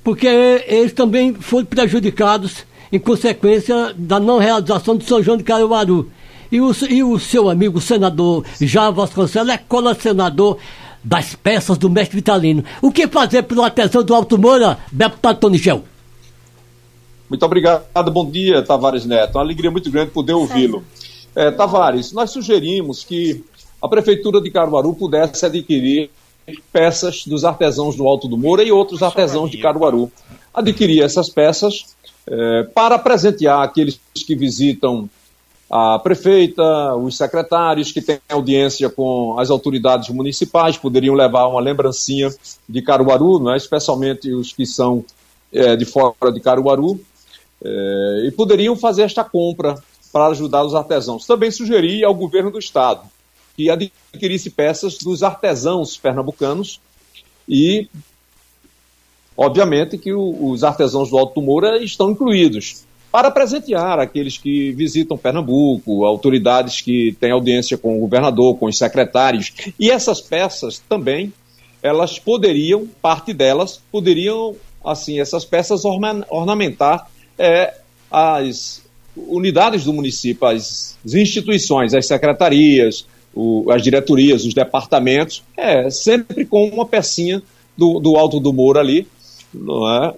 Porque 0.03 0.27
eles 0.27 0.93
também 0.93 1.35
foram 1.35 1.65
prejudicados 1.65 2.65
em 2.91 2.99
consequência 2.99 3.95
da 3.97 4.21
não 4.21 4.39
realização 4.39 4.97
do 4.97 5.05
São 5.05 5.23
João 5.23 5.37
de 5.37 5.45
Caruaru. 5.45 6.11
E 6.51 6.61
o, 6.61 6.71
e 6.91 7.03
o 7.03 7.19
seu 7.19 7.49
amigo, 7.49 7.79
o 7.79 7.81
senador 7.81 8.45
Já 8.61 8.91
Vasconcelos, 8.91 9.49
é 9.49 9.57
cola 9.57 9.95
senador 9.95 10.59
das 11.03 11.35
peças 11.35 11.77
do 11.79 11.91
mestre 11.91 12.17
Vitalino. 12.17 12.65
O 12.81 12.91
que 12.91 13.09
fazer 13.09 13.43
pelo 13.43 13.63
artesão 13.63 14.03
do 14.03 14.15
Alto 14.15 14.39
Moura, 14.39 14.79
deputado 14.91 15.39
Tony 15.39 15.59
Gel? 15.59 15.85
Muito 17.29 17.45
obrigado, 17.47 18.11
bom 18.13 18.31
dia, 18.31 18.63
Tavares 18.63 19.07
Neto. 19.07 19.37
Uma 19.37 19.45
alegria 19.45 19.71
muito 19.71 19.91
grande 19.91 20.11
poder 20.11 20.35
ouvi-lo. 20.35 20.85
É, 21.35 21.51
Tavares, 21.51 22.13
nós 22.13 22.31
sugerimos 22.31 23.05
que 23.05 23.43
a 23.81 23.89
Prefeitura 23.89 24.41
de 24.41 24.51
Caruaru 24.51 24.95
pudesse 24.95 25.47
adquirir 25.47 26.11
peças 26.73 27.25
dos 27.27 27.45
artesãos 27.45 27.97
do 27.97 28.07
Alto 28.07 28.29
do 28.29 28.37
Moura 28.37 28.63
e 28.63 28.71
outros 28.71 29.03
artesãos 29.03 29.51
de 29.51 29.59
Caruaru. 29.59 30.13
Adquirir 30.53 31.03
essas 31.03 31.31
peças 31.31 31.97
é, 32.27 32.65
para 32.75 32.99
presentear 32.99 33.63
aqueles 33.63 33.99
que 34.15 34.35
visitam 34.35 35.09
a 35.75 35.99
prefeita, 35.99 36.95
os 36.97 37.17
secretários 37.17 37.91
que 37.91 38.03
têm 38.03 38.21
audiência 38.29 38.91
com 38.91 39.39
as 39.39 39.49
autoridades 39.49 40.11
municipais, 40.11 40.77
poderiam 40.77 41.15
levar 41.15 41.47
uma 41.47 41.63
lembrancinha 41.63 42.29
de 42.69 42.83
Caruaru, 42.83 43.43
né, 43.43 43.57
especialmente 43.57 44.31
os 44.35 44.53
que 44.53 44.67
são 44.67 45.03
é, 45.51 45.75
de 45.75 45.87
fora 45.87 46.31
de 46.31 46.41
Caruaru, 46.41 47.01
é, 47.65 48.27
e 48.27 48.31
poderiam 48.33 48.77
fazer 48.77 49.05
esta 49.05 49.25
compra 49.25 49.83
para 50.13 50.27
ajudar 50.27 50.63
os 50.63 50.75
artesãos. 50.75 51.27
Também 51.27 51.51
sugeri 51.51 52.05
ao 52.05 52.15
governo 52.15 52.51
do 52.51 52.59
estado 52.59 53.09
que 53.57 53.71
adquirisse 53.71 54.51
peças 54.51 54.99
dos 54.99 55.23
artesãos 55.23 55.97
pernambucanos 55.97 56.83
e, 57.49 57.89
obviamente, 59.35 59.97
que 59.97 60.13
o, 60.13 60.51
os 60.51 60.65
artesãos 60.65 61.09
do 61.09 61.17
Alto 61.17 61.41
Moura 61.41 61.83
estão 61.83 62.11
incluídos 62.11 62.85
para 63.13 63.31
presentear 63.31 64.01
aqueles 64.01 64.39
que 64.39 64.73
visitam 64.73 65.19
Pernambuco, 65.19 66.07
autoridades 66.07 66.81
que 66.81 67.15
têm 67.21 67.31
audiência 67.31 67.77
com 67.77 67.99
o 67.99 68.01
governador, 68.01 68.57
com 68.57 68.65
os 68.65 68.79
secretários. 68.79 69.53
E 69.79 69.91
essas 69.91 70.19
peças 70.19 70.83
também, 70.89 71.31
elas 71.83 72.19
poderiam, 72.19 72.89
parte 73.03 73.35
delas, 73.35 73.83
poderiam, 73.93 74.57
assim, 74.83 75.21
essas 75.21 75.45
peças 75.45 75.85
orna 75.85 76.27
ornamentar 76.31 77.11
é, 77.39 77.75
as 78.11 78.83
unidades 79.15 79.85
do 79.85 79.93
município, 79.93 80.47
as, 80.47 80.97
instituições, 81.05 81.93
as 81.93 82.07
secretarias, 82.07 83.07
o, 83.35 83.71
as 83.71 83.83
diretorias, 83.83 84.47
os 84.47 84.55
departamentos, 84.55 85.43
é, 85.55 85.91
sempre 85.91 86.47
com 86.47 86.67
uma 86.67 86.87
pecinha 86.87 87.43
do, 87.77 88.01
do 88.01 88.17
Alto 88.17 88.41
do 88.41 88.55
Moura 88.55 88.81
ali, 88.81 89.07
não 89.53 89.87
é? 90.03 90.15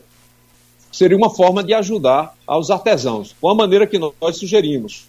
Seria 0.94 1.16
uma 1.16 1.28
forma 1.28 1.60
de 1.64 1.74
ajudar 1.74 2.36
aos 2.46 2.70
artesãos, 2.70 3.34
com 3.40 3.48
a 3.48 3.54
maneira 3.54 3.84
que 3.84 3.98
nós 3.98 4.36
sugerimos, 4.36 5.06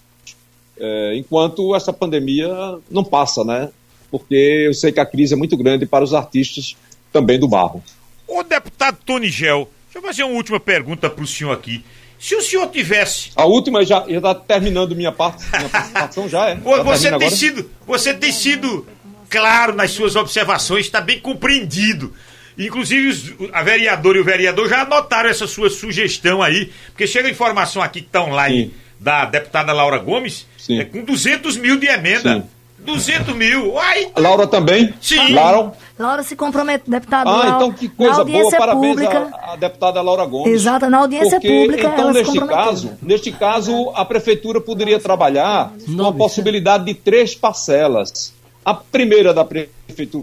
é, 0.80 1.16
enquanto 1.16 1.76
essa 1.76 1.94
pandemia 1.94 2.50
não 2.90 3.04
passa, 3.04 3.44
né? 3.44 3.70
Porque 4.10 4.64
eu 4.66 4.74
sei 4.74 4.92
que 4.92 5.00
a 5.00 5.06
crise 5.06 5.36
é 5.36 5.38
muito 5.38 5.56
grande 5.56 5.86
para 5.86 6.04
os 6.04 6.12
artistas 6.12 6.76
também 7.14 7.40
do 7.40 7.48
barro. 7.48 7.84
O 8.28 8.42
deputado 8.42 8.98
Tony 9.06 9.30
Gel, 9.30 9.70
deixa 9.86 10.00
eu 10.00 10.02
fazer 10.02 10.24
uma 10.24 10.34
última 10.34 10.60
pergunta 10.60 11.08
para 11.08 11.24
o 11.24 11.28
senhor 11.28 11.52
aqui. 11.52 11.86
Se 12.18 12.36
o 12.36 12.42
senhor 12.42 12.68
tivesse. 12.72 13.30
A 13.36 13.46
última 13.46 13.86
já 13.86 14.04
está 14.08 14.34
terminando 14.34 14.96
minha, 14.96 15.12
parte, 15.12 15.46
minha 15.56 15.70
participação, 15.70 16.28
já 16.28 16.50
é. 16.50 16.56
Já 16.66 16.82
você, 16.82 17.16
tem 17.16 17.30
sido, 17.30 17.70
você 17.86 18.12
tem 18.12 18.32
sido 18.32 18.88
claro 19.30 19.76
nas 19.76 19.92
suas 19.92 20.16
observações, 20.16 20.88
está 20.88 21.00
bem 21.00 21.20
compreendido. 21.20 22.12
Inclusive, 22.58 23.50
a 23.52 23.64
vereadora 23.64 24.18
e 24.18 24.22
o 24.22 24.24
vereador 24.24 24.70
já 24.70 24.82
anotaram 24.82 25.30
essa 25.30 25.46
sua 25.48 25.70
sugestão 25.70 26.42
aí, 26.42 26.72
porque 26.88 27.06
chega 27.06 27.30
informação 27.30 27.82
aqui 27.82 28.02
que 28.02 28.08
está 28.08 28.24
online 28.24 28.66
Sim. 28.66 28.72
da 29.00 29.26
deputada 29.26 29.74
Laura 29.74 29.98
Gomes, 29.98 30.46
Sim. 30.58 30.80
é 30.80 30.86
com 30.86 31.04
200 31.04 31.58
mil 31.58 31.78
de 31.78 31.88
emenda. 31.88 32.36
Sim. 32.36 32.44
200 32.86 33.36
mil. 33.36 33.74
Uai. 33.74 34.12
Laura 34.16 34.46
também? 34.46 34.94
Sim. 35.02 35.34
Laura, 35.34 35.74
Laura 35.98 36.24
se 36.24 36.36
compromete, 36.36 36.90
deputada. 36.90 37.30
Ah, 37.30 37.54
então 37.56 37.72
que 37.72 37.90
coisa 37.90 38.24
boa. 38.24 38.52
Parabéns 38.52 38.98
à, 39.02 39.54
à, 39.54 39.56
deputada 39.56 40.02
Laura 40.02 40.26
Gomes. 40.26 40.54
Exato, 40.54 40.90
na 40.90 41.00
audiência 41.00 41.40
porque, 41.40 41.48
pública. 41.48 41.88
Então, 41.88 42.14
neste 42.14 42.40
caso, 42.46 42.92
neste 43.02 43.32
caso, 43.32 43.92
a 43.96 44.06
prefeitura 44.06 44.62
poderia 44.62 45.00
trabalhar 45.00 45.74
com 45.86 46.06
a 46.06 46.14
possibilidade 46.14 46.86
de 46.86 46.94
três 46.94 47.34
parcelas. 47.34 48.34
A 48.64 48.74
primeira 48.74 49.34
da 49.34 49.44
prefeitura, 49.44 49.75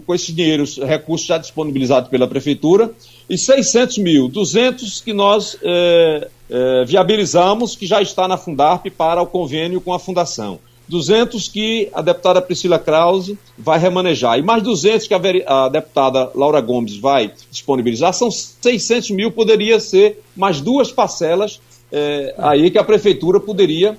com 0.05 0.13
esses 0.13 0.35
dinheiros, 0.35 0.77
recursos 0.77 1.27
já 1.27 1.37
disponibilizados 1.37 2.09
pela 2.09 2.27
prefeitura, 2.27 2.91
e 3.29 3.37
600 3.37 3.97
mil, 3.99 4.27
200 4.27 5.01
que 5.01 5.13
nós 5.13 5.57
é, 5.63 6.27
é, 6.49 6.85
viabilizamos, 6.85 7.75
que 7.75 7.85
já 7.85 8.01
está 8.01 8.27
na 8.27 8.37
Fundarp 8.37 8.85
para 8.97 9.21
o 9.21 9.27
convênio 9.27 9.79
com 9.79 9.93
a 9.93 9.99
Fundação. 9.99 10.59
200 10.89 11.47
que 11.47 11.89
a 11.93 12.01
deputada 12.01 12.41
Priscila 12.41 12.77
Krause 12.77 13.37
vai 13.57 13.79
remanejar. 13.79 14.37
E 14.37 14.41
mais 14.41 14.61
200 14.61 15.07
que 15.07 15.13
a, 15.13 15.21
a, 15.47 15.69
deputada 15.69 16.29
Laura 16.35 16.59
Gomes 16.59 16.97
vai 16.97 17.31
disponibilizar. 17.49 18.13
São 18.13 18.29
600 18.29 19.11
mil, 19.11 19.31
poderia 19.31 19.79
ser 19.79 20.21
mais 20.35 20.59
duas 20.59 20.91
parcelas 20.91 21.61
é, 21.89 22.35
aí 22.37 22.69
que 22.69 22.77
a 22.77 22.83
prefeitura 22.83 23.39
poderia 23.39 23.97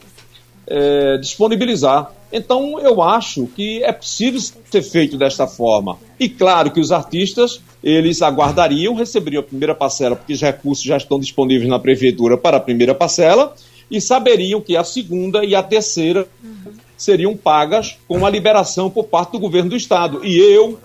disponibilizar. 1.20 2.10
Então, 2.36 2.80
eu 2.80 3.00
acho 3.00 3.46
que 3.46 3.80
é 3.84 3.92
possível 3.92 4.40
ser 4.68 4.82
feito 4.82 5.16
desta 5.16 5.46
forma. 5.46 5.96
E 6.18 6.28
claro 6.28 6.72
que 6.72 6.80
os 6.80 6.90
artistas, 6.90 7.60
eles 7.80 8.22
aguardariam, 8.22 8.92
receberiam 8.92 9.38
a 9.38 9.44
primeira 9.44 9.72
parcela, 9.72 10.16
porque 10.16 10.32
os 10.32 10.40
recursos 10.40 10.84
já 10.84 10.96
estão 10.96 11.20
disponíveis 11.20 11.70
na 11.70 11.78
prefeitura 11.78 12.36
para 12.36 12.56
a 12.56 12.60
primeira 12.60 12.92
parcela, 12.92 13.54
e 13.88 14.00
saberiam 14.00 14.60
que 14.60 14.76
a 14.76 14.82
segunda 14.82 15.44
e 15.44 15.54
a 15.54 15.62
terceira 15.62 16.26
seriam 16.96 17.36
pagas 17.36 17.96
com 18.08 18.26
a 18.26 18.30
liberação 18.30 18.90
por 18.90 19.04
parte 19.04 19.30
do 19.30 19.38
governo 19.38 19.70
do 19.70 19.76
Estado. 19.76 20.24
E 20.24 20.36
eu, 20.36 20.76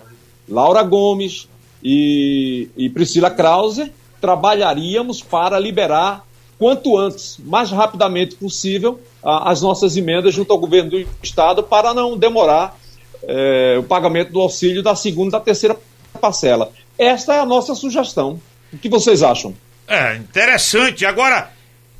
Laura 0.48 0.84
Gomes 0.84 1.50
e, 1.84 2.70
e 2.78 2.90
Priscila 2.92 3.32
Krause 3.32 3.92
trabalharíamos 4.22 5.24
para 5.24 5.58
liberar 5.58 6.24
quanto 6.60 6.96
antes, 6.96 7.40
mais 7.44 7.72
rapidamente 7.72 8.36
possível, 8.36 9.00
a, 9.24 9.52
as 9.52 9.62
nossas 9.62 9.96
emendas 9.98 10.34
junto 10.34 10.52
ao 10.52 10.60
governo 10.60 10.92
do 10.92 11.08
Estado 11.22 11.64
para 11.64 11.94
não 11.94 12.18
demorar 12.18 12.78
é, 13.24 13.78
o 13.78 13.84
pagamento 13.84 14.32
do 14.32 14.40
auxílio 14.40 14.82
da 14.82 14.96
segunda 14.96 15.30
e 15.30 15.32
da 15.32 15.40
terceira 15.40 15.78
parcela. 16.20 16.72
Esta 16.98 17.36
é 17.36 17.40
a 17.40 17.46
nossa 17.46 17.76
sugestão. 17.76 18.42
O 18.72 18.78
que 18.78 18.90
vocês 18.90 19.24
acham? 19.24 19.56
É, 19.88 20.16
interessante. 20.16 21.06
Agora, 21.06 21.52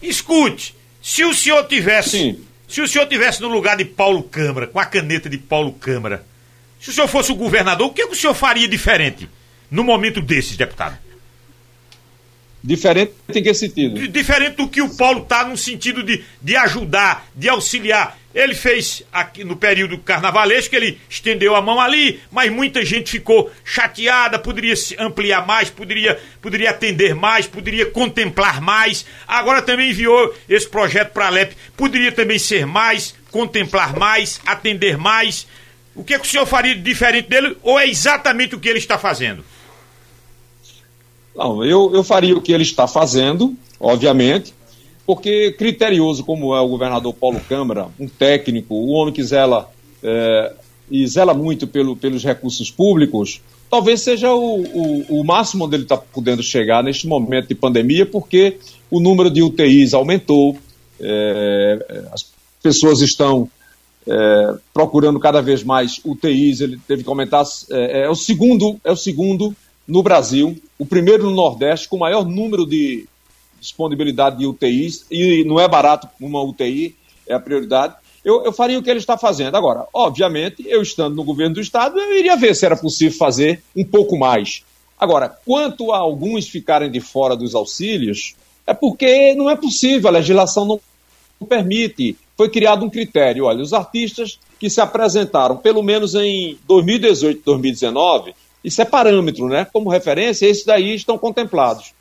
escute, 0.02 0.76
se 1.02 1.24
o 1.24 1.34
senhor 1.34 1.66
tivesse. 1.68 2.10
Sim. 2.10 2.46
Se 2.68 2.82
o 2.82 2.88
senhor 2.88 3.08
tivesse 3.08 3.42
no 3.42 3.48
lugar 3.48 3.78
de 3.78 3.84
Paulo 3.84 4.22
Câmara, 4.22 4.68
com 4.68 4.80
a 4.80 4.86
caneta 4.86 5.28
de 5.28 5.40
Paulo 5.40 5.74
Câmara, 5.74 6.24
se 6.80 6.92
o 6.92 6.94
senhor 6.94 7.08
fosse 7.08 7.32
o 7.32 7.36
governador, 7.36 7.88
o 7.88 7.90
que, 7.92 8.04
é 8.04 8.06
que 8.06 8.14
o 8.14 8.16
senhor 8.16 8.36
faria 8.36 8.68
diferente 8.68 9.28
no 9.72 9.84
momento 9.84 10.22
desses, 10.22 10.56
deputado? 10.56 10.96
Diferente 12.62 13.14
em 13.34 13.42
que 13.42 13.54
sentido? 13.54 14.08
Diferente 14.08 14.58
do 14.58 14.68
que 14.68 14.82
o 14.82 14.96
Paulo 14.96 15.22
está 15.22 15.46
no 15.46 15.56
sentido 15.56 16.04
de, 16.04 16.24
de 16.42 16.56
ajudar, 16.58 17.26
de 17.36 17.48
auxiliar. 17.48 18.18
Ele 18.36 18.54
fez 18.54 19.02
aqui 19.12 19.44
no 19.44 19.56
período 19.56 19.98
carnavalesco, 19.98 20.76
ele 20.76 21.00
estendeu 21.10 21.56
a 21.56 21.62
mão 21.62 21.80
ali, 21.80 22.20
mas 22.30 22.52
muita 22.52 22.86
gente 22.86 23.10
ficou 23.10 23.52
chateada, 23.64 24.38
poderia 24.38 24.76
se 24.76 24.96
ampliar 25.00 25.48
mais, 25.48 25.70
poderia, 25.70 26.20
poderia 26.42 26.70
atender 26.70 27.16
mais, 27.16 27.48
poderia 27.48 27.88
contemplar 27.88 28.62
mais. 28.62 29.06
Agora 29.28 29.62
também 29.62 29.90
enviou 29.90 30.36
esse 30.48 30.68
projeto 30.68 31.12
para 31.12 31.28
a 31.28 31.30
LEP, 31.30 31.56
poderia 31.76 32.12
também 32.12 32.38
ser 32.38 32.68
mais, 32.68 33.16
contemplar 33.32 33.98
mais, 33.98 34.40
atender 34.46 34.98
mais. 34.98 35.48
O 35.96 36.04
que, 36.04 36.14
é 36.14 36.20
que 36.20 36.28
o 36.28 36.30
senhor 36.30 36.46
faria 36.46 36.76
de 36.76 36.82
diferente 36.82 37.30
dele 37.30 37.58
ou 37.64 37.80
é 37.80 37.88
exatamente 37.88 38.54
o 38.54 38.60
que 38.60 38.70
ele 38.70 38.80
está 38.80 38.98
fazendo? 38.98 39.44
Não, 41.40 41.64
eu, 41.64 41.92
eu 41.94 42.04
faria 42.04 42.36
o 42.36 42.42
que 42.42 42.52
ele 42.52 42.64
está 42.64 42.86
fazendo, 42.86 43.56
obviamente, 43.80 44.54
porque 45.06 45.54
criterioso 45.54 46.22
como 46.26 46.54
é 46.54 46.60
o 46.60 46.68
governador 46.68 47.14
Paulo 47.14 47.40
Câmara, 47.48 47.88
um 47.98 48.10
técnico, 48.10 48.76
um 48.76 48.90
homem 48.90 49.14
que 49.14 49.24
zela 49.24 49.72
é, 50.04 50.54
e 50.92 51.08
zela 51.08 51.34
muito 51.34 51.66
pelo, 51.66 51.96
pelos 51.96 52.26
recursos 52.26 52.70
públicos, 52.70 53.40
talvez 53.70 54.02
seja 54.02 54.34
o, 54.34 54.64
o, 54.64 55.22
o 55.22 55.24
máximo 55.24 55.64
onde 55.64 55.78
ele 55.78 55.84
está 55.84 55.96
podendo 55.96 56.44
chegar 56.44 56.84
neste 56.84 57.08
momento 57.08 57.48
de 57.48 57.56
pandemia, 57.56 58.06
porque 58.06 58.58
o 58.92 59.00
número 59.00 59.30
de 59.30 59.42
UTIs 59.42 59.94
aumentou, 59.94 60.58
é, 61.00 62.04
as 62.12 62.34
pessoas 62.62 63.00
estão 63.00 63.50
é, 64.06 64.56
procurando 64.74 65.18
cada 65.22 65.42
vez 65.42 65.64
mais 65.64 66.02
UTIs, 66.04 66.60
ele 66.60 66.78
teve 66.86 67.02
que 67.02 67.10
aumentar. 67.10 67.46
É, 67.72 68.02
é, 68.02 68.10
o 68.10 68.16
segundo, 68.16 68.78
é 68.84 68.92
o 68.92 68.98
segundo 68.98 69.56
no 69.90 70.04
Brasil, 70.04 70.56
o 70.78 70.86
primeiro 70.86 71.24
no 71.24 71.32
Nordeste, 71.32 71.90
com 71.90 71.96
o 71.96 72.00
maior 72.00 72.24
número 72.24 72.66
de 72.66 73.08
disponibilidade 73.60 74.38
de 74.38 74.46
UTIs, 74.46 75.06
e 75.10 75.44
não 75.44 75.60
é 75.60 75.68
barato 75.68 76.08
uma 76.22 76.42
UTI, 76.44 76.96
é 77.28 77.34
a 77.34 77.40
prioridade. 77.40 77.96
Eu, 78.24 78.46
eu, 78.46 78.54
faria 78.54 78.78
o 78.78 78.84
que 78.84 78.90
ele 78.90 79.00
está 79.00 79.18
fazendo. 79.18 79.56
Agora, 79.56 79.88
obviamente, 79.92 80.64
eu 80.68 80.82
estando 80.82 81.16
no 81.16 81.24
governo 81.24 81.56
do 81.56 81.62
Estado, 81.62 82.00
eu 82.00 82.18
iria 82.18 82.38
ver 82.38 82.56
se 82.56 82.66
era 82.66 82.78
possível 82.78 83.18
fazer 83.18 83.64
um 83.76 83.84
pouco 83.84 84.16
mais. 84.18 84.64
Agora, 84.98 85.28
quanto 85.28 85.92
a 85.92 85.98
alguns 85.98 86.48
ficarem 86.48 86.92
de 86.92 87.00
fora 87.00 87.36
dos 87.36 87.56
auxílios, 87.56 88.36
é 88.68 88.74
porque 88.74 89.34
não 89.34 89.50
é 89.50 89.56
possível, 89.56 90.10
a 90.10 90.14
legislação 90.14 90.66
não 90.66 90.80
permite. 91.48 92.16
Foi 92.38 92.50
criado 92.50 92.86
um 92.86 92.90
critério. 92.90 93.46
Olha, 93.46 93.64
os 93.64 93.74
artistas 93.74 94.40
que 94.60 94.70
se 94.70 94.80
apresentaram, 94.80 95.58
pelo 95.58 95.82
menos 95.82 96.14
em 96.14 96.58
2018 96.68 97.42
2019, 97.44 98.36
isso 98.64 98.82
é 98.82 98.86
parâmetro, 98.86 99.48
né? 99.48 99.66
Como 99.72 99.90
referência, 99.90 100.46
esses 100.46 100.66
daí 100.66 100.96
estão 100.96 101.18
contemplados. 101.18 101.94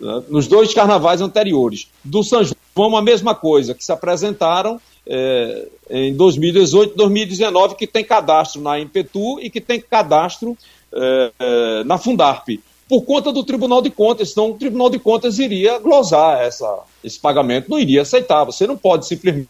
Né? 0.00 0.22
Nos 0.28 0.46
dois 0.46 0.72
carnavais 0.72 1.20
anteriores. 1.20 1.88
Do 2.02 2.22
São 2.22 2.42
João, 2.44 2.96
a 2.96 3.02
mesma 3.02 3.34
coisa, 3.34 3.74
que 3.74 3.84
se 3.84 3.92
apresentaram 3.92 4.80
é, 5.06 5.68
em 5.90 6.14
2018 6.14 6.94
2019, 6.94 7.74
que 7.74 7.86
tem 7.86 8.04
cadastro 8.04 8.60
na 8.60 8.78
Impetu 8.78 9.40
e 9.40 9.48
que 9.48 9.60
tem 9.60 9.80
cadastro 9.80 10.56
é, 10.92 11.32
é, 11.38 11.84
na 11.84 11.98
Fundarp. 11.98 12.48
Por 12.88 13.02
conta 13.02 13.32
do 13.32 13.44
Tribunal 13.44 13.82
de 13.82 13.90
Contas, 13.90 14.30
então 14.30 14.50
o 14.50 14.54
Tribunal 14.54 14.88
de 14.88 14.98
Contas 14.98 15.38
iria 15.38 15.78
glosar 15.78 16.40
essa, 16.40 16.80
esse 17.04 17.18
pagamento, 17.18 17.70
não 17.70 17.78
iria 17.78 18.02
aceitar. 18.02 18.44
Você 18.44 18.66
não 18.66 18.78
pode 18.78 19.06
simplesmente, 19.06 19.48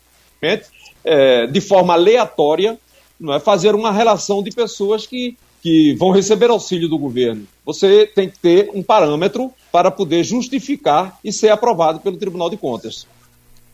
é, 1.04 1.46
de 1.46 1.60
forma 1.60 1.94
aleatória, 1.94 2.78
não 3.18 3.32
é, 3.32 3.38
fazer 3.38 3.74
uma 3.76 3.92
relação 3.92 4.42
de 4.42 4.50
pessoas 4.50 5.06
que 5.06 5.36
que 5.68 5.94
vão 5.96 6.10
receber 6.10 6.48
auxílio 6.48 6.88
do 6.88 6.98
governo. 6.98 7.46
Você 7.62 8.06
tem 8.06 8.26
que 8.30 8.38
ter 8.38 8.70
um 8.72 8.82
parâmetro 8.82 9.52
para 9.70 9.90
poder 9.90 10.24
justificar 10.24 11.18
e 11.22 11.30
ser 11.30 11.50
aprovado 11.50 12.00
pelo 12.00 12.16
Tribunal 12.16 12.48
de 12.48 12.56
Contas. 12.56 13.06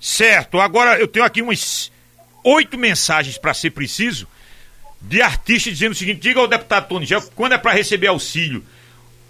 Certo. 0.00 0.58
Agora 0.58 0.98
eu 0.98 1.06
tenho 1.06 1.24
aqui 1.24 1.40
umas 1.40 1.92
oito 2.42 2.76
mensagens, 2.76 3.38
para 3.38 3.54
ser 3.54 3.70
preciso, 3.70 4.26
de 5.00 5.22
artistas 5.22 5.74
dizendo 5.74 5.92
o 5.92 5.94
seguinte: 5.94 6.18
diga 6.18 6.40
ao 6.40 6.48
deputado 6.48 6.88
Tony 6.88 7.06
Gel 7.06 7.22
quando 7.36 7.52
é 7.52 7.58
para 7.58 7.72
receber 7.72 8.08
auxílio. 8.08 8.64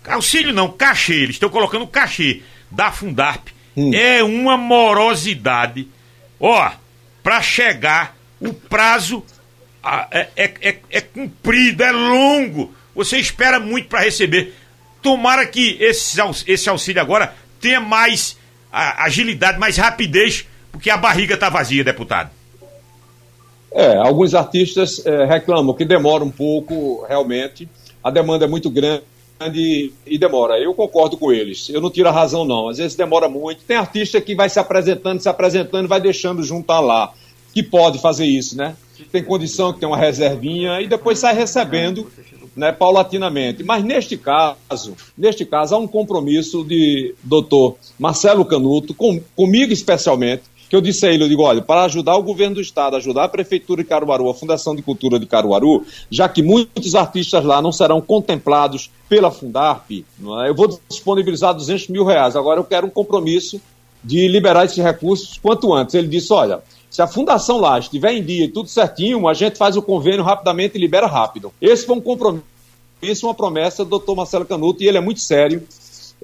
Auxílio 0.08 0.52
não, 0.52 0.70
cachê. 0.70 1.16
Eles 1.16 1.36
estão 1.36 1.50
colocando 1.50 1.86
cachê 1.86 2.40
da 2.70 2.90
Fundarp. 2.90 3.48
Hum. 3.76 3.92
É 3.92 4.24
uma 4.24 4.56
morosidade. 4.56 5.86
Ó, 6.40 6.70
para 7.22 7.42
chegar 7.42 8.16
o 8.40 8.54
prazo 8.54 9.22
é, 10.11 10.28
é, 10.36 10.55
é, 10.61 10.78
é 10.90 11.01
comprido, 11.01 11.82
é 11.82 11.93
longo. 11.93 12.74
Você 12.94 13.19
espera 13.19 13.61
muito 13.61 13.89
para 13.89 14.01
receber. 14.01 14.55
Tomara 15.02 15.47
que 15.47 15.77
esse, 15.81 16.19
esse 16.47 16.69
auxílio 16.69 17.02
agora 17.02 17.35
tenha 17.61 17.81
mais 17.81 18.39
agilidade, 18.73 19.59
mais 19.59 19.77
rapidez, 19.77 20.47
porque 20.73 20.90
a 20.90 20.97
barriga 20.97 21.35
está 21.35 21.48
vazia, 21.48 21.85
deputado. 21.85 22.31
É, 23.73 23.97
alguns 23.97 24.35
artistas 24.35 25.05
é, 25.05 25.24
reclamam 25.24 25.74
que 25.74 25.85
demora 25.85 26.24
um 26.24 26.31
pouco, 26.31 27.05
realmente. 27.09 27.69
A 28.02 28.11
demanda 28.11 28.44
é 28.44 28.48
muito 28.48 28.70
grande 28.70 29.02
e 30.06 30.19
demora. 30.19 30.59
Eu 30.59 30.73
concordo 30.74 31.16
com 31.16 31.32
eles. 31.32 31.69
Eu 31.69 31.81
não 31.81 31.90
tiro 31.90 32.09
a 32.09 32.12
razão, 32.12 32.44
não. 32.44 32.69
Às 32.69 32.78
vezes 32.78 32.97
demora 32.97 33.28
muito. 33.28 33.65
Tem 33.65 33.77
artista 33.77 34.20
que 34.20 34.35
vai 34.35 34.48
se 34.48 34.61
apresentando, 34.61 35.20
se 35.20 35.28
apresentando, 35.28 35.89
vai 35.89 36.01
deixando 36.01 36.43
juntar 36.43 36.81
lá. 36.81 37.12
Que 37.52 37.62
pode 37.62 38.01
fazer 38.01 38.27
isso, 38.27 38.56
né? 38.56 38.77
Tem 39.02 39.22
condição, 39.22 39.72
que 39.72 39.80
tem 39.80 39.88
uma 39.88 39.96
reservinha 39.96 40.80
e 40.80 40.86
depois 40.86 41.18
sai 41.18 41.34
recebendo 41.34 42.10
né, 42.56 42.72
paulatinamente. 42.72 43.62
Mas 43.62 43.82
neste 43.82 44.16
caso, 44.16 44.94
neste 45.16 45.44
caso, 45.44 45.74
há 45.74 45.78
um 45.78 45.86
compromisso 45.86 46.64
de 46.64 47.14
doutor 47.22 47.76
Marcelo 47.98 48.44
Canuto, 48.44 48.94
com, 48.94 49.20
comigo 49.34 49.72
especialmente, 49.72 50.42
que 50.68 50.76
eu 50.76 50.80
disse 50.80 51.06
a 51.06 51.12
ele, 51.12 51.24
eu 51.24 51.28
digo, 51.28 51.42
olha, 51.42 51.60
para 51.60 51.84
ajudar 51.84 52.16
o 52.16 52.22
governo 52.22 52.56
do 52.56 52.60
estado, 52.60 52.96
ajudar 52.96 53.24
a 53.24 53.28
prefeitura 53.28 53.82
de 53.82 53.88
Caruaru, 53.88 54.28
a 54.28 54.34
Fundação 54.34 54.74
de 54.74 54.82
Cultura 54.82 55.18
de 55.18 55.26
Caruaru, 55.26 55.84
já 56.10 56.28
que 56.28 56.42
muitos 56.42 56.94
artistas 56.94 57.44
lá 57.44 57.60
não 57.60 57.70
serão 57.70 58.00
contemplados 58.00 58.90
pela 59.08 59.30
Fundarp, 59.30 59.90
é? 59.90 60.48
eu 60.48 60.54
vou 60.54 60.80
disponibilizar 60.88 61.54
200 61.54 61.88
mil 61.88 62.04
reais. 62.04 62.34
Agora 62.34 62.58
eu 62.58 62.64
quero 62.64 62.86
um 62.86 62.90
compromisso 62.90 63.60
de 64.02 64.26
liberar 64.28 64.64
esses 64.64 64.82
recursos 64.82 65.38
quanto 65.38 65.72
antes. 65.72 65.94
Ele 65.94 66.08
disse, 66.08 66.32
olha, 66.32 66.62
se 66.94 67.02
a 67.02 67.08
fundação 67.08 67.58
lá 67.58 67.76
estiver 67.76 68.12
em 68.12 68.22
dia 68.22 68.48
tudo 68.48 68.68
certinho, 68.68 69.26
a 69.26 69.34
gente 69.34 69.58
faz 69.58 69.76
o 69.76 69.82
convênio 69.82 70.22
rapidamente 70.22 70.78
e 70.78 70.80
libera 70.80 71.08
rápido. 71.08 71.52
Esse 71.60 71.84
foi 71.84 71.96
um 71.96 72.00
compromisso, 72.00 72.44
uma 73.24 73.34
promessa 73.34 73.82
do 73.82 73.90
doutor 73.90 74.14
Marcelo 74.14 74.44
Canuto, 74.44 74.80
e 74.80 74.86
ele 74.86 74.98
é 74.98 75.00
muito 75.00 75.18
sério. 75.18 75.60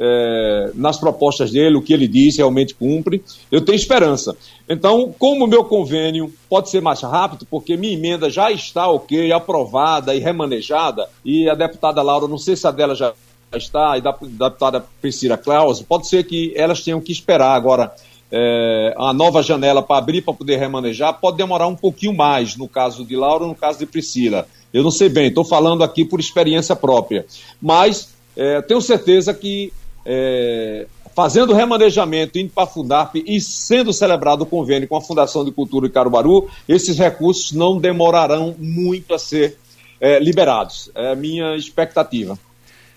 é, 0.01 0.71
nas 0.75 0.99
propostas 0.99 1.51
dele, 1.51 1.77
o 1.77 1.83
que 1.83 1.93
ele 1.93 2.09
diz 2.09 2.39
realmente 2.39 2.75
cumpre. 2.75 3.23
Eu 3.53 3.61
tenho 3.61 3.77
esperança. 3.77 4.35
Então, 4.69 5.15
como 5.19 5.45
o 5.45 5.49
meu 5.49 5.63
convênio 5.65 6.33
pode 6.49 6.71
ser 6.71 6.81
mais 6.81 7.03
rápido, 7.03 7.47
porque 7.51 7.77
minha 7.77 7.93
emenda 7.93 8.31
já 8.31 8.51
está 8.51 8.89
ok, 8.89 9.31
aprovada 9.31 10.15
e 10.15 10.19
remanejada, 10.19 11.07
e 11.23 11.49
a 11.51 11.55
deputada 11.55 12.01
Laura, 12.01 12.27
não 12.27 12.39
sei 12.39 12.57
se 12.57 12.67
a 12.67 12.71
dela 12.71 12.95
já 12.95 13.13
está, 13.55 13.99
e 13.99 14.01
da, 14.01 14.17
da 14.23 14.49
deputada 14.49 14.85
Priscila 15.03 15.37
Claus, 15.37 15.83
pode 15.83 16.09
ser 16.09 16.25
que 16.25 16.53
elas 16.57 16.83
tenham 16.83 17.01
que 17.01 17.13
esperar 17.13 17.55
agora 17.55 17.93
é, 18.33 18.95
a 18.97 19.13
nova 19.13 19.43
janela 19.43 19.83
para 19.83 19.99
abrir 19.99 20.23
para 20.23 20.35
poder 20.35 20.57
remanejar, 20.57 21.19
pode 21.21 21.37
demorar 21.37 21.67
um 21.67 21.77
pouquinho 21.77 22.15
mais, 22.15 22.57
no 22.57 22.69
caso 22.69 23.05
de 23.05 23.17
Laura, 23.17 23.47
no 23.47 23.55
caso 23.55 23.79
de 23.79 23.87
Priscila. 23.87 24.47
Eu 24.73 24.83
não 24.83 24.91
sei 24.91 25.09
bem, 25.09 25.29
estou 25.29 25.45
falando 25.45 25.83
aqui 25.83 26.05
por 26.05 26.21
experiência 26.21 26.77
própria. 26.77 27.27
Mas 27.61 28.15
é, 28.37 28.63
tenho 28.63 28.81
certeza 28.81 29.35
que 29.35 29.73
é, 30.07 30.87
fazendo 31.15 31.53
remanejamento, 31.53 32.39
indo 32.39 32.51
para 32.51 32.65
a 32.65 32.67
Fundarp 32.67 33.17
e 33.17 33.41
sendo 33.41 33.93
celebrado 33.93 34.43
o 34.43 34.47
convênio 34.47 34.89
com 34.89 34.97
a 34.97 35.01
Fundação 35.01 35.45
de 35.45 35.51
Cultura 35.51 35.89
de 35.89 35.93
Caruaru, 35.93 36.49
esses 36.69 36.99
recursos 36.99 37.53
não 37.53 37.79
demorarão 37.79 38.55
muito 38.59 39.13
a 39.13 39.19
ser 39.19 39.59
é, 40.01 40.19
liberados. 40.19 40.91
É 40.95 41.13
a 41.13 41.17
minha 41.17 41.57
expectativa. 41.57 42.39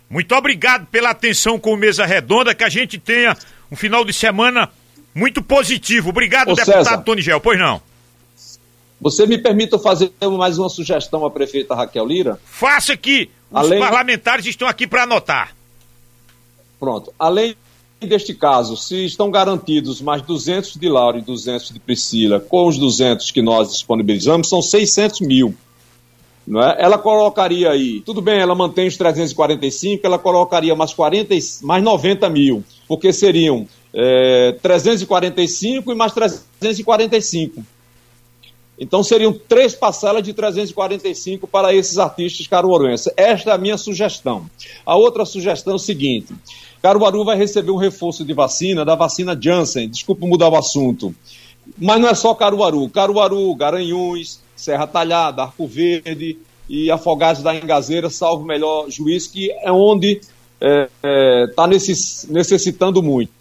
Muito 0.10 0.35
obrigado 0.35 0.85
pela 0.88 1.10
atenção 1.10 1.57
com 1.57 1.76
Mesa 1.76 2.05
Redonda, 2.05 2.53
que 2.53 2.64
a 2.64 2.69
gente 2.69 2.99
tenha 2.99 3.35
um 3.72 3.76
final 3.76 4.05
de 4.05 4.14
semana 4.14 4.69
muito 5.14 5.41
positivo. 5.41 6.10
Obrigado, 6.10 6.49
Ô, 6.49 6.56
deputado 6.56 6.84
César, 6.84 6.98
Tony 6.99 7.22
Gel. 7.22 7.40
Pois 7.40 7.60
não. 7.60 7.81
Você 8.99 9.26
me 9.26 9.38
permite 9.38 9.77
fazer 9.80 10.14
mais 10.38 10.57
uma 10.57 10.69
sugestão 10.69 11.26
à 11.26 11.30
prefeita 11.30 11.76
Raquel 11.76 12.06
Lira? 12.06 12.40
Faça 12.45 12.95
que 12.95 13.30
os 13.52 13.57
Além... 13.57 13.80
parlamentares 13.80 14.45
estão 14.45 14.68
aqui 14.68 14.88
para 14.88 15.03
anotar. 15.03 15.53
Pronto. 16.80 17.14
Além 17.19 17.56
deste 17.99 18.34
caso, 18.34 18.76
se 18.76 19.06
estão 19.06 19.30
garantidos 19.30 20.02
mais 20.02 20.22
200 20.22 20.76
de 20.76 20.90
Laura 20.90 21.18
e 21.18 21.22
200 21.22 21.72
de 21.72 21.80
Priscila, 21.80 22.40
com 22.40 22.68
os 22.68 22.77
200 22.77 23.31
que 23.31 23.41
nós 23.41 23.72
disponibilizamos, 23.72 24.49
são 24.49 24.61
600 24.61 25.22
mil. 25.22 25.56
Não 26.45 26.61
é? 26.61 26.76
Ela 26.77 26.98
colocaria 26.98 27.72
aí, 27.72 28.02
tudo 28.02 28.22
bem, 28.22 28.40
ela 28.40 28.53
mantém 28.53 28.88
os 28.88 28.98
345, 28.98 30.06
ela 30.06 30.19
colocaria 30.19 30.76
mais, 30.76 30.94
40, 30.94 31.34
mais 31.61 31.84
90 31.84 32.30
mil, 32.30 32.64
porque 32.88 33.14
seriam 33.14 33.68
é, 33.93 34.53
345 34.61 35.91
e 35.91 35.95
mais 35.95 36.13
345. 36.13 37.63
Então 38.79 39.03
seriam 39.03 39.31
três 39.31 39.75
parcelas 39.75 40.23
de 40.23 40.33
345 40.33 41.47
para 41.47 41.73
esses 41.73 41.97
artistas 41.99 42.47
caruaruenses. 42.47 43.11
Esta 43.15 43.51
é 43.51 43.53
a 43.53 43.57
minha 43.57 43.77
sugestão. 43.77 44.49
A 44.85 44.95
outra 44.95 45.25
sugestão 45.25 45.73
é 45.73 45.75
o 45.75 45.79
seguinte: 45.79 46.33
Caruaru 46.81 47.23
vai 47.23 47.37
receber 47.37 47.71
um 47.71 47.77
reforço 47.77 48.25
de 48.25 48.33
vacina 48.33 48.83
da 48.83 48.95
vacina 48.95 49.37
Janssen. 49.39 49.87
Desculpa 49.89 50.25
mudar 50.25 50.49
o 50.49 50.57
assunto. 50.57 51.15
Mas 51.77 52.01
não 52.01 52.09
é 52.09 52.15
só 52.15 52.33
Caruaru. 52.33 52.89
Caruaru, 52.89 53.55
Garanhuns, 53.55 54.41
Serra 54.55 54.87
Talhada, 54.87 55.43
Arco 55.43 55.67
Verde 55.67 56.37
e 56.67 56.89
Afogados 56.89 57.43
da 57.43 57.55
Engazeira, 57.55 58.09
salvo 58.09 58.43
melhor 58.43 58.89
juiz, 58.89 59.27
que 59.27 59.51
é 59.51 59.71
onde 59.71 60.13
está 60.13 60.29
é, 60.61 60.89
é, 61.03 61.47
tá 61.55 61.67
necessitando 61.67 63.03
muito. 63.03 63.31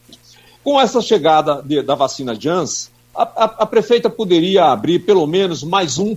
Com 0.65 0.81
essa 0.81 1.01
chegada 1.01 1.61
de, 1.63 1.83
da 1.83 1.95
vacina 1.95 2.39
Janssen, 2.39 2.93
a, 3.15 3.23
a, 3.23 3.45
a, 3.45 3.67
prefeita 3.67 4.09
poderia 4.09 4.67
abrir 4.67 5.01
pelo 5.01 5.27
menos 5.27 5.63
mais 5.63 5.99
um 5.99 6.17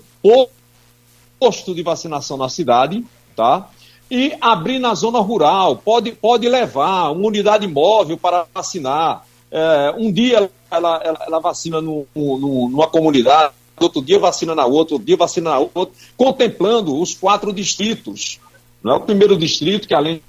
posto 1.40 1.74
de 1.74 1.84
vacinação 1.84 2.38
na 2.38 2.48
cidade, 2.48 3.04
tá? 3.36 3.70
E 4.10 4.36
abrir 4.40 4.80
na 4.80 4.94
zona 4.94 5.20
rural, 5.20 5.78
pode, 5.78 6.12
pode 6.12 6.48
levar 6.48 7.10
uma 7.10 7.28
unidade 7.28 7.68
móvel 7.68 8.18
para 8.18 8.46
vacinar. 8.54 9.26
É, 9.52 9.94
um 9.98 10.12
dia 10.12 10.50
ela, 10.70 11.02
ela, 11.04 11.20
ela 11.26 11.40
vacina 11.40 11.82
no, 11.82 12.06
no, 12.16 12.70
numa 12.70 12.88
comunidade, 12.88 13.54
outro 13.80 14.02
dia 14.02 14.20
vacina 14.20 14.54
na 14.54 14.66
outra, 14.66 14.96
outro 14.96 15.06
dia 15.06 15.18
vacina 15.18 15.52
na 15.52 15.60
outra, 15.60 15.90
contemplando 16.16 17.00
os 17.00 17.14
quatro 17.14 17.52
distritos. 17.52 18.40
Não 18.84 18.94
é 18.94 18.96
o 18.98 19.02
primeiro 19.02 19.36
distrito, 19.36 19.88
que 19.88 19.94
além 19.94 20.22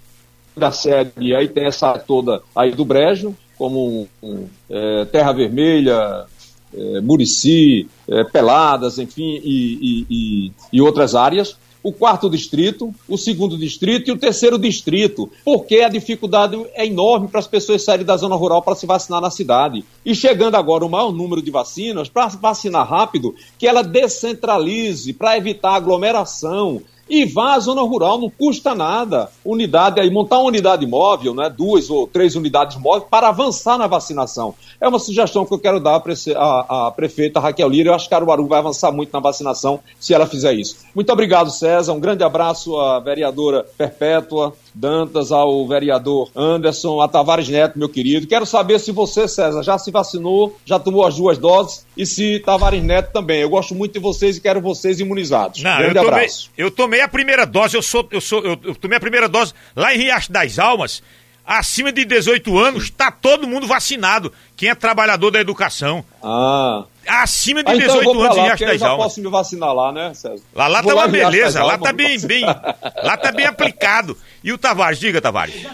da 0.56 0.72
sede, 0.72 1.34
aí 1.34 1.48
tem 1.48 1.66
essa 1.66 1.98
toda 1.98 2.43
aí 2.55 2.72
do 2.72 2.84
Brejo, 2.84 3.36
como 3.58 4.08
um, 4.22 4.46
é, 4.68 5.04
Terra 5.06 5.32
Vermelha, 5.32 6.26
é, 6.74 7.00
Murici, 7.00 7.88
é, 8.08 8.24
Peladas, 8.24 8.98
enfim, 8.98 9.40
e, 9.42 10.06
e, 10.10 10.52
e, 10.72 10.80
outras 10.80 11.14
áreas. 11.14 11.56
O 11.82 11.92
quarto 11.92 12.28
distrito, 12.28 12.92
o 13.08 13.16
segundo 13.16 13.56
distrito 13.56 14.08
e 14.08 14.12
o 14.12 14.18
terceiro 14.18 14.58
distrito, 14.58 15.30
porque 15.44 15.76
a 15.82 15.88
dificuldade 15.88 16.60
é 16.74 16.84
enorme 16.84 17.28
para 17.28 17.38
as 17.38 17.46
pessoas 17.46 17.84
saírem 17.84 18.04
da 18.04 18.16
zona 18.16 18.34
rural 18.34 18.60
para 18.60 18.74
se 18.74 18.86
vacinar 18.86 19.20
na 19.20 19.30
cidade. 19.30 19.84
E 20.04 20.12
chegando 20.12 20.56
agora 20.56 20.84
o 20.84 20.90
maior 20.90 21.12
número 21.12 21.40
de 21.40 21.50
vacinas, 21.50 22.08
para 22.08 22.26
vacinar 22.26 22.88
rápido, 22.88 23.36
que 23.56 23.68
ela 23.68 23.82
descentralize, 23.82 25.12
para 25.12 25.38
evitar 25.38 25.74
aglomeração, 25.76 26.82
e 27.08 27.24
vá 27.24 27.54
à 27.54 27.60
zona 27.60 27.82
rural, 27.82 28.18
não 28.18 28.30
custa 28.30 28.74
nada. 28.74 29.30
Unidade 29.44 30.00
aí, 30.00 30.10
montar 30.10 30.38
uma 30.38 30.48
unidade 30.48 30.86
móvel, 30.86 31.34
né, 31.34 31.48
duas 31.48 31.88
ou 31.88 32.06
três 32.06 32.34
unidades 32.34 32.76
móveis, 32.76 33.04
para 33.10 33.28
avançar 33.28 33.78
na 33.78 33.86
vacinação. 33.86 34.54
É 34.80 34.88
uma 34.88 34.98
sugestão 34.98 35.44
que 35.44 35.54
eu 35.54 35.58
quero 35.58 35.80
dar 35.80 35.96
à 35.96 36.90
prefeita 36.90 37.40
Raquel 37.40 37.68
Lira. 37.68 37.90
Eu 37.90 37.94
acho 37.94 38.04
que 38.04 38.10
Caruaru 38.10 38.46
vai 38.46 38.58
avançar 38.58 38.92
muito 38.92 39.12
na 39.12 39.20
vacinação 39.20 39.80
se 39.98 40.12
ela 40.12 40.26
fizer 40.26 40.52
isso. 40.54 40.78
Muito 40.94 41.12
obrigado, 41.12 41.50
César. 41.50 41.92
Um 41.92 42.00
grande 42.00 42.24
abraço 42.24 42.76
à 42.78 42.98
vereadora 42.98 43.64
Perpétua 43.76 44.54
Dantas, 44.78 45.32
ao 45.32 45.66
vereador 45.66 46.28
Anderson, 46.36 47.01
a 47.01 47.09
Tavares 47.09 47.48
Neto, 47.48 47.78
meu 47.78 47.89
querido. 47.89 48.27
Quero 48.27 48.44
saber 48.44 48.78
se 48.78 48.93
você, 48.93 49.27
César, 49.27 49.62
já 49.62 49.78
se 49.78 49.90
vacinou, 49.90 50.55
já 50.66 50.78
tomou 50.78 51.07
as 51.07 51.16
duas 51.16 51.39
doses 51.39 51.86
e 51.97 52.05
se 52.05 52.40
Tavares 52.40 52.82
Neto 52.82 53.11
também. 53.11 53.40
Eu 53.40 53.48
gosto 53.48 53.74
muito 53.74 53.94
de 53.94 53.98
vocês 53.98 54.36
e 54.36 54.40
quero 54.40 54.61
vocês 54.61 55.01
imunizados. 55.01 55.62
Não, 55.62 55.78
grande 55.78 55.97
eu 55.97 56.05
tomei, 56.05 56.19
abraço. 56.19 56.51
Eu 56.59 56.70
tomei 56.70 57.01
a 57.01 57.09
primeira 57.09 57.47
dose, 57.47 57.74
eu 57.74 57.82
sou, 57.82 58.07
eu 58.11 58.20
sou, 58.20 58.44
eu, 58.44 58.59
eu 58.62 58.74
tomei 58.74 58.98
a 58.98 59.01
primeira 59.01 59.31
dose 59.31 59.55
lá 59.74 59.94
em 59.94 59.98
Riacho 59.98 60.31
das 60.31 60.59
Almas 60.59 61.03
acima 61.47 61.93
de 61.93 62.05
18 62.05 62.59
anos, 62.59 62.85
está 62.85 63.11
todo 63.11 63.47
mundo 63.47 63.66
vacinado. 63.66 64.32
Quem 64.57 64.69
é 64.69 64.74
trabalhador 64.74 65.31
da 65.31 65.40
educação. 65.40 66.05
Ah. 66.23 66.85
Acima 67.07 67.62
de 67.62 67.70
ah, 67.70 67.77
então 67.77 67.98
18 68.01 68.20
anos 68.20 68.36
lá, 68.36 68.43
em 68.43 68.47
Riacho 68.47 68.66
das 68.66 68.82
Almas. 68.82 68.98
Eu 68.98 69.05
posso 69.05 69.20
me 69.20 69.28
vacinar 69.31 69.73
lá, 69.73 69.93
né, 69.93 70.12
César? 70.12 70.43
Lá, 70.53 70.66
lá 70.66 70.82
tá 70.82 70.93
uma 70.93 71.07
beleza, 71.07 71.62
lá 71.62 71.78
tá 71.78 71.93
bem, 71.93 72.19
bem, 72.20 72.44
lá 72.44 73.16
tá 73.16 73.31
bem 73.31 73.47
aplicado. 73.47 74.19
E 74.42 74.52
o 74.52 74.58
Tavares, 74.58 74.98
diga, 74.98 75.20
Tavares. 75.20 75.66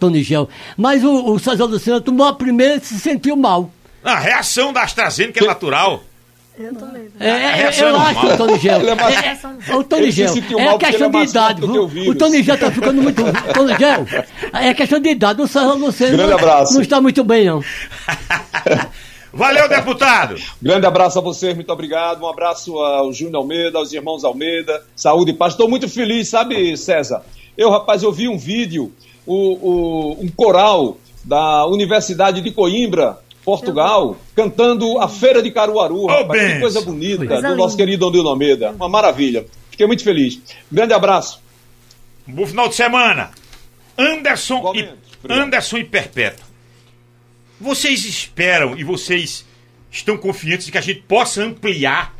Tony 0.00 0.22
Gel. 0.22 0.48
Mas 0.76 1.04
o, 1.04 1.32
o 1.32 1.38
César 1.38 1.64
Luciano 1.64 2.00
tomou 2.00 2.26
a 2.26 2.32
primeira 2.32 2.76
e 2.76 2.80
se 2.80 2.98
sentiu 2.98 3.36
mal. 3.36 3.70
A 4.02 4.18
reação 4.18 4.72
da 4.72 4.82
AstraZeneca 4.82 5.42
é 5.42 5.46
natural. 5.46 6.02
Eu 6.58 6.74
também. 6.74 7.08
É, 7.20 7.28
é, 7.28 7.68
eu, 7.80 7.88
eu 7.88 7.96
acho, 8.00 8.26
o 8.26 8.36
Tony 8.36 8.58
Gel. 8.58 8.80
É, 8.80 9.76
o 9.76 9.84
Tony 9.84 10.10
Gel. 10.10 10.32
É 10.58 10.78
questão 10.78 11.10
de 11.10 11.18
idade. 11.18 11.62
O 11.64 12.14
Tony 12.14 12.42
Gel 12.42 12.58
tá 12.58 12.70
ficando 12.70 13.02
muito. 13.02 13.22
Tony 13.52 13.76
Gel, 13.76 14.06
é 14.54 14.72
questão 14.72 14.98
de 14.98 15.10
idade. 15.10 15.42
O 15.42 15.46
Sérgio 15.46 15.74
Luciano 15.76 16.16
Grande 16.16 16.32
abraço. 16.32 16.74
não 16.74 16.80
está 16.80 17.00
muito 17.00 17.22
bem, 17.22 17.46
não. 17.46 17.62
Valeu, 19.36 19.68
deputado! 19.68 20.36
Grande 20.62 20.86
abraço 20.86 21.18
a 21.18 21.22
vocês, 21.22 21.54
muito 21.54 21.70
obrigado. 21.70 22.22
Um 22.22 22.26
abraço 22.26 22.78
ao 22.78 23.12
Júnior 23.12 23.42
Almeida, 23.42 23.76
aos 23.76 23.92
irmãos 23.92 24.24
Almeida. 24.24 24.82
Saúde 24.96 25.32
e 25.32 25.34
paz. 25.34 25.52
Estou 25.52 25.68
muito 25.68 25.86
feliz, 25.90 26.30
sabe, 26.30 26.74
César? 26.74 27.22
Eu, 27.56 27.70
rapaz, 27.70 28.02
eu 28.02 28.10
vi 28.10 28.28
um 28.30 28.38
vídeo, 28.38 28.90
o, 29.26 29.34
o, 29.34 30.22
um 30.22 30.28
coral 30.28 30.96
da 31.22 31.66
Universidade 31.66 32.40
de 32.40 32.50
Coimbra, 32.50 33.18
Portugal, 33.44 34.16
cantando 34.34 34.98
a 34.98 35.06
Feira 35.06 35.42
de 35.42 35.50
Caruaru, 35.50 36.04
oh, 36.04 36.06
rapaz, 36.06 36.54
que 36.54 36.60
coisa 36.60 36.80
bonita, 36.80 37.26
coisa 37.26 37.48
do 37.48 37.56
nosso 37.56 37.76
querido 37.76 38.06
André 38.06 38.20
Almeida. 38.20 38.70
Uma 38.70 38.88
maravilha. 38.88 39.44
Fiquei 39.70 39.86
muito 39.86 40.02
feliz. 40.02 40.40
Grande 40.72 40.94
abraço. 40.94 41.42
Um 42.26 42.32
bom 42.32 42.46
final 42.46 42.68
de 42.70 42.74
semana. 42.74 43.32
Anderson 43.98 44.72
e, 44.74 44.88
Anderson 45.28 45.76
e 45.76 45.84
Perpétuo. 45.84 46.55
Vocês 47.60 48.04
esperam 48.04 48.76
e 48.76 48.84
vocês 48.84 49.44
estão 49.90 50.16
confiantes 50.16 50.66
de 50.66 50.72
que 50.72 50.78
a 50.78 50.82
gente 50.82 51.00
possa 51.02 51.42
ampliar, 51.42 52.14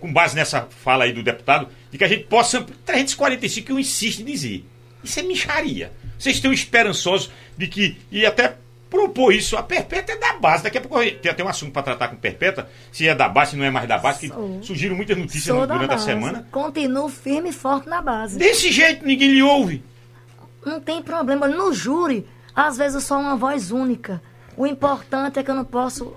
com 0.00 0.12
base 0.12 0.34
nessa 0.34 0.62
fala 0.70 1.04
aí 1.04 1.12
do 1.12 1.22
deputado, 1.22 1.68
de 1.90 1.98
que 1.98 2.04
a 2.04 2.08
gente 2.08 2.24
possa 2.24 2.58
ampliar 2.58 2.78
345, 2.84 3.72
eu 3.72 3.78
insisto 3.78 4.22
em 4.22 4.24
dizer. 4.24 4.64
Isso 5.02 5.20
é 5.20 5.22
micharia. 5.22 5.92
Vocês 6.18 6.36
estão 6.36 6.52
esperançosos 6.52 7.30
de 7.56 7.66
que, 7.66 7.96
e 8.10 8.26
até 8.26 8.56
propor 8.88 9.32
isso. 9.32 9.56
A 9.56 9.62
Perpétua 9.62 10.14
é 10.14 10.18
da 10.18 10.34
base. 10.34 10.62
Daqui 10.62 10.78
a 10.78 10.80
pouco 10.80 10.98
tem 10.98 11.30
até 11.30 11.44
um 11.44 11.48
assunto 11.48 11.72
para 11.72 11.82
tratar 11.82 12.08
com 12.08 12.16
Perpétua, 12.16 12.68
se 12.90 13.06
é 13.06 13.14
da 13.14 13.28
base, 13.28 13.52
se 13.52 13.56
não 13.56 13.64
é 13.64 13.70
mais 13.70 13.86
da 13.86 13.98
base, 13.98 14.28
que 14.28 14.34
surgiram 14.64 14.96
muitas 14.96 15.16
notícias 15.16 15.54
no, 15.54 15.66
durante 15.66 15.94
a 15.94 15.98
semana. 15.98 16.48
Continuo 16.50 17.08
firme 17.08 17.50
e 17.50 17.52
forte 17.52 17.88
na 17.88 18.00
base. 18.00 18.38
Desse 18.38 18.72
jeito 18.72 19.04
ninguém 19.04 19.32
lhe 19.32 19.42
ouve. 19.42 19.82
Não 20.64 20.80
tem 20.80 21.02
problema. 21.02 21.46
No 21.46 21.72
júri, 21.72 22.26
às 22.54 22.76
vezes 22.76 22.94
eu 22.96 23.00
sou 23.00 23.18
uma 23.18 23.36
voz 23.36 23.70
única. 23.70 24.20
O 24.58 24.66
importante 24.66 25.38
é 25.38 25.42
que 25.42 25.50
eu 25.50 25.54
não 25.54 25.64
posso. 25.64 26.12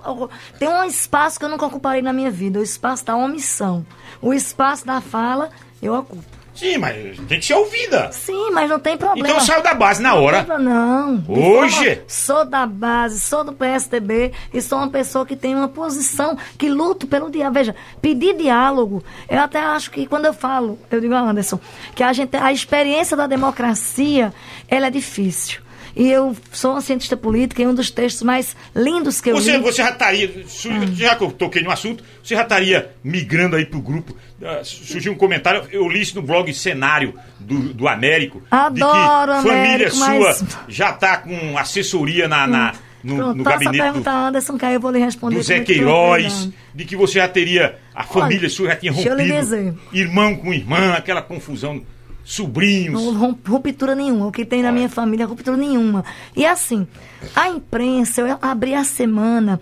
Tem 0.58 0.68
um 0.68 0.84
espaço 0.84 1.38
que 1.38 1.44
eu 1.44 1.48
nunca 1.48 1.64
ocuparei 1.64 2.02
na 2.02 2.12
minha 2.12 2.30
vida: 2.30 2.58
o 2.58 2.62
espaço 2.62 3.04
da 3.06 3.16
omissão. 3.16 3.86
O 4.20 4.34
espaço 4.34 4.84
da 4.84 5.00
fala, 5.00 5.48
eu 5.80 5.94
ocupo. 5.94 6.22
Sim, 6.54 6.76
mas 6.76 7.16
tem 7.28 7.40
que 7.40 7.46
ser 7.46 7.54
ouvida. 7.54 8.12
Sim, 8.12 8.50
mas 8.50 8.68
não 8.68 8.78
tem 8.78 8.94
problema. 8.94 9.26
Então 9.26 9.40
saiu 9.40 9.62
da 9.62 9.72
base 9.72 10.02
na 10.02 10.14
hora. 10.16 10.44
Não. 10.58 11.24
Hoje? 11.26 11.94
forma- 11.96 12.02
Sou 12.06 12.44
da 12.44 12.66
base, 12.66 13.20
sou 13.20 13.42
do 13.42 13.54
PSDB 13.54 14.32
e 14.52 14.60
sou 14.60 14.76
uma 14.78 14.90
pessoa 14.90 15.24
que 15.24 15.34
tem 15.34 15.54
uma 15.54 15.68
posição, 15.68 16.36
que 16.58 16.68
luto 16.68 17.06
pelo 17.06 17.30
diálogo. 17.30 17.54
Veja, 17.58 17.74
pedir 18.02 18.36
diálogo, 18.36 19.02
eu 19.30 19.40
até 19.40 19.60
acho 19.60 19.90
que 19.90 20.06
quando 20.06 20.26
eu 20.26 20.34
falo, 20.34 20.78
eu 20.90 21.00
digo 21.00 21.14
a 21.14 21.20
Anderson, 21.20 21.58
que 21.94 22.02
a 22.02 22.12
gente, 22.12 22.36
a 22.36 22.52
experiência 22.52 23.16
da 23.16 23.26
democracia, 23.26 24.30
ela 24.68 24.88
é 24.88 24.90
difícil. 24.90 25.62
E 25.94 26.10
eu 26.10 26.36
sou 26.50 26.72
uma 26.72 26.80
cientista 26.80 27.16
política 27.16 27.62
e 27.62 27.66
um 27.66 27.74
dos 27.74 27.90
textos 27.90 28.22
mais 28.22 28.56
lindos 28.74 29.20
que 29.20 29.30
eu 29.30 29.34
Você, 29.34 29.56
li. 29.56 29.62
você 29.62 29.82
já 29.82 29.90
estaria, 29.90 30.44
su- 30.46 30.70
já 30.94 31.14
que 31.16 31.24
eu 31.24 31.30
toquei 31.30 31.62
no 31.62 31.70
assunto, 31.70 32.02
você 32.22 32.34
já 32.34 32.42
estaria 32.42 32.90
migrando 33.04 33.56
aí 33.56 33.66
pro 33.66 33.80
grupo. 33.80 34.16
Ah, 34.42 34.60
surgiu 34.64 35.12
um 35.12 35.16
comentário, 35.16 35.64
eu 35.70 35.88
li 35.88 36.00
isso 36.00 36.14
no 36.16 36.22
blog 36.22 36.52
Cenário 36.54 37.14
do, 37.38 37.74
do 37.74 37.86
Américo. 37.88 38.42
Adoro 38.50 39.32
de 39.36 39.42
que 39.42 39.48
família 39.48 39.74
Américo, 39.74 39.90
sua 39.96 40.08
mas- 40.18 40.44
já 40.68 40.92
tá 40.92 41.18
com 41.18 41.56
assessoria 41.58 42.26
na, 42.26 42.46
na- 42.46 42.74
no, 43.04 43.16
Pronto, 43.16 43.36
no 43.36 43.48
a 43.48 43.52
gabinete 43.52 43.82
pergunta 43.82 44.10
do, 44.10 44.16
Anderson, 44.16 44.56
que 44.58 44.64
eu 44.64 44.80
vou 44.80 44.90
lhe 44.92 44.98
responder. 45.00 45.36
do 45.36 45.42
Zé 45.42 45.60
Queiroz, 45.60 46.48
de 46.74 46.84
que 46.84 46.94
você 46.96 47.14
já 47.18 47.28
teria, 47.28 47.76
a 47.94 48.04
família 48.04 48.48
sua 48.48 48.68
já 48.68 48.76
tinha 48.76 48.92
rompido, 48.92 49.76
irmão 49.92 50.36
com 50.36 50.54
irmã, 50.54 50.92
aquela 50.94 51.20
confusão, 51.20 51.82
sobrinhos. 52.24 53.02
Não 53.02 53.36
ruptura 53.46 53.94
nenhuma. 53.94 54.26
O 54.26 54.32
que 54.32 54.44
tem 54.44 54.62
na 54.62 54.72
minha 54.72 54.88
família, 54.88 55.26
ruptura 55.26 55.56
nenhuma. 55.56 56.04
E 56.36 56.46
assim, 56.46 56.86
a 57.34 57.48
imprensa, 57.48 58.20
eu 58.20 58.38
abri 58.40 58.74
a 58.74 58.84
semana 58.84 59.60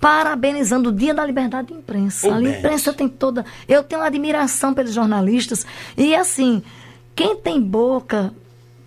parabenizando 0.00 0.90
o 0.90 0.92
Dia 0.92 1.14
da 1.14 1.24
Liberdade 1.24 1.68
de 1.68 1.74
Imprensa. 1.74 2.28
Oh, 2.28 2.34
a 2.34 2.42
imprensa 2.42 2.92
tem 2.92 3.08
toda. 3.08 3.44
Eu 3.66 3.82
tenho 3.82 4.00
uma 4.00 4.06
admiração 4.06 4.74
pelos 4.74 4.92
jornalistas. 4.92 5.66
E 5.96 6.14
assim, 6.14 6.62
quem 7.14 7.36
tem 7.36 7.60
boca. 7.60 8.32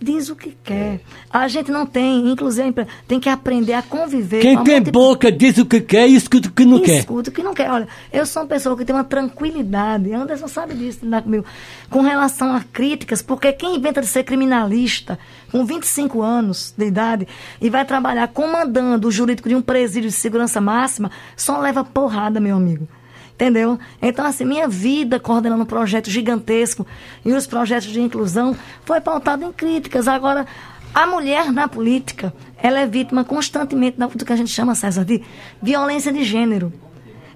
Diz 0.01 0.29
o 0.29 0.35
que 0.35 0.55
quer. 0.63 1.01
A 1.29 1.47
gente 1.49 1.69
não 1.71 1.85
tem, 1.85 2.31
inclusive, 2.31 2.87
tem 3.05 3.19
que 3.19 3.27
aprender 3.27 3.73
a 3.73 3.81
conviver. 3.81 4.39
Quem 4.41 4.63
tem 4.63 4.75
multi- 4.75 4.91
boca 4.91 5.29
diz 5.29 5.57
o 5.57 5.65
que 5.65 5.81
quer 5.81 6.07
e 6.07 6.15
escuta 6.15 6.47
o 6.47 6.51
que 6.51 6.63
não 6.63 6.79
quer. 6.79 6.99
Escuta, 6.99 7.29
que 7.29 7.43
não 7.43 7.53
quer. 7.53 7.69
Olha, 7.69 7.85
eu 8.13 8.25
sou 8.25 8.43
uma 8.43 8.47
pessoa 8.47 8.77
que 8.77 8.85
tem 8.85 8.95
uma 8.95 9.03
tranquilidade. 9.03 10.13
Anderson 10.13 10.47
sabe 10.47 10.73
disso, 10.73 11.05
né, 11.05 11.21
comigo. 11.21 11.43
Com 11.89 12.01
relação 12.01 12.55
a 12.55 12.61
críticas, 12.61 13.21
porque 13.21 13.51
quem 13.51 13.75
inventa 13.75 13.99
de 13.99 14.07
ser 14.07 14.23
criminalista 14.23 15.19
com 15.51 15.65
25 15.65 16.21
anos 16.21 16.73
de 16.77 16.85
idade 16.85 17.27
e 17.61 17.69
vai 17.69 17.83
trabalhar 17.83 18.27
comandando 18.29 19.07
o 19.07 19.11
jurídico 19.11 19.49
de 19.49 19.55
um 19.55 19.61
presídio 19.61 20.09
de 20.09 20.15
segurança 20.15 20.61
máxima, 20.61 21.11
só 21.35 21.59
leva 21.59 21.83
porrada, 21.83 22.39
meu 22.39 22.55
amigo. 22.55 22.87
Entendeu? 23.39 23.79
Então, 24.01 24.25
assim, 24.25 24.43
minha 24.43 24.67
vida 24.67 25.17
coordenando 25.17 25.63
um 25.63 25.65
projeto 25.65 26.09
gigantesco 26.09 26.85
e 27.23 27.31
os 27.31 27.47
projetos 27.47 27.87
de 27.87 28.01
inclusão 28.01 28.53
foi 28.83 28.99
pautado 28.99 29.45
em 29.45 29.53
críticas. 29.53 30.09
Agora, 30.09 30.45
a 30.93 31.07
mulher 31.07 31.49
na 31.49 31.65
política, 31.65 32.33
ela 32.57 32.81
é 32.81 32.85
vítima 32.85 33.23
constantemente 33.23 33.97
do 33.97 34.25
que 34.25 34.33
a 34.33 34.35
gente 34.35 34.51
chama, 34.51 34.75
César, 34.75 35.05
de 35.05 35.23
violência 35.61 36.11
de 36.11 36.21
gênero. 36.21 36.73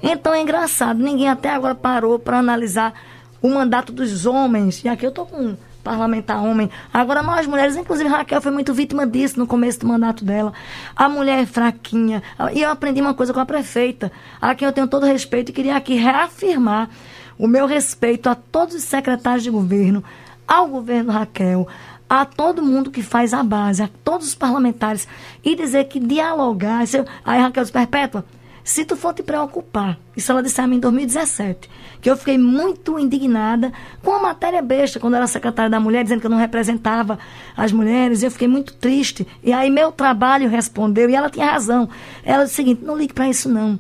Então 0.02 0.34
é 0.34 0.42
engraçado, 0.42 1.02
ninguém 1.02 1.30
até 1.30 1.52
agora 1.52 1.74
parou 1.74 2.20
para 2.20 2.38
analisar 2.38 2.94
o 3.42 3.48
mandato 3.48 3.94
dos 3.94 4.26
homens. 4.26 4.84
E 4.84 4.90
aqui 4.90 5.06
eu 5.06 5.12
tô 5.12 5.26
com 5.26 5.56
parlamentar 5.84 6.41
homem. 6.43 6.69
Agora 6.93 7.22
nós 7.22 7.45
mulheres, 7.45 7.76
inclusive 7.76 8.10
Raquel 8.10 8.41
foi 8.41 8.51
muito 8.51 8.73
vítima 8.73 9.05
disso 9.05 9.38
no 9.38 9.45
começo 9.45 9.80
do 9.81 9.88
mandato 9.88 10.23
dela. 10.23 10.53
A 10.95 11.10
mulher 11.10 11.39
é 11.39 11.45
fraquinha. 11.45 12.23
E 12.53 12.61
eu 12.61 12.69
aprendi 12.69 13.01
uma 13.01 13.14
coisa 13.14 13.34
com 13.34 13.39
a 13.39 13.45
prefeita, 13.45 14.11
a 14.41 14.55
quem 14.55 14.65
eu 14.65 14.72
tenho 14.72 14.88
todo 14.88 15.05
respeito 15.05 15.49
e 15.49 15.53
queria 15.53 15.76
aqui 15.76 15.95
reafirmar 15.95 16.89
o 17.38 17.47
meu 17.47 17.65
respeito 17.65 18.30
a 18.30 18.35
todos 18.35 18.76
os 18.76 18.84
secretários 18.84 19.43
de 19.43 19.49
governo, 19.49 20.03
ao 20.47 20.68
governo 20.68 21.11
Raquel, 21.11 21.68
a 22.10 22.26
todo 22.26 22.61
mundo 22.61 22.91
que 22.91 23.01
faz 23.01 23.34
a 23.34 23.43
base, 23.43 23.81
a 23.81 23.89
todos 24.03 24.27
os 24.27 24.35
parlamentares, 24.35 25.07
e 25.43 25.55
dizer 25.55 25.85
que 25.85 25.99
dialogar. 25.99 26.84
Aí 27.26 27.41
Raquel 27.41 27.64
disse, 27.64 27.73
Perpétua, 27.73 28.23
se 28.64 28.85
tu 28.85 28.95
for 28.95 29.14
te 29.14 29.22
preocupar, 29.22 29.99
isso 30.15 30.31
ela 30.31 30.41
disse 30.41 30.61
a 30.61 30.68
mim 30.68 30.77
em 30.77 30.80
2017, 30.80 31.69
que 32.02 32.10
eu 32.10 32.15
fiquei 32.15 32.38
muito 32.38 32.98
indignada 32.98 33.73
com 34.02 34.11
a 34.11 34.22
matéria 34.22 34.61
besta, 34.61 34.99
quando 34.99 35.15
era 35.15 35.27
secretária 35.27 35.69
da 35.69 35.80
mulher, 35.80 36.03
dizendo 36.03 36.22
que 36.22 36.27
eu 36.27 36.31
não 36.31 36.38
representava 36.38 37.19
as 37.57 37.72
mulheres, 37.72 38.22
e 38.22 38.26
eu 38.26 38.31
fiquei 38.31 38.48
muito 38.48 38.73
triste. 38.73 39.27
E 39.44 39.52
aí 39.52 39.69
meu 39.69 39.91
trabalho 39.91 40.49
respondeu, 40.49 41.10
e 41.10 41.15
ela 41.15 41.30
tinha 41.30 41.52
razão. 41.52 41.90
Ela 42.23 42.44
disse 42.44 42.53
o 42.53 42.56
seguinte, 42.56 42.85
não 42.85 42.98
ligue 42.98 43.14
para 43.14 43.27
isso 43.27 43.49
não. 43.49 43.77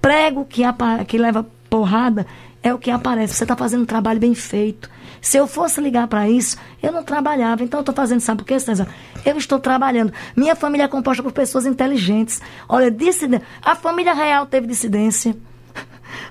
Prego 0.00 0.44
que, 0.44 0.62
que 1.06 1.16
leva 1.16 1.46
porrada 1.70 2.26
é 2.62 2.72
o 2.72 2.78
que 2.78 2.90
aparece. 2.90 3.34
Você 3.34 3.44
está 3.44 3.56
fazendo 3.56 3.82
um 3.82 3.86
trabalho 3.86 4.20
bem 4.20 4.34
feito. 4.34 4.90
Se 5.20 5.36
eu 5.36 5.46
fosse 5.46 5.80
ligar 5.80 6.06
para 6.08 6.28
isso, 6.28 6.56
eu 6.82 6.92
não 6.92 7.02
trabalhava. 7.02 7.62
Então 7.64 7.78
eu 7.78 7.82
estou 7.82 7.94
fazendo, 7.94 8.20
sabe 8.20 8.38
por 8.38 8.46
quê, 8.46 8.58
César? 8.58 8.86
Eu 9.24 9.36
estou 9.36 9.58
trabalhando. 9.58 10.12
Minha 10.36 10.54
família 10.56 10.84
é 10.84 10.88
composta 10.88 11.22
por 11.22 11.32
pessoas 11.32 11.66
inteligentes. 11.66 12.40
Olha, 12.68 12.90
dissidência. 12.90 13.46
A 13.62 13.74
família 13.74 14.14
real 14.14 14.46
teve 14.46 14.66
dissidência. 14.66 15.36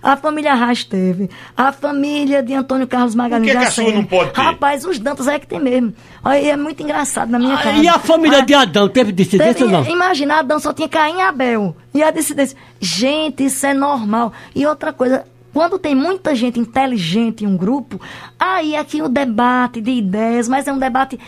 A 0.02 0.16
família 0.18 0.54
Reis 0.56 0.84
teve. 0.84 1.30
A 1.56 1.72
família 1.72 2.42
de 2.42 2.54
Antônio 2.54 2.88
Carlos 2.88 3.14
Magalhães 3.16 3.52
Por 3.52 3.52
que 3.52 3.58
que 3.58 3.64
já 3.64 3.68
a 3.70 3.72
sua 3.86 3.92
não 3.94 4.04
pode 4.04 4.32
ter? 4.32 4.42
Rapaz, 4.42 4.86
os 4.86 5.00
Dantas 5.00 5.28
é 5.28 5.38
que 5.40 5.48
tem 5.48 5.60
mesmo. 5.60 5.94
Olha, 6.24 6.40
e 6.40 6.50
é 6.50 6.58
muito 6.58 6.82
engraçado 6.82 7.30
na 7.30 7.38
minha 7.40 7.56
casa. 7.58 7.70
Ah, 7.70 7.78
E 7.84 7.88
a 7.88 8.00
família 8.00 8.40
Ah, 8.40 8.46
de 8.46 8.54
Adão 8.54 8.90
teve 8.90 9.12
dissidência 9.12 9.54
Teve, 9.54 9.66
ou 9.76 9.84
não? 9.84 9.90
Imagina, 9.90 10.40
Adão 10.40 10.60
só 10.60 10.74
tinha 10.74 10.90
Caim 10.90 11.18
e 11.18 11.22
Abel. 11.22 11.76
E 11.94 12.02
a 12.04 12.12
dissidência. 12.12 12.58
Gente, 12.80 13.46
isso 13.46 13.66
é 13.66 13.74
normal. 13.74 14.34
E 14.56 14.66
outra 14.66 14.92
coisa, 14.92 15.26
quando 15.58 15.80
tem 15.80 15.96
muita 15.96 16.36
gente 16.36 16.60
inteligente 16.60 17.44
em 17.44 17.48
um 17.48 17.58
grupo, 17.58 18.00
aí 18.40 18.76
aqui 18.76 19.02
o 19.02 19.10
debate 19.10 19.82
de 19.82 19.90
ideias, 19.90 20.48
mas 20.48 20.68
é 20.68 20.72
um 20.72 20.78
debate 20.78 21.20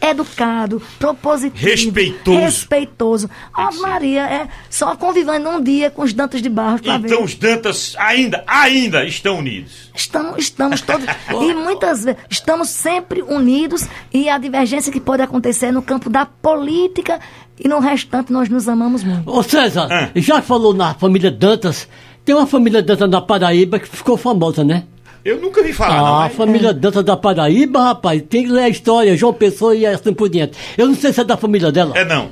educado, 0.00 0.80
propositivo. 0.96 1.66
Respeitoso. 1.66 2.38
Respeitoso. 2.38 3.30
A 3.52 3.66
que 3.66 3.74
ser. 3.74 3.80
Maria 3.80 4.20
é 4.30 4.48
só 4.70 4.94
convivendo 4.94 5.48
um 5.48 5.60
dia 5.60 5.90
com 5.90 6.02
os 6.02 6.12
Dantas 6.12 6.40
de 6.40 6.48
Barros 6.48 6.82
pra 6.82 6.98
ver. 6.98 7.08
Então 7.08 7.24
os 7.24 7.34
Dantas 7.34 7.96
ainda, 7.98 8.44
ainda 8.46 9.04
estão 9.04 9.40
unidos. 9.40 9.90
Estamos, 9.92 10.38
estamos 10.38 10.80
todos. 10.80 11.04
e 11.28 11.54
muitas 11.54 12.04
vezes 12.04 12.20
estamos 12.30 12.68
sempre 12.68 13.22
unidos 13.22 13.88
e 14.12 14.28
a 14.28 14.38
divergência 14.38 14.92
que 14.92 15.00
pode 15.00 15.22
acontecer 15.22 15.66
é 15.66 15.72
no 15.72 15.82
campo 15.82 16.08
da 16.08 16.24
política 16.24 17.18
e 17.58 17.66
no 17.66 17.80
restante 17.80 18.32
nós 18.32 18.48
nos 18.48 18.68
amamos 18.68 19.02
muito. 19.02 19.28
Ô 19.28 19.42
César, 19.42 19.88
Ah. 19.90 20.10
já 20.14 20.40
falou 20.40 20.72
na 20.72 20.94
família 20.94 21.30
Dantas, 21.32 21.88
tem 22.24 22.34
uma 22.34 22.46
família 22.46 22.82
Dantas 22.82 23.08
na 23.10 23.20
Paraíba 23.20 23.78
que 23.78 23.88
ficou 23.88 24.16
famosa, 24.16 24.64
né? 24.64 24.84
Eu 25.24 25.40
nunca 25.40 25.62
vi 25.62 25.72
falar, 25.72 25.96
não. 25.96 26.04
Ah, 26.06 26.18
a 26.18 26.20
mas- 26.28 26.34
família 26.36 26.72
Dantas 26.74 27.04
da 27.04 27.16
Paraíba, 27.16 27.82
rapaz, 27.82 28.22
tem 28.28 28.44
que 28.44 28.50
ler 28.50 28.64
a 28.64 28.68
história, 28.68 29.16
João 29.16 29.32
Pessoa 29.32 29.74
e 29.74 29.86
assim 29.86 30.12
por 30.12 30.28
diante. 30.28 30.56
Eu 30.76 30.86
não 30.86 30.94
sei 30.94 31.12
se 31.12 31.20
é 31.20 31.24
da 31.24 31.36
família 31.36 31.72
dela. 31.72 31.96
É 31.96 32.04
não. 32.04 32.30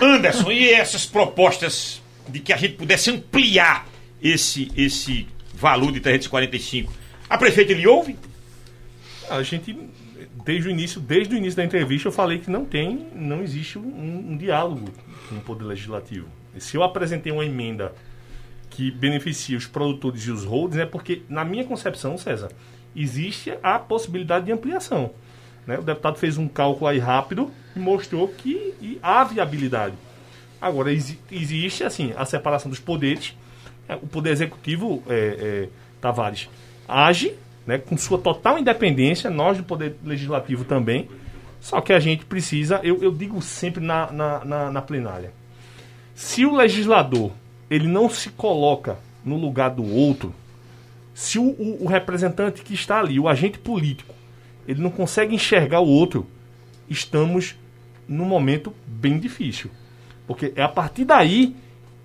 Anderson, 0.00 0.50
e 0.52 0.68
essas 0.70 1.06
propostas 1.06 2.02
de 2.28 2.40
que 2.40 2.52
a 2.52 2.56
gente 2.56 2.74
pudesse 2.74 3.10
ampliar 3.10 3.86
esse, 4.22 4.70
esse 4.76 5.26
valor 5.54 5.90
de 5.92 6.00
345? 6.00 6.92
A 7.30 7.38
prefeita 7.38 7.72
lhe 7.72 7.86
ouve? 7.86 8.16
A 9.30 9.42
gente, 9.42 9.74
desde 10.44 10.68
o 10.68 10.70
início, 10.70 11.00
desde 11.00 11.34
o 11.34 11.38
início 11.38 11.56
da 11.56 11.64
entrevista, 11.64 12.08
eu 12.08 12.12
falei 12.12 12.38
que 12.38 12.50
não 12.50 12.64
tem, 12.64 13.06
não 13.14 13.42
existe 13.42 13.78
um, 13.78 14.24
um 14.32 14.36
diálogo 14.36 14.90
com 15.28 15.36
o 15.36 15.40
Poder 15.40 15.64
Legislativo. 15.64 16.26
Se 16.58 16.76
eu 16.76 16.82
apresentei 16.82 17.32
uma 17.32 17.44
emenda 17.44 17.92
que 18.76 18.90
beneficia 18.90 19.56
os 19.56 19.66
produtores 19.66 20.22
e 20.26 20.30
os 20.30 20.44
holdings, 20.44 20.82
é 20.82 20.84
porque, 20.86 21.22
na 21.30 21.44
minha 21.46 21.64
concepção, 21.64 22.18
César, 22.18 22.50
existe 22.94 23.54
a 23.62 23.78
possibilidade 23.78 24.44
de 24.46 24.52
ampliação. 24.52 25.10
né? 25.66 25.78
O 25.78 25.82
deputado 25.82 26.18
fez 26.18 26.36
um 26.36 26.46
cálculo 26.46 26.86
aí 26.86 26.98
rápido 26.98 27.50
e 27.74 27.78
mostrou 27.78 28.28
que 28.28 28.74
e 28.80 28.98
há 29.02 29.24
viabilidade. 29.24 29.94
Agora, 30.60 30.92
exi- 30.92 31.18
existe, 31.32 31.84
assim, 31.84 32.12
a 32.16 32.24
separação 32.26 32.70
dos 32.70 32.78
poderes. 32.78 33.34
É, 33.88 33.94
O 33.94 34.06
Poder 34.06 34.30
Executivo, 34.30 35.02
é, 35.08 35.14
é, 35.40 35.68
Tavares, 36.00 36.48
age 36.86 37.32
né, 37.66 37.78
com 37.78 37.96
sua 37.96 38.18
total 38.18 38.58
independência, 38.58 39.30
nós 39.30 39.56
do 39.56 39.64
Poder 39.64 39.96
Legislativo 40.04 40.64
também. 40.64 41.08
Só 41.60 41.80
que 41.80 41.92
a 41.92 41.98
gente 41.98 42.24
precisa, 42.26 42.78
eu, 42.82 43.02
eu 43.02 43.10
digo 43.10 43.40
sempre 43.40 43.82
na, 43.82 44.12
na, 44.12 44.44
na, 44.44 44.70
na 44.70 44.82
plenária, 44.82 45.32
se 46.14 46.44
o 46.44 46.54
legislador 46.54 47.32
ele 47.70 47.86
não 47.88 48.08
se 48.08 48.30
coloca 48.30 48.98
no 49.24 49.36
lugar 49.36 49.70
do 49.70 49.84
outro, 49.84 50.32
se 51.14 51.38
o, 51.38 51.42
o- 51.44 51.84
o 51.84 51.86
representante 51.86 52.62
que 52.62 52.74
está 52.74 53.00
ali, 53.00 53.18
o 53.18 53.28
agente 53.28 53.58
político, 53.58 54.14
ele 54.68 54.80
não 54.82 54.90
consegue 54.90 55.34
enxergar 55.34 55.80
o 55.80 55.88
outro, 55.88 56.26
estamos 56.88 57.56
num 58.08 58.24
momento 58.24 58.72
bem 58.86 59.18
difícil. 59.18 59.70
Porque 60.26 60.52
é 60.56 60.62
a 60.62 60.68
partir 60.68 61.04
daí 61.04 61.54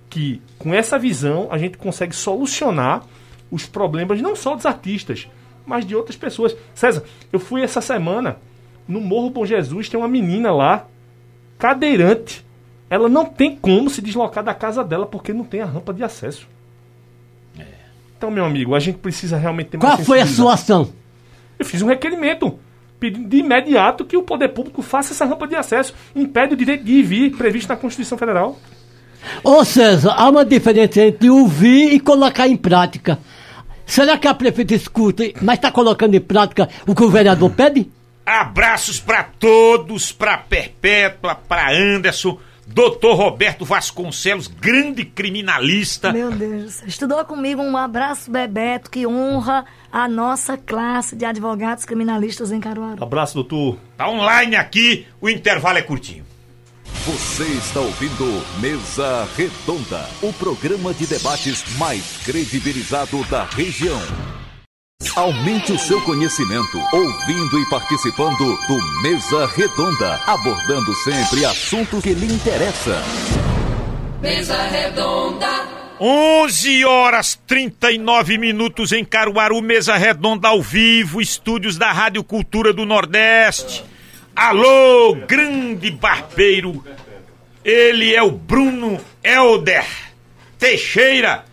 que, 0.09 0.41
com 0.57 0.73
essa 0.73 0.97
visão, 0.97 1.47
a 1.51 1.57
gente 1.57 1.77
consegue 1.77 2.15
solucionar 2.15 3.05
os 3.49 3.65
problemas 3.65 4.21
não 4.21 4.35
só 4.35 4.55
dos 4.55 4.65
artistas, 4.65 5.27
mas 5.65 5.85
de 5.85 5.95
outras 5.95 6.15
pessoas. 6.15 6.55
César, 6.73 7.03
eu 7.31 7.39
fui 7.39 7.61
essa 7.61 7.81
semana 7.81 8.37
no 8.87 8.99
Morro 9.01 9.29
Bom 9.29 9.45
Jesus, 9.45 9.89
tem 9.89 9.99
uma 9.99 10.07
menina 10.07 10.51
lá, 10.51 10.87
cadeirante. 11.57 12.45
Ela 12.91 13.07
não 13.07 13.23
tem 13.23 13.55
como 13.55 13.89
se 13.89 14.01
deslocar 14.01 14.43
da 14.43 14.53
casa 14.53 14.83
dela 14.83 15.05
porque 15.05 15.31
não 15.31 15.45
tem 15.45 15.61
a 15.61 15.65
rampa 15.65 15.93
de 15.93 16.03
acesso. 16.03 16.45
Então, 18.17 18.29
meu 18.29 18.43
amigo, 18.43 18.75
a 18.75 18.79
gente 18.81 18.97
precisa 18.97 19.37
realmente 19.37 19.69
ter 19.69 19.77
Qual 19.77 19.97
foi 19.97 20.19
a 20.19 20.27
sua 20.27 20.55
ação? 20.55 20.91
Eu 21.57 21.65
fiz 21.65 21.81
um 21.81 21.87
requerimento 21.87 22.59
pedindo 22.99 23.29
de 23.29 23.37
imediato 23.37 24.03
que 24.03 24.17
o 24.17 24.23
poder 24.23 24.49
público 24.49 24.81
faça 24.81 25.13
essa 25.13 25.23
rampa 25.23 25.47
de 25.47 25.55
acesso, 25.55 25.93
impede 26.13 26.53
o 26.53 26.57
direito 26.57 26.83
de 26.83 26.91
ir 26.91 26.99
e 26.99 27.03
vir 27.03 27.37
previsto 27.37 27.69
na 27.69 27.77
Constituição 27.77 28.17
Federal. 28.17 28.59
Ô 29.41 29.63
César, 29.63 30.13
há 30.17 30.29
uma 30.29 30.43
diferença 30.43 31.01
entre 31.01 31.29
ouvir 31.29 31.93
e 31.93 31.99
colocar 31.99 32.49
em 32.49 32.57
prática. 32.57 33.17
Será 33.85 34.17
que 34.17 34.27
a 34.27 34.33
prefeita 34.33 34.75
escuta, 34.75 35.23
mas 35.41 35.55
está 35.55 35.71
colocando 35.71 36.13
em 36.13 36.21
prática 36.21 36.67
o 36.85 36.93
que 36.93 37.03
o 37.03 37.09
vereador 37.09 37.51
pede? 37.51 37.89
Abraços 38.25 38.99
para 38.99 39.23
todos, 39.23 40.11
para 40.11 40.37
Perpétua, 40.37 41.35
para 41.35 41.71
Anderson, 41.71 42.37
Doutor 42.73 43.15
Roberto 43.15 43.65
Vasconcelos, 43.65 44.47
grande 44.47 45.03
criminalista. 45.03 46.13
Meu 46.13 46.31
Deus, 46.31 46.81
estudou 46.83 47.23
comigo. 47.25 47.61
Um 47.61 47.75
abraço, 47.75 48.31
Bebeto, 48.31 48.89
que 48.89 49.05
honra 49.05 49.65
a 49.91 50.07
nossa 50.07 50.57
classe 50.57 51.15
de 51.15 51.25
advogados 51.25 51.85
criminalistas 51.85 52.51
em 52.51 52.59
Caruaru. 52.59 53.03
Abraço, 53.03 53.35
doutor. 53.35 53.77
Tá 53.97 54.09
online 54.09 54.55
aqui, 54.55 55.05
o 55.19 55.29
intervalo 55.29 55.77
é 55.77 55.81
curtinho. 55.81 56.25
Você 57.05 57.43
está 57.43 57.79
ouvindo 57.79 58.43
Mesa 58.59 59.27
Redonda, 59.35 60.07
o 60.21 60.31
programa 60.33 60.93
de 60.93 61.07
debates 61.07 61.63
mais 61.77 62.17
credibilizado 62.23 63.23
da 63.25 63.43
região. 63.43 63.99
Aumente 65.15 65.73
o 65.73 65.79
seu 65.79 65.99
conhecimento 66.01 66.79
ouvindo 66.93 67.59
e 67.59 67.69
participando 67.69 68.37
do 68.37 69.01
Mesa 69.01 69.45
Redonda, 69.47 70.21
abordando 70.25 70.93
sempre 70.95 71.43
assuntos 71.43 72.01
que 72.01 72.13
lhe 72.13 72.33
interessam. 72.33 73.01
Mesa 74.21 74.61
Redonda. 74.67 75.81
11 75.99 76.85
horas 76.85 77.39
39 77.45 78.37
minutos 78.37 78.91
em 78.91 79.03
Caruaru, 79.03 79.61
mesa 79.61 79.95
redonda 79.97 80.47
ao 80.47 80.59
vivo, 80.59 81.21
estúdios 81.21 81.77
da 81.77 81.91
Rádio 81.91 82.23
Cultura 82.23 82.73
do 82.73 82.85
Nordeste. 82.85 83.83
Alô, 84.35 85.13
grande 85.27 85.91
barbeiro. 85.91 86.83
Ele 87.63 88.15
é 88.15 88.23
o 88.23 88.31
Bruno 88.31 88.99
Elder 89.23 89.85
Teixeira. 90.57 91.50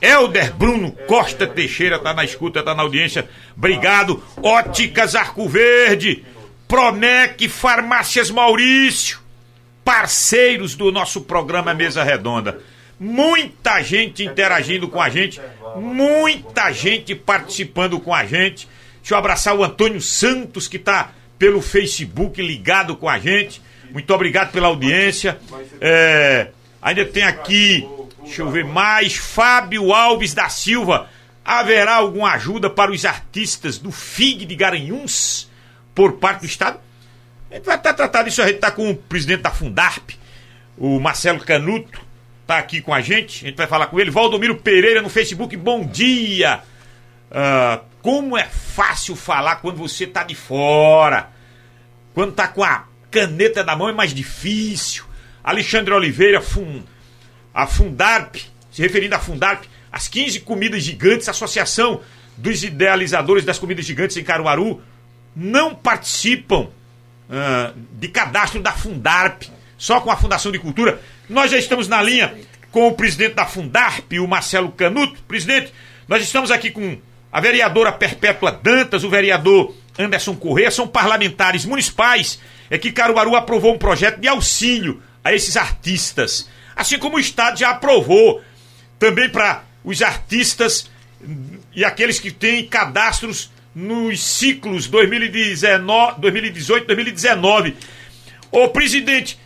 Elder 0.00 0.54
Bruno 0.54 0.92
Costa 1.06 1.46
Teixeira 1.46 1.98
tá 1.98 2.14
na 2.14 2.24
escuta, 2.24 2.62
tá 2.62 2.74
na 2.74 2.82
audiência. 2.82 3.28
Obrigado. 3.56 4.22
Óticas 4.42 5.14
Arco 5.14 5.48
Verde, 5.48 6.24
Promec 6.66 7.48
Farmácias 7.48 8.30
Maurício, 8.30 9.18
parceiros 9.84 10.74
do 10.74 10.92
nosso 10.92 11.22
programa 11.22 11.74
Mesa 11.74 12.02
Redonda. 12.02 12.60
Muita 13.00 13.80
gente 13.82 14.24
interagindo 14.24 14.88
com 14.88 15.00
a 15.00 15.08
gente, 15.08 15.40
muita 15.76 16.72
gente 16.72 17.14
participando 17.14 18.00
com 18.00 18.14
a 18.14 18.24
gente. 18.24 18.68
Deixa 19.00 19.14
eu 19.14 19.18
abraçar 19.18 19.54
o 19.54 19.64
Antônio 19.64 20.00
Santos, 20.00 20.68
que 20.68 20.78
tá 20.78 21.12
pelo 21.38 21.62
Facebook 21.62 22.42
ligado 22.42 22.96
com 22.96 23.08
a 23.08 23.18
gente. 23.18 23.62
Muito 23.90 24.12
obrigado 24.12 24.52
pela 24.52 24.68
audiência. 24.68 25.38
É, 25.80 26.48
ainda 26.82 27.04
tem 27.04 27.22
aqui, 27.22 27.88
deixa 28.28 28.42
eu 28.42 28.50
ver 28.50 28.64
mais, 28.64 29.16
Fábio 29.16 29.92
Alves 29.92 30.34
da 30.34 30.48
Silva. 30.48 31.08
Haverá 31.44 31.94
alguma 31.94 32.32
ajuda 32.32 32.68
para 32.68 32.92
os 32.92 33.04
artistas 33.06 33.78
do 33.78 33.90
FIG 33.90 34.44
de 34.44 34.54
Garanhuns 34.54 35.48
por 35.94 36.12
parte 36.14 36.40
do 36.40 36.46
Estado? 36.46 36.78
A 37.50 37.54
gente 37.54 37.64
vai 37.64 37.76
estar 37.76 37.94
tratando 37.94 38.28
isso, 38.28 38.42
a 38.42 38.46
gente 38.46 38.56
está 38.56 38.70
com 38.70 38.90
o 38.90 38.94
presidente 38.94 39.40
da 39.40 39.50
Fundarp, 39.50 40.10
o 40.76 41.00
Marcelo 41.00 41.40
Canuto, 41.40 42.00
está 42.42 42.58
aqui 42.58 42.82
com 42.82 42.92
a 42.92 43.00
gente, 43.00 43.46
a 43.46 43.48
gente 43.48 43.56
vai 43.56 43.66
falar 43.66 43.86
com 43.86 43.98
ele. 43.98 44.10
Valdomiro 44.10 44.56
Pereira 44.56 45.00
no 45.00 45.08
Facebook, 45.08 45.56
bom 45.56 45.86
dia! 45.86 46.62
Ah, 47.30 47.80
como 48.02 48.36
é 48.36 48.44
fácil 48.44 49.16
falar 49.16 49.56
quando 49.56 49.78
você 49.78 50.06
tá 50.06 50.22
de 50.22 50.34
fora. 50.34 51.30
Quando 52.12 52.32
tá 52.32 52.46
com 52.46 52.62
a 52.62 52.84
caneta 53.10 53.64
na 53.64 53.74
mão 53.74 53.88
é 53.88 53.92
mais 53.92 54.12
difícil. 54.12 55.04
Alexandre 55.42 55.94
Oliveira, 55.94 56.42
fun, 56.42 56.82
a 57.58 57.66
Fundarp, 57.66 58.36
se 58.70 58.80
referindo 58.80 59.16
à 59.16 59.18
Fundarp, 59.18 59.64
as 59.90 60.06
15 60.06 60.38
comidas 60.40 60.80
gigantes, 60.80 61.28
Associação 61.28 62.00
dos 62.36 62.62
Idealizadores 62.62 63.44
das 63.44 63.58
Comidas 63.58 63.84
Gigantes 63.84 64.16
em 64.16 64.22
Caruaru, 64.22 64.80
não 65.34 65.74
participam 65.74 66.68
ah, 67.28 67.72
de 67.94 68.06
cadastro 68.06 68.62
da 68.62 68.70
Fundarp, 68.70 69.42
só 69.76 70.00
com 70.00 70.08
a 70.08 70.16
Fundação 70.16 70.52
de 70.52 70.60
Cultura. 70.60 71.00
Nós 71.28 71.50
já 71.50 71.58
estamos 71.58 71.88
na 71.88 72.00
linha 72.00 72.32
com 72.70 72.86
o 72.86 72.94
presidente 72.94 73.34
da 73.34 73.44
Fundarp, 73.44 74.12
o 74.12 74.28
Marcelo 74.28 74.70
Canuto. 74.70 75.20
Presidente, 75.24 75.74
nós 76.06 76.22
estamos 76.22 76.52
aqui 76.52 76.70
com 76.70 76.96
a 77.32 77.40
vereadora 77.40 77.90
Perpétua 77.90 78.52
Dantas, 78.52 79.02
o 79.02 79.10
vereador 79.10 79.74
Anderson 79.98 80.36
Corrêa, 80.36 80.70
são 80.70 80.86
parlamentares 80.86 81.64
municipais. 81.64 82.38
É 82.70 82.78
que 82.78 82.92
Caruaru 82.92 83.34
aprovou 83.34 83.74
um 83.74 83.78
projeto 83.78 84.20
de 84.20 84.28
auxílio 84.28 85.02
a 85.24 85.34
esses 85.34 85.56
artistas. 85.56 86.48
Assim 86.78 86.96
como 86.96 87.16
o 87.16 87.20
Estado 87.20 87.58
já 87.58 87.70
aprovou 87.70 88.40
também 89.00 89.28
para 89.28 89.64
os 89.82 90.00
artistas 90.00 90.88
e 91.74 91.84
aqueles 91.84 92.20
que 92.20 92.30
têm 92.30 92.64
cadastros 92.68 93.50
nos 93.74 94.22
ciclos 94.22 94.86
2019, 94.86 96.20
2018, 96.20 96.86
2019. 96.86 97.76
Ô 98.52 98.68
presidente, 98.68 99.36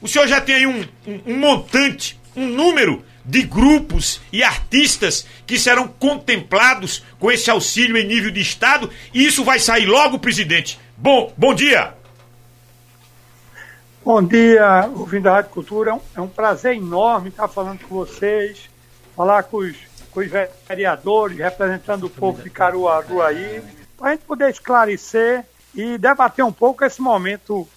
o 0.00 0.08
senhor 0.08 0.26
já 0.26 0.40
tem 0.40 0.56
aí 0.56 0.66
um, 0.66 0.80
um, 1.06 1.20
um 1.26 1.38
montante, 1.38 2.18
um 2.34 2.48
número 2.48 3.04
de 3.24 3.42
grupos 3.42 4.20
e 4.32 4.42
artistas 4.42 5.24
que 5.46 5.60
serão 5.60 5.86
contemplados 5.86 7.04
com 7.20 7.30
esse 7.30 7.48
auxílio 7.48 7.96
em 7.96 8.04
nível 8.04 8.32
de 8.32 8.40
Estado 8.40 8.90
e 9.14 9.24
isso 9.24 9.44
vai 9.44 9.60
sair 9.60 9.86
logo, 9.86 10.18
presidente. 10.18 10.76
Bom, 10.96 11.32
bom 11.36 11.54
dia. 11.54 11.99
Bom 14.02 14.22
dia, 14.22 14.90
ouvindo 14.96 15.28
a 15.28 15.32
Rádio 15.32 15.50
Cultura. 15.50 16.00
É 16.16 16.20
um 16.22 16.26
prazer 16.26 16.74
enorme 16.74 17.28
estar 17.28 17.46
falando 17.46 17.80
com 17.80 17.96
vocês, 17.96 18.70
falar 19.14 19.42
com 19.42 19.58
os, 19.58 19.76
com 20.10 20.20
os 20.20 20.26
vereadores, 20.66 21.36
representando 21.36 22.04
o 22.04 22.10
povo 22.10 22.42
de 22.42 22.48
Caruaru 22.48 23.20
aí, 23.20 23.62
para 23.98 24.08
a 24.08 24.10
gente 24.12 24.24
poder 24.24 24.48
esclarecer 24.48 25.44
e 25.74 25.98
debater 25.98 26.42
um 26.42 26.50
pouco 26.50 26.82
esse 26.82 26.98
momento 27.02 27.68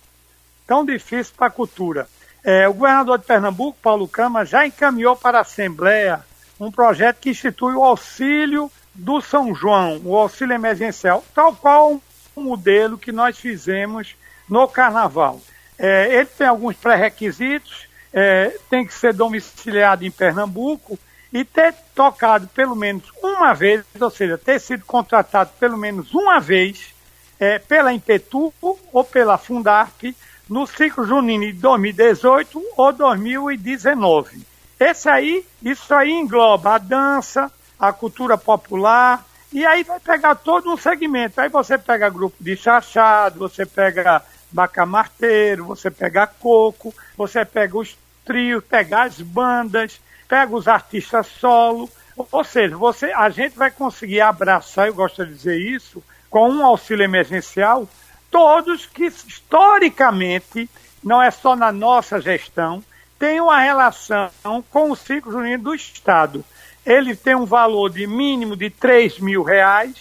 tão 0.66 0.86
difícil 0.86 1.34
para 1.36 1.48
a 1.48 1.52
cultura. 1.52 2.08
É, 2.42 2.70
o 2.70 2.74
governador 2.74 3.20
de 3.20 3.26
Pernambuco, 3.26 3.78
Paulo 3.82 4.08
Câmara, 4.08 4.46
já 4.46 4.66
encaminhou 4.66 5.18
para 5.18 5.40
a 5.40 5.42
Assembleia 5.42 6.22
um 6.58 6.72
projeto 6.72 7.18
que 7.20 7.32
institui 7.32 7.74
o 7.74 7.84
auxílio 7.84 8.72
do 8.96 9.20
São 9.20 9.54
João, 9.54 10.00
o 10.06 10.16
auxílio 10.16 10.54
emergencial, 10.54 11.22
tal 11.36 11.54
qual 11.54 12.02
o 12.34 12.42
modelo 12.42 12.98
que 12.98 13.12
nós 13.12 13.38
fizemos 13.38 14.16
no 14.48 14.70
Carnaval. 14.70 15.42
É, 15.84 16.16
ele 16.16 16.26
tem 16.28 16.48
alguns 16.48 16.78
pré-requisitos, 16.78 17.90
é, 18.14 18.58
tem 18.70 18.86
que 18.86 18.94
ser 18.94 19.14
domiciliado 19.14 20.06
em 20.06 20.12
Pernambuco 20.12 20.98
e 21.34 21.44
ter 21.44 21.74
tocado 21.94 22.48
pelo 22.48 22.74
menos 22.74 23.04
uma 23.22 23.54
vez, 23.54 23.84
ou 24.00 24.10
seja, 24.10 24.38
ter 24.38 24.62
sido 24.62 24.86
contratado 24.86 25.52
pelo 25.60 25.78
menos 25.78 26.14
uma 26.14 26.40
vez 26.40 26.96
é, 27.38 27.60
pela 27.60 27.92
Impetu 27.92 28.54
ou 28.62 29.04
pela 29.04 29.38
Fundarp 29.38 30.04
no 30.48 30.66
ciclo 30.66 31.06
junino 31.06 31.44
de 31.44 31.60
2018 31.60 32.64
ou 32.78 32.94
2019. 32.94 34.42
Esse 34.80 35.10
aí, 35.10 35.46
isso 35.62 35.94
aí 35.94 36.12
engloba 36.12 36.76
a 36.76 36.78
dança, 36.78 37.52
a 37.78 37.92
cultura 37.92 38.38
popular, 38.38 39.26
e 39.52 39.66
aí 39.66 39.84
vai 39.84 40.00
pegar 40.00 40.36
todo 40.36 40.72
um 40.72 40.78
segmento. 40.78 41.42
Aí 41.42 41.50
você 41.50 41.78
pega 41.78 42.10
grupo 42.10 42.38
de 42.40 42.56
chachado, 42.56 43.40
você 43.40 43.66
pega 43.66 44.24
bacamarteiro, 44.54 45.66
você 45.66 45.90
pega 45.90 46.28
coco, 46.28 46.94
você 47.18 47.44
pega 47.44 47.78
os 47.78 47.98
trios, 48.24 48.64
pega 48.64 49.04
as 49.04 49.20
bandas, 49.20 50.00
pega 50.28 50.56
os 50.56 50.68
artistas 50.68 51.28
solo. 51.28 51.90
Ou 52.32 52.44
seja, 52.44 52.78
você, 52.78 53.12
a 53.12 53.30
gente 53.30 53.58
vai 53.58 53.72
conseguir 53.72 54.22
abraçar, 54.22 54.88
eu 54.88 54.94
gosto 54.94 55.26
de 55.26 55.34
dizer 55.34 55.60
isso, 55.60 56.04
com 56.30 56.50
um 56.50 56.66
auxílio 56.66 57.04
emergencial, 57.04 57.88
todos 58.30 58.86
que 58.86 59.06
historicamente, 59.06 60.70
não 61.04 61.22
é 61.22 61.32
só 61.32 61.56
na 61.56 61.72
nossa 61.72 62.22
gestão, 62.22 62.84
tem 63.18 63.40
uma 63.42 63.60
relação 63.60 64.30
com 64.70 64.92
o 64.92 64.96
ciclo 64.96 65.32
junino 65.32 65.64
do 65.64 65.76
Estado. 65.76 66.46
Ele 66.86 67.16
tem 67.16 67.36
um 67.36 67.46
valor 67.46 67.90
de 67.90 68.06
mínimo 68.06 68.56
de 68.56 68.70
3 68.70 69.20
mil 69.20 69.44
reais 69.44 69.96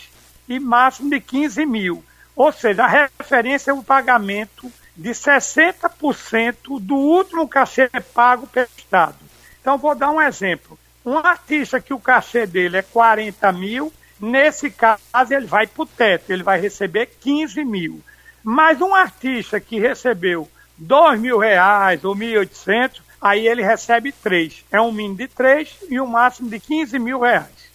e 0.49 0.59
máximo 0.59 1.11
de 1.11 1.21
15 1.21 1.65
mil. 1.65 2.05
Ou 2.35 2.53
seja, 2.53 2.85
a 2.85 3.09
referência 3.19 3.71
é 3.71 3.75
o 3.75 3.83
pagamento 3.83 4.71
de 4.97 5.11
60% 5.11 6.81
do 6.81 6.95
último 6.95 7.49
cachê 7.49 7.89
pago 8.15 8.47
pelo 8.47 8.69
Estado. 8.77 9.17
Então, 9.61 9.79
vou 9.79 9.95
dar 9.95 10.11
um 10.11 10.21
exemplo. 10.21 10.79
Um 11.05 11.19
artista 11.19 11.81
que 11.81 11.95
o 11.95 12.01
cachê 12.01 12.47
dele 12.47 12.79
é 12.79 12.83
40 12.83 13.53
mil, 13.53 13.93
nesse 14.21 14.71
caso 14.71 15.03
ele 15.31 15.47
vai 15.47 15.67
para 15.67 15.83
o 15.83 15.87
teto, 15.87 16.31
ele 16.31 16.43
vai 16.43 16.61
receber 16.61 17.07
15 17.21 17.65
mil. 17.65 18.03
Mas 18.43 18.81
um 18.81 18.95
artista 18.95 19.61
que 19.61 19.79
recebeu 19.79 20.49
2 20.77 21.21
mil 21.21 21.39
reais 21.39 22.05
ou 22.05 22.15
1.800, 22.15 23.01
aí 23.21 23.47
ele 23.47 23.63
recebe 23.63 24.13
3. 24.13 24.65
É 24.71 24.81
um 24.81 24.93
mínimo 24.93 25.17
de 25.17 25.29
3 25.29 25.77
e 25.89 26.01
um 26.01 26.07
máximo 26.07 26.49
de 26.49 26.59
15 26.59 26.99
mil 26.99 27.21
reais. 27.21 27.71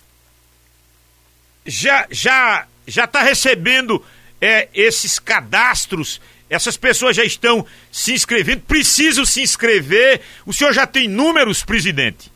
Já, 1.66 2.08
já 2.10 2.66
já 2.88 3.04
está 3.04 3.22
recebendo 3.22 4.04
é, 4.42 4.68
esses 4.74 5.20
cadastros? 5.20 6.22
Essas 6.50 6.78
pessoas 6.78 7.16
já 7.16 7.26
estão 7.26 7.66
se 7.92 8.14
inscrevendo, 8.14 8.62
precisam 8.62 9.26
se 9.26 9.42
inscrever. 9.42 10.22
O 10.46 10.54
senhor 10.54 10.72
já 10.74 10.88
tem 10.88 11.08
números, 11.08 11.64
presidente? 11.64 12.32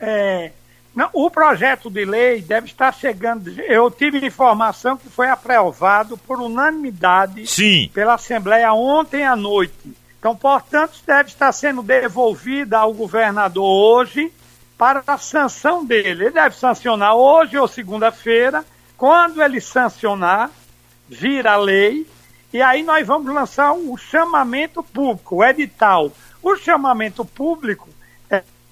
É, 0.00 0.50
não, 0.96 1.10
o 1.12 1.30
projeto 1.30 1.90
de 1.90 2.06
lei 2.06 2.40
deve 2.40 2.68
estar 2.68 2.90
chegando. 2.90 3.50
Eu 3.60 3.90
tive 3.90 4.26
informação 4.26 4.96
que 4.96 5.10
foi 5.10 5.28
aprovado 5.28 6.16
por 6.16 6.40
unanimidade 6.40 7.46
Sim. 7.46 7.90
pela 7.92 8.14
Assembleia 8.14 8.72
ontem 8.72 9.22
à 9.22 9.36
noite. 9.36 9.94
Então, 10.18 10.34
portanto, 10.34 10.94
deve 11.06 11.28
estar 11.28 11.52
sendo 11.52 11.82
devolvida 11.82 12.78
ao 12.78 12.94
governador 12.94 13.62
hoje 13.62 14.32
para 14.78 15.02
a 15.06 15.18
sanção 15.18 15.84
dele. 15.84 16.24
Ele 16.24 16.30
deve 16.30 16.56
sancionar 16.56 17.14
hoje 17.14 17.58
ou 17.58 17.68
segunda-feira. 17.68 18.64
Quando 18.96 19.42
ele 19.42 19.60
sancionar, 19.60 20.50
vira 21.08 21.56
lei. 21.56 22.06
E 22.52 22.62
aí 22.62 22.82
nós 22.82 23.06
vamos 23.06 23.32
lançar 23.32 23.72
o 23.72 23.96
chamamento 23.96 24.82
público, 24.82 25.36
o 25.36 25.44
edital. 25.44 26.12
O 26.42 26.56
chamamento 26.56 27.24
público 27.24 27.88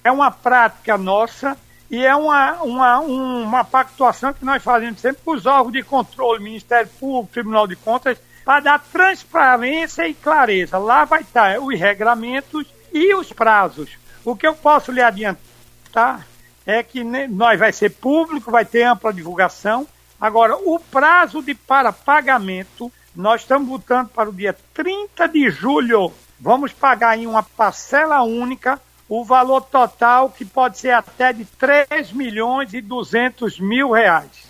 é, 0.05 0.11
uma 0.11 0.31
prática 0.31 0.97
nossa 0.97 1.57
e 1.89 2.03
é 2.03 2.15
uma, 2.15 2.61
uma, 2.63 2.99
uma 2.99 3.63
pactuação 3.63 4.33
que 4.33 4.43
nós 4.43 4.63
fazemos 4.63 4.99
sempre 4.99 5.21
com 5.23 5.31
os 5.31 5.45
órgãos 5.45 5.73
de 5.73 5.83
controle, 5.83 6.43
Ministério 6.43 6.89
Público, 6.99 7.33
Tribunal 7.33 7.67
de 7.67 7.75
Contas, 7.75 8.17
para 8.43 8.59
dar 8.59 8.79
transparência 8.79 10.07
e 10.07 10.13
clareza. 10.13 10.77
Lá 10.77 11.05
vai 11.05 11.21
estar 11.21 11.59
os 11.59 11.79
regramentos 11.79 12.67
e 12.93 13.13
os 13.13 13.31
prazos. 13.33 13.97
O 14.23 14.35
que 14.35 14.47
eu 14.47 14.55
posso 14.55 14.91
lhe 14.91 15.01
adiantar 15.01 16.25
é 16.65 16.81
que 16.81 17.03
nós 17.03 17.59
vai 17.59 17.71
ser 17.71 17.91
público, 17.91 18.51
vai 18.51 18.65
ter 18.65 18.83
ampla 18.83 19.13
divulgação. 19.13 19.87
Agora, 20.19 20.55
o 20.55 20.79
prazo 20.79 21.41
de 21.41 21.53
para 21.53 21.91
pagamento, 21.91 22.91
nós 23.15 23.41
estamos 23.41 23.67
botando 23.67 24.09
para 24.09 24.29
o 24.29 24.33
dia 24.33 24.55
30 24.73 25.27
de 25.27 25.49
julho. 25.49 26.11
Vamos 26.39 26.71
pagar 26.73 27.17
em 27.17 27.27
uma 27.27 27.43
parcela 27.43 28.21
única 28.23 28.79
o 29.07 29.23
valor 29.23 29.61
total 29.61 30.29
que 30.29 30.43
pode 30.43 30.79
ser 30.79 30.91
até 30.91 31.31
de 31.31 31.45
3 31.45 32.11
milhões 32.11 32.73
e 32.73 32.81
200 32.81 33.59
mil 33.59 33.91
reais. 33.91 34.45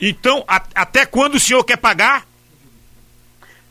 Então, 0.00 0.44
a, 0.46 0.62
até 0.74 1.06
quando 1.06 1.34
o 1.34 1.40
senhor 1.40 1.64
quer 1.64 1.78
pagar? 1.78 2.26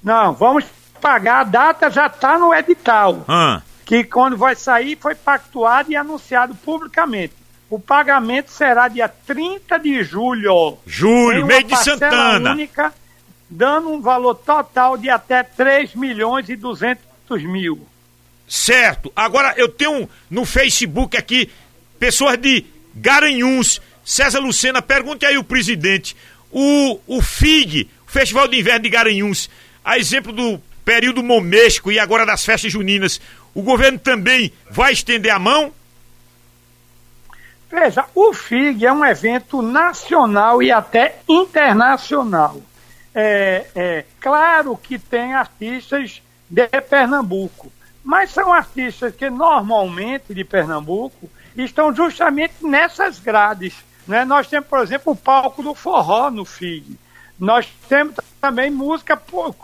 Não, 0.04 0.34
vamos 0.34 0.66
pagar, 1.00 1.42
a 1.42 1.44
data 1.44 1.90
já 1.90 2.08
está 2.08 2.38
no 2.38 2.54
edital. 2.54 3.24
Ah. 3.28 3.62
Que 3.86 4.04
quando 4.04 4.36
vai 4.36 4.56
sair 4.56 4.98
foi 5.00 5.16
pactuado 5.16 5.92
e 5.92 5.96
anunciado 5.96 6.54
publicamente. 6.56 7.34
O 7.70 7.80
pagamento 7.80 8.50
será 8.50 8.88
dia 8.88 9.10
30 9.10 9.78
de 9.80 10.04
julho. 10.04 10.78
Julho, 10.86 11.46
mês 11.46 11.66
de 11.66 11.76
Santana. 11.78 12.52
única, 12.52 12.94
dando 13.50 13.90
um 13.90 14.02
valor 14.02 14.36
total 14.36 14.98
de 14.98 15.10
até 15.10 15.44
3 15.44 15.94
milhões 15.96 16.48
e 16.50 16.56
200 16.56 17.04
mil. 17.44 17.86
Certo. 18.48 19.12
Agora 19.14 19.54
eu 19.58 19.68
tenho 19.68 20.10
no 20.30 20.46
Facebook 20.46 21.18
aqui 21.18 21.52
pessoas 22.00 22.38
de 22.38 22.66
Garanhuns. 22.96 23.82
César 24.06 24.40
Lucena, 24.40 24.82
pergunte 24.82 25.26
aí 25.26 25.38
o 25.38 25.44
presidente. 25.44 26.16
O, 26.50 27.00
o 27.06 27.22
FIG, 27.22 27.90
o 28.08 28.12
Festival 28.12 28.48
de 28.48 28.58
Inverno 28.58 28.84
de 28.84 28.90
Garanhuns, 28.90 29.50
a 29.84 29.98
exemplo 29.98 30.32
do 30.32 30.62
período 30.86 31.22
momesco 31.22 31.92
e 31.92 32.00
agora 32.00 32.26
das 32.26 32.46
festas 32.46 32.72
juninas, 32.72 33.20
o 33.54 33.62
governo 33.62 34.00
também 34.00 34.54
vai 34.72 34.94
estender 34.94 35.34
a 35.34 35.38
mão? 35.38 35.74
Veja, 37.70 38.06
o 38.16 38.34
FIG 38.34 38.86
é 38.86 38.94
um 38.94 39.06
evento 39.06 39.62
nacional 39.62 40.64
e 40.64 40.72
até 40.72 41.20
internacional. 41.28 42.62
É, 43.14 43.66
é 43.76 44.06
claro 44.20 44.78
que 44.78 44.98
tem 44.98 45.34
artistas 45.34 46.22
de 46.50 46.68
Pernambuco, 46.90 47.72
mas 48.04 48.32
são 48.32 48.54
artistas 48.54 49.14
que 49.14 49.30
normalmente 49.30 50.34
de 50.34 50.44
Pernambuco 50.46 51.30
estão 51.58 51.94
justamente 51.94 52.54
nessas 52.62 53.20
grades. 53.20 53.76
Né? 54.08 54.24
Nós 54.24 54.48
temos, 54.48 54.70
por 54.70 54.80
exemplo, 54.80 55.12
o 55.12 55.16
palco 55.16 55.62
do 55.62 55.74
forró 55.74 56.32
no 56.32 56.46
FIG. 56.46 56.98
Nós 57.38 57.68
temos 57.90 58.16
também 58.40 58.72
música 58.72 59.22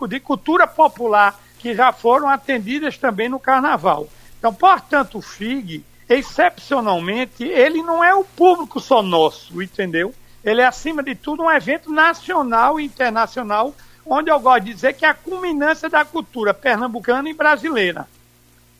de 0.09 0.19
cultura 0.19 0.67
popular 0.67 1.39
que 1.57 1.73
já 1.73 1.93
foram 1.93 2.27
atendidas 2.27 2.97
também 2.97 3.29
no 3.29 3.39
carnaval. 3.39 4.09
Então, 4.37 4.53
portanto, 4.53 5.19
o 5.19 5.21
FIG, 5.21 5.85
excepcionalmente, 6.17 7.43
ele 7.43 7.81
não 7.81 8.03
é 8.03 8.13
o 8.13 8.23
público 8.23 8.79
só 8.79 9.01
nosso, 9.01 9.61
entendeu? 9.61 10.13
Ele 10.43 10.61
é, 10.61 10.65
acima 10.65 11.01
de 11.01 11.15
tudo, 11.15 11.43
um 11.43 11.51
evento 11.51 11.91
nacional 11.91 12.79
e 12.79 12.85
internacional, 12.85 13.73
onde 14.05 14.29
eu 14.29 14.39
gosto 14.39 14.65
de 14.65 14.73
dizer 14.73 14.93
que 14.93 15.05
é 15.05 15.09
a 15.09 15.13
culminância 15.13 15.89
da 15.89 16.03
cultura 16.03 16.53
pernambucana 16.53 17.29
e 17.29 17.33
brasileira. 17.33 18.07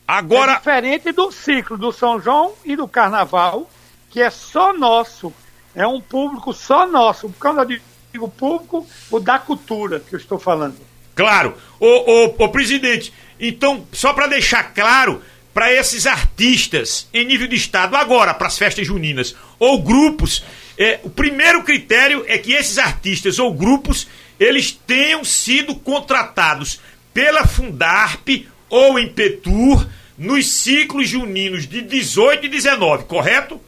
Agora. 0.06 0.52
É 0.52 0.56
diferente 0.56 1.12
do 1.12 1.32
ciclo 1.32 1.78
do 1.78 1.90
São 1.90 2.20
João 2.20 2.52
e 2.64 2.76
do 2.76 2.86
Carnaval, 2.86 3.68
que 4.10 4.20
é 4.20 4.28
só 4.28 4.72
nosso. 4.72 5.32
É 5.74 5.86
um 5.86 6.00
público 6.00 6.52
só 6.52 6.86
nosso. 6.86 7.34
Quando 7.40 7.60
eu 7.60 7.80
digo 8.12 8.28
público, 8.28 8.86
o 9.10 9.18
da 9.18 9.38
cultura 9.38 9.98
que 10.00 10.14
eu 10.14 10.18
estou 10.18 10.38
falando. 10.38 10.76
Claro. 11.14 11.56
Ô, 11.80 11.86
ô, 11.86 12.34
ô 12.38 12.48
presidente, 12.50 13.12
então, 13.40 13.86
só 13.92 14.12
para 14.12 14.26
deixar 14.26 14.74
claro, 14.74 15.22
para 15.54 15.72
esses 15.72 16.04
artistas 16.04 17.08
em 17.14 17.24
nível 17.24 17.46
de 17.46 17.54
Estado, 17.54 17.94
agora, 17.94 18.34
para 18.34 18.48
as 18.48 18.58
festas 18.58 18.84
juninas, 18.84 19.36
ou 19.58 19.80
grupos, 19.80 20.44
é, 20.76 20.98
o 21.04 21.08
primeiro 21.08 21.62
critério 21.62 22.24
é 22.26 22.36
que 22.36 22.52
esses 22.52 22.76
artistas 22.76 23.38
ou 23.38 23.54
grupos, 23.54 24.08
eles 24.38 24.72
tenham 24.72 25.24
sido 25.24 25.76
contratados 25.76 26.80
pela 27.14 27.46
Fundarp 27.46 28.28
ou 28.68 28.98
em 28.98 29.08
Petur 29.08 29.86
nos 30.18 30.50
ciclos 30.50 31.08
juninos 31.08 31.66
de 31.68 31.80
18 31.80 32.46
e 32.46 32.48
19, 32.48 33.04
correto? 33.04 33.60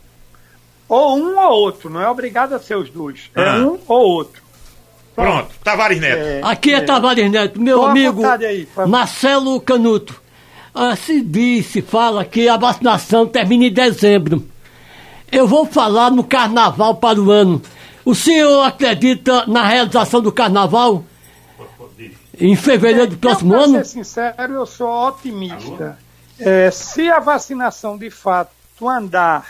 Ou 0.89 1.17
um 1.17 1.39
ou 1.39 1.53
outro, 1.53 1.89
não 1.89 2.01
é 2.01 2.09
obrigado 2.09 2.55
a 2.55 2.59
ser 2.59 2.77
os 2.77 2.91
dois. 2.91 3.31
É 3.35 3.43
ah. 3.43 3.59
um 3.59 3.79
ou 3.87 4.09
outro. 4.09 4.43
Pronto, 5.15 5.31
Pronto 5.31 5.55
Tavares 5.65 6.01
Neto. 6.01 6.19
É, 6.19 6.41
Aqui 6.43 6.75
é, 6.75 6.79
é, 6.79 6.81
Tavares 6.81 7.31
Neto, 7.31 7.61
meu 7.61 7.85
amigo 7.85 8.23
aí, 8.27 8.69
Marcelo 8.87 9.61
Canuto. 9.61 10.26
Ah, 10.79 10.95
se 10.95 11.23
diz, 11.23 11.65
se 11.69 11.81
fala 11.81 12.23
que 12.23 12.51
a 12.51 12.59
vacinação 12.59 13.27
termina 13.27 13.65
em 13.65 13.73
dezembro. 13.73 14.47
Eu 15.33 15.49
vou 15.49 15.65
falar 15.65 16.11
no 16.11 16.23
carnaval 16.23 16.97
para 16.97 17.19
o 17.19 17.31
ano. 17.31 17.63
O 18.05 18.15
senhor 18.15 18.63
acredita 18.63 19.47
na 19.47 19.67
realização 19.67 20.21
do 20.21 20.31
carnaval? 20.31 21.03
Em 22.39 22.55
fevereiro 22.55 23.13
do 23.13 23.17
próximo 23.17 23.55
eu, 23.55 23.61
ano? 23.61 23.73
Para 23.73 23.85
ser 23.85 23.91
sincero, 23.91 24.53
eu 24.53 24.67
sou 24.67 24.87
otimista. 25.09 25.99
É, 26.39 26.71
se 26.71 27.09
a 27.09 27.21
vacinação 27.21 27.97
de 27.97 28.11
fato 28.11 28.51
andar 28.87 29.47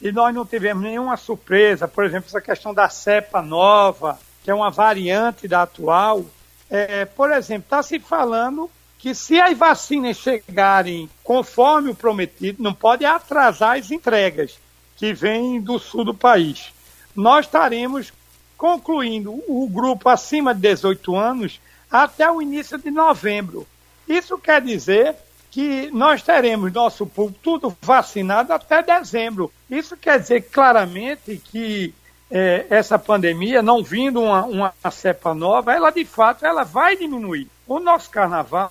e 0.00 0.10
nós 0.10 0.34
não 0.34 0.46
tivermos 0.46 0.84
nenhuma 0.84 1.18
surpresa, 1.18 1.86
por 1.86 2.02
exemplo, 2.02 2.28
essa 2.28 2.40
questão 2.40 2.72
da 2.72 2.88
cepa 2.88 3.42
nova, 3.42 4.18
que 4.42 4.50
é 4.50 4.54
uma 4.54 4.70
variante 4.70 5.46
da 5.46 5.64
atual, 5.64 6.24
é, 6.70 7.04
por 7.04 7.30
exemplo, 7.30 7.64
está 7.64 7.82
se 7.82 7.98
falando 7.98 8.70
que 9.02 9.16
se 9.16 9.40
as 9.40 9.58
vacinas 9.58 10.16
chegarem 10.16 11.10
conforme 11.24 11.90
o 11.90 11.94
prometido, 11.94 12.62
não 12.62 12.72
pode 12.72 13.04
atrasar 13.04 13.76
as 13.76 13.90
entregas 13.90 14.60
que 14.96 15.12
vêm 15.12 15.60
do 15.60 15.76
sul 15.76 16.04
do 16.04 16.14
país. 16.14 16.72
Nós 17.14 17.44
estaremos 17.44 18.12
concluindo 18.56 19.32
o 19.48 19.68
grupo 19.68 20.08
acima 20.08 20.54
de 20.54 20.60
18 20.60 21.16
anos 21.16 21.60
até 21.90 22.30
o 22.30 22.40
início 22.40 22.78
de 22.78 22.92
novembro. 22.92 23.66
Isso 24.08 24.38
quer 24.38 24.62
dizer 24.62 25.16
que 25.50 25.90
nós 25.90 26.22
teremos 26.22 26.72
nosso 26.72 27.04
público 27.04 27.40
tudo 27.42 27.76
vacinado 27.82 28.52
até 28.52 28.84
dezembro. 28.84 29.52
Isso 29.68 29.96
quer 29.96 30.20
dizer 30.20 30.42
claramente 30.42 31.42
que 31.50 31.92
é, 32.30 32.66
essa 32.70 33.00
pandemia, 33.00 33.62
não 33.62 33.82
vindo 33.82 34.20
uma, 34.22 34.44
uma 34.44 34.72
cepa 34.92 35.34
nova, 35.34 35.74
ela 35.74 35.90
de 35.90 36.04
fato 36.04 36.46
ela 36.46 36.62
vai 36.62 36.96
diminuir. 36.96 37.48
O 37.66 37.80
nosso 37.80 38.08
carnaval 38.08 38.70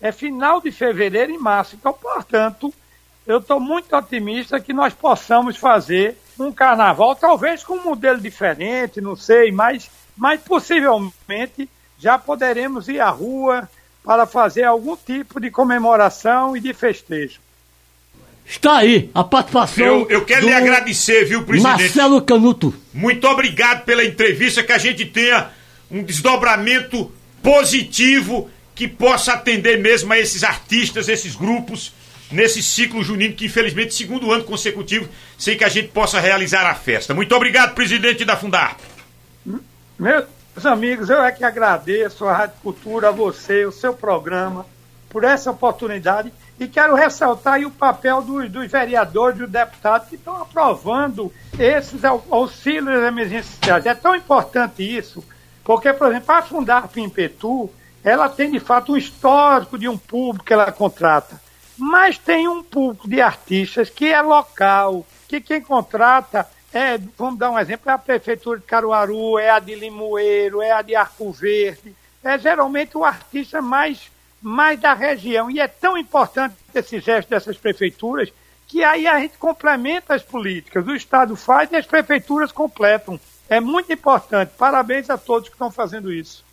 é 0.00 0.12
final 0.12 0.60
de 0.60 0.70
fevereiro 0.70 1.32
e 1.32 1.38
março. 1.38 1.76
Então, 1.76 1.92
portanto, 1.92 2.72
eu 3.26 3.38
estou 3.38 3.58
muito 3.58 3.94
otimista 3.96 4.60
que 4.60 4.72
nós 4.72 4.92
possamos 4.92 5.56
fazer 5.56 6.16
um 6.38 6.52
carnaval, 6.52 7.14
talvez 7.14 7.62
com 7.62 7.74
um 7.74 7.84
modelo 7.84 8.20
diferente, 8.20 9.00
não 9.00 9.16
sei, 9.16 9.50
mas, 9.52 9.88
mas 10.16 10.40
possivelmente 10.40 11.68
já 11.98 12.18
poderemos 12.18 12.88
ir 12.88 13.00
à 13.00 13.08
rua 13.08 13.68
para 14.04 14.26
fazer 14.26 14.64
algum 14.64 14.96
tipo 14.96 15.40
de 15.40 15.50
comemoração 15.50 16.56
e 16.56 16.60
de 16.60 16.74
festejo. 16.74 17.40
Está 18.44 18.78
aí 18.78 19.10
a 19.14 19.24
participação. 19.24 19.86
Eu, 19.86 20.10
eu 20.10 20.24
quero 20.24 20.46
lhe 20.46 20.52
agradecer, 20.52 21.24
viu, 21.24 21.44
presidente? 21.44 21.80
Marcelo 21.80 22.20
Canuto. 22.20 22.74
Muito 22.92 23.26
obrigado 23.26 23.84
pela 23.84 24.04
entrevista, 24.04 24.62
que 24.62 24.72
a 24.72 24.76
gente 24.76 25.06
tenha 25.06 25.50
um 25.90 26.02
desdobramento 26.02 27.10
positivo 27.42 28.50
que 28.74 28.88
possa 28.88 29.34
atender 29.34 29.78
mesmo 29.78 30.12
a 30.12 30.18
esses 30.18 30.42
artistas, 30.42 31.08
esses 31.08 31.36
grupos, 31.36 31.92
nesse 32.30 32.62
ciclo 32.62 33.02
junino, 33.02 33.34
que 33.34 33.46
infelizmente, 33.46 33.94
segundo 33.94 34.32
ano 34.32 34.44
consecutivo, 34.44 35.08
sem 35.38 35.56
que 35.56 35.64
a 35.64 35.68
gente 35.68 35.88
possa 35.88 36.18
realizar 36.18 36.68
a 36.68 36.74
festa. 36.74 37.14
Muito 37.14 37.34
obrigado, 37.34 37.74
presidente 37.74 38.24
da 38.24 38.36
Fundar. 38.36 38.76
Meus 39.98 40.26
amigos, 40.64 41.08
eu 41.08 41.22
é 41.22 41.30
que 41.30 41.44
agradeço 41.44 42.24
a 42.26 42.36
Rádio 42.36 42.56
Cultura, 42.62 43.08
a 43.08 43.12
você, 43.12 43.64
o 43.64 43.72
seu 43.72 43.94
programa, 43.94 44.66
por 45.08 45.22
essa 45.22 45.52
oportunidade 45.52 46.32
e 46.58 46.66
quero 46.66 46.94
ressaltar 46.94 47.60
o 47.60 47.70
papel 47.70 48.22
dos, 48.22 48.50
dos 48.50 48.70
vereadores 48.70 49.36
e 49.36 49.40
dos 49.40 49.50
deputados 49.50 50.08
que 50.08 50.16
estão 50.16 50.42
aprovando 50.42 51.32
esses 51.58 52.04
auxílios 52.04 53.02
emergenciais. 53.04 53.86
É 53.86 53.94
tão 53.94 54.14
importante 54.14 54.82
isso, 54.82 55.24
porque, 55.62 55.92
por 55.92 56.08
exemplo, 56.08 56.34
a 56.34 56.42
Fundar 56.42 56.88
Pimpetu, 56.88 57.70
ela 58.04 58.28
tem 58.28 58.50
de 58.50 58.60
fato 58.60 58.92
um 58.92 58.96
histórico 58.96 59.78
de 59.78 59.88
um 59.88 59.98
público 59.98 60.44
que 60.44 60.52
ela 60.52 60.70
contrata, 60.70 61.40
mas 61.76 62.18
tem 62.18 62.46
um 62.46 62.62
público 62.62 63.08
de 63.08 63.20
artistas 63.20 63.90
que 63.90 64.12
é 64.12 64.20
local, 64.20 65.04
que 65.26 65.40
quem 65.40 65.60
contrata 65.60 66.46
é, 66.72 66.98
vamos 67.16 67.38
dar 67.38 67.50
um 67.50 67.58
exemplo, 67.58 67.88
é 67.88 67.94
a 67.94 67.98
Prefeitura 67.98 68.58
de 68.58 68.66
Caruaru, 68.66 69.38
é 69.38 69.48
a 69.48 69.60
de 69.60 69.76
Limoeiro, 69.76 70.60
é 70.60 70.72
a 70.72 70.82
de 70.82 70.96
Arco 70.96 71.30
Verde, 71.30 71.94
é 72.22 72.36
geralmente 72.36 72.98
o 72.98 73.04
artista 73.04 73.62
mais 73.62 74.12
mais 74.44 74.78
da 74.78 74.92
região. 74.92 75.50
E 75.50 75.58
é 75.58 75.66
tão 75.66 75.96
importante 75.96 76.54
esse 76.74 77.00
gesto 77.00 77.30
dessas 77.30 77.56
prefeituras 77.56 78.30
que 78.66 78.84
aí 78.84 79.06
a 79.06 79.18
gente 79.18 79.38
complementa 79.38 80.14
as 80.14 80.22
políticas. 80.22 80.86
O 80.86 80.94
Estado 80.94 81.34
faz 81.34 81.70
e 81.72 81.76
as 81.76 81.86
prefeituras 81.86 82.52
completam. 82.52 83.18
É 83.48 83.60
muito 83.60 83.92
importante. 83.92 84.52
Parabéns 84.58 85.08
a 85.08 85.16
todos 85.16 85.48
que 85.48 85.54
estão 85.54 85.70
fazendo 85.70 86.12
isso. 86.12 86.43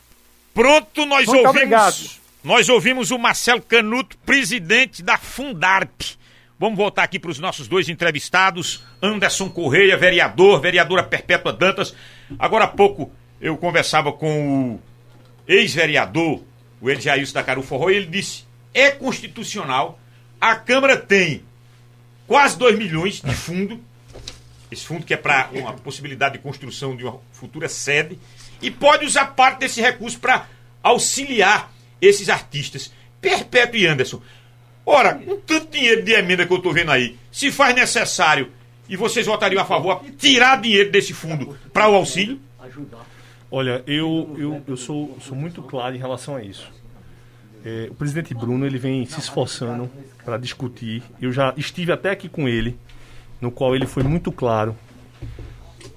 Pronto, 0.53 1.05
nós 1.05 1.25
muito 1.25 1.47
ouvimos. 1.47 1.49
Obrigado. 1.49 2.21
Nós 2.43 2.69
ouvimos 2.69 3.11
o 3.11 3.19
Marcelo 3.19 3.61
Canuto, 3.61 4.17
presidente 4.19 5.03
da 5.03 5.17
Fundarp. 5.17 6.01
Vamos 6.59 6.77
voltar 6.77 7.03
aqui 7.03 7.19
para 7.19 7.31
os 7.31 7.39
nossos 7.39 7.67
dois 7.67 7.89
entrevistados. 7.89 8.83
Anderson 9.01 9.49
Correia, 9.49 9.97
vereador, 9.97 10.59
vereadora 10.59 11.03
Perpétua 11.03 11.53
Dantas. 11.53 11.95
Agora 12.37 12.65
há 12.65 12.67
pouco 12.67 13.11
eu 13.39 13.57
conversava 13.57 14.11
com 14.13 14.75
o 14.75 14.79
ex-vereador 15.47 16.41
o 16.81 16.89
Elijailson 16.89 17.33
da 17.33 17.43
Caru 17.43 17.61
Forró, 17.61 17.89
e 17.89 17.95
ele 17.95 18.07
disse: 18.07 18.45
é 18.73 18.89
constitucional, 18.89 19.99
a 20.39 20.55
Câmara 20.55 20.97
tem 20.97 21.43
quase 22.27 22.57
2 22.57 22.77
milhões 22.77 23.21
de 23.21 23.33
fundo, 23.33 23.79
esse 24.71 24.85
fundo 24.85 25.05
que 25.05 25.13
é 25.13 25.17
para 25.17 25.49
uma 25.53 25.73
possibilidade 25.73 26.37
de 26.37 26.39
construção 26.39 26.95
de 26.95 27.03
uma 27.03 27.19
futura 27.31 27.69
sede, 27.69 28.17
e 28.61 28.69
pode 28.69 29.05
usar 29.05 29.27
parte 29.27 29.59
desse 29.59 29.81
recurso 29.81 30.19
para 30.19 30.47
auxiliar 30.83 31.71
esses 32.01 32.29
artistas. 32.29 32.91
Perpétuo 33.19 33.79
e 33.79 33.85
Anderson. 33.85 34.21
Ora, 34.85 35.21
um 35.27 35.37
tanto 35.37 35.71
dinheiro 35.71 36.03
de 36.03 36.11
emenda 36.13 36.45
que 36.45 36.51
eu 36.51 36.57
estou 36.57 36.73
vendo 36.73 36.91
aí, 36.91 37.17
se 37.31 37.51
faz 37.51 37.75
necessário 37.75 38.51
e 38.89 38.97
vocês 38.97 39.25
votariam 39.25 39.61
a 39.61 39.65
favor, 39.65 40.03
tirar 40.17 40.59
dinheiro 40.59 40.91
desse 40.91 41.13
fundo 41.13 41.57
para 41.71 41.87
o 41.87 41.95
auxílio? 41.95 42.39
Olha, 43.49 43.83
eu, 43.85 44.35
eu, 44.37 44.63
eu 44.67 44.77
sou, 44.77 45.17
sou 45.21 45.35
muito 45.35 45.61
claro 45.61 45.95
em 45.95 45.99
relação 45.99 46.35
a 46.35 46.43
isso. 46.43 46.69
É, 47.63 47.87
o 47.91 47.93
presidente 47.93 48.33
Bruno 48.33 48.65
ele 48.65 48.79
vem 48.79 49.05
se 49.05 49.19
esforçando 49.19 49.89
para 50.25 50.37
discutir. 50.37 51.03
Eu 51.21 51.31
já 51.31 51.53
estive 51.55 51.91
até 51.91 52.09
aqui 52.09 52.27
com 52.27 52.47
ele, 52.49 52.77
no 53.39 53.51
qual 53.51 53.75
ele 53.75 53.85
foi 53.85 54.03
muito 54.03 54.31
claro. 54.31 54.75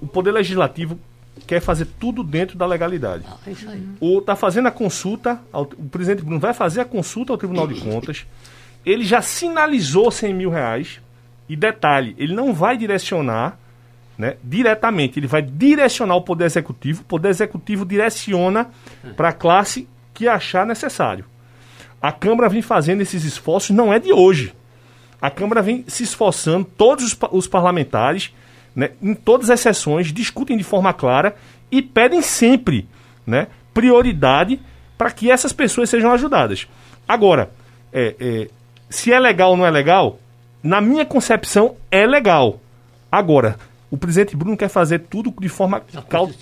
O 0.01 0.07
Poder 0.07 0.33
Legislativo 0.33 0.99
quer 1.47 1.61
fazer 1.61 1.87
tudo 1.99 2.23
dentro 2.23 2.57
da 2.57 2.67
legalidade. 2.67 3.25
Ah, 3.27 3.37
é 3.47 3.79
o 4.01 4.19
está 4.19 4.37
fazendo 4.37 4.69
a 4.69 4.71
consulta, 4.71 5.41
ao, 5.53 5.63
o 5.63 5.89
presidente 5.89 6.23
Bruno 6.23 6.41
vai 6.41 6.55
fazer 6.55 6.81
a 6.81 6.85
consulta 6.85 7.33
ao 7.33 7.39
Tribunal 7.39 7.67
de 7.67 7.81
Contas. 7.81 8.27
Ele 8.85 9.05
já 9.05 9.23
sinalizou 9.23 10.11
100 10.11 10.35
mil 10.35 10.51
reais. 10.51 11.01
E 11.47 11.55
detalhe, 11.55 12.15
ele 12.17 12.35
não 12.35 12.55
vai 12.55 12.75
direcionar 12.77 13.59
né, 14.17 14.37
diretamente. 14.43 15.19
Ele 15.19 15.27
vai 15.27 15.43
direcionar 15.43 16.17
o 16.17 16.23
Poder 16.23 16.45
Executivo, 16.45 17.03
o 17.03 17.05
Poder 17.05 17.29
Executivo 17.29 17.85
direciona 17.85 18.71
para 19.17 19.29
a 19.29 19.33
classe 19.33 19.89
que 20.15 20.27
achar 20.27 20.65
necessário. 20.65 21.25
A 22.01 22.13
Câmara 22.13 22.49
vem 22.49 22.63
fazendo 22.63 23.01
esses 23.01 23.25
esforços, 23.25 23.75
não 23.75 23.93
é 23.93 23.99
de 23.99 24.13
hoje. 24.13 24.55
A 25.21 25.31
Câmara 25.31 25.63
vem 25.63 25.85
se 25.89 26.03
esforçando, 26.03 26.65
todos 26.65 27.05
os, 27.05 27.19
os 27.33 27.47
parlamentares, 27.47 28.33
né, 28.75 28.91
em 29.03 29.15
todas 29.15 29.51
as 29.51 29.61
sessões, 29.61 30.13
discutem 30.13 30.57
de 30.57 30.65
forma 30.65 30.93
clara 30.93 31.37
e 31.71 31.81
pedem 31.83 32.23
sempre 32.23 32.89
né, 33.27 33.49
prioridade 33.73 34.61
para 34.97 35.11
que 35.11 35.31
essas 35.31 35.53
pessoas 35.53 35.91
sejam 35.91 36.13
ajudadas. 36.13 36.67
Agora, 37.07 37.51
é, 37.93 38.15
é, 38.19 38.49
se 38.89 39.13
é 39.13 39.19
legal 39.19 39.51
ou 39.51 39.57
não 39.57 39.67
é 39.67 39.71
legal, 39.71 40.19
na 40.63 40.81
minha 40.81 41.05
concepção 41.05 41.77
é 41.91 42.07
legal. 42.07 42.61
Agora, 43.11 43.57
o 43.91 43.97
presidente 43.97 44.37
Bruno 44.37 44.57
quer 44.57 44.69
fazer 44.69 45.01
tudo 45.01 45.33
de 45.39 45.49
forma, 45.49 45.83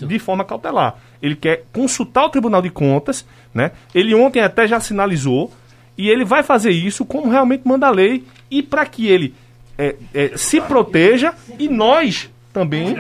de 0.07 0.19
forma 0.19 0.45
cautelar. 0.45 0.97
Ele 1.21 1.37
quer 1.37 1.65
consultar 1.73 2.25
o 2.25 2.31
Tribunal 2.31 2.63
de 2.63 2.71
Contas, 2.71 3.27
né? 3.53 3.73
Ele 3.95 4.15
ontem 4.15 4.41
até 4.41 4.67
já 4.67 4.81
sinalizou, 4.81 5.53
e 5.99 6.09
ele 6.09 6.25
vai 6.25 6.43
fazer 6.43 6.71
isso 6.71 7.05
como 7.05 7.31
realmente 7.31 7.67
manda 7.67 7.87
a 7.87 7.91
lei, 7.91 8.25
e 8.51 8.63
para 8.63 8.87
que 8.87 9.07
ele 9.07 9.35
é, 9.79 9.97
é, 10.13 10.37
se 10.37 10.61
proteja 10.61 11.35
e 11.59 11.69
nós 11.69 12.31
também 12.53 12.97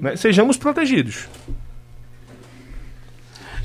né, 0.00 0.16
sejamos 0.16 0.56
protegidos. 0.56 1.28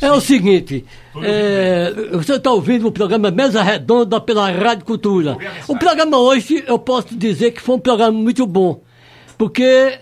É 0.02 0.12
o 0.12 0.20
seguinte, 0.20 0.86
é, 1.22 1.94
você 2.12 2.34
está 2.34 2.52
ouvindo 2.52 2.88
o 2.88 2.92
programa 2.92 3.32
Mesa 3.32 3.64
Redonda 3.64 4.20
pela 4.20 4.52
Rádio 4.52 4.86
Cultura. 4.86 5.38
O 5.66 5.78
programa 5.78 6.18
hoje, 6.18 6.62
eu 6.68 6.78
posso 6.78 7.16
dizer 7.16 7.52
que 7.52 7.62
foi 7.62 7.76
um 7.76 7.80
programa 7.80 8.12
muito 8.12 8.46
bom, 8.46 8.82
porque 9.38 9.98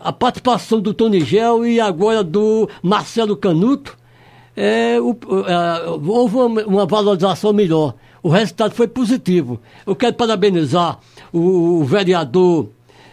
a 0.00 0.12
participação 0.12 0.80
do 0.80 0.94
Tony 0.94 1.20
Gel 1.20 1.66
e 1.66 1.78
agora 1.78 2.24
do 2.24 2.68
Marcelo 2.82 3.36
Canuto, 3.36 3.96
é, 4.56 4.98
o, 5.00 5.14
é, 5.46 5.90
houve 5.90 6.36
uma, 6.36 6.62
uma, 6.64 6.86
valorização 6.86 7.52
melhor. 7.52 7.94
O 8.22 8.30
resultado 8.30 8.74
foi 8.74 8.88
positivo. 8.88 9.60
Eu 9.86 9.94
quero 9.94 10.14
parabenizar 10.14 10.98
o, 11.32 11.80
o 11.80 11.84
vereador, 11.84 12.70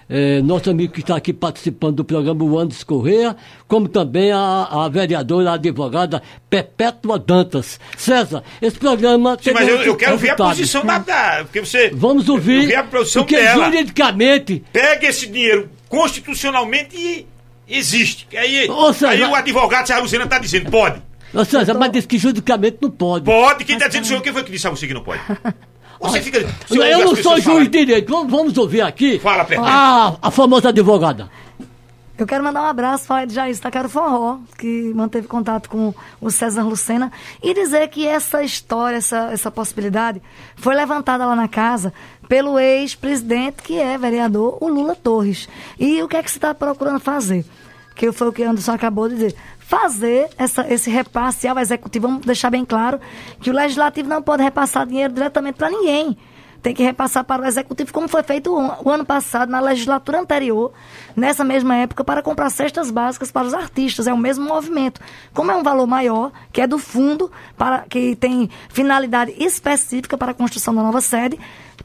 é, 0.09 0.41
nosso 0.41 0.69
amigo 0.69 0.93
que 0.93 1.01
está 1.01 1.15
aqui 1.15 1.33
participando 1.33 1.97
do 1.97 2.05
programa, 2.05 2.43
o 2.43 2.59
Anderson 2.59 2.85
Correia, 2.85 3.35
como 3.67 3.87
também 3.87 4.31
a, 4.31 4.67
a 4.69 4.89
vereadora, 4.89 5.51
a 5.51 5.53
advogada 5.53 6.21
Perpétua 6.49 7.17
Dantas. 7.17 7.79
César, 7.97 8.43
esse 8.61 8.77
programa. 8.77 9.37
Sim, 9.41 9.51
mas 9.53 9.67
eu, 9.67 9.77
eu 9.81 9.95
quero 9.95 10.17
ver 10.17 10.31
a 10.31 10.35
posição 10.35 10.85
da, 10.85 10.97
da. 10.99 11.39
Porque 11.43 11.61
você. 11.61 11.89
Vamos 11.93 12.29
ouvir. 12.29 12.67
Ver 12.67 12.75
a 12.75 12.83
posição 12.83 13.23
porque 13.23 13.37
dela. 13.37 13.65
juridicamente. 13.65 14.63
Pega 14.71 15.07
esse 15.07 15.27
dinheiro 15.27 15.69
constitucionalmente 15.89 17.27
existe. 17.67 18.27
Aí, 18.35 18.67
seja, 18.93 19.09
aí 19.09 19.21
o 19.21 19.35
advogado, 19.35 19.85
se 19.85 19.93
a 19.93 19.99
Luciana 19.99 20.25
está 20.25 20.39
dizendo, 20.39 20.71
pode. 20.71 21.01
Ou 21.33 21.45
seja, 21.45 21.63
então... 21.63 21.79
mas 21.79 21.91
diz 21.91 22.05
que 22.05 22.17
juridicamente 22.17 22.77
não 22.81 22.91
pode. 22.91 23.25
Pode, 23.25 23.63
quem 23.63 23.75
está 23.75 23.87
dizendo 23.87 24.07
senhor, 24.07 24.21
quem 24.21 24.33
foi 24.33 24.43
que 24.43 24.51
disse 24.51 24.67
a 24.67 24.69
você 24.69 24.87
que 24.87 24.93
não 24.93 25.03
pode? 25.03 25.21
Você 26.03 26.21
fica. 26.21 26.39
eu 26.69 27.05
não 27.05 27.15
sou 27.15 27.39
juiz 27.39 27.69
de 27.69 27.85
direito. 27.85 28.11
Vamos, 28.11 28.31
vamos 28.31 28.57
ouvir 28.57 28.81
aqui. 28.81 29.19
Fala. 29.19 29.47
A, 29.59 30.17
a 30.21 30.31
famosa 30.31 30.69
advogada. 30.69 31.29
Eu 32.15 32.27
quero 32.27 32.43
mandar 32.43 32.61
um 32.61 32.67
abraço 32.67 33.07
para 33.07 33.27
já 33.27 33.49
está 33.49 33.71
Taquero 33.71 33.89
Forró, 33.89 34.37
que 34.57 34.93
manteve 34.93 35.27
contato 35.27 35.67
com 35.67 35.95
o 36.21 36.29
César 36.29 36.61
Lucena, 36.61 37.11
e 37.41 37.55
dizer 37.55 37.87
que 37.87 38.07
essa 38.07 38.43
história, 38.43 38.97
essa, 38.97 39.31
essa 39.31 39.49
possibilidade, 39.49 40.21
foi 40.55 40.75
levantada 40.75 41.25
lá 41.25 41.35
na 41.35 41.47
casa 41.47 41.91
pelo 42.27 42.59
ex-presidente, 42.59 43.63
que 43.63 43.79
é 43.79 43.97
vereador, 43.97 44.59
o 44.61 44.67
Lula 44.67 44.95
Torres. 44.95 45.49
E 45.79 46.03
o 46.03 46.07
que 46.07 46.15
é 46.15 46.21
que 46.21 46.29
você 46.29 46.37
está 46.37 46.53
procurando 46.53 46.99
fazer? 46.99 47.43
Que 47.95 48.11
foi 48.11 48.27
o 48.27 48.31
que 48.31 48.43
Anderson 48.43 48.73
acabou 48.73 49.09
de 49.09 49.15
dizer. 49.15 49.35
Fazer 49.65 50.29
essa, 50.37 50.71
esse 50.71 50.89
repasse 50.89 51.47
ao 51.47 51.57
executivo, 51.57 52.07
vamos 52.07 52.25
deixar 52.25 52.49
bem 52.49 52.65
claro 52.65 52.99
que 53.39 53.49
o 53.49 53.53
legislativo 53.53 54.07
não 54.07 54.21
pode 54.21 54.43
repassar 54.43 54.85
dinheiro 54.85 55.13
diretamente 55.13 55.57
para 55.57 55.69
ninguém 55.69 56.17
tem 56.63 56.73
que 56.73 56.81
repassar 56.81 57.25
para 57.25 57.41
o 57.41 57.45
executivo, 57.45 57.91
como 57.91 58.07
foi 58.07 58.23
feito 58.23 58.49
o, 58.49 58.89
ano 58.89 59.05
passado, 59.05 59.49
na 59.49 59.59
legislatura 59.59 60.21
anterior, 60.21 60.71
nessa 61.13 61.43
mesma 61.43 61.75
época, 61.75 62.05
para 62.05 62.23
comprar 62.23 62.49
cestas 62.49 62.89
básicas 62.89 63.29
para 63.29 63.45
os 63.45 63.53
artistas. 63.53 64.07
É 64.07 64.13
o 64.13 64.17
mesmo 64.17 64.45
movimento. 64.45 65.01
Como 65.33 65.51
é 65.51 65.55
um 65.55 65.61
valor 65.61 65.85
maior, 65.85 66.31
que 66.53 66.61
é 66.61 66.65
do 66.65 66.79
fundo, 66.79 67.29
para 67.57 67.79
que 67.79 68.15
tem 68.15 68.49
finalidade 68.69 69.33
específica 69.37 70.17
para 70.17 70.31
a 70.31 70.33
construção 70.33 70.73
da 70.73 70.81
nova 70.81 71.01
sede, 71.01 71.37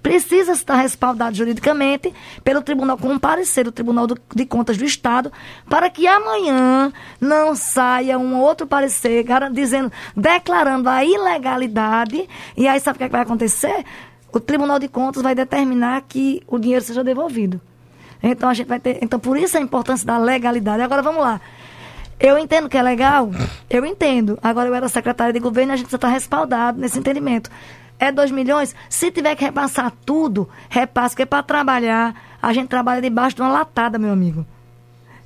precisa 0.02 0.52
estar 0.52 0.76
respaldado 0.76 1.36
juridicamente 1.36 2.12
pelo 2.44 2.62
tribunal, 2.62 2.96
com 2.96 3.08
um 3.08 3.18
parecer 3.18 3.64
do 3.64 3.72
Tribunal 3.72 4.06
de 4.06 4.46
Contas 4.46 4.76
do 4.76 4.84
Estado, 4.84 5.32
para 5.68 5.90
que 5.90 6.06
amanhã 6.06 6.92
não 7.20 7.54
saia 7.54 8.18
um 8.18 8.40
outro 8.40 8.66
parecer 8.66 9.24
dizendo, 9.52 9.92
declarando 10.16 10.88
a 10.88 11.04
ilegalidade. 11.04 12.28
E 12.56 12.66
aí 12.66 12.80
sabe 12.80 12.96
o 12.96 12.98
que, 12.98 13.04
é 13.04 13.08
que 13.08 13.12
vai 13.12 13.22
acontecer? 13.22 13.84
o 14.32 14.40
Tribunal 14.40 14.78
de 14.78 14.88
Contas 14.88 15.22
vai 15.22 15.34
determinar 15.34 16.02
que 16.02 16.42
o 16.46 16.58
dinheiro 16.58 16.84
seja 16.84 17.02
devolvido. 17.02 17.60
Então 18.22 18.48
a 18.48 18.54
gente 18.54 18.66
vai 18.66 18.80
ter. 18.80 18.98
Então, 19.02 19.18
por 19.18 19.36
isso 19.36 19.56
a 19.56 19.60
importância 19.60 20.06
da 20.06 20.18
legalidade. 20.18 20.82
Agora 20.82 21.02
vamos 21.02 21.20
lá. 21.20 21.40
Eu 22.20 22.36
entendo 22.36 22.68
que 22.68 22.76
é 22.76 22.82
legal, 22.82 23.30
eu 23.70 23.86
entendo. 23.86 24.36
Agora 24.42 24.68
eu 24.68 24.74
era 24.74 24.88
secretária 24.88 25.32
de 25.32 25.38
governo 25.38 25.72
e 25.72 25.74
a 25.74 25.76
gente 25.76 25.94
está 25.94 26.08
respaldado 26.08 26.80
nesse 26.80 26.98
entendimento. 26.98 27.48
É 27.98 28.12
2 28.12 28.30
milhões? 28.30 28.74
Se 28.88 29.10
tiver 29.10 29.34
que 29.34 29.44
repassar 29.44 29.92
tudo, 30.06 30.48
repasse, 30.68 31.14
porque 31.14 31.26
para 31.26 31.42
trabalhar, 31.42 32.14
a 32.40 32.52
gente 32.52 32.68
trabalha 32.68 33.02
debaixo 33.02 33.36
de 33.36 33.42
uma 33.42 33.50
latada, 33.50 33.98
meu 33.98 34.12
amigo. 34.12 34.46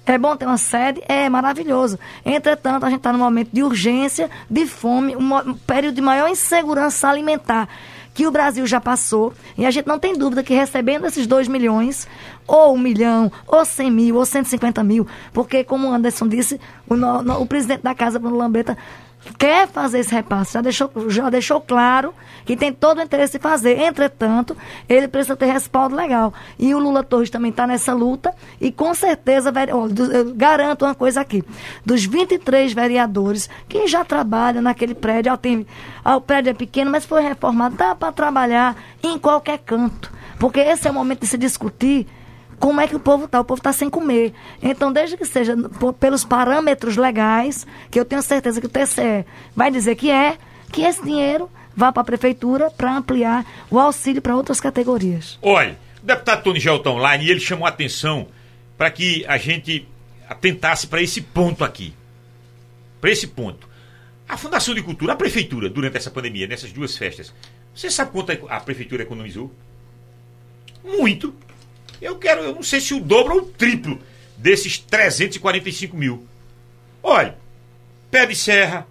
É 0.04 0.18
bom 0.18 0.36
ter 0.36 0.46
uma 0.46 0.56
sede? 0.58 1.00
É 1.06 1.28
maravilhoso. 1.28 1.98
Entretanto, 2.24 2.84
a 2.84 2.90
gente 2.90 2.98
está 2.98 3.12
num 3.12 3.20
momento 3.20 3.50
de 3.52 3.62
urgência, 3.62 4.28
de 4.50 4.66
fome, 4.66 5.14
um, 5.14 5.54
período 5.54 5.94
de 5.94 6.00
maior 6.00 6.28
insegurança 6.28 7.08
alimentar 7.08 7.68
que 8.14 8.26
o 8.26 8.30
Brasil 8.30 8.66
já 8.66 8.80
passou, 8.80 9.32
e 9.56 9.64
a 9.64 9.70
gente 9.70 9.86
não 9.86 9.98
tem 9.98 10.14
dúvida 10.14 10.42
que 10.42 10.52
recebendo 10.52 11.06
esses 11.06 11.26
2 11.26 11.48
milhões, 11.48 12.06
ou 12.46 12.74
um 12.74 12.78
milhão, 12.78 13.32
ou 13.46 13.64
100 13.64 13.90
mil, 13.90 14.16
ou 14.16 14.26
150 14.26 14.84
mil, 14.84 15.06
porque, 15.32 15.64
como 15.64 15.88
o 15.88 15.92
Anderson 15.94 16.28
disse, 16.28 16.60
o, 16.86 16.94
no, 16.94 17.22
no, 17.22 17.40
o 17.40 17.46
presidente 17.46 17.82
da 17.82 17.94
Casa, 17.94 18.18
Bruno 18.18 18.36
Lambreta, 18.36 18.76
quer 19.38 19.68
fazer 19.68 20.00
esse 20.00 20.14
repasse, 20.14 20.54
já 20.54 20.60
deixou, 20.60 20.90
já 21.08 21.30
deixou 21.30 21.60
claro 21.60 22.14
que 22.44 22.56
tem 22.56 22.72
todo 22.72 22.98
o 22.98 23.02
interesse 23.02 23.38
de 23.38 23.42
fazer. 23.42 23.78
Entretanto, 23.78 24.56
ele 24.88 25.06
precisa 25.08 25.36
ter 25.36 25.46
respaldo 25.46 25.94
legal. 25.94 26.32
E 26.58 26.74
o 26.74 26.78
Lula 26.78 27.02
Torres 27.04 27.30
também 27.30 27.50
está 27.50 27.66
nessa 27.66 27.94
luta 27.94 28.34
e 28.60 28.72
com 28.72 28.92
certeza, 28.94 29.52
eu 29.68 30.34
garanto 30.34 30.84
uma 30.84 30.94
coisa 30.94 31.20
aqui, 31.20 31.44
dos 31.84 32.04
23 32.04 32.72
vereadores 32.72 33.48
que 33.68 33.86
já 33.86 34.04
trabalham 34.04 34.62
naquele 34.62 34.94
prédio, 34.94 35.36
tem, 35.36 35.66
o 36.04 36.20
prédio 36.20 36.50
é 36.50 36.54
pequeno, 36.54 36.90
mas 36.90 37.04
foi 37.04 37.22
reformado, 37.22 37.76
dá 37.76 37.94
para 37.94 38.12
trabalhar 38.12 38.76
em 39.02 39.18
qualquer 39.18 39.58
canto. 39.58 40.12
Porque 40.38 40.60
esse 40.60 40.88
é 40.88 40.90
o 40.90 40.94
momento 40.94 41.20
de 41.20 41.26
se 41.28 41.38
discutir 41.38 42.06
como 42.62 42.80
é 42.80 42.86
que 42.86 42.94
o 42.94 43.00
povo 43.00 43.24
está? 43.24 43.40
O 43.40 43.44
povo 43.44 43.58
está 43.58 43.72
sem 43.72 43.90
comer. 43.90 44.32
Então, 44.62 44.92
desde 44.92 45.16
que 45.16 45.24
seja 45.26 45.56
pelos 45.98 46.24
parâmetros 46.24 46.96
legais, 46.96 47.66
que 47.90 47.98
eu 47.98 48.04
tenho 48.04 48.22
certeza 48.22 48.60
que 48.60 48.68
o 48.68 48.70
TCE 48.70 49.26
vai 49.54 49.68
dizer 49.68 49.96
que 49.96 50.08
é, 50.12 50.38
que 50.70 50.82
esse 50.82 51.02
dinheiro 51.02 51.50
vá 51.74 51.90
para 51.90 52.02
a 52.02 52.04
prefeitura 52.04 52.70
para 52.70 52.96
ampliar 52.96 53.44
o 53.68 53.80
auxílio 53.80 54.22
para 54.22 54.36
outras 54.36 54.60
categorias. 54.60 55.40
Olha, 55.42 55.76
o 56.00 56.06
deputado 56.06 56.44
Tony 56.44 56.60
Gel 56.60 56.76
está 56.76 56.90
online 56.90 57.24
e 57.24 57.30
ele 57.32 57.40
chamou 57.40 57.66
a 57.66 57.68
atenção 57.68 58.28
para 58.78 58.92
que 58.92 59.24
a 59.26 59.36
gente 59.38 59.88
atentasse 60.28 60.86
para 60.86 61.02
esse 61.02 61.20
ponto 61.20 61.64
aqui. 61.64 61.92
Para 63.00 63.10
esse 63.10 63.26
ponto. 63.26 63.68
A 64.28 64.36
Fundação 64.36 64.72
de 64.72 64.82
Cultura, 64.82 65.14
a 65.14 65.16
prefeitura, 65.16 65.68
durante 65.68 65.96
essa 65.96 66.12
pandemia, 66.12 66.46
nessas 66.46 66.70
duas 66.72 66.96
festas, 66.96 67.34
você 67.74 67.90
sabe 67.90 68.12
quanto 68.12 68.30
a 68.48 68.60
prefeitura 68.60 69.02
economizou? 69.02 69.52
Muito. 70.84 71.34
Eu 72.02 72.18
quero, 72.18 72.40
eu 72.40 72.54
não 72.56 72.64
sei 72.64 72.80
se 72.80 72.92
o 72.92 72.98
dobro 72.98 73.34
ou 73.34 73.40
o 73.42 73.46
triplo 73.46 74.00
desses 74.36 74.76
345 74.76 75.96
mil. 75.96 76.26
Olha, 77.00 77.38
pé 78.10 78.26
de 78.26 78.34
serra, 78.34 78.84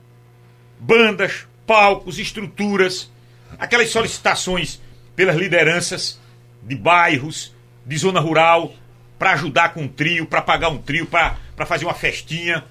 bandas, 0.80 1.46
palcos, 1.68 2.18
estruturas, 2.18 3.12
aquelas 3.60 3.90
solicitações 3.90 4.80
pelas 5.14 5.36
lideranças 5.36 6.18
de 6.64 6.74
bairros, 6.74 7.54
de 7.86 7.98
zona 7.98 8.22
rural, 8.22 8.74
para 9.20 9.34
ajudar 9.34 9.74
com 9.74 9.82
um 9.82 9.88
trio, 9.90 10.26
para 10.26 10.42
pagar 10.42 10.70
um 10.70 10.78
trio, 10.78 11.06
para 11.06 11.36
fazer 11.66 11.84
uma 11.84 11.94
festinha. 11.94 12.64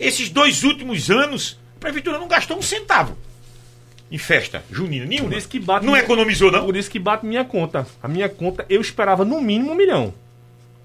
Esses 0.00 0.30
dois 0.30 0.64
últimos 0.64 1.10
anos, 1.10 1.60
a 1.76 1.80
prefeitura 1.80 2.18
não 2.18 2.28
gastou 2.28 2.56
um 2.56 2.62
centavo 2.62 3.16
em 4.10 4.18
festa 4.18 4.62
junina 4.70 5.04
nenhuma. 5.04 5.30
Por 5.30 5.38
isso 5.38 5.48
que 5.48 5.58
bate 5.58 5.84
não 5.84 5.92
minha, 5.92 6.04
economizou, 6.04 6.50
não? 6.52 6.64
Por 6.64 6.76
isso 6.76 6.90
que 6.90 6.98
bate 6.98 7.26
minha 7.26 7.44
conta. 7.44 7.86
A 8.02 8.08
minha 8.08 8.28
conta, 8.28 8.64
eu 8.68 8.80
esperava 8.80 9.24
no 9.24 9.40
mínimo 9.40 9.72
um 9.72 9.74
milhão. 9.74 10.14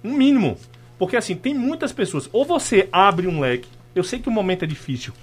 Um 0.03 0.13
mínimo. 0.13 0.57
Porque 0.97 1.15
assim, 1.15 1.35
tem 1.35 1.53
muitas 1.53 1.91
pessoas. 1.91 2.29
Ou 2.31 2.45
você 2.45 2.87
abre 2.91 3.27
um 3.27 3.39
leque. 3.39 3.67
Eu 3.93 4.03
sei 4.03 4.19
que 4.19 4.29
o 4.29 4.31
momento 4.31 4.63
é 4.63 4.67
difícil. 4.67 5.13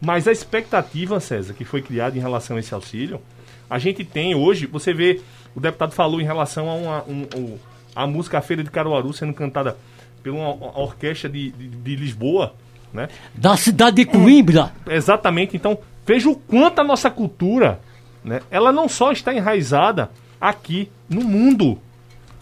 Mas 0.00 0.26
a 0.26 0.32
expectativa, 0.32 1.20
César, 1.20 1.52
que 1.54 1.64
foi 1.64 1.82
criada 1.82 2.16
em 2.16 2.20
relação 2.20 2.56
a 2.56 2.60
esse 2.60 2.72
auxílio, 2.72 3.20
a 3.68 3.78
gente 3.78 4.04
tem 4.04 4.34
hoje, 4.34 4.66
você 4.66 4.94
vê, 4.94 5.20
o 5.54 5.60
deputado 5.60 5.92
falou 5.92 6.20
em 6.20 6.24
relação 6.24 6.68
a 6.68 6.74
uma 6.74 7.02
um, 7.04 7.26
um, 7.36 7.58
a 7.94 8.06
música 8.06 8.38
A 8.38 8.42
Feira 8.42 8.64
de 8.64 8.70
Caruaru 8.70 9.12
sendo 9.12 9.34
cantada 9.34 9.76
por 10.22 10.32
uma, 10.32 10.54
uma 10.54 10.78
orquestra 10.78 11.28
de, 11.28 11.50
de, 11.50 11.68
de 11.68 11.96
Lisboa, 11.96 12.54
né? 12.92 13.08
Da 13.34 13.56
cidade 13.56 13.96
de 13.96 14.04
Coimbra. 14.06 14.72
É, 14.86 14.96
exatamente. 14.96 15.56
Então, 15.56 15.78
Veja 16.06 16.28
o 16.28 16.36
quanto 16.36 16.80
a 16.80 16.84
nossa 16.84 17.10
cultura, 17.10 17.80
né, 18.24 18.40
ela 18.50 18.72
não 18.72 18.88
só 18.88 19.12
está 19.12 19.32
enraizada 19.32 20.10
aqui 20.40 20.90
no 21.08 21.22
mundo. 21.22 21.78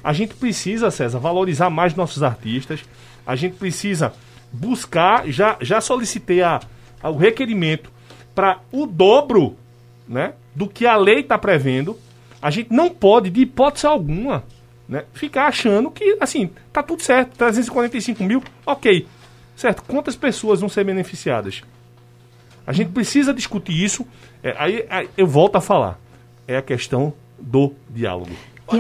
A 0.03 0.13
gente 0.13 0.35
precisa, 0.35 0.91
César, 0.91 1.19
valorizar 1.19 1.69
mais 1.71 1.95
nossos 1.95 2.23
artistas. 2.23 2.85
A 3.27 3.35
gente 3.37 3.57
precisa 3.57 4.13
buscar, 4.53 5.29
já, 5.29 5.57
já 5.61 5.81
solicitei 5.81 6.43
a, 6.43 6.61
a 7.03 7.11
o 7.11 7.17
requerimento 7.17 7.91
para 8.35 8.61
o 8.73 8.87
dobro 8.87 9.57
né, 10.09 10.33
do 10.55 10.69
que 10.69 10.87
a 10.87 10.97
lei 10.97 11.21
está 11.21 11.37
prevendo. 11.37 11.99
A 12.41 12.51
gente 12.51 12.73
não 12.73 12.89
pode, 12.89 13.31
de 13.31 13.43
hipótese 13.43 13.87
alguma, 13.87 14.45
né, 14.89 15.05
ficar 15.13 15.49
achando 15.49 15.91
que, 15.91 16.17
assim, 16.21 16.51
tá 16.73 16.83
tudo 16.83 17.03
certo, 17.03 17.37
345 17.37 18.23
mil, 18.25 18.43
ok. 18.65 19.07
Certo, 19.57 19.83
quantas 19.83 20.15
pessoas 20.15 20.61
vão 20.61 20.69
ser 20.69 20.85
beneficiadas? 20.85 21.63
A 22.69 22.73
gente 22.75 22.91
precisa 22.91 23.33
discutir 23.33 23.83
isso. 23.83 24.07
É, 24.43 24.55
aí, 24.59 24.85
aí, 24.91 25.09
eu 25.17 25.27
volto 25.27 25.57
a 25.57 25.61
falar. 25.61 25.99
É 26.47 26.59
a 26.59 26.61
questão 26.61 27.15
do 27.39 27.73
diálogo. 27.89 28.33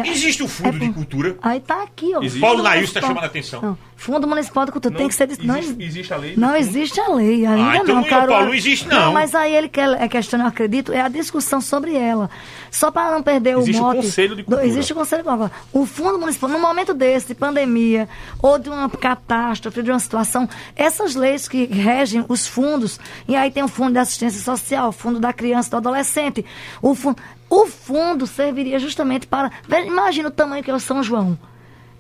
Existe 0.05 0.43
o 0.43 0.49
Fundo 0.49 0.77
é, 0.77 0.87
de 0.87 0.93
Cultura? 0.93 1.37
Aí 1.43 1.61
tá 1.61 1.83
aqui, 1.83 2.15
ó. 2.15 2.23
Existe. 2.23 2.41
Paulo 2.41 2.63
Nail 2.63 2.85
está 2.85 3.01
chamando 3.01 3.23
a 3.25 3.27
atenção. 3.27 3.63
Não. 3.63 3.79
Fundo 3.97 4.29
Municipal 4.29 4.65
de 4.65 4.71
Cultura 4.71 4.93
não, 4.93 4.99
tem 4.99 5.09
que 5.09 5.15
ser... 5.15 5.25
Existe, 5.25 5.45
não, 5.45 5.57
existe 5.57 6.13
a 6.13 6.17
lei? 6.17 6.35
Não 6.37 6.57
existe 6.57 7.01
a 7.01 7.09
lei, 7.09 7.45
ainda 7.45 7.71
ah, 7.71 7.77
então 7.79 7.97
não, 7.97 8.05
Paulo, 8.05 8.47
não 8.47 8.55
existe 8.55 8.87
não. 8.87 9.07
não. 9.07 9.13
Mas 9.13 9.35
aí 9.35 9.55
ele 9.55 9.69
quer, 9.69 9.91
é 10.01 10.09
questão, 10.09 10.39
eu 10.39 10.47
acredito, 10.47 10.93
é 10.93 11.01
a 11.01 11.09
discussão 11.09 11.61
sobre 11.61 11.97
ela. 11.97 12.31
Só 12.71 12.93
para 12.93 13.11
não 13.11 13.23
perder 13.25 13.57
existe 13.59 13.81
o 13.81 13.83
mote... 13.83 13.99
Existe 13.99 14.07
o 14.07 14.11
Conselho 14.11 14.37
de 14.37 14.45
Cultura. 14.45 14.67
existe 14.67 14.93
o 14.93 14.97
Conselho 14.97 15.23
de 15.25 15.29
Cultura. 15.29 15.53
O 15.73 15.85
Fundo 15.85 16.19
Municipal, 16.19 16.49
no 16.49 16.61
momento 16.61 16.95
desse, 16.95 17.27
de 17.29 17.35
pandemia, 17.35 18.09
ou 18.41 18.57
de 18.57 18.69
uma 18.69 18.89
catástrofe, 18.89 19.83
de 19.83 19.91
uma 19.91 19.99
situação, 19.99 20.49
essas 20.77 21.17
leis 21.17 21.49
que 21.49 21.65
regem 21.65 22.25
os 22.29 22.47
fundos, 22.47 23.01
e 23.27 23.35
aí 23.35 23.51
tem 23.51 23.65
o 23.65 23.69
Fundo 23.69 23.95
de 23.95 23.99
Assistência 23.99 24.41
Social, 24.41 24.91
o 24.91 24.93
Fundo 24.93 25.19
da 25.19 25.33
Criança 25.33 25.69
e 25.69 25.71
do 25.73 25.77
Adolescente, 25.79 26.45
o 26.81 26.95
fundo, 26.95 27.21
o 27.49 27.67
fundo 27.67 28.27
serviria 28.27 28.79
justamente 28.79 29.27
para. 29.27 29.51
Imagina 29.87 30.29
o 30.29 30.33
tamanho 30.33 30.63
que 30.63 30.71
é 30.71 30.75
o 30.75 30.81
São 30.81 31.03
João. 31.03 31.39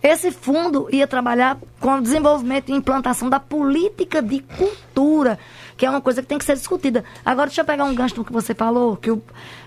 Esse 0.02 0.30
fundo 0.30 0.88
ia 0.92 1.08
trabalhar 1.08 1.58
com 1.80 1.96
o 1.96 2.00
desenvolvimento 2.00 2.68
e 2.68 2.72
implantação 2.72 3.28
da 3.28 3.40
política 3.40 4.22
de 4.22 4.38
cultura, 4.40 5.38
que 5.76 5.84
é 5.84 5.90
uma 5.90 6.00
coisa 6.00 6.22
que 6.22 6.28
tem 6.28 6.38
que 6.38 6.44
ser 6.44 6.54
discutida. 6.54 7.04
Agora, 7.24 7.48
deixa 7.48 7.62
eu 7.62 7.64
pegar 7.64 7.84
um 7.84 7.94
gancho 7.94 8.14
do 8.14 8.24
que 8.24 8.32
você 8.32 8.54
falou, 8.54 8.96
que 8.96 9.10
o, 9.10 9.20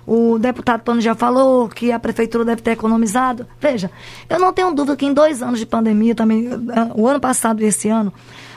o 0.07 0.39
deputado 0.39 0.83
Tony 0.83 1.01
já 1.01 1.15
falou, 1.15 1.67
que 1.67 1.91
a 1.91 1.99
prefeitura 1.99 2.45
deve 2.45 2.61
ter 2.61 2.71
economizado. 2.71 3.45
Veja, 3.59 3.91
eu 4.29 4.39
não 4.39 4.53
tenho 4.53 4.73
dúvida 4.73 4.95
que 4.95 5.05
em 5.05 5.13
dois 5.13 5.43
anos 5.43 5.59
de 5.59 5.65
pandemia, 5.65 6.15
também, 6.15 6.47
o 6.95 7.05
ano 7.05 7.19
passado 7.19 7.61
e 7.61 7.65
esse 7.65 7.89
ano, 7.89 8.13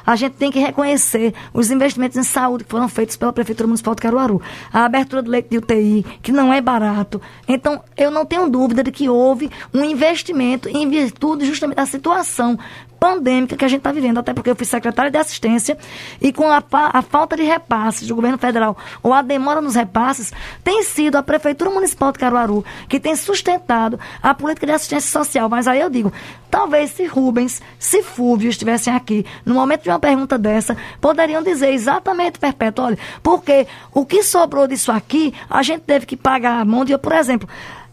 a 0.07 0.17
gente 0.17 0.35
tem 0.35 0.51
que 0.51 0.59
reconhecer 0.59 1.35
os 1.53 1.71
investimentos 1.71 2.17
em 2.17 2.23
saúde 2.23 2.65
que 2.65 2.71
foram 2.71 2.89
feitos 2.89 3.17
pela 3.17 3.33
Prefeitura 3.33 3.67
Municipal 3.67 3.95
de 3.95 4.03
Caruaru. 4.03 4.41
A 4.73 4.85
abertura 4.85 5.23
do 5.23 5.31
leite 5.31 5.49
de 5.51 5.59
UTI, 5.59 6.05
que 6.23 6.33
não 6.33 6.53
é 6.53 6.61
barato. 6.61 7.21
Então, 7.49 7.83
eu 7.97 8.11
não 8.11 8.25
tenho 8.25 8.49
dúvida 8.49 8.83
de 8.83 8.91
que 8.91 9.09
houve 9.09 9.51
um 9.73 9.85
investimento 9.85 10.69
em 10.69 10.89
virtude 10.89 11.47
justamente 11.47 11.77
da 11.77 11.87
situação 11.87 12.59
pandêmica 13.05 13.55
que 13.55 13.65
a 13.67 13.69
gente 13.69 13.81
está 13.81 13.93
vivendo, 13.93 14.17
até 14.17 14.33
porque 14.33 14.49
eu 14.49 14.57
fui 14.57 14.65
secretária 14.65 15.11
de 15.11 15.19
assistência 15.19 15.77
e 16.23 16.33
com 16.33 16.51
a, 16.51 16.65
a, 16.73 17.03
falta 17.03 17.37
de 17.37 17.43
repasses 17.43 18.09
do 18.09 18.15
governo 18.15 18.39
federal 18.39 18.75
ou 19.03 19.13
a 19.13 19.21
demora 19.21 19.61
nos 19.61 19.75
repasses, 19.75 20.33
tem 20.65 20.83
sido 20.83 21.17
a 21.17 21.23
Prefeitura 21.23 21.71
Municipal 21.71 22.11
de 22.13 22.19
Caruaru 22.19 22.65
que 22.89 22.99
tem 22.99 23.15
sustentado 23.15 24.01
a 24.23 24.33
política 24.33 24.67
de 24.67 24.73
assistência 24.73 25.11
social. 25.11 25.51
Mas 25.51 25.69
aí 25.69 25.83
eu 25.83 25.91
digo, 25.91 26.11
talvez 26.51 26.93
se 26.93 27.05
Rubens, 27.05 27.61
se 27.79 28.03
Fúvio 28.03 28.49
estivessem 28.49 28.95
aqui, 28.95 29.27
no 29.45 29.53
momento 29.53 29.83
de 29.83 29.91
uma 29.91 29.99
pergunta 29.99 30.39
dessa, 30.39 30.75
poderiam 30.99 31.43
dizer 31.43 31.75
exatamente, 31.75 32.39
Perpétuo, 32.39 32.87
olha, 32.87 32.99
porque 33.23 33.67
o 33.93 34.07
que 34.07 34.23
sobrou 34.23 34.67
disso 34.67 34.91
aqui, 34.91 35.35
a 35.51 35.63
gente 35.63 35.83
teve 35.83 36.07
que 36.07 36.17
pagar 36.17 36.59
a 36.59 36.65
mão 36.65 36.87
de, 36.87 36.97
por 36.97 37.13
exemplo, 37.13 37.47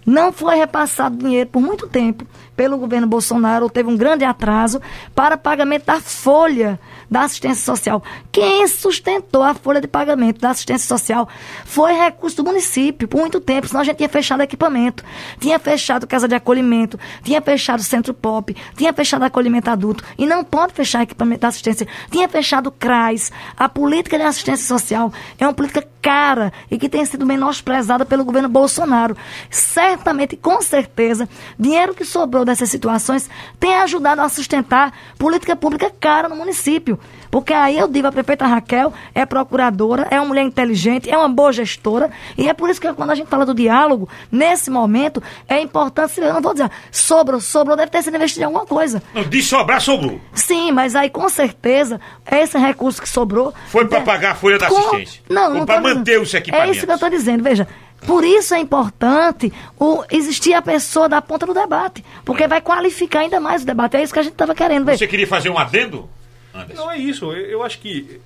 não 0.05 0.31
foi 0.31 0.55
repassado 0.55 1.17
dinheiro 1.17 1.49
por 1.49 1.61
muito 1.61 1.87
tempo 1.87 2.25
pelo 2.61 2.77
governo 2.77 3.07
Bolsonaro, 3.07 3.71
teve 3.71 3.89
um 3.89 3.97
grande 3.97 4.23
atraso 4.23 4.79
para 5.15 5.35
pagamento 5.35 5.85
da 5.85 5.99
folha 5.99 6.79
da 7.09 7.23
assistência 7.23 7.65
social. 7.65 8.03
Quem 8.31 8.67
sustentou 8.67 9.41
a 9.41 9.55
folha 9.55 9.81
de 9.81 9.87
pagamento 9.87 10.39
da 10.39 10.51
assistência 10.51 10.87
social 10.87 11.27
foi 11.65 11.91
recurso 11.91 12.37
do 12.37 12.43
município 12.43 13.07
por 13.07 13.19
muito 13.19 13.41
tempo, 13.41 13.67
senão 13.67 13.81
a 13.81 13.83
gente 13.83 13.97
tinha 13.97 14.07
fechado 14.07 14.43
equipamento, 14.43 15.03
tinha 15.39 15.57
fechado 15.57 16.05
casa 16.05 16.27
de 16.27 16.35
acolhimento, 16.35 16.99
tinha 17.23 17.41
fechado 17.41 17.81
centro 17.81 18.13
pop, 18.13 18.55
tinha 18.77 18.93
fechado 18.93 19.23
acolhimento 19.23 19.71
adulto 19.71 20.03
e 20.15 20.27
não 20.27 20.43
pode 20.43 20.73
fechar 20.73 21.01
equipamento 21.01 21.41
da 21.41 21.47
assistência, 21.47 21.87
tinha 22.11 22.29
fechado 22.29 22.71
CRAS. 22.71 23.31
A 23.57 23.67
política 23.67 24.19
de 24.19 24.23
assistência 24.23 24.67
social 24.67 25.11
é 25.39 25.47
uma 25.47 25.53
política 25.53 25.83
cara 26.01 26.51
e 26.69 26.77
que 26.77 26.89
tem 26.89 27.05
sido 27.05 27.25
menosprezada 27.25 28.05
pelo 28.05 28.25
governo 28.25 28.49
Bolsonaro. 28.49 29.15
Certamente, 29.49 30.35
com 30.35 30.61
certeza, 30.61 31.29
dinheiro 31.59 31.93
que 31.93 32.03
sobrou 32.03 32.43
dessas 32.51 32.69
situações 32.69 33.29
tem 33.59 33.73
ajudado 33.75 34.21
a 34.21 34.29
sustentar 34.29 34.93
política 35.17 35.55
pública 35.55 35.91
cara 35.99 36.29
no 36.29 36.35
município. 36.35 36.99
Porque 37.29 37.53
aí 37.53 37.77
eu 37.77 37.87
digo, 37.87 38.07
a 38.07 38.11
prefeita 38.11 38.45
Raquel 38.45 38.93
é 39.15 39.25
procuradora, 39.25 40.07
é 40.11 40.19
uma 40.19 40.27
mulher 40.27 40.43
inteligente, 40.43 41.09
é 41.09 41.17
uma 41.17 41.29
boa 41.29 41.53
gestora, 41.53 42.11
e 42.37 42.49
é 42.49 42.53
por 42.53 42.69
isso 42.69 42.81
que 42.81 42.91
quando 42.93 43.11
a 43.11 43.15
gente 43.15 43.27
fala 43.27 43.45
do 43.45 43.53
diálogo, 43.53 44.09
nesse 44.29 44.69
momento, 44.69 45.23
é 45.47 45.61
importante, 45.61 46.19
eu 46.19 46.33
não 46.33 46.41
vou 46.41 46.53
dizer, 46.53 46.69
sobrou, 46.91 47.39
sobrou, 47.39 47.77
deve 47.77 47.89
ter 47.89 48.03
sido 48.03 48.15
investido 48.15 48.41
em 48.41 48.45
alguma 48.45 48.65
coisa. 48.65 49.01
De 49.29 49.41
sobrar, 49.41 49.79
sobrou. 49.79 50.19
Sim, 50.33 50.73
mas 50.73 50.95
aí 50.95 51.09
com 51.09 51.29
certeza, 51.29 52.01
esse 52.29 52.57
recurso 52.57 53.01
que 53.01 53.07
sobrou... 53.07 53.53
Foi 53.67 53.87
para 53.87 54.01
pagar 54.01 54.31
a 54.31 54.35
folha 54.35 54.57
da 54.57 54.67
com... 54.67 54.77
assistência. 54.77 55.21
Não, 55.29 55.53
não 55.53 55.65
para 55.65 55.79
manter 55.79 56.19
os 56.19 56.33
equipamentos. 56.33 56.69
É 56.69 56.77
isso 56.77 56.85
que 56.85 56.91
eu 56.91 56.95
estou 56.95 57.09
dizendo, 57.09 57.43
veja. 57.43 57.65
Por 58.05 58.23
isso 58.23 58.53
é 58.53 58.59
importante 58.59 59.53
o, 59.79 60.03
existir 60.09 60.53
a 60.53 60.61
pessoa 60.61 61.07
da 61.07 61.21
ponta 61.21 61.45
do 61.45 61.53
debate. 61.53 62.03
Porque 62.25 62.47
vai 62.47 62.61
qualificar 62.61 63.19
ainda 63.19 63.39
mais 63.39 63.63
o 63.63 63.65
debate. 63.65 63.97
É 63.97 64.03
isso 64.03 64.13
que 64.13 64.19
a 64.19 64.23
gente 64.23 64.33
estava 64.33 64.55
querendo 64.55 64.85
ver. 64.85 64.97
Você 64.97 65.07
queria 65.07 65.27
fazer 65.27 65.49
um 65.49 65.57
adendo, 65.57 66.09
Anderson? 66.53 66.81
Não 66.83 66.91
é 66.91 66.97
isso. 66.97 67.31
Eu, 67.31 67.45
eu 67.45 67.63
acho 67.63 67.79
que 67.79 68.19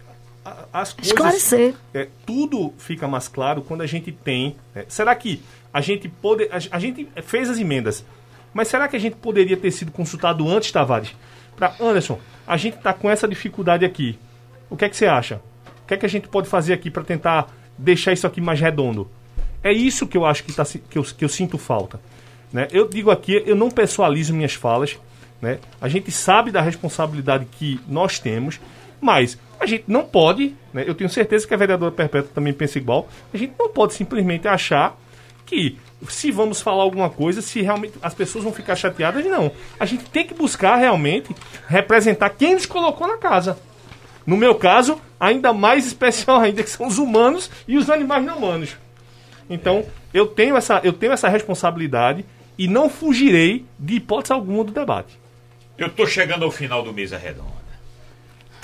as 0.71 0.93
coisas. 0.93 1.11
Esclarecer. 1.11 1.75
É, 1.93 2.07
tudo 2.25 2.73
fica 2.77 3.07
mais 3.07 3.27
claro 3.27 3.61
quando 3.61 3.81
a 3.81 3.87
gente 3.87 4.11
tem. 4.11 4.55
né? 4.73 4.85
Será 4.87 5.15
que 5.15 5.41
a 5.73 5.81
gente 5.81 6.07
pode. 6.07 6.45
A, 6.45 6.57
a 6.75 6.79
gente 6.79 7.07
fez 7.23 7.49
as 7.49 7.57
emendas, 7.57 8.05
mas 8.53 8.67
será 8.67 8.87
que 8.87 8.95
a 8.95 8.99
gente 8.99 9.15
poderia 9.15 9.57
ter 9.57 9.71
sido 9.71 9.91
consultado 9.91 10.47
antes, 10.47 10.71
Tavares? 10.71 11.13
Para 11.55 11.73
Anderson, 11.79 12.19
a 12.45 12.57
gente 12.57 12.77
está 12.77 12.93
com 12.93 13.09
essa 13.09 13.27
dificuldade 13.27 13.85
aqui. 13.85 14.19
O 14.69 14.75
que 14.75 14.85
é 14.85 14.89
que 14.89 14.95
você 14.95 15.05
acha? 15.05 15.41
O 15.83 15.87
que 15.87 15.93
é 15.93 15.97
que 15.97 16.05
a 16.05 16.09
gente 16.09 16.27
pode 16.27 16.47
fazer 16.47 16.73
aqui 16.73 16.89
para 16.89 17.03
tentar 17.03 17.47
deixar 17.77 18.13
isso 18.13 18.27
aqui 18.27 18.41
mais 18.41 18.59
redondo? 18.59 19.09
É 19.65 19.73
isso 19.73 20.05
que 20.05 20.15
eu 20.15 20.23
acho 20.23 20.43
que, 20.43 20.53
tá, 20.53 20.63
que, 20.63 20.95
eu, 20.95 21.01
que 21.01 21.25
eu 21.25 21.29
sinto 21.29 21.57
falta. 21.57 21.99
Né? 22.53 22.67
Eu 22.71 22.87
digo 22.87 23.09
aqui, 23.09 23.41
eu 23.47 23.55
não 23.55 23.71
pessoalizo 23.71 24.31
minhas 24.31 24.53
falas. 24.53 24.95
Né? 25.41 25.57
A 25.81 25.89
gente 25.89 26.11
sabe 26.11 26.51
da 26.51 26.61
responsabilidade 26.61 27.47
que 27.51 27.79
nós 27.87 28.19
temos, 28.19 28.59
mas 29.01 29.39
a 29.59 29.65
gente 29.65 29.85
não 29.87 30.03
pode, 30.03 30.53
né? 30.71 30.83
eu 30.85 30.93
tenho 30.93 31.09
certeza 31.09 31.47
que 31.47 31.53
a 31.55 31.57
vereadora 31.57 31.91
Perpétua 31.91 32.29
também 32.31 32.53
pensa 32.53 32.77
igual, 32.77 33.09
a 33.33 33.37
gente 33.37 33.53
não 33.57 33.67
pode 33.67 33.95
simplesmente 33.95 34.47
achar 34.47 34.95
que 35.47 35.79
se 36.07 36.29
vamos 36.29 36.61
falar 36.61 36.83
alguma 36.83 37.09
coisa, 37.09 37.41
se 37.41 37.63
realmente 37.63 37.95
as 38.03 38.13
pessoas 38.13 38.43
vão 38.43 38.53
ficar 38.53 38.75
chateadas, 38.75 39.25
não. 39.25 39.51
A 39.79 39.85
gente 39.87 40.03
tem 40.11 40.27
que 40.27 40.35
buscar 40.35 40.75
realmente 40.75 41.35
representar 41.67 42.29
quem 42.29 42.53
nos 42.53 42.67
colocou 42.67 43.07
na 43.07 43.17
casa. 43.17 43.57
No 44.27 44.37
meu 44.37 44.53
caso, 44.53 45.01
ainda 45.19 45.51
mais 45.51 45.87
especial 45.87 46.39
ainda, 46.39 46.61
que 46.61 46.69
são 46.69 46.85
os 46.85 46.99
humanos 46.99 47.49
e 47.67 47.77
os 47.77 47.89
animais 47.89 48.23
não 48.23 48.37
humanos. 48.37 48.77
Então, 49.49 49.85
eu 50.13 50.27
tenho 50.27 50.55
essa, 50.55 50.81
eu 50.83 50.93
tenho 50.93 51.13
essa 51.13 51.27
responsabilidade 51.27 52.25
e 52.57 52.67
não 52.67 52.89
fugirei 52.89 53.65
de 53.77 53.95
hipótese 53.95 54.33
alguma 54.33 54.63
do 54.63 54.71
debate. 54.71 55.19
Eu 55.77 55.89
tô 55.89 56.05
chegando 56.07 56.45
ao 56.45 56.51
final 56.51 56.81
do 56.81 56.93
Mesa 56.93 57.17
Redonda. 57.17 57.64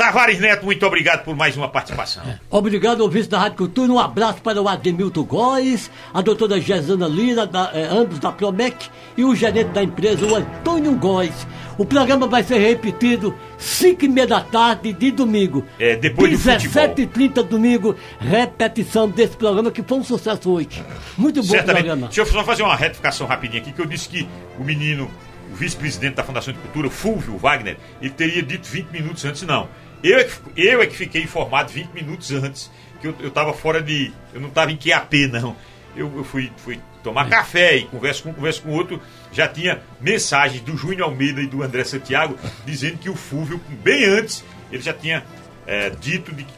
Tavares 0.02 0.40
Neto, 0.40 0.65
muito 0.65 0.84
obrigado 0.84 1.23
por 1.23 1.36
mais 1.36 1.56
uma 1.56 1.69
participação. 1.69 2.23
Obrigado, 2.49 3.02
ouvinte 3.02 3.30
da 3.30 3.38
Rádio 3.38 3.60
Cultura. 3.60 3.91
Um 3.91 3.99
abraço 3.99 4.41
para 4.41 4.60
o 4.60 4.68
Ademilton 4.68 5.23
Góes, 5.23 5.91
a 6.11 6.23
doutora 6.23 6.60
Gesana 6.60 7.07
Lira, 7.07 7.45
da, 7.45 7.69
eh, 7.72 7.88
ambos 7.88 8.18
da 8.18 8.32
Promec, 8.32 8.90
e 9.15 9.23
o 9.23 9.36
gerente 9.36 9.68
da 9.68 9.84
empresa, 9.84 10.26
o 10.26 10.36
Antônio 10.36 10.95
Góes. 10.95 11.45
O 11.78 11.86
programa 11.86 12.26
vai 12.26 12.41
ser 12.41 12.57
repetido 12.57 13.36
5 13.60 14.03
e 14.03 14.07
meia 14.07 14.26
da 14.26 14.41
tarde 14.41 14.91
de 14.91 15.11
domingo. 15.11 15.64
É, 15.78 15.95
depois 15.95 16.32
do 16.32 16.40
futebol. 16.40 16.95
17h30 16.95 17.44
domingo, 17.44 17.95
repetição 18.19 19.07
desse 19.07 19.38
programa 19.38 19.69
que 19.69 19.84
foi 19.84 19.99
um 19.99 20.03
sucesso 20.03 20.49
hoje. 20.49 20.84
Muito 21.15 21.44
bom 21.44 21.48
Certamente. 21.48 21.84
programa. 21.84 22.07
Deixa 22.07 22.22
eu 22.22 22.26
só 22.26 22.44
fazer 22.44 22.64
uma 22.64 22.76
retificação 22.76 23.28
rapidinha 23.28 23.61
aqui, 23.61 23.72
que 23.72 23.80
eu 23.80 23.86
disse 23.86 24.10
que 24.10 24.28
o 24.57 24.64
menino, 24.64 25.11
o 25.52 25.56
vice-presidente 25.56 26.15
da 26.15 26.23
Fundação 26.23 26.52
de 26.52 26.60
Cultura, 26.60 26.90
Fulvio 26.90 27.38
Wagner, 27.38 27.78
ele 28.02 28.10
teria 28.10 28.41
dito 28.41 28.68
20 28.68 28.88
minutos 28.88 29.23
antes, 29.26 29.44
não. 29.44 29.69
Eu 30.03 30.19
é 30.19 30.23
que, 30.23 30.34
eu 30.56 30.82
é 30.82 30.88
que 30.88 30.95
fiquei 30.95 31.22
informado 31.22 31.72
20 31.72 31.91
minutos 31.91 32.32
antes, 32.32 32.72
que 32.99 33.07
eu, 33.07 33.15
eu 33.19 33.32
tava 33.32 33.53
fora 33.53 33.82
de. 33.82 34.11
Eu 34.34 34.41
não 34.41 34.49
tava 34.49 34.72
em 34.72 34.78
QAP, 34.78 35.28
não. 35.28 35.56
Eu, 35.95 36.11
eu 36.15 36.23
fui, 36.23 36.52
fui 36.57 36.80
tomar 37.03 37.30
café 37.30 37.78
e 37.78 37.86
converso 37.86 38.23
com 38.23 38.30
um, 38.30 38.34
converso 38.34 38.61
com 38.61 38.69
outro. 38.69 39.02
Já 39.32 39.48
tinha 39.48 39.82
mensagens 39.99 40.61
do 40.61 40.76
Júnior 40.78 41.10
Almeida 41.10 41.41
e 41.41 41.48
do 41.48 41.61
André 41.61 41.84
Santiago 41.84 42.38
dizendo 42.65 42.98
que 42.98 43.10
o 43.10 43.15
Fulvio, 43.15 43.60
bem 43.84 44.06
antes, 44.06 44.44
ele 44.72 44.82
já 44.82 44.94
tinha 44.94 45.23
é, 45.68 45.90
dito 45.90 46.34
de 46.34 46.44
que 46.44 46.53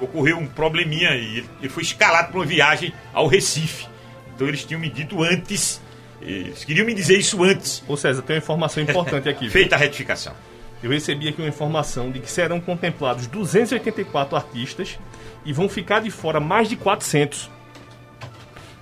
ocorreu 0.00 0.38
um 0.38 0.46
probleminha 0.46 1.10
e 1.10 1.38
ele, 1.38 1.50
ele 1.60 1.68
foi 1.68 1.82
escalado 1.82 2.28
para 2.28 2.38
uma 2.38 2.46
viagem 2.46 2.92
ao 3.12 3.26
Recife. 3.26 3.86
Então 4.34 4.46
eles 4.46 4.64
tinham 4.64 4.80
me 4.80 4.88
dito 4.88 5.22
antes, 5.22 5.80
eles 6.22 6.64
queriam 6.64 6.86
me 6.86 6.94
dizer 6.94 7.18
isso 7.18 7.42
antes. 7.42 7.82
Ô 7.86 7.96
César, 7.96 8.22
tem 8.22 8.36
uma 8.36 8.38
informação 8.38 8.82
importante 8.82 9.28
aqui. 9.28 9.50
Feita 9.50 9.74
a 9.74 9.78
retificação. 9.78 10.34
Eu 10.82 10.90
recebi 10.90 11.28
aqui 11.28 11.40
uma 11.42 11.48
informação 11.48 12.10
de 12.10 12.20
que 12.20 12.30
serão 12.30 12.60
contemplados 12.60 13.26
284 13.26 14.36
artistas 14.36 14.98
e 15.44 15.52
vão 15.52 15.68
ficar 15.68 16.00
de 16.00 16.10
fora 16.10 16.38
mais 16.38 16.68
de 16.68 16.76
400. 16.76 17.50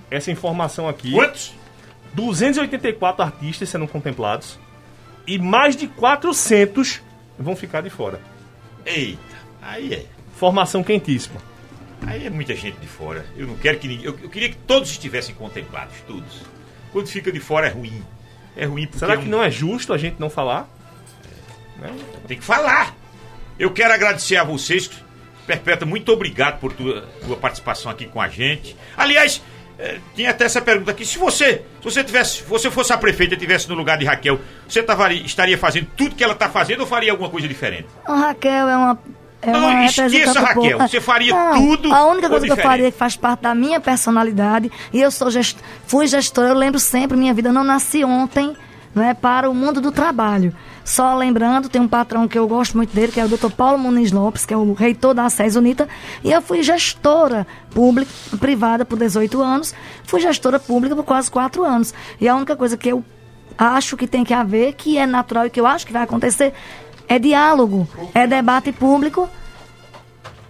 Essa 0.09 0.31
informação 0.31 0.87
aqui. 0.87 1.11
Quantos? 1.11 1.53
284 2.13 3.23
artistas 3.23 3.69
serão 3.69 3.87
contemplados 3.87 4.59
e 5.25 5.37
mais 5.37 5.75
de 5.75 5.87
400 5.87 7.01
vão 7.37 7.55
ficar 7.55 7.81
de 7.81 7.89
fora. 7.89 8.19
Eita, 8.85 9.19
aí 9.61 9.93
é. 9.93 10.05
Formação 10.35 10.83
quentíssima. 10.83 11.41
Aí 12.05 12.27
é 12.27 12.29
muita 12.29 12.55
gente 12.55 12.77
de 12.79 12.87
fora. 12.87 13.25
Eu 13.35 13.47
não 13.47 13.55
quero 13.55 13.79
que 13.79 13.87
ninguém. 13.87 14.05
Eu, 14.05 14.17
eu 14.21 14.29
queria 14.29 14.49
que 14.49 14.55
todos 14.55 14.89
estivessem 14.91 15.33
contemplados, 15.35 15.95
todos. 16.07 16.41
Quando 16.91 17.07
fica 17.07 17.31
de 17.31 17.39
fora 17.39 17.67
é 17.67 17.71
ruim. 17.71 18.03
É 18.55 18.65
ruim 18.65 18.85
porque. 18.85 18.99
Será 18.99 19.13
é 19.15 19.17
que 19.17 19.25
um- 19.25 19.29
não 19.29 19.43
é 19.43 19.49
justo 19.49 19.91
a 19.93 19.97
gente 19.97 20.19
não 20.19 20.29
falar? 20.29 20.69
Né? 21.79 21.93
Tem 22.27 22.37
que 22.37 22.43
falar. 22.43 22.95
Eu 23.59 23.71
quero 23.71 23.93
agradecer 23.93 24.37
a 24.37 24.43
vocês. 24.43 24.89
Perpétua, 25.45 25.87
muito 25.87 26.11
obrigado 26.11 26.59
por 26.59 26.73
tua, 26.73 27.07
tua 27.25 27.37
participação 27.37 27.91
aqui 27.91 28.05
com 28.05 28.21
a 28.21 28.27
gente. 28.27 28.75
Aliás, 28.97 29.41
eh, 29.79 29.99
tinha 30.15 30.31
até 30.31 30.45
essa 30.45 30.61
pergunta 30.61 30.91
aqui. 30.91 31.05
Se 31.05 31.17
você, 31.17 31.63
se 31.79 31.83
você 31.83 32.03
tivesse, 32.03 32.37
se 32.37 32.43
você 32.43 32.69
fosse 32.69 32.91
a 32.91 32.97
prefeita 32.97 33.33
e 33.33 33.37
estivesse 33.37 33.69
no 33.69 33.75
lugar 33.75 33.97
de 33.97 34.05
Raquel, 34.05 34.39
você 34.67 34.83
tava, 34.83 35.13
estaria 35.13 35.57
fazendo 35.57 35.87
tudo 35.95 36.15
que 36.15 36.23
ela 36.23 36.33
está 36.33 36.49
fazendo 36.49 36.81
ou 36.81 36.87
faria 36.87 37.11
alguma 37.11 37.29
coisa 37.29 37.47
diferente? 37.47 37.87
A 38.05 38.15
Raquel 38.15 38.67
é 38.67 38.77
uma. 38.77 38.99
É 39.39 39.51
Não, 39.51 39.59
uma 39.59 39.85
esqueça, 39.85 40.39
Raquel, 40.39 40.79
você 40.79 40.99
faria 40.99 41.31
Não, 41.31 41.53
tudo 41.53 41.93
A 41.93 42.07
única 42.07 42.27
coisa 42.27 42.47
que 42.47 42.51
eu 42.51 42.57
faria 42.57 42.91
que 42.91 42.97
faz 42.97 43.15
parte 43.15 43.41
da 43.41 43.53
minha 43.53 43.79
personalidade, 43.79 44.71
e 44.91 44.99
eu 44.99 45.11
sou 45.11 45.29
gest... 45.29 45.59
fui 45.85 46.07
gestora, 46.07 46.49
eu 46.49 46.55
lembro 46.55 46.79
sempre 46.79 47.15
minha 47.15 47.35
vida, 47.35 47.49
eu 47.49 47.53
não 47.53 47.63
nasci 47.63 48.03
ontem 48.03 48.57
né, 48.95 49.13
para 49.13 49.47
o 49.47 49.53
mundo 49.53 49.79
do 49.79 49.91
trabalho. 49.91 50.55
Só 50.87 51.13
lembrando, 51.17 51.67
tem 51.67 51.81
um 51.81 51.87
patrão 51.87 52.29
que 52.29 52.39
eu 52.39 52.47
gosto 52.47 52.77
muito 52.77 52.95
dele, 52.95 53.11
que 53.11 53.19
é 53.19 53.25
o 53.25 53.27
Dr. 53.27 53.51
Paulo 53.51 53.77
Muniz 53.77 54.09
Lopes, 54.13 54.45
que 54.45 54.53
é 54.53 54.57
o 54.57 54.71
reitor 54.71 55.13
da 55.13 55.29
SES 55.29 55.57
Unita, 55.57 55.85
e 56.23 56.31
eu 56.31 56.41
fui 56.41 56.63
gestora 56.63 57.45
pública, 57.71 58.09
privada 58.39 58.85
por 58.85 58.97
18 58.97 59.41
anos, 59.41 59.75
fui 60.05 60.21
gestora 60.21 60.57
pública 60.59 60.95
por 60.95 61.03
quase 61.03 61.29
4 61.29 61.61
anos. 61.65 61.93
E 62.21 62.27
a 62.29 62.33
única 62.33 62.55
coisa 62.55 62.77
que 62.77 62.87
eu 62.87 63.03
acho 63.57 63.97
que 63.97 64.07
tem 64.07 64.23
que 64.23 64.33
haver, 64.33 64.75
que 64.75 64.97
é 64.97 65.05
natural 65.05 65.47
e 65.47 65.49
que 65.49 65.59
eu 65.59 65.67
acho 65.67 65.85
que 65.85 65.91
vai 65.91 66.03
acontecer, 66.03 66.53
é 67.09 67.19
diálogo, 67.19 67.85
é 68.13 68.25
debate 68.25 68.71
público 68.71 69.29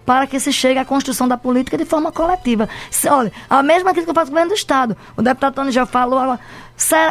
para 0.05 0.25
que 0.27 0.39
se 0.39 0.53
chegue 0.53 0.79
à 0.79 0.85
construção 0.85 1.27
da 1.27 1.35
política 1.35 1.77
de 1.77 1.83
forma 1.83 2.11
coletiva. 2.11 2.69
Se- 2.91 3.09
olha, 3.09 3.31
a 3.49 3.61
mesma 3.63 3.89
crítica 3.91 4.05
que 4.05 4.11
eu 4.11 4.15
faço 4.21 4.27
ao 4.27 4.33
governo 4.33 4.51
do 4.51 4.55
Estado. 4.55 4.95
O 5.17 5.21
deputado 5.21 5.55
Tony 5.55 5.71
já 5.71 5.85
falou, 5.85 6.37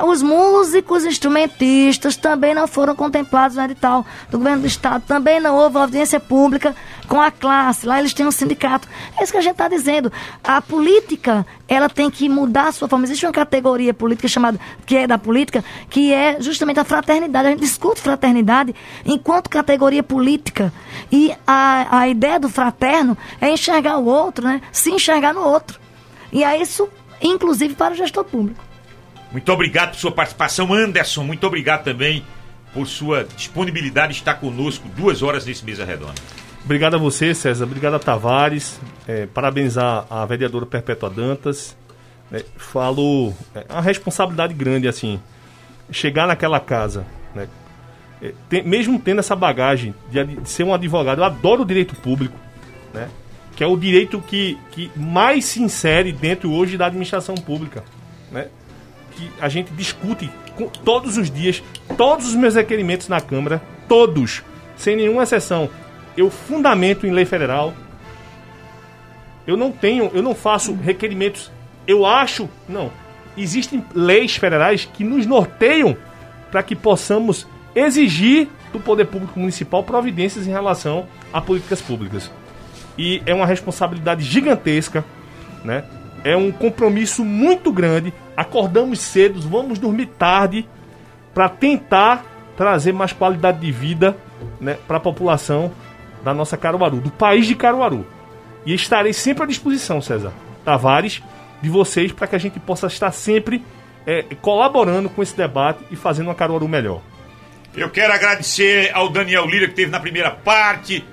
os 0.04 0.22
músicos 0.22 1.04
instrumentistas 1.04 2.16
também 2.16 2.54
não 2.54 2.68
foram 2.68 2.94
contemplados 2.94 3.56
no 3.56 3.64
edital 3.64 4.06
do 4.30 4.38
governo 4.38 4.60
do 4.60 4.66
Estado. 4.66 5.02
Também 5.06 5.40
não 5.40 5.56
houve 5.56 5.76
audiência 5.76 6.20
pública 6.20 6.74
com 7.08 7.20
a 7.20 7.32
classe. 7.32 7.84
Lá 7.84 7.98
eles 7.98 8.14
têm 8.14 8.24
um 8.24 8.30
sindicato. 8.30 8.88
É 9.18 9.24
isso 9.24 9.32
que 9.32 9.38
a 9.38 9.42
gente 9.42 9.52
está 9.52 9.66
dizendo. 9.66 10.12
A 10.42 10.62
política, 10.62 11.44
ela 11.66 11.88
tem 11.88 12.08
que 12.08 12.28
mudar 12.28 12.68
a 12.68 12.72
sua 12.72 12.88
forma. 12.88 13.04
Existe 13.06 13.26
uma 13.26 13.32
categoria 13.32 13.92
política 13.92 14.28
chamada, 14.28 14.58
que 14.86 14.96
é 14.96 15.06
da 15.06 15.18
política, 15.18 15.64
que 15.90 16.12
é 16.12 16.40
justamente 16.40 16.78
a 16.78 16.84
fraternidade. 16.84 17.48
A 17.48 17.50
gente 17.50 17.60
discute 17.60 18.00
fraternidade 18.00 18.72
enquanto 19.04 19.50
categoria 19.50 20.02
política. 20.02 20.72
E 21.10 21.34
a, 21.44 22.00
a 22.00 22.08
ideia 22.08 22.38
do 22.38 22.48
fraterno 22.48 23.18
é 23.40 23.50
enxergar 23.50 23.98
o 23.98 24.04
outro, 24.04 24.44
né? 24.44 24.62
Se 24.70 24.92
enxergar 24.92 25.34
no 25.34 25.40
outro. 25.40 25.80
E 26.32 26.44
é 26.44 26.60
isso, 26.60 26.88
inclusive, 27.20 27.74
para 27.74 27.94
o 27.94 27.96
gestor 27.96 28.24
público. 28.24 28.65
Muito 29.32 29.50
obrigado 29.52 29.90
por 29.90 29.98
sua 29.98 30.12
participação, 30.12 30.72
Anderson. 30.72 31.22
Muito 31.24 31.46
obrigado 31.46 31.84
também 31.84 32.24
por 32.72 32.86
sua 32.86 33.24
disponibilidade 33.36 34.12
de 34.14 34.18
estar 34.20 34.34
conosco 34.34 34.88
duas 34.96 35.22
horas 35.22 35.46
nesse 35.46 35.64
mesa 35.64 35.84
redonda. 35.84 36.14
Obrigado 36.64 36.94
a 36.94 36.98
você, 36.98 37.32
César. 37.34 37.64
Obrigado 37.64 37.94
a 37.94 37.98
Tavares. 37.98 38.80
É, 39.06 39.26
parabenizar 39.26 40.06
a 40.10 40.24
vereadora 40.26 40.66
Perpétua 40.66 41.08
Dantas. 41.10 41.76
É, 42.32 42.44
falo. 42.56 43.32
É 43.54 43.72
uma 43.72 43.80
responsabilidade 43.80 44.52
grande, 44.52 44.88
assim. 44.88 45.20
Chegar 45.90 46.26
naquela 46.26 46.58
casa, 46.58 47.06
né? 47.34 47.46
É, 48.20 48.32
tem- 48.48 48.62
mesmo 48.64 48.98
tendo 48.98 49.20
essa 49.20 49.36
bagagem 49.36 49.94
de, 50.10 50.24
de 50.24 50.48
ser 50.50 50.64
um 50.64 50.74
advogado, 50.74 51.18
eu 51.20 51.24
adoro 51.24 51.62
o 51.62 51.66
direito 51.66 51.94
público, 51.94 52.36
né? 52.92 53.08
Que 53.54 53.62
é 53.62 53.66
o 53.66 53.76
direito 53.76 54.20
que, 54.20 54.58
que 54.72 54.90
mais 54.96 55.44
se 55.44 55.62
insere 55.62 56.12
dentro 56.12 56.50
hoje 56.52 56.76
da 56.76 56.86
administração 56.86 57.34
pública, 57.36 57.84
né? 58.32 58.48
Que 59.16 59.30
a 59.40 59.48
gente 59.48 59.72
discute 59.72 60.30
todos 60.84 61.16
os 61.16 61.30
dias, 61.30 61.62
todos 61.96 62.28
os 62.28 62.34
meus 62.34 62.54
requerimentos 62.54 63.08
na 63.08 63.20
Câmara, 63.20 63.60
todos, 63.88 64.42
sem 64.76 64.96
nenhuma 64.96 65.22
exceção, 65.22 65.68
eu 66.16 66.30
fundamento 66.30 67.06
em 67.06 67.10
lei 67.10 67.24
federal. 67.24 67.74
Eu 69.46 69.56
não 69.56 69.70
tenho, 69.72 70.10
eu 70.12 70.22
não 70.22 70.34
faço 70.34 70.74
requerimentos. 70.74 71.50
Eu 71.86 72.04
acho, 72.04 72.48
não. 72.68 72.90
Existem 73.36 73.84
leis 73.94 74.36
federais 74.36 74.84
que 74.84 75.04
nos 75.04 75.26
norteiam 75.26 75.96
para 76.50 76.62
que 76.62 76.74
possamos 76.74 77.46
exigir 77.74 78.48
do 78.72 78.80
poder 78.80 79.06
público 79.06 79.38
municipal 79.38 79.84
providências 79.84 80.46
em 80.46 80.50
relação 80.50 81.06
a 81.32 81.40
políticas 81.40 81.80
públicas. 81.80 82.30
E 82.98 83.22
é 83.26 83.34
uma 83.34 83.46
responsabilidade 83.46 84.24
gigantesca, 84.24 85.04
né? 85.64 85.84
É 86.26 86.36
um 86.36 86.50
compromisso 86.50 87.24
muito 87.24 87.70
grande. 87.70 88.12
Acordamos 88.36 88.98
cedo, 88.98 89.40
vamos 89.40 89.78
dormir 89.78 90.06
tarde 90.06 90.68
para 91.32 91.48
tentar 91.48 92.24
trazer 92.56 92.92
mais 92.92 93.12
qualidade 93.12 93.60
de 93.60 93.70
vida 93.70 94.16
né, 94.60 94.76
para 94.88 94.96
a 94.96 95.00
população 95.00 95.70
da 96.24 96.34
nossa 96.34 96.56
Caruaru, 96.56 96.96
do 96.96 97.12
país 97.12 97.46
de 97.46 97.54
Caruaru. 97.54 98.04
E 98.64 98.74
estarei 98.74 99.12
sempre 99.12 99.44
à 99.44 99.46
disposição, 99.46 100.02
César 100.02 100.32
Tavares, 100.64 101.22
de 101.62 101.70
vocês, 101.70 102.10
para 102.10 102.26
que 102.26 102.34
a 102.34 102.40
gente 102.40 102.58
possa 102.58 102.88
estar 102.88 103.12
sempre 103.12 103.64
eh, 104.04 104.24
colaborando 104.42 105.08
com 105.08 105.22
esse 105.22 105.36
debate 105.36 105.84
e 105.92 105.94
fazendo 105.94 106.26
uma 106.26 106.34
Caruaru 106.34 106.66
melhor. 106.66 107.02
Eu 107.76 107.88
quero 107.88 108.12
agradecer 108.12 108.90
ao 108.92 109.08
Daniel 109.10 109.46
Lira, 109.46 109.68
que 109.68 109.74
teve 109.74 109.92
na 109.92 110.00
primeira 110.00 110.32
parte, 110.32 111.04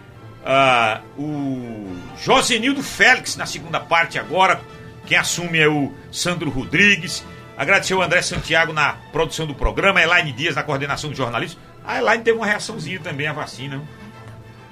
ah, 0.44 1.02
o 1.16 1.96
Josenildo 2.18 2.82
Félix 2.82 3.38
na 3.38 3.46
segunda 3.46 3.80
parte 3.80 4.18
agora, 4.18 4.60
quem 5.06 5.18
assume 5.18 5.60
é 5.60 5.68
o 5.68 5.92
Sandro 6.12 6.50
Rodrigues. 6.50 7.24
Agradecer 7.58 7.94
ao 7.94 8.02
André 8.02 8.22
Santiago 8.22 8.74
na 8.74 8.94
produção 9.12 9.46
do 9.46 9.54
programa, 9.54 10.00
a 10.00 10.04
Elaine 10.04 10.32
Dias 10.32 10.56
na 10.56 10.64
coordenação 10.64 11.10
do 11.10 11.16
jornalismo. 11.16 11.60
A 11.86 12.00
Elaine 12.00 12.24
teve 12.24 12.38
uma 12.38 12.46
reaçãozinha 12.46 13.00
também 13.00 13.28
à 13.28 13.34
vacina. 13.34 13.82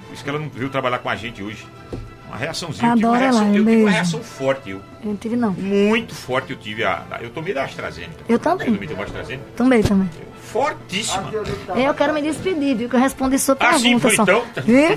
Por 0.06 0.14
isso 0.14 0.24
que 0.24 0.30
ela 0.30 0.38
não 0.38 0.48
veio 0.48 0.68
trabalhar 0.68 0.98
com 0.98 1.08
a 1.08 1.16
gente 1.16 1.42
hoje. 1.42 1.66
Uma 2.26 2.36
reaçãozinha. 2.36 2.90
eu 2.90 2.94
tive 2.94 3.06
uma 3.06 3.14
Adoro 3.16 3.20
reação, 3.22 3.42
Elaine, 3.42 3.58
eu 3.58 3.64
tive 3.64 3.82
uma 3.82 3.90
reação 3.90 4.22
forte, 4.22 4.70
eu. 4.70 4.76
Eu 4.78 5.08
não 5.10 5.16
tive, 5.16 5.36
não. 5.36 5.52
Muito 5.52 6.14
forte 6.14 6.52
eu 6.52 6.58
tive. 6.58 6.82
A, 6.82 7.04
eu 7.20 7.30
tomei 7.30 7.52
da 7.54 7.64
AstraZeneca. 7.64 8.24
Eu 8.28 8.38
também. 8.38 8.66
Você 8.66 8.72
também 8.72 8.88
tomou 8.88 9.04
AstraZeneca? 9.04 9.44
Também, 9.54 9.82
também. 9.82 10.10
Fortíssima. 10.52 11.30
Eu 11.74 11.94
quero 11.94 12.12
me 12.12 12.20
despedir, 12.22 12.76
viu? 12.76 12.88
Que 12.88 12.96
eu 12.96 13.00
respondi 13.00 13.38
sua 13.38 13.56
Ah, 13.58 13.72
sim, 13.78 13.98
pergunta 13.98 14.00
foi 14.08 14.16
só. 14.16 14.22
então. 14.22 14.42
Viu? 14.64 14.88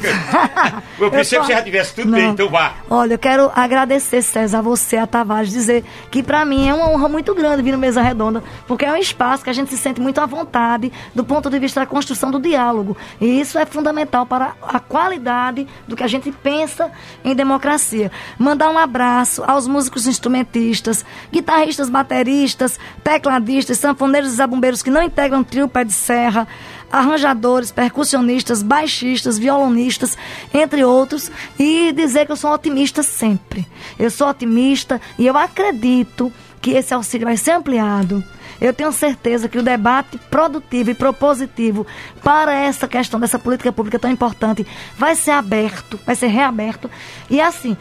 Eu 1.00 1.12
pensei 1.12 1.38
tô- 1.38 1.44
que 1.46 1.48
você 1.52 1.58
já 1.58 1.62
tivesse 1.64 1.94
tudo 1.96 2.12
bem, 2.12 2.24
Não. 2.26 2.32
então 2.34 2.50
vá. 2.50 2.74
Olha, 2.90 3.14
eu 3.16 3.20
quero 3.20 3.52
agradecer, 3.54 4.22
César, 4.22 4.60
a 4.60 4.62
você, 4.62 4.96
a 4.98 5.06
Tavares, 5.06 5.50
dizer 5.52 5.84
que 6.10 6.24
pra 6.24 6.46
mim 6.46 6.68
é 6.70 6.74
uma 6.74 6.90
honra 6.90 7.10
muito 7.10 7.34
grande 7.36 7.62
vir 7.62 7.72
no 7.74 7.78
Mesa 7.78 8.02
Redonda, 8.02 8.44
porque 8.68 8.86
é 8.86 8.92
um 8.92 8.96
espaço 8.98 9.44
que 9.44 9.50
a 9.50 9.54
gente 9.54 9.70
se 9.70 9.78
sente 9.78 10.00
muito 10.00 10.20
à 10.22 10.26
vontade 10.26 10.92
do 11.14 11.24
ponto 11.24 11.50
de 11.50 11.60
vista 11.60 11.82
da 11.82 11.86
construção 11.86 12.32
do 12.32 12.40
diálogo. 12.40 12.96
E 13.20 13.40
isso 13.42 13.58
é 13.60 13.66
fundamental 13.66 14.26
para 14.26 14.54
a 14.62 14.80
qualidade 14.80 15.68
do 15.88 15.96
que 15.96 16.04
a 16.04 16.08
gente 16.08 16.32
pensa 16.32 16.92
em 17.24 17.36
democracia. 17.36 18.12
Mandar 18.40 18.70
um 18.70 18.78
abraço 18.78 19.44
aos 19.46 19.68
músicos 19.68 20.08
instrumentistas, 20.08 21.04
guitarristas, 21.32 21.90
bateristas, 21.90 22.80
tecladistas, 23.04 23.78
sanfoneiros 23.78 24.32
e 24.32 24.36
zabumbeiros 24.36 24.82
que 24.82 24.90
não 24.90 25.02
integram 25.04 25.44
trio 25.46 25.68
Pé 25.68 25.84
de 25.84 25.94
Serra, 25.94 26.48
arranjadores, 26.92 27.72
percussionistas, 27.72 28.62
baixistas, 28.62 29.38
violonistas, 29.38 30.18
entre 30.54 30.84
outros, 30.84 31.32
e 31.58 31.92
dizer 31.92 32.26
que 32.26 32.32
eu 32.32 32.36
sou 32.36 32.52
otimista 32.52 33.04
sempre. 33.04 33.68
Eu 33.98 34.10
sou 34.10 34.30
otimista 34.30 35.02
e 35.18 35.26
eu 35.26 35.38
acredito 35.38 36.32
que 36.62 36.72
esse 36.72 36.94
auxílio 36.94 37.28
vai 37.28 37.38
ser 37.38 37.52
ampliado. 37.52 38.24
Eu 38.60 38.74
tenho 38.74 38.92
certeza 38.92 39.50
que 39.50 39.58
o 39.58 39.64
debate 39.64 40.18
produtivo 40.30 40.90
e 40.90 40.96
propositivo 40.96 41.86
para 42.24 42.54
essa 42.54 42.88
questão 42.88 43.20
dessa 43.20 43.38
política 43.38 43.72
pública 43.72 44.00
tão 44.00 44.10
importante 44.10 44.66
vai 44.98 45.16
ser 45.16 45.32
aberto, 45.32 46.00
vai 46.06 46.16
ser 46.16 46.28
reaberto. 46.28 46.90
E 47.30 47.42
assim, 47.42 47.76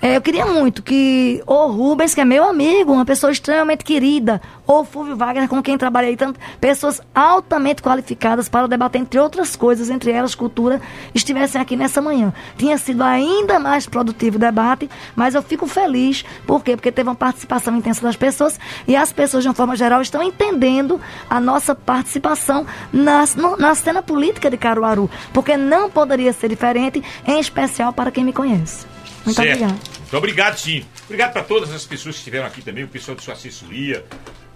é, 0.00 0.16
eu 0.16 0.20
queria 0.20 0.44
muito 0.44 0.82
que 0.82 1.42
o 1.46 1.66
Rubens, 1.68 2.14
que 2.14 2.20
é 2.20 2.24
meu 2.24 2.44
amigo, 2.44 2.92
uma 2.92 3.04
pessoa 3.04 3.32
extremamente 3.32 3.82
querida, 3.82 4.42
ou 4.66 4.84
Fulvio 4.84 5.16
Wagner, 5.16 5.48
com 5.48 5.62
quem 5.62 5.78
trabalhei 5.78 6.16
tanto, 6.16 6.38
pessoas 6.60 7.00
altamente 7.14 7.82
qualificadas 7.82 8.48
para 8.48 8.68
debater, 8.68 9.00
entre 9.00 9.18
outras 9.18 9.56
coisas, 9.56 9.88
entre 9.88 10.10
elas 10.10 10.34
cultura, 10.34 10.82
estivessem 11.14 11.60
aqui 11.60 11.76
nessa 11.76 12.02
manhã. 12.02 12.32
Tinha 12.58 12.76
sido 12.76 13.02
ainda 13.02 13.58
mais 13.58 13.86
produtivo 13.86 14.36
o 14.36 14.40
debate, 14.40 14.90
mas 15.14 15.34
eu 15.34 15.42
fico 15.42 15.66
feliz. 15.66 16.24
Por 16.46 16.62
quê? 16.62 16.76
Porque 16.76 16.92
teve 16.92 17.08
uma 17.08 17.14
participação 17.14 17.74
intensa 17.74 18.02
das 18.02 18.16
pessoas 18.16 18.60
e 18.86 18.94
as 18.94 19.12
pessoas, 19.12 19.44
de 19.44 19.48
uma 19.48 19.54
forma 19.54 19.76
geral, 19.76 20.02
estão 20.02 20.22
entendendo 20.22 21.00
a 21.30 21.40
nossa 21.40 21.74
participação 21.74 22.66
na, 22.92 23.24
na 23.58 23.74
cena 23.74 24.02
política 24.02 24.50
de 24.50 24.56
Caruaru. 24.58 25.08
Porque 25.32 25.56
não 25.56 25.90
poderia 25.90 26.32
ser 26.32 26.48
diferente, 26.48 27.02
em 27.26 27.40
especial 27.40 27.92
para 27.92 28.10
quem 28.10 28.24
me 28.24 28.32
conhece. 28.32 28.95
Muito 29.26 29.36
Certo. 29.36 29.50
obrigada. 29.62 29.80
Muito 30.00 30.16
obrigado, 30.16 30.56
sim. 30.58 30.84
Obrigado 31.04 31.32
para 31.32 31.42
todas 31.42 31.72
as 31.72 31.84
pessoas 31.84 32.14
que 32.14 32.20
estiveram 32.20 32.46
aqui 32.46 32.62
também, 32.62 32.84
o 32.84 32.88
pessoal 32.88 33.16
de 33.16 33.22
sua 33.24 33.34
assessoria, 33.34 34.04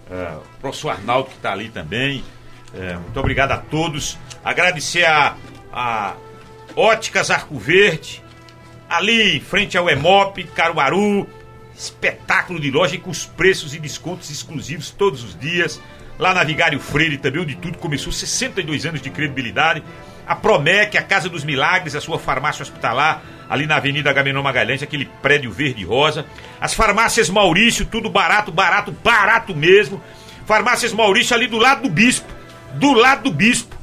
eh, 0.09 0.37
o 0.37 0.61
professor 0.61 0.89
Arnaldo 0.89 1.29
que 1.29 1.35
está 1.35 1.51
ali 1.51 1.69
também. 1.69 2.23
Eh, 2.73 2.95
muito 2.95 3.19
obrigado 3.19 3.51
a 3.51 3.57
todos. 3.57 4.17
Agradecer 4.43 5.05
a, 5.05 5.35
a 5.71 6.15
Óticas 6.75 7.29
Arco 7.29 7.57
Verde, 7.59 8.23
ali 8.89 9.37
em 9.37 9.39
frente 9.41 9.77
ao 9.77 9.89
Emop, 9.89 10.41
Caruaru. 10.55 11.27
Espetáculo 11.75 12.59
de 12.59 12.69
loja 12.69 12.93
e 12.95 12.97
com 12.99 13.09
os 13.09 13.25
preços 13.25 13.73
e 13.73 13.79
descontos 13.79 14.29
exclusivos 14.29 14.91
todos 14.91 15.23
os 15.23 15.37
dias. 15.39 15.81
Lá 16.19 16.31
na 16.33 16.43
Vigário 16.43 16.79
Freire 16.79 17.17
também, 17.17 17.41
onde 17.41 17.55
tudo 17.55 17.77
começou, 17.79 18.11
62 18.13 18.85
anos 18.85 19.01
de 19.01 19.09
credibilidade. 19.09 19.81
A 20.31 20.35
Promec, 20.35 20.97
a 20.97 21.01
Casa 21.01 21.27
dos 21.27 21.43
Milagres, 21.43 21.93
a 21.93 21.99
sua 21.99 22.17
farmácia 22.17 22.63
hospitalar, 22.63 23.21
ali 23.49 23.67
na 23.67 23.75
Avenida 23.75 24.09
Agamenon 24.09 24.41
Magalhães, 24.41 24.81
aquele 24.81 25.03
prédio 25.21 25.51
verde 25.51 25.81
e 25.81 25.85
rosa. 25.85 26.25
As 26.61 26.73
farmácias 26.73 27.29
Maurício, 27.29 27.85
tudo 27.85 28.09
barato, 28.09 28.49
barato, 28.49 28.93
barato 28.93 29.53
mesmo. 29.53 30.01
Farmácias 30.45 30.93
Maurício 30.93 31.35
ali 31.35 31.47
do 31.47 31.57
lado 31.57 31.81
do 31.81 31.89
Bispo. 31.89 32.31
Do 32.75 32.93
lado 32.93 33.23
do 33.23 33.31
Bispo. 33.33 33.75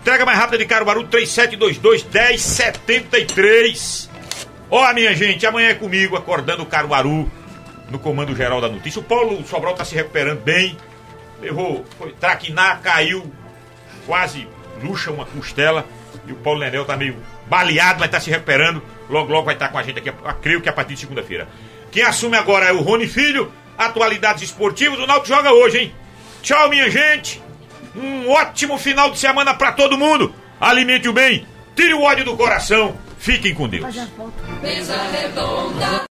Entrega 0.00 0.24
mais 0.24 0.38
rápida 0.38 0.56
de 0.56 0.64
Caruaru, 0.64 1.04
3722 1.04 2.04
1073. 2.04 4.10
Ó, 4.70 4.94
minha 4.94 5.14
gente, 5.14 5.44
amanhã 5.44 5.68
é 5.68 5.74
comigo, 5.74 6.16
acordando 6.16 6.62
o 6.62 6.66
Caruaru, 6.66 7.30
no 7.90 7.98
comando 7.98 8.34
geral 8.34 8.58
da 8.58 8.70
notícia. 8.70 9.00
O 9.00 9.04
Paulo 9.04 9.46
Sobral 9.46 9.74
tá 9.74 9.84
se 9.84 9.94
recuperando 9.94 10.40
bem. 10.40 10.78
Levou, 11.42 11.84
foi 11.98 12.12
traquinar, 12.12 12.80
caiu, 12.80 13.30
quase 14.06 14.48
luxa 14.84 15.10
uma 15.10 15.24
costela. 15.24 15.86
E 16.26 16.32
o 16.32 16.36
Paulo 16.36 16.60
Nenel 16.60 16.84
tá 16.84 16.96
meio 16.96 17.16
baleado, 17.46 18.00
mas 18.00 18.10
tá 18.10 18.20
se 18.20 18.30
recuperando. 18.30 18.82
Logo, 19.08 19.32
logo 19.32 19.46
vai 19.46 19.54
estar 19.54 19.68
com 19.68 19.78
a 19.78 19.82
gente 19.82 19.98
aqui, 19.98 20.08
eu 20.08 20.14
creio 20.40 20.60
que 20.60 20.68
a 20.68 20.72
partir 20.72 20.94
de 20.94 21.00
segunda-feira. 21.00 21.48
Quem 21.90 22.02
assume 22.02 22.36
agora 22.36 22.66
é 22.66 22.72
o 22.72 22.80
Rony 22.80 23.06
Filho. 23.06 23.52
Atualidades 23.76 24.42
esportivas, 24.42 24.98
o 24.98 25.06
Náutico 25.06 25.28
joga 25.28 25.52
hoje, 25.52 25.78
hein? 25.78 25.94
Tchau, 26.42 26.68
minha 26.68 26.90
gente. 26.90 27.42
Um 27.96 28.30
ótimo 28.30 28.78
final 28.78 29.10
de 29.10 29.18
semana 29.18 29.54
pra 29.54 29.72
todo 29.72 29.98
mundo. 29.98 30.34
Alimente 30.60 31.08
o 31.08 31.12
bem, 31.12 31.46
tire 31.74 31.94
o 31.94 32.02
ódio 32.02 32.24
do 32.24 32.36
coração. 32.36 32.96
Fiquem 33.18 33.54
com 33.54 33.68
Deus. 33.68 33.94
Mesa 34.62 34.96
redonda. 35.10 36.13